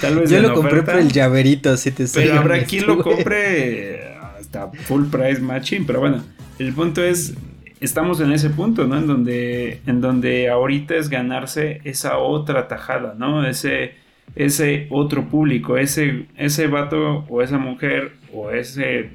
Tal 0.00 0.18
vez 0.18 0.30
Yo 0.30 0.42
lo 0.42 0.52
compré 0.52 0.82
por 0.82 0.96
el 0.96 1.12
llaverito, 1.12 1.76
si 1.76 1.92
te 1.92 2.06
Pero 2.12 2.40
habrá 2.40 2.64
quien 2.64 2.88
lo 2.88 3.00
compre 3.00 4.16
hasta 4.40 4.68
full 4.72 5.04
price 5.06 5.40
matching. 5.40 5.86
Pero 5.86 6.00
bueno, 6.00 6.24
el 6.58 6.72
punto 6.72 7.04
es. 7.04 7.34
Estamos 7.80 8.20
en 8.20 8.32
ese 8.32 8.50
punto, 8.50 8.86
¿no? 8.86 8.98
En 8.98 9.06
donde, 9.06 9.80
en 9.86 10.00
donde 10.00 10.48
ahorita 10.48 10.96
es 10.96 11.08
ganarse 11.08 11.80
esa 11.84 12.18
otra 12.18 12.68
tajada, 12.68 13.14
¿no? 13.16 13.46
Ese, 13.46 13.94
ese 14.34 14.86
otro 14.90 15.28
público, 15.28 15.76
ese, 15.76 16.26
ese 16.36 16.66
vato 16.66 17.24
o 17.28 17.42
esa 17.42 17.58
mujer 17.58 18.12
o 18.32 18.50
ese 18.50 19.10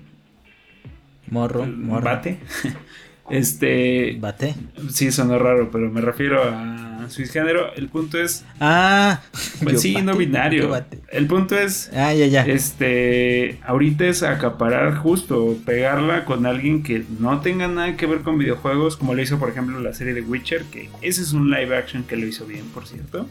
Morro, 1.34 1.66
morro. 1.66 2.03
Bate. 2.03 2.38
Este. 3.30 4.18
Bate. 4.20 4.56
Sí, 4.90 5.12
sonó 5.12 5.40
raro, 5.40 5.70
pero 5.72 5.90
me 5.90 6.02
refiero 6.02 6.44
a 6.44 7.08
su 7.10 7.24
género. 7.26 7.74
El 7.76 7.90
punto 7.90 8.20
es. 8.20 8.44
Ah. 8.60 9.22
Pues 9.62 9.82
sí, 9.82 9.96
no 10.02 10.16
binario. 10.16 10.72
El 11.10 11.28
punto 11.28 11.58
es. 11.58 11.90
Ah, 11.94 12.14
ya, 12.14 12.28
ya. 12.28 12.46
Este. 12.46 13.60
Ahorita 13.66 14.06
es 14.06 14.24
acaparar 14.24 14.96
justo, 14.96 15.58
pegarla 15.66 16.26
con 16.26 16.46
alguien 16.46 16.84
que 16.84 17.04
no 17.20 17.40
tenga 17.42 17.68
nada 17.68 17.96
que 17.96 18.06
ver 18.06 18.22
con 18.22 18.38
videojuegos, 18.38 18.98
como 18.98 19.14
lo 19.14 19.22
hizo, 19.22 19.40
por 19.40 19.50
ejemplo, 19.50 19.80
la 19.80 19.94
serie 19.94 20.14
de 20.14 20.22
Witcher, 20.22 20.64
que 20.66 20.90
ese 21.02 21.22
es 21.22 21.34
un 21.34 21.50
live 21.50 21.76
action 21.76 22.04
que 22.04 22.18
lo 22.18 22.28
hizo 22.28 22.46
bien, 22.46 22.66
por 22.74 22.88
cierto. 22.88 23.28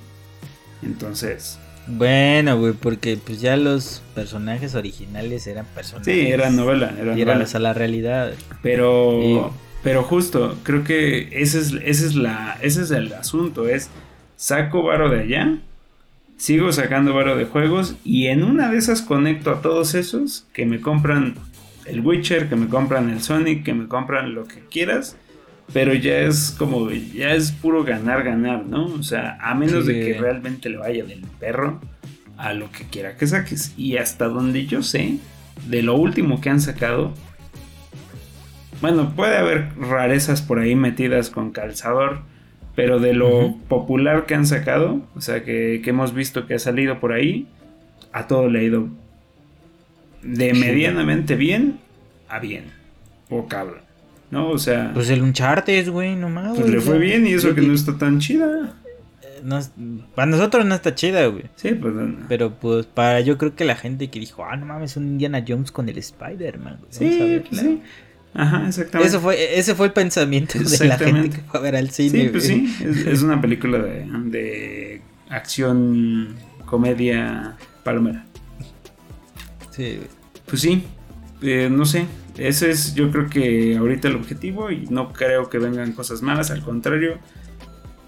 Entonces. 0.83 1.59
Bueno, 1.87 2.59
güey, 2.59 2.75
porque 2.75 3.17
pues 3.17 3.41
ya 3.41 3.57
los 3.57 4.03
personajes 4.15 4.75
originales 4.75 5.47
eran 5.47 5.67
personajes. 5.75 6.15
Sí, 6.15 6.29
eran 6.29 6.55
novela. 6.57 6.95
Eran 6.99 7.19
y 7.19 7.23
eran 7.23 7.43
a 7.43 7.59
la 7.59 7.75
realidad. 7.75 8.33
Pero, 8.63 9.53
pero 9.83 10.03
justo, 10.03 10.59
creo 10.63 10.85
que 10.85 11.29
ese 11.33 11.59
es, 11.59 11.73
ese 11.83 12.07
es, 12.07 12.15
la, 12.15 12.59
ese 12.61 12.83
es 12.83 12.91
el 12.91 13.13
asunto, 13.13 13.69
es 13.69 13.91
saco 14.37 14.83
varo 14.83 15.09
de 15.09 15.21
allá, 15.21 15.59
sigo 16.37 16.73
sacando 16.73 17.15
varo 17.15 17.37
de 17.37 17.45
juegos 17.45 17.97
y 18.05 18.27
en 18.27 18.43
una 18.43 18.71
de 18.71 18.79
esas 18.79 19.03
conecto 19.03 19.51
a 19.51 19.63
todos 19.63 19.95
esos 19.95 20.47
que 20.53 20.67
me 20.67 20.81
compran 20.81 21.35
el 21.87 22.01
Witcher, 22.01 22.49
que 22.49 22.57
me 22.57 22.69
compran 22.69 23.11
el 23.11 23.23
Sonic, 23.23 23.65
que 23.65 23.75
me 23.75 23.89
compran 23.89 24.35
lo 24.35 24.45
que 24.45 24.61
quieras 24.71 25.17
pero 25.73 25.95
ya 25.95 26.19
es 26.21 26.55
como, 26.59 26.91
ya 26.91 27.33
es 27.33 27.53
puro 27.53 27.85
ganar, 27.85 28.23
ganar, 28.25 28.67
¿no? 28.67 28.87
O 28.87 29.03
sea, 29.03 29.39
a 29.41 29.55
menos 29.55 29.87
de 29.87 30.01
que 30.01 30.15
realmente 30.19 30.69
le 30.69 30.77
vaya 30.77 31.05
del 31.05 31.23
perro 31.41 31.81
a 32.37 32.53
lo 32.53 32.71
que 32.71 32.85
quiera 32.85 33.17
que 33.17 33.27
saques. 33.27 33.73
Y 33.77 33.97
hasta 33.97 34.29
donde 34.29 34.67
yo 34.67 34.83
sé, 34.83 35.19
de 35.69 35.83
lo 35.83 35.97
último 35.97 36.41
que 36.41 36.51
han 36.51 36.61
sacado, 36.61 37.15
bueno, 38.83 39.15
puede 39.17 39.39
haber 39.39 39.71
rarezas 39.79 40.43
por 40.43 40.59
ahí 40.59 40.75
metidas 40.75 41.31
con 41.31 41.51
calzador, 41.53 42.21
pero 42.77 43.01
de 43.01 43.15
lo 43.15 43.57
popular 43.69 44.27
que 44.27 44.35
han 44.35 44.47
sacado, 44.47 45.01
o 45.15 45.21
sea, 45.23 45.45
que, 45.45 45.81
que, 45.83 45.91
hemos 45.91 46.13
visto 46.13 46.47
que 46.47 46.55
ha 46.55 46.59
salido 46.59 47.01
por 47.01 47.13
ahí, 47.13 47.47
a 48.13 48.27
todo 48.27 48.51
le 48.51 48.59
ha 48.59 48.63
ido 48.63 48.89
de 50.23 50.53
medianamente 50.53 51.37
bien 51.37 51.79
a 52.29 52.39
bien, 52.39 52.65
o 53.31 53.47
cabrón. 53.47 53.93
¿no? 54.33 54.49
O 54.49 54.59
sea. 54.59 54.91
Pues 54.95 55.11
el 55.11 55.23
Uncharted, 55.23 55.89
güey, 55.91 56.17
nomás. 56.17 56.59
Pues 56.59 56.69
le 56.69 56.81
fue 56.81 56.99
bien 56.99 57.25
y 57.27 57.35
eso 57.35 57.55
que 57.55 57.61
no 57.61 57.75
está 57.75 57.97
tan 57.97 58.19
chida. 58.19 58.75
No, 59.45 59.61
para 60.15 60.27
nosotros 60.27 60.65
no 60.65 60.75
está 60.75 60.95
chida, 60.95 61.27
güey. 61.27 61.45
Sí, 61.57 61.73
pues. 61.75 61.95
Pero 62.29 62.55
pues 62.55 62.87
para 62.87 63.21
yo 63.21 63.39
creo 63.39 63.55
que 63.55 63.65
la 63.65 63.77
gente 63.77 64.09
que 64.09 64.19
dijo, 64.19 64.45
ah, 64.45 64.57
no 64.57 64.67
mames, 64.67 64.97
un 64.97 65.07
Indiana 65.07 65.45
Jones 65.47 65.71
con 65.71 65.89
el 65.89 65.99
Spider-Man. 65.99 66.79
Sí, 66.89 67.43
sí. 67.53 67.83
Ajá, 68.35 68.67
exactamente. 68.67 69.09
Eso 69.09 69.21
fue, 69.21 69.59
ese 69.59 69.75
fue 69.75 69.87
el 69.87 69.93
pensamiento 69.93 70.59
de 70.59 70.87
la 70.87 70.99
gente 70.99 71.37
que 71.37 71.43
fue 71.43 71.61
a 71.61 71.63
ver 71.63 71.77
al 71.77 71.91
cine. 71.91 72.23
Sí, 72.23 72.29
pues 72.29 72.47
sí, 72.47 72.77
es, 73.07 73.23
una 73.23 73.41
película 73.41 73.79
de, 73.79 74.07
de 74.25 75.03
acción, 75.29 76.35
comedia, 76.65 77.57
palomera. 77.85 78.25
Sí. 79.71 80.01
Pues 80.47 80.63
sí, 80.63 80.85
eh, 81.43 81.69
no 81.71 81.85
sé, 81.85 82.07
ese 82.37 82.71
es 82.71 82.95
yo 82.95 83.11
creo 83.11 83.29
que 83.29 83.77
ahorita 83.77 84.09
el 84.09 84.17
objetivo 84.17 84.71
y 84.71 84.87
no 84.87 85.13
creo 85.13 85.49
que 85.49 85.59
vengan 85.59 85.93
cosas 85.93 86.23
malas, 86.23 86.51
al 86.51 86.63
contrario, 86.63 87.19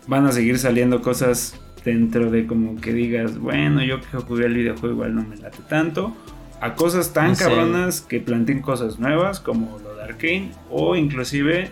van 0.06 0.26
a 0.26 0.32
seguir 0.32 0.58
saliendo 0.58 1.02
cosas 1.02 1.58
dentro 1.84 2.30
de 2.30 2.46
como 2.46 2.80
que 2.80 2.92
digas, 2.92 3.38
bueno, 3.38 3.82
yo 3.82 4.00
que 4.00 4.18
jugué 4.18 4.46
el 4.46 4.54
videojuego 4.54 4.94
igual 4.94 5.14
no 5.14 5.22
me 5.22 5.36
late 5.36 5.58
tanto, 5.68 6.16
a 6.64 6.74
cosas 6.76 7.12
tan 7.12 7.34
cabronas 7.34 8.00
que 8.00 8.20
planteen 8.20 8.62
cosas 8.62 8.98
nuevas 8.98 9.38
como 9.38 9.78
lo 9.80 9.96
de 9.96 10.02
Arkane 10.02 10.50
o 10.70 10.96
inclusive 10.96 11.70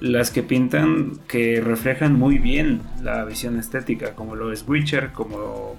las 0.00 0.32
que 0.32 0.42
pintan 0.42 1.12
que 1.28 1.60
reflejan 1.60 2.18
muy 2.18 2.38
bien 2.38 2.80
la 3.04 3.24
visión 3.24 3.56
estética, 3.56 4.16
como 4.16 4.34
lo 4.34 4.50
es 4.50 4.64
Witcher, 4.66 5.12
como 5.12 5.76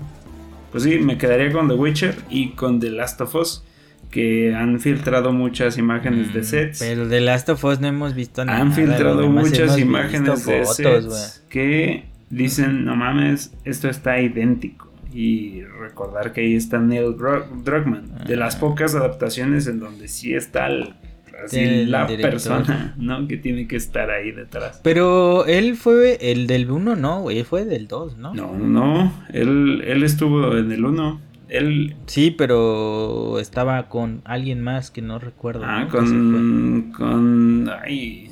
pues 0.71 0.83
sí, 0.83 0.97
me 0.99 1.17
quedaría 1.17 1.51
con 1.51 1.67
The 1.67 1.73
Witcher 1.73 2.15
y 2.29 2.51
con 2.51 2.79
The 2.79 2.91
Last 2.91 3.19
of 3.19 3.35
Us 3.35 3.65
que 4.09 4.55
han 4.55 4.79
filtrado 4.79 5.33
muchas 5.33 5.77
imágenes 5.77 6.33
de 6.33 6.39
mm, 6.39 6.45
sets. 6.45 6.79
Pero 6.79 7.05
de 7.09 7.19
Last 7.19 7.49
of 7.49 7.61
Us 7.65 7.81
no 7.81 7.87
hemos 7.87 8.13
visto 8.13 8.45
nada. 8.45 8.59
Han 8.59 8.71
filtrado 8.71 9.27
muchas 9.27 9.77
imágenes 9.77 10.45
de 10.45 10.65
sets 10.65 11.43
que 11.49 12.05
dicen, 12.29 12.85
no 12.85 12.95
mames, 12.95 13.53
esto 13.65 13.89
está 13.89 14.21
idéntico. 14.21 14.82
Y 15.13 15.61
recordar 15.63 16.33
que 16.33 16.41
ahí 16.41 16.55
está 16.55 16.79
Neil 16.79 17.15
Druckmann, 17.15 18.25
de 18.25 18.35
las 18.35 18.55
ah. 18.55 18.59
pocas 18.59 18.95
adaptaciones 18.95 19.67
en 19.67 19.79
donde 19.79 20.07
sí 20.07 20.33
está 20.33 20.69
la 20.69 22.07
persona, 22.07 22.95
¿no? 22.97 23.27
Que 23.27 23.37
tiene 23.37 23.67
que 23.67 23.75
estar 23.75 24.09
ahí 24.09 24.31
detrás. 24.31 24.79
Pero 24.83 25.45
él 25.45 25.75
fue 25.75 26.17
el 26.31 26.47
del 26.47 26.69
1, 26.69 26.95
no, 26.95 27.21
güey, 27.21 27.43
fue 27.43 27.65
del 27.65 27.87
2, 27.87 28.17
¿no? 28.17 28.33
No, 28.33 28.53
no, 28.57 29.13
él, 29.31 29.83
él 29.85 30.03
estuvo 30.03 30.57
en 30.57 30.71
el 30.71 30.85
1. 30.85 31.21
Él... 31.49 31.95
Sí, 32.07 32.31
pero 32.31 33.37
estaba 33.39 33.87
con 33.89 34.21
alguien 34.25 34.61
más 34.61 34.89
que 34.89 35.01
no 35.01 35.19
recuerdo. 35.19 35.63
Ah, 35.65 35.87
con. 35.91 36.91
Con. 36.97 37.69
Ay. 37.85 38.31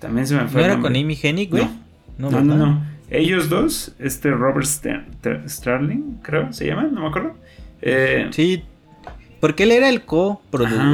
También 0.00 0.26
se 0.26 0.34
me 0.34 0.48
fue. 0.48 0.62
¿No 0.62 0.66
era 0.66 0.80
con 0.80 0.96
Amy 0.96 1.16
Hennig, 1.20 1.50
güey? 1.50 1.68
No, 2.16 2.30
no, 2.30 2.40
no, 2.42 2.82
Ellos 3.10 3.48
dos, 3.48 3.94
este 3.98 4.30
Robert 4.30 4.66
Starling, 4.66 6.18
creo, 6.22 6.52
se 6.52 6.66
llama, 6.66 6.84
no 6.84 7.02
me 7.02 7.08
acuerdo. 7.08 7.34
Eh, 7.80 8.28
sí, 8.30 8.64
porque 9.40 9.62
él 9.62 9.72
era 9.72 9.88
el 9.88 10.02
co 10.02 10.42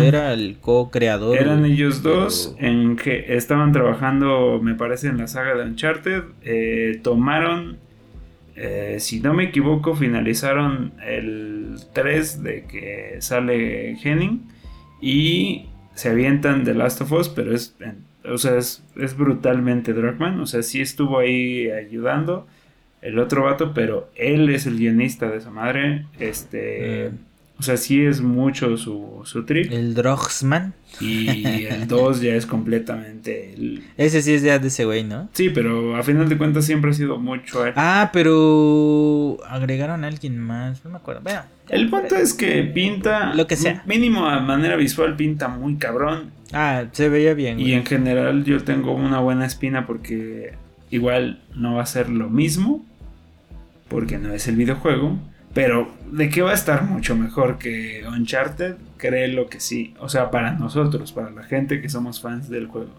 era 0.03 0.33
el 0.33 0.59
co-creador. 0.61 1.37
Eran 1.39 1.65
ellos 1.65 2.03
dos 2.03 2.55
en 2.59 2.97
que 2.97 3.37
estaban 3.37 3.73
trabajando, 3.73 4.61
me 4.63 4.75
parece, 4.75 5.09
en 5.09 5.19
la 5.19 5.27
saga 5.27 5.55
de 5.55 5.65
Uncharted. 5.65 6.23
Eh, 6.43 7.01
tomaron 7.03 7.79
eh, 8.57 8.99
si 9.01 9.21
no 9.21 9.35
me 9.35 9.45
equivoco, 9.45 9.97
finalizaron 9.97 10.93
el 11.05 11.77
3 11.93 12.43
de 12.43 12.65
que 12.65 13.17
sale 13.21 13.97
Henning 14.01 14.49
y 15.01 15.67
se 15.95 16.11
avientan 16.11 16.65
The 16.65 16.75
Last 16.75 17.01
of 17.01 17.13
Us, 17.13 17.29
pero 17.29 17.55
es, 17.55 17.77
o 18.25 18.39
sea, 18.39 18.57
es, 18.57 18.83
brutalmente 19.17 19.93
Druckmann, 19.93 20.41
o 20.41 20.47
sea, 20.47 20.63
sí 20.63 20.81
estuvo 20.81 21.19
ahí 21.19 21.71
ayudando 21.71 22.47
el 23.03 23.19
otro 23.19 23.45
vato, 23.45 23.73
pero 23.75 24.09
él 24.15 24.49
es 24.49 24.67
el 24.67 24.79
guionista 24.79 25.31
de 25.31 25.39
esa 25.39 25.51
madre, 25.51 26.07
este... 26.19 27.11
Mm. 27.11 27.34
O 27.59 27.63
sea, 27.63 27.77
sí 27.77 28.05
es 28.05 28.21
mucho 28.21 28.77
su, 28.77 29.21
su 29.25 29.45
trip. 29.45 29.71
El 29.73 29.95
Drogsman. 29.95 30.75
Y 31.01 31.65
el 31.67 31.87
2 31.89 32.21
ya 32.21 32.35
es 32.35 32.47
completamente. 32.47 33.55
El... 33.55 33.85
Ese 33.97 34.23
sí 34.23 34.35
es 34.35 34.43
ya 34.43 34.59
de 34.59 34.69
ese 34.69 34.85
güey, 34.85 35.05
¿no? 35.05 35.29
Sí, 35.33 35.51
pero 35.51 35.97
a 35.97 36.03
final 36.03 36.29
de 36.29 36.37
cuentas 36.37 36.65
siempre 36.65 36.91
ha 36.91 36.95
sido 36.95 37.19
mucho. 37.19 37.65
Ah, 37.77 38.11
pero 38.13 39.39
agregaron 39.49 40.05
a 40.05 40.09
alguien 40.09 40.39
más. 40.39 40.85
No 40.85 40.91
me 40.91 40.97
acuerdo. 40.97 41.23
Vea. 41.23 41.47
El 41.69 41.89
punto 41.89 42.17
es 42.17 42.35
que 42.35 42.63
pinta. 42.65 43.35
Lo 43.35 43.47
que 43.47 43.57
sea. 43.57 43.83
Mínimo 43.87 44.27
a 44.27 44.41
manera 44.41 44.77
visual 44.77 45.15
pinta 45.17 45.49
muy 45.49 45.77
cabrón. 45.77 46.33
Ah, 46.53 46.85
se 46.93 47.09
veía 47.09 47.35
bien. 47.35 47.61
Y 47.61 47.73
en 47.73 47.87
general 47.87 48.45
yo 48.45 48.63
tengo 48.65 48.95
una 48.95 49.21
buena 49.21 49.47
espina 49.47 49.87
porque 49.87 50.55
igual 50.91 51.41
no 51.55 51.77
va 51.77 51.83
a 51.83 51.87
ser 51.87 52.09
lo 52.11 52.29
mismo. 52.29 52.85
Porque 53.89 54.19
no 54.19 54.33
es 54.35 54.49
el 54.49 54.57
videojuego 54.57 55.19
pero 55.55 55.89
de 56.11 56.29
qué 56.29 56.43
va 56.43 56.51
a 56.51 56.55
estar 56.55 56.83
mucho 56.83 57.17
mejor 57.17 57.59
que 57.59 58.05
Uncharted, 58.07 58.75
créelo 58.99 59.49
que 59.49 59.61
sí. 59.61 59.95
O 60.01 60.09
sea, 60.09 60.31
para 60.31 60.53
nosotros, 60.53 61.13
para 61.13 61.31
la 61.31 61.45
gente 61.45 61.81
que 61.81 61.89
somos 61.89 62.21
fans 62.21 62.49
del 62.51 62.67
juego. 62.67 62.91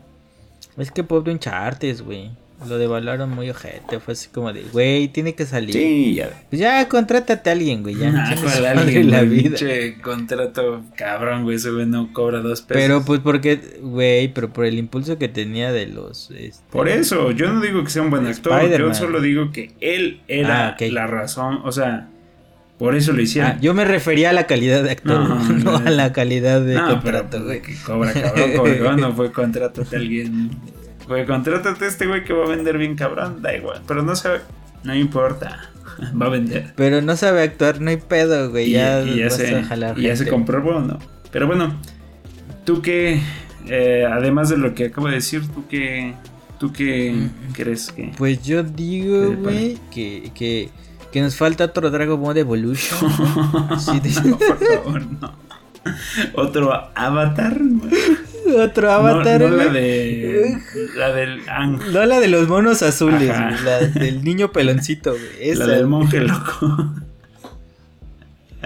Es 0.78 0.90
que 0.90 1.04
pobre 1.04 1.34
Uncharted, 1.34 2.02
güey. 2.02 2.32
Lo 2.70 2.78
devaluaron 2.78 3.30
muy 3.32 3.50
ojete. 3.50 4.00
Fue 4.00 4.14
así 4.14 4.30
como 4.30 4.54
de, 4.54 4.64
güey, 4.72 5.10
tiene 5.10 5.36
que 5.36 5.46
salir. 5.46 5.74
Sí, 5.74 6.16
ya. 6.16 6.30
Pues 6.50 6.62
ya, 6.62 6.88
contrátate 6.88 7.50
a 7.50 7.54
alguien, 7.54 7.84
güey. 7.84 7.96
Ya, 7.96 8.10
nah, 8.12 8.34
con 8.34 8.66
alguien, 8.66 9.12
la 9.12 9.24
vida. 9.24 9.58
contrato 10.02 10.82
cabrón, 10.96 11.44
güey. 11.44 11.58
Ese 11.58 11.70
güey 11.70 11.86
no 11.86 12.14
cobra 12.14 12.40
dos 12.40 12.62
pesos. 12.62 12.82
Pero 12.82 13.04
pues 13.04 13.20
porque, 13.20 13.60
güey, 13.82 14.30
pero 14.34 14.54
por 14.54 14.66
el 14.66 14.80
impulso 14.80 15.18
que 15.18 15.28
tenía 15.28 15.74
de 15.74 15.88
los. 15.88 16.32
Este, 16.32 16.64
por 16.72 16.88
eso, 16.88 17.32
yo 17.32 17.52
no 17.52 17.60
digo 17.60 17.84
que 17.84 17.90
sea 17.90 18.04
un 18.04 18.10
buen 18.10 18.26
actor. 18.26 18.70
Yo 18.70 18.94
solo 18.94 19.20
digo 19.20 19.52
que 19.52 19.74
él 19.82 20.22
era 20.30 20.70
ah, 20.70 20.78
la 20.80 21.08
razón. 21.08 21.60
O 21.66 21.74
sea 21.74 22.08
Por 22.78 22.96
eso 22.96 23.14
lo 23.14 23.22
hicieron. 23.22 23.52
Ah, 23.52 23.58
yo 23.62 23.74
me 23.74 23.86
refería 23.86 24.32
a 24.32 24.34
la 24.34 24.48
calidad 24.48 24.84
de 24.84 24.92
actor, 24.92 25.28
no, 25.64 25.76
a 25.86 25.90
la 25.90 26.12
calidad 26.12 26.62
de 26.62 26.76
contrato, 26.76 27.44
güey. 27.44 27.62
cobra 27.86 28.12
cabrón, 28.12 28.52
cobra 28.58 28.78
cabrón, 28.78 29.00
no 29.00 29.14
fue 29.14 29.32
contrato 29.32 29.84
de 29.84 29.98
alguien. 29.98 30.52
Güey, 31.08 31.24
contrátate 31.28 31.86
a 31.86 31.88
este 31.88 32.08
güey 32.08 32.24
que 32.24 32.34
va 32.34 32.46
a 32.46 32.48
vender 32.48 32.80
bien 32.80 32.96
cabrón, 32.96 33.40
da 33.44 33.56
igual. 33.56 33.80
Pero 33.88 34.02
no 34.02 34.16
sabe, 34.16 34.42
no 34.84 34.96
importa. 34.96 35.70
Va 36.22 36.26
a 36.26 36.30
vender. 36.30 36.74
Pero 36.76 37.02
no 37.02 37.16
sabe 37.16 37.44
actuar, 37.44 37.80
no 37.80 37.90
hay 37.90 37.98
pedo, 37.98 38.50
güey. 38.50 38.72
ya, 38.72 39.04
ya, 39.04 39.30
se, 39.30 39.64
y 39.98 40.02
ya 40.02 40.16
se 40.16 40.28
comprobó, 40.28 40.80
¿no? 40.80 41.00
Pero 41.32 41.48
bueno, 41.48 41.80
tú 42.66 42.82
que, 42.82 43.22
eh, 43.68 44.08
además 44.12 44.50
de 44.50 44.58
lo 44.58 44.74
que 44.74 44.86
acabo 44.86 45.08
de 45.08 45.16
decir, 45.16 45.44
tú 45.54 45.68
que, 45.68 46.14
tú 46.60 46.74
qué 46.74 47.12
mm. 47.14 47.54
crees 47.54 47.92
que. 47.92 48.12
Pues 48.18 48.44
yo 48.44 48.64
digo, 48.64 49.34
güey, 49.38 49.78
que, 49.92 50.32
que, 50.34 50.70
que, 51.16 51.22
nos 51.22 51.36
falta 51.36 51.64
otro 51.66 51.90
Dragon 51.90 52.22
Ball 52.22 52.38
Evolution. 52.38 53.00
sí, 53.80 54.02
no, 54.26 54.38
por 54.38 54.60
favor, 54.60 55.02
no. 55.06 55.34
Otro 56.34 56.74
Avatar. 56.96 57.58
Otro 58.58 58.92
avatar. 58.92 59.42
No, 59.42 59.50
la 59.50 59.66
de. 59.66 60.58
La 60.96 61.12
del 61.14 61.42
No 61.92 62.06
la 62.06 62.20
de 62.20 62.28
los 62.28 62.48
monos 62.48 62.84
azules, 62.84 63.30
La 63.64 63.80
del 63.80 64.24
niño 64.24 64.52
peloncito, 64.52 65.14
güey. 65.14 65.56
La 65.56 65.68
del 65.68 65.88
monje 65.88 66.20
loco. 66.20 66.94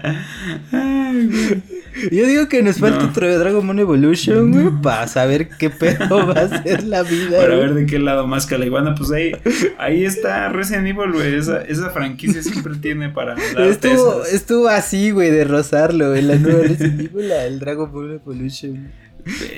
Yo 2.12 2.26
digo 2.26 2.48
que 2.48 2.62
nos 2.64 2.78
falta 2.78 3.06
otro 3.06 3.40
Dragon 3.40 3.66
Ball 3.66 3.80
Evolution, 3.80 4.52
güey, 4.52 4.82
para 4.82 5.08
saber 5.08 5.50
qué 5.50 5.70
pedo 5.70 6.28
va 6.28 6.34
a 6.34 6.64
ser 6.64 6.84
la 6.84 7.04
vida. 7.04 7.40
Para 7.40 7.56
ver 7.56 7.74
de 7.74 7.86
qué 7.86 8.00
lado 8.00 8.28
más 8.28 8.46
caliguana. 8.46 8.96
Pues 8.96 9.12
ahí, 9.12 9.32
ahí 9.78 10.06
está 10.06 10.50
Resident 10.50 10.88
Evil, 10.88 11.12
güey. 11.12 11.36
Esa, 11.36 11.62
esa 11.62 11.90
franquicia 11.90 12.42
siempre 12.44 12.76
tiene 12.76 13.10
para. 13.10 13.36
Estuvo, 13.58 14.24
estuvo 14.26 14.68
así, 14.68 15.12
güey, 15.12 15.32
de 15.32 15.44
rozarlo, 15.44 16.10
güey. 16.10 16.22
La 16.22 16.36
nueva 16.36 16.62
Resident 16.64 17.00
Evil, 17.02 17.32
el 17.32 17.60
Dragon 17.60 17.92
Ball 17.92 18.14
Evolution. 18.14 18.92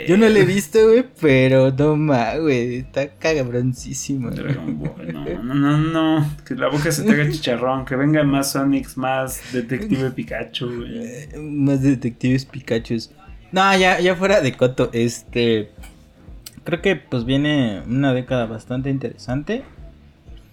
Yo 0.08 0.18
no 0.18 0.28
lo 0.28 0.36
he 0.36 0.46
visto, 0.46 0.80
güey, 0.84 1.06
pero 1.20 1.72
no 1.72 1.96
más, 1.96 2.40
güey. 2.40 2.78
Está 2.78 3.10
cagabroncísimo. 3.10 4.30
No, 4.32 5.44
no, 5.44 5.54
no, 5.54 5.78
no. 5.78 6.36
Que 6.46 6.56
la 6.56 6.70
boca 6.70 6.92
se 6.92 7.04
te 7.04 7.12
haga 7.12 7.30
chicharrón. 7.30 7.86
Que 7.86 7.96
vengan 7.96 8.28
más 8.28 8.52
Sonics, 8.52 8.98
más 8.98 9.54
Detective 9.54 10.12
Pikachu, 10.12 10.68
güey. 10.68 10.98
Eh, 10.98 11.30
más 11.38 11.82
Detectives 11.82 12.46
Pikachu. 12.46 12.98
No, 13.52 13.78
ya, 13.78 14.00
ya 14.00 14.16
fuera 14.16 14.42
de 14.42 14.54
coto. 14.54 14.90
Este. 14.94 15.72
Creo 16.64 16.82
que 16.82 16.96
pues 16.96 17.26
viene 17.26 17.82
una 17.88 18.14
década 18.14 18.46
bastante 18.46 18.90
interesante. 18.90 19.64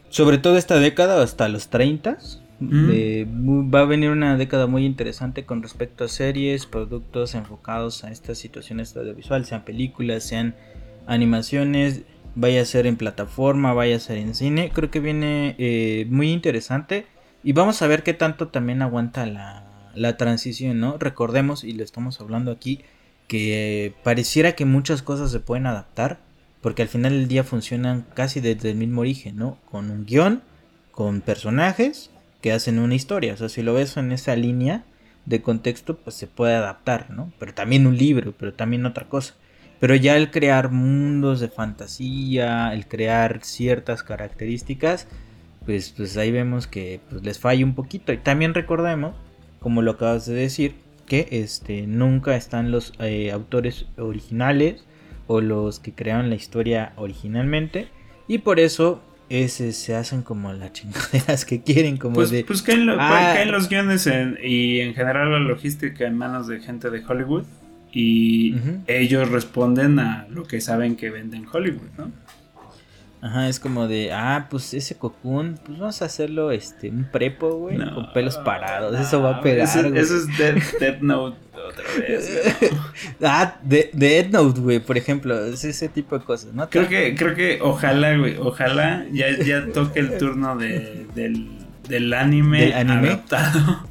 Sobre 0.09 0.39
todo 0.39 0.57
esta 0.57 0.79
década 0.79 1.23
hasta 1.23 1.49
los 1.49 1.69
30 1.69 2.19
va 2.61 3.81
a 3.81 3.85
venir 3.85 4.11
una 4.11 4.37
década 4.37 4.67
muy 4.67 4.85
interesante 4.85 5.45
con 5.45 5.63
respecto 5.63 6.05
a 6.05 6.09
series, 6.09 6.67
productos 6.67 7.35
enfocados 7.35 8.05
a 8.05 8.11
estas 8.11 8.39
situaciones 8.39 8.97
audiovisuales, 8.97 9.49
sean 9.49 9.65
películas, 9.65 10.25
sean 10.25 10.55
animaciones, 11.07 12.03
vaya 12.35 12.63
a 12.63 12.65
ser 12.65 12.87
en 12.87 12.97
plataforma, 12.97 13.73
vaya 13.73 13.97
a 13.97 14.01
ser 14.01 14.19
en 14.19 14.35
cine. 14.35 14.71
Creo 14.73 14.91
que 14.91 15.01
viene 15.01 15.55
eh, 15.59 16.07
muy 16.11 16.33
interesante 16.33 17.07
y 17.45 17.53
vamos 17.53 17.81
a 17.83 17.87
ver 17.87 18.03
qué 18.03 18.15
tanto 18.15 18.49
también 18.49 18.83
aguanta 18.83 19.25
la, 19.27 19.91
la 19.95 20.17
transición, 20.17 20.81
¿no? 20.81 20.99
Recordemos, 20.99 21.65
y 21.65 21.73
lo 21.73 21.85
estamos 21.85 22.21
hablando 22.21 22.51
aquí, 22.51 22.81
que 23.29 23.95
pareciera 24.03 24.53
que 24.53 24.65
muchas 24.65 25.03
cosas 25.03 25.31
se 25.31 25.41
pueden 25.41 25.67
adaptar, 25.67 26.19
porque 26.61 26.83
al 26.83 26.89
final 26.89 27.13
del 27.13 27.29
día 27.29 27.45
funcionan 27.45 28.05
casi 28.15 28.41
desde 28.41 28.71
el 28.71 28.77
mismo 28.77 29.03
origen, 29.03 29.37
¿no? 29.37 29.59
Con 29.71 29.91
un 29.91 30.07
guion, 30.07 30.43
con 30.91 31.21
personajes 31.21 32.11
que 32.41 32.53
hacen 32.53 32.79
una 32.79 32.95
historia. 32.95 33.35
O 33.35 33.37
sea, 33.37 33.49
si 33.49 33.63
lo 33.63 33.75
ves 33.75 33.97
en 33.97 34.13
esa 34.13 34.37
línea 34.37 34.85
de 35.27 35.43
contexto, 35.43 35.97
pues 35.99 36.17
se 36.17 36.27
puede 36.27 36.55
adaptar, 36.55 37.11
¿no? 37.11 37.33
Pero 37.39 37.55
también 37.55 37.87
un 37.87 37.97
libro, 37.97 38.35
pero 38.39 38.55
también 38.55 38.87
otra 38.87 39.09
cosa. 39.09 39.35
Pero 39.81 39.95
ya 39.95 40.17
el 40.17 40.31
crear 40.31 40.71
mundos 40.71 41.41
de 41.41 41.49
fantasía, 41.49 42.73
el 42.73 42.87
crear 42.89 43.45
ciertas 43.45 44.03
características, 44.03 45.07
pues, 45.67 45.93
pues 45.97 46.17
ahí 46.17 46.33
vemos 46.33 46.67
que 46.67 47.01
pues, 47.11 47.23
les 47.23 47.39
falla 47.39 47.65
un 47.65 47.75
poquito. 47.75 48.13
Y 48.13 48.19
también 48.19 48.55
recordemos, 48.55 49.15
como 49.61 49.83
lo 49.83 49.93
acabas 49.93 50.27
de 50.27 50.35
decir, 50.35 50.75
que 51.07 51.29
este, 51.31 51.87
nunca 51.87 52.37
están 52.37 52.71
los 52.71 52.93
eh, 52.99 53.31
autores 53.33 53.87
originales 53.97 54.85
o 55.27 55.41
los 55.41 55.79
que 55.79 55.93
crearon 55.93 56.31
la 56.31 56.37
historia 56.37 56.93
originalmente. 56.97 57.89
Y 58.27 58.39
por 58.39 58.61
eso 58.61 59.03
ese 59.29 59.73
se 59.73 59.95
hacen 59.95 60.23
como 60.23 60.53
las 60.53 60.73
chingaderas 60.73 61.45
que 61.45 61.63
quieren, 61.63 61.97
como 61.97 62.15
pues, 62.15 62.31
de. 62.31 62.45
Pues 62.45 62.63
caen, 62.63 62.89
ah, 62.91 63.45
los 63.47 63.69
guiones 63.69 64.09
y 64.43 64.81
en 64.81 64.95
general 64.95 65.33
la 65.33 65.39
logística 65.39 66.07
en 66.07 66.17
manos 66.17 66.47
de 66.47 66.61
gente 66.61 66.91
de 66.91 67.03
Hollywood 67.07 67.45
y 67.93 68.55
ellos 68.87 69.31
responden 69.31 69.99
a 69.99 70.27
lo 70.29 70.45
que 70.45 70.61
saben 70.61 70.97
que 70.97 71.11
venden 71.11 71.47
Hollywood, 71.51 71.89
¿no? 71.97 72.11
Ajá, 73.21 73.49
es 73.49 73.59
como 73.59 73.89
de, 73.89 74.13
ah, 74.13 74.47
pues 74.49 74.73
ese 74.75 74.97
cocoon, 74.97 75.59
pues 75.65 75.79
vamos 75.79 76.03
a 76.03 76.05
hacerlo 76.05 76.53
este, 76.53 76.89
un 76.89 77.05
prepo, 77.11 77.51
güey, 77.51 77.77
con 77.77 78.13
pelos 78.13 78.37
parados, 78.39 78.99
eso 78.99 79.21
va 79.23 79.37
a 79.37 79.41
pegar. 79.41 79.67
Eso, 79.67 79.81
eso 79.93 80.17
es 80.17 80.39
Death, 80.79 81.01
Note 81.01 81.37
otra 81.53 81.85
vez. 81.99 82.57
ah, 83.23 83.57
de, 83.63 83.91
Death 83.93 84.31
Note, 84.31 84.61
güey, 84.61 84.79
por 84.79 84.97
ejemplo, 84.97 85.45
es 85.47 85.65
ese 85.65 85.89
tipo 85.89 86.17
de 86.17 86.25
cosas, 86.25 86.55
¿no? 86.55 86.71
Creo 86.71 86.89
que, 86.89 87.17
creo 87.17 87.35
que 87.35 87.59
ojalá, 87.61 88.17
güey, 88.17 88.37
ojalá 88.37 89.05
ya, 89.11 89.37
ya 89.37 89.67
toque 89.73 89.99
el 89.99 90.17
turno 90.17 90.57
de, 90.57 91.07
del, 91.17 91.49
del 91.89 92.13
anime, 92.15 92.67
¿Del 92.67 92.73
anime? 92.75 93.09
adaptado 93.09 93.89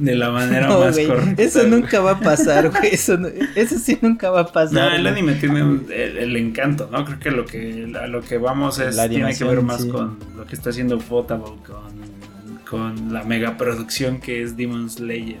de 0.00 0.14
la 0.14 0.30
manera 0.30 0.68
más 0.68 0.98
correcta. 0.98 1.42
Eso 1.42 1.66
nunca 1.66 2.00
va 2.00 2.12
a 2.12 2.20
pasar, 2.20 2.70
güey. 2.70 2.94
Eso, 2.94 3.18
eso 3.54 3.78
sí 3.78 3.98
nunca 4.00 4.30
va 4.30 4.40
a 4.40 4.46
pasar. 4.46 4.72
No, 4.72 4.94
el 4.94 5.06
anime 5.06 5.34
tiene 5.34 5.60
el, 5.60 6.36
encanto, 6.36 6.88
¿no? 6.90 7.04
Creo 7.04 7.18
que 7.18 7.30
lo 7.30 7.44
que 7.44 7.92
a 8.00 8.06
lo 8.06 8.22
que 8.22 8.38
vamos 8.38 8.78
es 8.78 8.96
tiene 9.08 9.34
que 9.36 9.44
ver 9.44 9.62
más 9.62 9.84
con 9.84 10.18
lo 10.36 10.46
que 10.46 10.54
está 10.54 10.70
haciendo 10.70 10.98
Potable, 10.98 11.56
con, 11.66 12.58
con 12.68 13.12
la 13.12 13.24
megaproducción 13.24 14.20
que 14.20 14.42
es 14.42 14.56
Demon 14.56 14.88
Slayer 14.88 15.40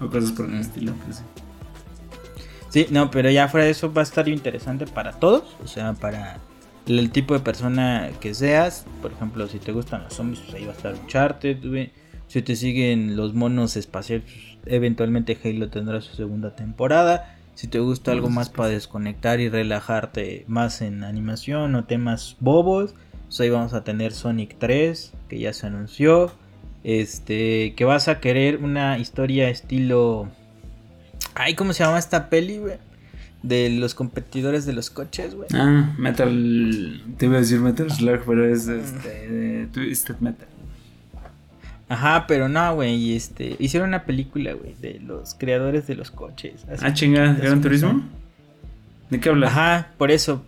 o 0.00 0.08
cosas 0.08 0.32
por 0.32 0.46
el 0.46 0.52
mm. 0.52 0.60
estilo. 0.60 0.92
Pues 1.04 1.16
sí. 1.16 1.24
sí, 2.68 2.86
no, 2.90 3.10
pero 3.10 3.28
ya 3.30 3.48
fuera 3.48 3.64
de 3.64 3.72
eso 3.72 3.92
va 3.92 4.02
a 4.02 4.04
estar 4.04 4.28
interesante 4.28 4.86
para 4.86 5.12
todos, 5.12 5.56
o 5.64 5.66
sea, 5.66 5.94
para 5.94 6.38
el 6.86 7.10
tipo 7.10 7.34
de 7.34 7.40
persona 7.40 8.10
que 8.20 8.34
seas. 8.34 8.86
Por 9.02 9.10
ejemplo, 9.12 9.48
si 9.48 9.58
te 9.58 9.72
gustan 9.72 10.04
los 10.04 10.14
zombies, 10.14 10.40
pues 10.40 10.54
ahí 10.54 10.64
va 10.64 10.72
a 10.72 10.76
estar 10.76 10.94
Uncharted, 10.94 11.58
güey 11.66 11.92
si 12.30 12.42
te 12.42 12.54
siguen 12.54 13.16
los 13.16 13.34
monos 13.34 13.76
espaciales, 13.76 14.24
eventualmente 14.64 15.36
Halo 15.42 15.68
tendrá 15.68 16.00
su 16.00 16.14
segunda 16.14 16.54
temporada. 16.54 17.36
Si 17.56 17.66
te 17.66 17.80
gusta 17.80 18.12
algo 18.12 18.30
más 18.30 18.50
para 18.50 18.68
desconectar 18.68 19.40
y 19.40 19.48
relajarte 19.48 20.44
más 20.46 20.80
en 20.80 21.02
animación 21.02 21.74
o 21.74 21.84
temas 21.86 22.36
bobos, 22.38 22.94
pues 23.26 23.40
ahí 23.40 23.50
vamos 23.50 23.74
a 23.74 23.82
tener 23.82 24.12
Sonic 24.12 24.54
3, 24.60 25.12
que 25.28 25.40
ya 25.40 25.52
se 25.52 25.66
anunció. 25.66 26.30
Este, 26.84 27.74
que 27.74 27.84
vas 27.84 28.06
a 28.06 28.20
querer 28.20 28.58
una 28.58 28.96
historia 28.98 29.50
estilo... 29.50 30.28
Ay, 31.34 31.56
¿cómo 31.56 31.72
se 31.72 31.82
llama 31.82 31.98
esta 31.98 32.30
peli, 32.30 32.58
güey? 32.58 32.76
De 33.42 33.70
los 33.70 33.96
competidores 33.96 34.66
de 34.66 34.72
los 34.72 34.88
coches, 34.88 35.34
güey. 35.34 35.48
Ah, 35.52 35.96
Metal... 35.98 37.02
Te 37.18 37.26
iba 37.26 37.38
a 37.38 37.40
decir 37.40 37.58
Metal 37.58 37.90
Slug, 37.90 38.20
pero 38.24 38.46
es 38.46 38.68
este... 38.68 39.66
Twisted 39.72 40.20
Metal. 40.20 40.46
Ajá, 41.90 42.26
pero 42.28 42.48
no, 42.48 42.76
güey, 42.76 43.16
este, 43.16 43.56
hicieron 43.58 43.88
una 43.88 44.04
película, 44.04 44.52
güey, 44.52 44.76
de 44.80 45.00
los 45.00 45.34
creadores 45.34 45.88
de 45.88 45.96
los 45.96 46.12
coches. 46.12 46.64
ah, 46.80 46.92
chinga, 46.92 47.32
¿Gran 47.34 47.60
Turismo? 47.60 48.04
¿De 49.10 49.18
qué 49.18 49.28
hablas? 49.28 49.50
Ajá, 49.50 49.88
por 49.98 50.12
eso. 50.12 50.40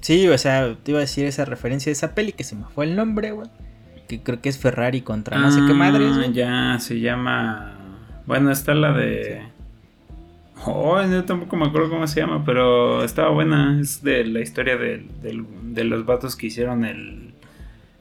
Sí, 0.00 0.28
o 0.28 0.38
sea, 0.38 0.76
te 0.80 0.92
iba 0.92 0.98
a 0.98 1.00
decir 1.00 1.26
esa 1.26 1.44
referencia 1.44 1.90
de 1.90 1.94
esa 1.94 2.14
peli 2.14 2.30
que 2.30 2.44
se 2.44 2.54
me 2.54 2.66
fue 2.72 2.84
el 2.84 2.94
nombre, 2.94 3.32
güey. 3.32 3.48
Que 4.06 4.22
creo 4.22 4.40
que 4.40 4.48
es 4.48 4.58
Ferrari 4.58 5.00
contra 5.00 5.36
no 5.38 5.50
sé 5.50 5.58
qué 5.66 5.74
madre. 5.74 6.06
Ah, 6.06 6.26
ya, 6.32 6.78
se 6.78 7.00
llama. 7.00 7.74
Bueno, 8.24 8.52
está 8.52 8.72
la 8.72 8.92
de. 8.92 9.42
Oh, 10.64 11.02
yo 11.02 11.24
tampoco 11.24 11.56
me 11.56 11.66
acuerdo 11.66 11.90
cómo 11.90 12.06
se 12.06 12.20
llama, 12.20 12.44
pero 12.44 13.02
estaba 13.02 13.30
buena. 13.30 13.80
Es 13.80 14.04
de 14.04 14.24
la 14.24 14.38
historia 14.38 14.76
de, 14.76 15.04
de 15.20 15.84
los 15.84 16.06
vatos 16.06 16.36
que 16.36 16.46
hicieron 16.46 16.84
el. 16.84 17.34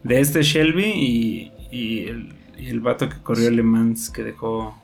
De 0.03 0.19
este 0.19 0.43
Shelby 0.43 0.85
y, 0.85 1.51
y 1.71 2.07
el, 2.09 2.34
el 2.57 2.79
vato 2.79 3.09
que 3.09 3.17
corrió 3.17 3.49
Le 3.51 3.63
Mans 3.63 4.09
que 4.09 4.23
dejó 4.23 4.75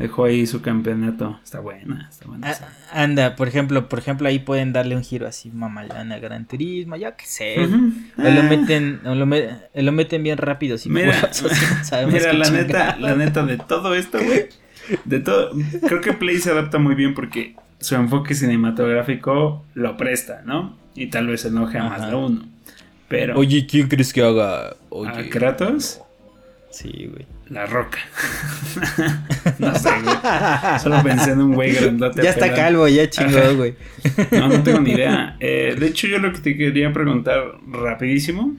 dejó 0.00 0.24
ahí 0.24 0.46
su 0.46 0.62
campeonato. 0.62 1.38
Está 1.44 1.60
buena, 1.60 2.08
está 2.10 2.26
buena. 2.26 2.50
Ah, 2.50 3.02
anda, 3.02 3.36
por 3.36 3.48
ejemplo, 3.48 3.88
por 3.88 3.98
ejemplo, 3.98 4.28
ahí 4.28 4.38
pueden 4.38 4.72
darle 4.72 4.96
un 4.96 5.04
giro 5.04 5.26
así 5.26 5.50
mamalana 5.50 6.14
al 6.14 6.20
Gran 6.22 6.46
Turismo, 6.46 6.96
ya 6.96 7.16
que 7.16 7.26
sé. 7.26 7.56
lo 7.56 8.24
ah. 8.26 8.42
meten, 8.42 9.00
lo, 9.04 9.14
lo, 9.14 9.92
meten 9.92 10.22
bien 10.22 10.38
rápido 10.38 10.78
si 10.78 10.88
Mira, 10.88 11.12
mira 12.10 12.32
la 12.32 12.50
neta, 12.50 12.96
la 12.98 13.14
neta 13.14 13.44
de 13.44 13.58
todo 13.58 13.94
esto, 13.94 14.18
güey. 14.24 14.46
De 15.04 15.20
todo, 15.20 15.52
creo 15.86 16.00
que 16.00 16.14
Play 16.14 16.38
se 16.38 16.50
adapta 16.50 16.78
muy 16.78 16.94
bien 16.94 17.14
porque 17.14 17.54
su 17.78 17.94
enfoque 17.94 18.34
cinematográfico 18.34 19.64
lo 19.74 19.96
presta, 19.98 20.42
¿no? 20.46 20.76
Y 20.94 21.08
tal 21.08 21.26
vez 21.26 21.44
enoje 21.44 21.78
a 21.78 21.84
más 21.84 22.08
de 22.08 22.16
uno. 22.16 22.42
Pero 23.06 23.36
Oye, 23.36 23.66
¿quién 23.66 23.88
crees 23.88 24.12
que 24.14 24.22
haga? 24.22 24.76
Oye, 24.88 25.10
¿A 25.10 25.28
Kratos? 25.28 26.00
Sí, 26.70 27.10
güey. 27.10 27.26
La 27.48 27.66
roca. 27.66 27.98
no 29.58 29.74
sé, 29.74 29.90
güey. 30.02 30.78
Solo 30.80 31.02
pensé 31.02 31.32
en 31.32 31.40
un 31.40 31.54
güey 31.54 31.72
grandote. 31.72 32.22
Ya 32.22 32.30
está 32.30 32.54
calvo, 32.54 32.86
ya 32.86 33.10
chingó, 33.10 33.56
güey. 33.56 33.74
no, 34.30 34.48
no 34.48 34.62
tengo 34.62 34.80
ni 34.80 34.92
idea. 34.92 35.36
Eh, 35.40 35.76
de 35.78 35.86
hecho, 35.88 36.06
yo 36.06 36.18
lo 36.18 36.32
que 36.32 36.38
te 36.38 36.56
quería 36.56 36.92
preguntar 36.92 37.58
rapidísimo 37.66 38.56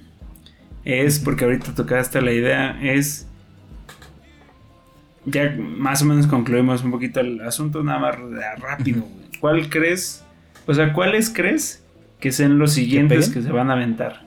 es, 0.84 1.20
porque 1.20 1.46
ahorita 1.46 1.74
tocaste 1.74 2.22
la 2.22 2.34
idea, 2.34 2.80
es... 2.82 3.28
Ya 5.24 5.56
más 5.56 6.02
o 6.02 6.06
menos 6.06 6.26
concluimos 6.26 6.84
un 6.84 6.92
poquito 6.92 7.20
el 7.20 7.42
asunto, 7.42 7.84
nada 7.84 8.00
más 8.00 8.16
rápido, 8.60 9.04
güey. 9.04 9.40
¿Cuál 9.40 9.70
crees? 9.70 10.26
O 10.66 10.74
sea, 10.74 10.94
¿cuáles 10.94 11.30
crees 11.30 11.84
que 12.20 12.32
sean 12.32 12.58
los 12.58 12.74
siguientes 12.74 13.30
que 13.30 13.42
se 13.42 13.52
van 13.52 13.70
a 13.70 13.74
aventar? 13.74 14.24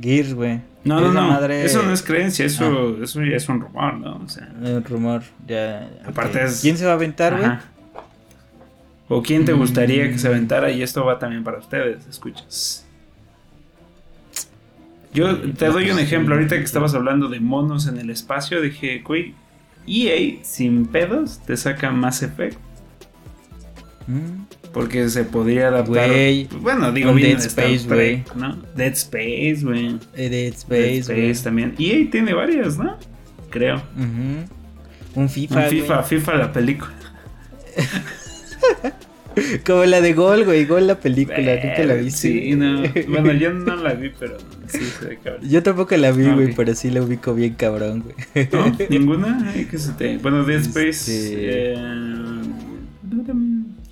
Gears, 0.00 0.34
güey. 0.34 0.60
No, 0.88 1.00
no, 1.00 1.12
no. 1.12 1.46
Eso 1.46 1.82
no 1.82 1.92
es 1.92 2.02
creencia, 2.02 2.46
eso, 2.46 2.96
ah. 2.98 3.04
eso 3.04 3.22
ya 3.22 3.36
es 3.36 3.48
un 3.48 3.60
rumor, 3.60 3.94
¿no? 3.98 4.16
O 4.24 4.28
sea. 4.28 4.48
Un 4.60 4.82
rumor, 4.84 5.22
ya. 5.46 5.88
Aparte 6.06 6.42
es. 6.44 6.60
¿Quién 6.60 6.78
se 6.78 6.86
va 6.86 6.92
a 6.92 6.94
aventar, 6.94 7.36
güey? 7.36 7.50
¿O 9.08 9.22
quién 9.22 9.44
te 9.44 9.52
gustaría 9.52 10.10
que 10.10 10.18
se 10.18 10.28
mm. 10.28 10.32
aventara? 10.32 10.70
Y 10.70 10.82
esto 10.82 11.04
va 11.04 11.18
también 11.18 11.44
para 11.44 11.58
ustedes, 11.58 12.06
escuchas. 12.06 12.86
Yo 15.12 15.38
te 15.52 15.66
doy 15.66 15.90
un 15.90 15.98
ejemplo. 15.98 16.34
Ahorita 16.34 16.56
que 16.56 16.64
estabas 16.64 16.94
hablando 16.94 17.28
de 17.28 17.40
monos 17.40 17.86
en 17.86 17.98
el 17.98 18.10
espacio, 18.10 18.60
dije, 18.60 19.02
güey, 19.04 19.34
EA 19.86 20.42
sin 20.42 20.86
pedos 20.86 21.40
te 21.46 21.56
saca 21.56 21.90
más 21.90 22.22
efecto. 22.22 22.60
Mm. 24.06 24.57
Porque 24.72 25.08
se 25.08 25.24
podría 25.24 25.68
adaptar. 25.68 26.10
bueno, 26.60 26.92
digo, 26.92 27.12
bien 27.14 27.36
Dead 27.36 27.46
Space, 27.46 27.84
güey. 27.86 28.24
¿no? 28.34 28.62
Dead 28.76 28.92
Space, 28.92 29.60
güey. 29.62 29.96
Eh, 30.14 30.28
Dead 30.28 30.54
Space, 30.54 31.12
Dead 31.12 31.30
Space 31.30 31.44
también. 31.44 31.74
Y 31.78 31.90
ahí 31.90 32.04
tiene 32.06 32.34
varias, 32.34 32.76
¿no? 32.76 32.98
Creo. 33.50 33.82
Un 35.14 35.28
FIFA. 35.28 35.64
Un 35.64 35.70
FIFA, 35.70 36.02
FIFA 36.02 36.34
la 36.34 36.52
película. 36.52 36.92
Como 39.64 39.84
la 39.84 40.00
de 40.00 40.12
Gol, 40.14 40.44
güey. 40.44 40.64
Gol 40.64 40.86
la 40.86 40.98
película. 40.98 41.60
¿Tú 41.60 41.68
te 41.76 41.86
la 41.86 41.94
viste? 41.94 42.28
Sí, 42.28 42.54
no. 42.54 42.82
Bueno, 43.08 43.32
yo 43.32 43.52
no 43.52 43.76
la 43.76 43.94
vi, 43.94 44.10
pero 44.18 44.36
sí 44.66 44.78
se 44.78 45.06
ve 45.06 45.18
cabrón. 45.22 45.48
Yo 45.48 45.62
tampoco 45.62 45.96
la 45.96 46.12
vi, 46.12 46.28
güey, 46.30 46.54
pero 46.54 46.74
sí 46.74 46.90
la 46.90 47.02
ubico 47.02 47.34
bien 47.34 47.54
cabrón, 47.54 48.02
güey. 48.02 48.48
¿No? 48.52 48.76
¿Ninguna? 48.90 49.52
¿Qué 49.70 49.78
se 49.78 49.92
te... 49.92 50.18
Bueno, 50.18 50.44
Dead 50.44 50.60
Space. 50.60 50.88
Este... 50.88 51.72
Eh... 51.72 52.27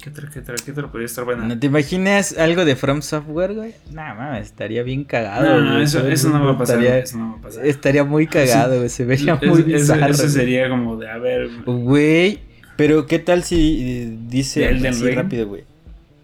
¿Qué 0.06 0.10
otro, 0.38 0.54
qué 0.64 0.72
podría 0.72 1.06
estar 1.06 1.24
buena? 1.24 1.44
¿No 1.44 1.58
te 1.58 1.66
imaginas 1.66 2.38
algo 2.38 2.64
de 2.64 2.76
From 2.76 3.02
Software, 3.02 3.54
güey? 3.54 3.72
Nah, 3.90 4.14
mames, 4.14 4.46
estaría 4.46 4.84
bien 4.84 5.02
cagado. 5.02 5.60
No, 5.60 5.80
eso, 5.80 6.06
eso, 6.06 6.28
no 6.28 6.44
va 6.44 6.52
a 6.52 6.58
pasar, 6.58 6.76
estaría, 6.76 6.98
eso 7.00 7.18
no 7.18 7.32
va 7.32 7.38
a 7.38 7.40
pasar. 7.40 7.66
Estaría 7.66 8.04
muy 8.04 8.28
cagado, 8.28 8.76
güey. 8.76 8.88
Se 8.88 9.04
vería 9.04 9.34
muy 9.34 9.62
bizarro. 9.62 10.06
Eso 10.06 10.28
sería 10.28 10.68
como 10.68 10.96
de, 10.96 11.10
a 11.10 11.18
ver. 11.18 11.50
Güey, 11.64 12.38
pero 12.76 13.06
¿qué 13.06 13.18
tal 13.18 13.42
si 13.42 13.80
eh, 13.82 14.16
dice 14.28 14.68
así 14.68 15.10
rápido, 15.10 15.48
güey? 15.48 15.64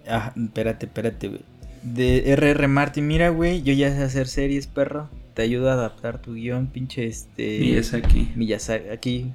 Ah, 0.07 0.33
espérate, 0.37 0.87
espérate, 0.87 1.27
güey. 1.27 1.41
De 1.83 2.31
R.R. 2.35 2.69
Martin, 2.69 3.09
mira, 3.09 3.31
güey, 3.31 3.63
yo 3.63 3.73
ya 3.73 3.91
sé 3.91 4.05
hacer 4.05 4.29
series, 4.29 4.69
perro. 4.69 5.09
Te 5.35 5.43
ayudo 5.43 5.71
a 5.71 5.73
adaptar 5.73 6.23
tu 6.23 6.35
guion, 6.35 6.69
pinche 6.69 7.05
este. 7.07 7.59
Miyazaki. 7.59 8.31
Miyazaki. 8.37 9.33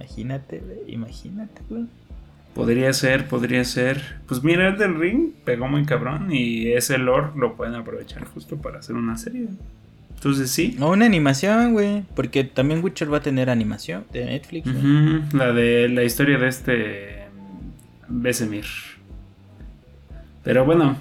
Imagínate, 0.00 0.58
güey, 0.58 0.92
imagínate, 0.92 1.62
güey. 1.68 1.84
Podría 2.54 2.92
ser, 2.92 3.28
podría 3.28 3.64
ser. 3.64 4.20
Pues 4.26 4.42
mira, 4.42 4.68
el 4.68 4.78
del 4.78 4.98
ring 4.98 5.32
pegó 5.44 5.68
muy 5.68 5.84
cabrón 5.84 6.32
y 6.32 6.72
ese 6.72 6.98
lore 6.98 7.28
lo 7.36 7.54
pueden 7.56 7.74
aprovechar 7.74 8.24
justo 8.24 8.56
para 8.56 8.80
hacer 8.80 8.96
una 8.96 9.16
serie. 9.16 9.48
Entonces 10.14 10.50
sí. 10.50 10.76
O 10.80 10.90
una 10.90 11.06
animación, 11.06 11.72
güey. 11.72 12.02
Porque 12.14 12.44
también 12.44 12.84
Witcher 12.84 13.12
va 13.12 13.18
a 13.18 13.22
tener 13.22 13.48
animación 13.48 14.04
de 14.12 14.26
Netflix. 14.26 14.68
La 15.32 15.52
de 15.52 15.88
la 15.88 16.04
historia 16.04 16.36
de 16.38 16.48
este 16.48 17.24
Besemir. 18.08 18.66
Pero 20.42 20.64
bueno, 20.64 20.96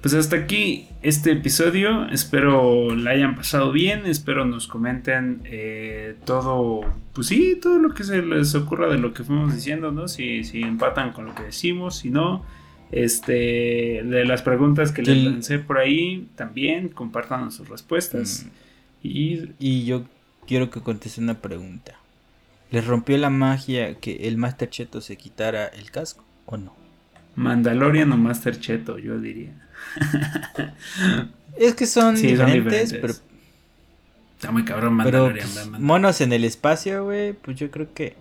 pues 0.00 0.14
hasta 0.14 0.36
aquí 0.36 0.88
este 1.02 1.32
episodio. 1.32 2.08
Espero 2.08 2.94
la 2.94 3.10
hayan 3.10 3.36
pasado 3.36 3.72
bien. 3.72 4.06
Espero 4.06 4.44
nos 4.44 4.66
comenten 4.66 5.42
eh, 5.44 6.16
todo, 6.24 6.80
pues 7.12 7.26
sí, 7.26 7.58
todo 7.60 7.78
lo 7.78 7.94
que 7.94 8.04
se 8.04 8.22
les 8.22 8.54
ocurra 8.54 8.88
de 8.88 8.98
lo 8.98 9.12
que 9.12 9.24
fuimos 9.24 9.54
diciendo, 9.54 9.92
¿no? 9.92 10.08
Si, 10.08 10.44
si 10.44 10.62
empatan 10.62 11.12
con 11.12 11.26
lo 11.26 11.34
que 11.34 11.42
decimos, 11.44 11.98
si 11.98 12.10
no. 12.10 12.44
Este, 12.92 14.02
de 14.02 14.24
las 14.24 14.42
preguntas 14.42 14.90
que 14.90 15.02
les 15.02 15.22
lancé 15.22 15.60
por 15.60 15.78
ahí, 15.78 16.28
también 16.34 16.88
compartan 16.88 17.52
sus 17.52 17.68
respuestas. 17.68 18.46
Mm. 18.46 19.06
Y, 19.06 19.52
y 19.58 19.84
yo 19.84 20.04
quiero 20.46 20.70
que 20.70 20.80
conteste 20.80 21.20
una 21.20 21.40
pregunta. 21.40 21.94
¿Les 22.70 22.86
rompió 22.86 23.18
la 23.18 23.30
magia 23.30 23.94
que 23.94 24.28
el 24.28 24.36
Master 24.36 24.70
Cheto 24.70 25.00
se 25.00 25.16
quitara 25.16 25.66
el 25.66 25.90
casco 25.90 26.24
o 26.46 26.56
no? 26.56 26.74
Mandalorian 27.36 28.12
o 28.12 28.16
Master 28.16 28.58
Cheto, 28.58 28.98
yo 28.98 29.18
diría. 29.18 29.52
es 31.56 31.74
que 31.74 31.86
son, 31.86 32.16
diferentes, 32.16 32.92
pero. 32.94 33.14
Está 34.34 34.50
muy 34.52 34.64
cabrón 34.64 34.94
Mandalorian. 34.94 35.48
Pues, 35.52 35.80
monos 35.80 36.20
en 36.20 36.32
el 36.32 36.44
espacio, 36.44 37.04
güey. 37.04 37.32
Pues 37.34 37.58
yo 37.58 37.70
creo 37.70 37.92
que. 37.92 38.16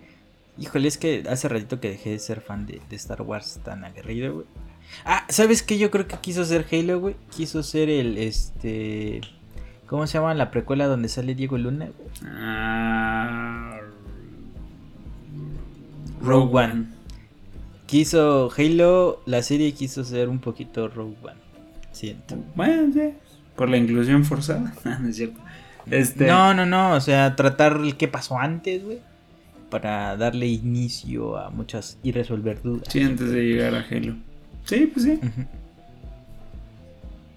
Híjole, 0.57 0.89
es 0.89 0.97
que 0.97 1.23
hace 1.29 1.47
ratito 1.47 1.79
que 1.79 1.89
dejé 1.89 2.11
de 2.11 2.19
ser 2.19 2.41
fan 2.41 2.65
de, 2.65 2.81
Star 2.91 3.21
Wars 3.21 3.59
tan 3.63 3.85
aguerrido, 3.85 4.33
güey. 4.33 4.45
Ah, 5.05 5.25
¿sabes 5.29 5.63
qué? 5.63 5.77
Yo 5.77 5.91
creo 5.91 6.07
que 6.07 6.17
quiso 6.17 6.43
ser 6.43 6.65
Halo, 6.71 6.99
güey. 6.99 7.15
Quiso 7.35 7.63
ser 7.63 7.89
el, 7.89 8.17
este... 8.17 9.21
¿Cómo 9.87 10.05
se 10.05 10.17
llama 10.17 10.33
la 10.33 10.51
precuela 10.51 10.87
donde 10.87 11.07
sale 11.07 11.33
Diego 11.33 11.57
Luna? 11.57 11.89
Ah, 12.25 13.79
Rogue 16.21 16.57
One. 16.57 16.85
Quiso 17.87 18.51
Halo, 18.55 19.21
la 19.25 19.41
serie 19.41 19.73
quiso 19.73 20.03
ser 20.03 20.29
un 20.29 20.39
poquito 20.39 20.89
Rogue 20.89 21.15
One. 21.23 21.48
Siento. 21.99 22.37
Bueno, 22.55 22.93
sí. 22.93 23.13
Por 23.55 23.69
la 23.69 23.77
inclusión 23.77 24.23
forzada. 24.23 24.73
no 25.01 25.09
es 25.09 25.17
cierto. 25.17 25.39
Este... 25.91 26.27
No, 26.27 26.53
no, 26.53 26.65
no. 26.65 26.93
O 26.93 27.01
sea, 27.01 27.35
tratar 27.35 27.77
el 27.83 27.97
que 27.97 28.07
pasó 28.07 28.37
antes, 28.37 28.83
güey 28.83 28.99
para 29.69 30.17
darle 30.17 30.47
inicio 30.47 31.37
a 31.37 31.49
muchas 31.49 31.97
y 32.03 32.11
resolver 32.11 32.61
dudas. 32.61 32.87
Sí, 32.89 33.01
antes 33.01 33.31
de 33.31 33.43
llegar 33.43 33.75
a 33.75 33.85
Halo. 33.89 34.15
Sí, 34.65 34.91
pues 34.93 35.05
sí. 35.05 35.19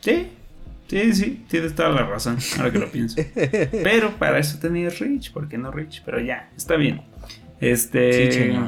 Sí, 0.01 0.27
sí, 0.89 1.13
sí, 1.15 1.45
tienes 1.49 1.75
toda 1.75 1.91
la 1.91 2.05
razón, 2.05 2.39
ahora 2.57 2.73
que 2.73 2.79
lo 2.79 2.91
pienso. 2.91 3.17
Pero 3.71 4.11
para 4.13 4.39
eso 4.39 4.59
tenías 4.59 4.99
Rich, 4.99 5.33
¿por 5.33 5.49
qué 5.49 5.59
no 5.59 5.71
Rich? 5.71 6.03
Pero 6.05 6.21
ya, 6.21 6.51
está 6.57 6.77
bien. 6.77 7.03
Este, 7.61 8.59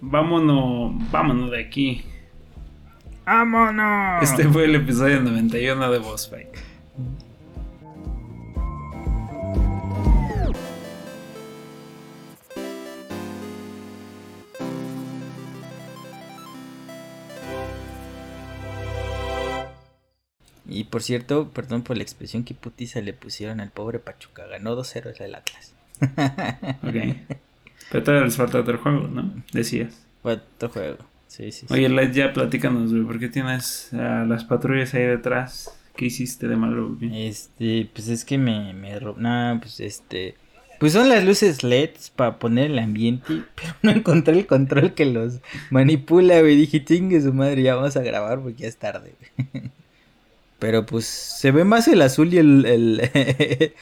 vámonos, 0.00 1.10
vámonos 1.10 1.50
de 1.50 1.60
aquí. 1.60 2.04
¡Vámonos! 3.24 4.22
Este 4.22 4.48
fue 4.48 4.64
el 4.64 4.74
episodio 4.74 5.20
91 5.20 5.90
de 5.92 5.98
Boss 5.98 6.28
Fight. 6.28 6.48
Y 20.68 20.84
por 20.84 21.02
cierto, 21.02 21.50
perdón 21.50 21.82
por 21.82 21.96
la 21.96 22.02
expresión 22.02 22.44
que 22.44 22.54
putiza 22.54 23.00
le 23.02 23.12
pusieron 23.12 23.60
al 23.60 23.70
pobre 23.70 23.98
Pachuca. 23.98 24.46
Ganó 24.46 24.74
2-0 24.74 25.20
el 25.20 25.34
Atlas. 25.34 25.74
ok. 26.82 27.36
Pero 27.90 28.04
todavía 28.04 28.24
les 28.24 28.36
falta 28.36 28.58
otro 28.58 28.78
juego, 28.78 29.06
¿no? 29.06 29.32
Decías. 29.52 30.06
Otro 30.22 30.70
juego. 30.70 31.11
Sí, 31.32 31.50
sí. 31.50 31.64
Oye, 31.70 31.88
Light, 31.88 32.12
ya 32.12 32.34
platícanos, 32.34 32.92
güey. 32.92 33.04
¿Por 33.04 33.18
qué 33.18 33.28
tienes 33.28 33.90
a 33.94 34.26
las 34.26 34.44
patrullas 34.44 34.92
ahí 34.92 35.06
detrás? 35.06 35.74
¿Qué 35.96 36.04
hiciste 36.04 36.46
de 36.46 36.56
malo, 36.56 36.94
güey? 36.94 37.26
Este, 37.26 37.88
pues 37.90 38.08
es 38.08 38.26
que 38.26 38.36
me, 38.36 38.74
me 38.74 39.00
No, 39.00 39.58
pues 39.58 39.80
este. 39.80 40.34
Pues 40.78 40.92
son 40.92 41.08
las 41.08 41.24
luces 41.24 41.62
LEDs 41.64 42.10
para 42.10 42.38
poner 42.38 42.70
el 42.70 42.78
ambiente, 42.78 43.44
pero 43.54 43.74
no 43.80 43.92
encontré 43.92 44.40
el 44.40 44.46
control 44.46 44.92
que 44.92 45.06
los 45.06 45.38
manipula, 45.70 46.38
güey. 46.40 46.54
Dije, 46.54 46.84
chingue 46.84 47.22
su 47.22 47.32
madre, 47.32 47.62
ya 47.62 47.76
vamos 47.76 47.96
a 47.96 48.02
grabar 48.02 48.40
porque 48.40 48.64
ya 48.64 48.68
es 48.68 48.76
tarde. 48.76 49.14
Pero 50.58 50.86
pues 50.86 51.06
se 51.06 51.50
ve 51.50 51.64
más 51.64 51.88
el 51.88 52.00
azul 52.02 52.32
y 52.32 52.38
el... 52.38 53.10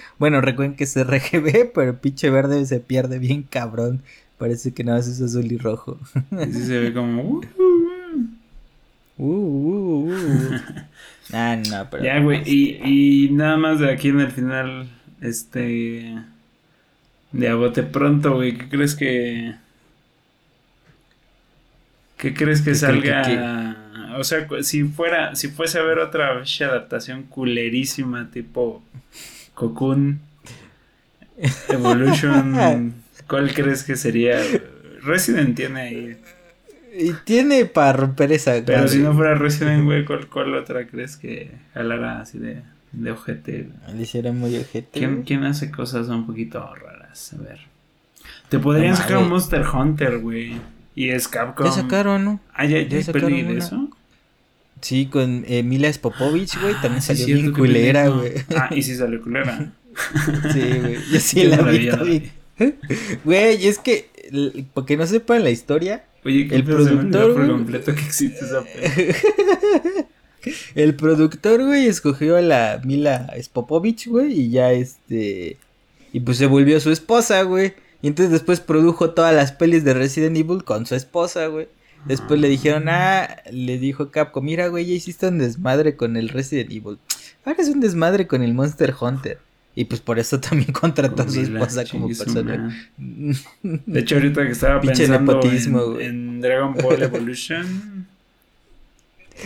bueno, 0.18 0.40
recuerden 0.40 0.76
que 0.76 0.84
es 0.84 0.96
RGB, 0.96 1.72
pero 1.74 1.90
el 1.90 1.98
pinche 1.98 2.30
verde 2.30 2.64
se 2.64 2.80
pierde 2.80 3.18
bien 3.18 3.42
cabrón. 3.42 4.02
Parece 4.40 4.72
que 4.72 4.82
nada 4.82 4.96
más 4.96 5.06
es 5.06 5.20
azul 5.20 5.52
y 5.52 5.58
rojo. 5.58 6.00
Sí 6.30 6.64
se 6.64 6.78
ve 6.78 6.94
como... 6.94 7.22
Uh, 7.22 7.42
uh, 9.18 10.08
uh. 10.08 10.14
ah, 11.34 11.56
no, 11.56 11.90
pero... 11.90 12.02
Ya, 12.02 12.20
güey, 12.20 12.42
y, 12.46 12.80
y 13.26 13.30
nada 13.32 13.58
más 13.58 13.80
de 13.80 13.92
aquí 13.92 14.08
en 14.08 14.20
el 14.20 14.30
final, 14.30 14.88
este... 15.20 16.16
De 17.32 17.48
a 17.50 17.54
bote 17.54 17.82
pronto, 17.82 18.36
güey, 18.36 18.56
¿qué 18.56 18.70
crees 18.70 18.94
que... 18.94 19.56
¿Qué 22.16 22.32
crees 22.32 22.62
que 22.62 22.74
salga? 22.74 23.76
O 24.16 24.24
sea, 24.24 24.48
si 24.62 24.84
fuera, 24.84 25.36
si 25.36 25.48
fuese 25.48 25.78
a 25.78 25.82
ver 25.82 25.98
otra 25.98 26.42
adaptación 26.60 27.24
culerísima 27.24 28.30
tipo 28.30 28.82
Cocoon, 29.52 30.20
Evolution, 31.68 32.99
¿cuál 33.30 33.54
crees 33.54 33.84
que 33.84 33.94
sería? 33.94 34.40
Resident 35.02 35.56
tiene 35.56 35.80
ahí. 35.80 36.16
Y 36.92 37.12
tiene 37.24 37.64
para 37.64 37.92
romper 37.92 38.32
esa. 38.32 38.60
Pero 38.66 38.88
si 38.88 38.98
no 38.98 39.14
fuera 39.14 39.36
Resident, 39.36 39.84
güey, 39.84 40.04
¿cuál, 40.04 40.54
otra 40.54 40.88
crees 40.88 41.16
que 41.16 41.52
jalara 41.72 42.20
así 42.20 42.38
de, 42.38 42.62
de 42.90 43.10
ojete? 43.12 43.68
Le 43.94 44.02
hiciera 44.02 44.32
muy 44.32 44.56
ojete. 44.56 44.98
¿Quién, 44.98 45.22
¿Quién, 45.22 45.44
hace 45.44 45.70
cosas 45.70 46.08
un 46.08 46.26
poquito 46.26 46.74
raras? 46.74 47.32
A 47.34 47.42
ver. 47.42 47.60
Te 48.48 48.58
podrían 48.58 48.96
sacar 48.96 49.18
un 49.18 49.28
Monster 49.28 49.64
Hunter, 49.64 50.18
güey. 50.18 50.60
Y 50.96 51.10
es 51.10 51.28
Capcom. 51.28 51.64
Ya 51.64 51.72
sacaron, 51.72 52.24
¿no? 52.24 52.40
Ah, 52.52 52.66
ya, 52.66 52.82
ya, 52.82 53.00
sacaron 53.00 53.30
de 53.30 53.58
eso. 53.58 53.88
Sí, 54.80 55.06
con 55.06 55.44
eh, 55.46 55.62
Mila 55.62 55.92
Spopovich, 55.92 56.60
güey, 56.60 56.74
también 56.74 56.96
ah, 56.96 57.00
salió 57.00 57.26
bien 57.26 57.52
culera, 57.52 58.08
güey. 58.08 58.32
Ah, 58.56 58.70
y 58.74 58.82
sí 58.82 58.96
salió 58.96 59.22
culera. 59.22 59.72
sí, 60.52 60.78
güey. 60.80 60.96
Yo 61.12 61.20
sí 61.20 61.44
la 61.46 61.62
vi. 61.62 62.32
Güey, 63.24 63.66
es 63.66 63.78
que, 63.78 64.10
porque 64.74 64.96
no 64.96 65.06
sepan 65.06 65.44
la 65.44 65.50
historia, 65.50 66.04
Oye, 66.24 66.48
el 66.50 66.64
productor. 66.64 67.34
Por 67.34 67.48
completo 67.48 67.94
que 67.94 68.02
existe 68.02 68.44
esa 68.44 68.64
El 70.74 70.94
productor, 70.94 71.64
güey, 71.64 71.86
escogió 71.86 72.36
a 72.36 72.40
la 72.40 72.80
Mila 72.84 73.32
Spopovich, 73.40 74.06
güey, 74.06 74.32
y 74.32 74.50
ya 74.50 74.72
este. 74.72 75.58
Y 76.12 76.20
pues 76.20 76.38
se 76.38 76.46
volvió 76.46 76.80
su 76.80 76.90
esposa, 76.90 77.42
güey. 77.42 77.74
Y 78.02 78.08
entonces 78.08 78.32
después 78.32 78.60
produjo 78.60 79.10
todas 79.10 79.34
las 79.34 79.52
pelis 79.52 79.84
de 79.84 79.92
Resident 79.92 80.36
Evil 80.36 80.64
con 80.64 80.86
su 80.86 80.94
esposa, 80.94 81.46
güey. 81.46 81.68
Después 82.06 82.40
le 82.40 82.48
dijeron, 82.48 82.88
ah, 82.88 83.36
le 83.50 83.78
dijo 83.78 84.10
Capcom, 84.10 84.42
mira, 84.42 84.68
güey, 84.68 84.86
ya 84.86 84.94
hiciste 84.94 85.28
un 85.28 85.38
desmadre 85.38 85.96
con 85.96 86.16
el 86.16 86.30
Resident 86.30 86.70
Evil. 86.70 86.98
Ahora 87.44 87.62
es 87.62 87.68
un 87.68 87.80
desmadre 87.80 88.26
con 88.26 88.42
el 88.42 88.54
Monster 88.54 88.94
Hunter. 88.98 89.38
Y 89.74 89.84
pues 89.84 90.00
por 90.00 90.18
eso 90.18 90.40
también 90.40 90.72
contrató 90.72 91.22
a 91.22 91.28
su 91.28 91.40
esposa 91.40 91.84
como 91.90 92.08
persona. 92.08 92.76
De 93.62 94.00
hecho, 94.00 94.16
ahorita 94.16 94.44
que 94.44 94.52
estaba 94.52 94.80
pensando 94.80 96.00
en, 96.00 96.06
en 96.06 96.40
Dragon 96.40 96.74
Ball 96.74 97.02
Evolution, 97.02 98.06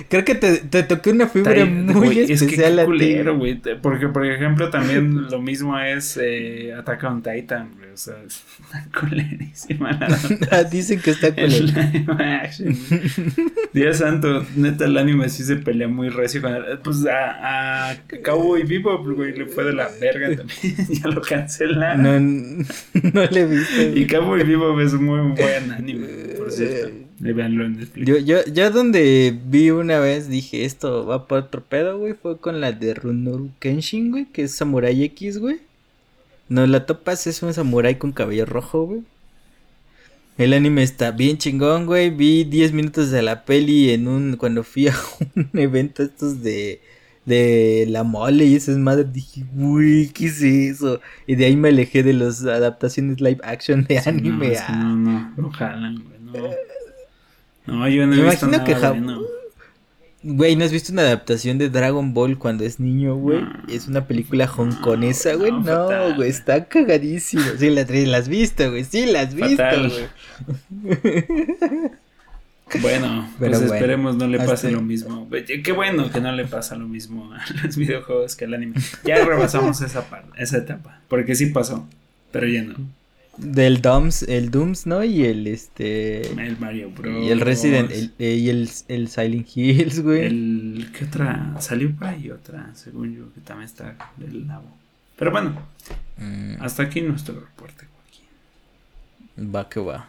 Creo 0.09 0.25
que 0.25 0.35
te, 0.35 0.59
te 0.59 0.83
toqué 0.83 1.11
una 1.11 1.29
fibra 1.29 1.65
muy 1.65 2.19
especial 2.21 2.79
es 2.79 2.87
que 2.87 3.31
güey. 3.31 3.61
Porque, 3.81 4.09
por 4.09 4.27
ejemplo, 4.27 4.71
también 4.71 5.23
lo 5.31 5.41
mismo 5.41 5.79
es 5.79 6.19
eh, 6.21 6.75
Attack 6.77 7.05
on 7.05 7.23
Titan, 7.23 7.73
güey. 7.77 7.91
O 7.93 7.97
sea, 7.97 8.15
es 8.27 8.45
una 8.71 8.89
culerísima. 9.01 9.99
Ah, 10.51 10.63
dicen 10.65 11.01
que 11.01 11.11
está 11.11 11.35
culera. 11.35 12.51
Dios 13.73 13.97
santo, 13.97 14.45
neta, 14.57 14.85
el 14.85 14.97
anime 14.97 15.29
sí 15.29 15.43
se 15.43 15.57
pelea 15.57 15.89
muy 15.89 16.09
recio 16.09 16.41
con 16.43 16.55
el, 16.55 16.79
Pues 16.79 17.05
a, 17.07 17.91
a 17.91 17.97
Cowboy 18.23 18.63
Bebop, 18.65 19.07
güey, 19.07 19.37
le 19.37 19.47
fue 19.47 19.65
de 19.65 19.73
la 19.73 19.89
verga 20.01 20.37
también. 20.37 20.77
ya 20.89 21.09
lo 21.09 21.21
cancelaron. 21.23 22.59
No, 22.59 23.11
no 23.13 23.25
le 23.25 23.47
viste. 23.47 23.93
Y 23.95 24.07
Cowboy 24.07 24.45
Bebop 24.45 24.79
es 24.81 24.95
muy 24.95 25.21
buen 25.33 25.73
anime, 25.73 26.07
por 26.37 26.51
cierto. 26.51 27.04
Yo, 27.97 28.19
yo, 28.19 28.45
yo 28.47 28.71
donde 28.71 29.39
vi 29.47 29.71
una 29.71 29.99
vez 29.99 30.29
dije 30.29 30.65
esto 30.65 31.07
va 31.07 31.27
por 31.27 31.39
otro 31.39 31.63
pedo, 31.63 31.99
güey, 31.99 32.15
fue 32.15 32.39
con 32.39 32.61
la 32.61 32.73
de 32.73 32.95
Runoru 32.95 33.51
Kenshin, 33.61 34.11
güey, 34.11 34.27
que 34.27 34.43
es 34.43 34.55
Samurai 34.55 35.03
X, 35.05 35.39
güey. 35.39 35.61
No 36.49 36.67
la 36.67 36.87
topas, 36.87 37.27
es 37.27 37.43
un 37.43 37.55
samurai 37.55 37.99
con 37.99 38.13
cabello 38.13 38.45
rojo, 38.47 38.87
güey. 38.87 39.03
El 40.37 40.53
anime 40.53 40.83
está 40.83 41.13
bien 41.13 41.39
chingón, 41.39 41.87
güey. 41.87 42.11
Vi 42.11 42.45
10 42.45 42.73
minutos 42.73 43.11
de 43.11 43.23
la 43.23 43.45
peli 43.45 43.91
en 43.91 44.09
un 44.09 44.37
cuando 44.37 44.65
fui 44.65 44.89
a 44.89 44.95
un 45.37 45.49
evento 45.55 46.03
estos 46.03 46.43
de 46.43 46.81
de 47.25 47.87
la 47.89 48.05
mole 48.05 48.45
y 48.45 48.55
esas 48.55 48.77
madres 48.77 49.13
dije, 49.13 49.45
uy, 49.57 50.11
¿qué 50.13 50.27
es 50.27 50.43
eso? 50.43 51.01
Y 51.27 51.37
de 51.37 51.47
ahí 51.47 51.57
me 51.57 51.71
alejé 51.71 52.03
de 52.03 52.13
las 52.13 52.45
adaptaciones 52.45 53.21
live 53.21 53.41
action 53.43 53.85
de 53.85 53.99
anime. 53.99 54.57
No, 54.71 54.97
no, 54.97 55.33
no, 55.37 55.51
jalan, 55.51 56.05
güey, 56.05 56.19
no. 56.21 56.51
No, 57.67 57.89
yo 57.89 58.07
no 58.07 58.15
he 58.15 58.23
visto 58.23 58.47
nada 58.47 58.65
que 58.65 58.75
bueno. 58.75 59.23
Güey, 60.23 60.57
¿no 60.57 60.65
has 60.65 60.73
visto 60.73 60.91
una 60.91 61.03
adaptación 61.03 61.59
de 61.59 61.69
Dragon 61.69 62.15
Ball 62.15 62.39
cuando 62.39 62.65
es 62.65 62.81
niño, 62.81 63.15
güey? 63.15 63.45
es 63.69 63.89
una 63.89 64.07
película 64.07 64.51
hongkonesa, 64.51 65.35
güey. 65.35 65.53
No, 65.53 66.15
güey, 66.17 66.31
está 66.31 66.65
cagadísimo. 66.65 67.43
Sí, 67.59 67.69
la, 67.69 67.85
la 67.85 68.19
has 68.19 68.29
visto, 68.29 68.71
güey. 68.71 68.85
Sí, 68.85 69.05
la 69.05 69.21
has 69.21 69.35
visto, 69.35 69.65
güey. 70.83 70.95
Bueno, 72.81 73.29
pues 73.39 73.61
esperemos 73.61 74.17
no 74.17 74.27
le 74.27 74.39
pase 74.39 74.71
lo 74.71 74.81
mismo. 74.81 75.29
Qué 75.47 75.73
bueno 75.73 76.11
que 76.11 76.21
no 76.21 76.33
le 76.33 76.45
pasa 76.47 76.77
lo 76.77 76.89
mismo 76.89 77.33
a 77.33 77.45
los 77.63 77.77
videojuegos 77.77 78.37
que 78.37 78.47
al 78.47 78.55
anime. 78.55 78.77
Ya 79.05 79.25
rebasamos 79.25 79.81
esa 79.81 80.09
parte, 80.09 80.31
esa 80.43 80.59
etapa, 80.59 81.01
porque 81.09 81.35
sí 81.35 81.47
pasó, 81.47 81.87
pero 82.33 82.47
ya 82.47 82.63
no. 82.63 82.75
Del 83.37 83.83
Dooms, 83.83 84.23
el 84.23 84.51
Dooms, 84.51 84.87
¿no? 84.87 85.03
Y 85.03 85.25
el 85.25 85.47
este. 85.47 86.31
El 86.33 86.59
Mario 86.59 86.91
Bros. 86.91 87.25
Y 87.25 87.31
el 87.31 87.41
Resident 87.41 87.91
eh, 87.93 88.35
y 88.35 88.49
el, 88.49 88.69
el 88.89 89.09
Silent 89.09 89.49
Hills, 89.55 90.01
güey. 90.01 90.27
El. 90.27 90.91
¿Qué 90.97 91.05
otra? 91.05 91.55
Salió 91.61 91.95
por 91.95 92.09
ahí 92.09 92.31
otra, 92.31 92.71
según 92.75 93.17
yo, 93.17 93.33
que 93.35 93.41
también 93.41 93.67
está 93.67 93.97
del 94.17 94.47
nabo. 94.47 94.77
Pero 95.17 95.31
bueno, 95.31 95.57
mm. 96.19 96.57
hasta 96.61 96.85
aquí 96.85 97.01
nuestro 97.01 97.41
reporte, 97.41 97.87
Va 99.39 99.69
que 99.69 99.81
va. 99.81 100.09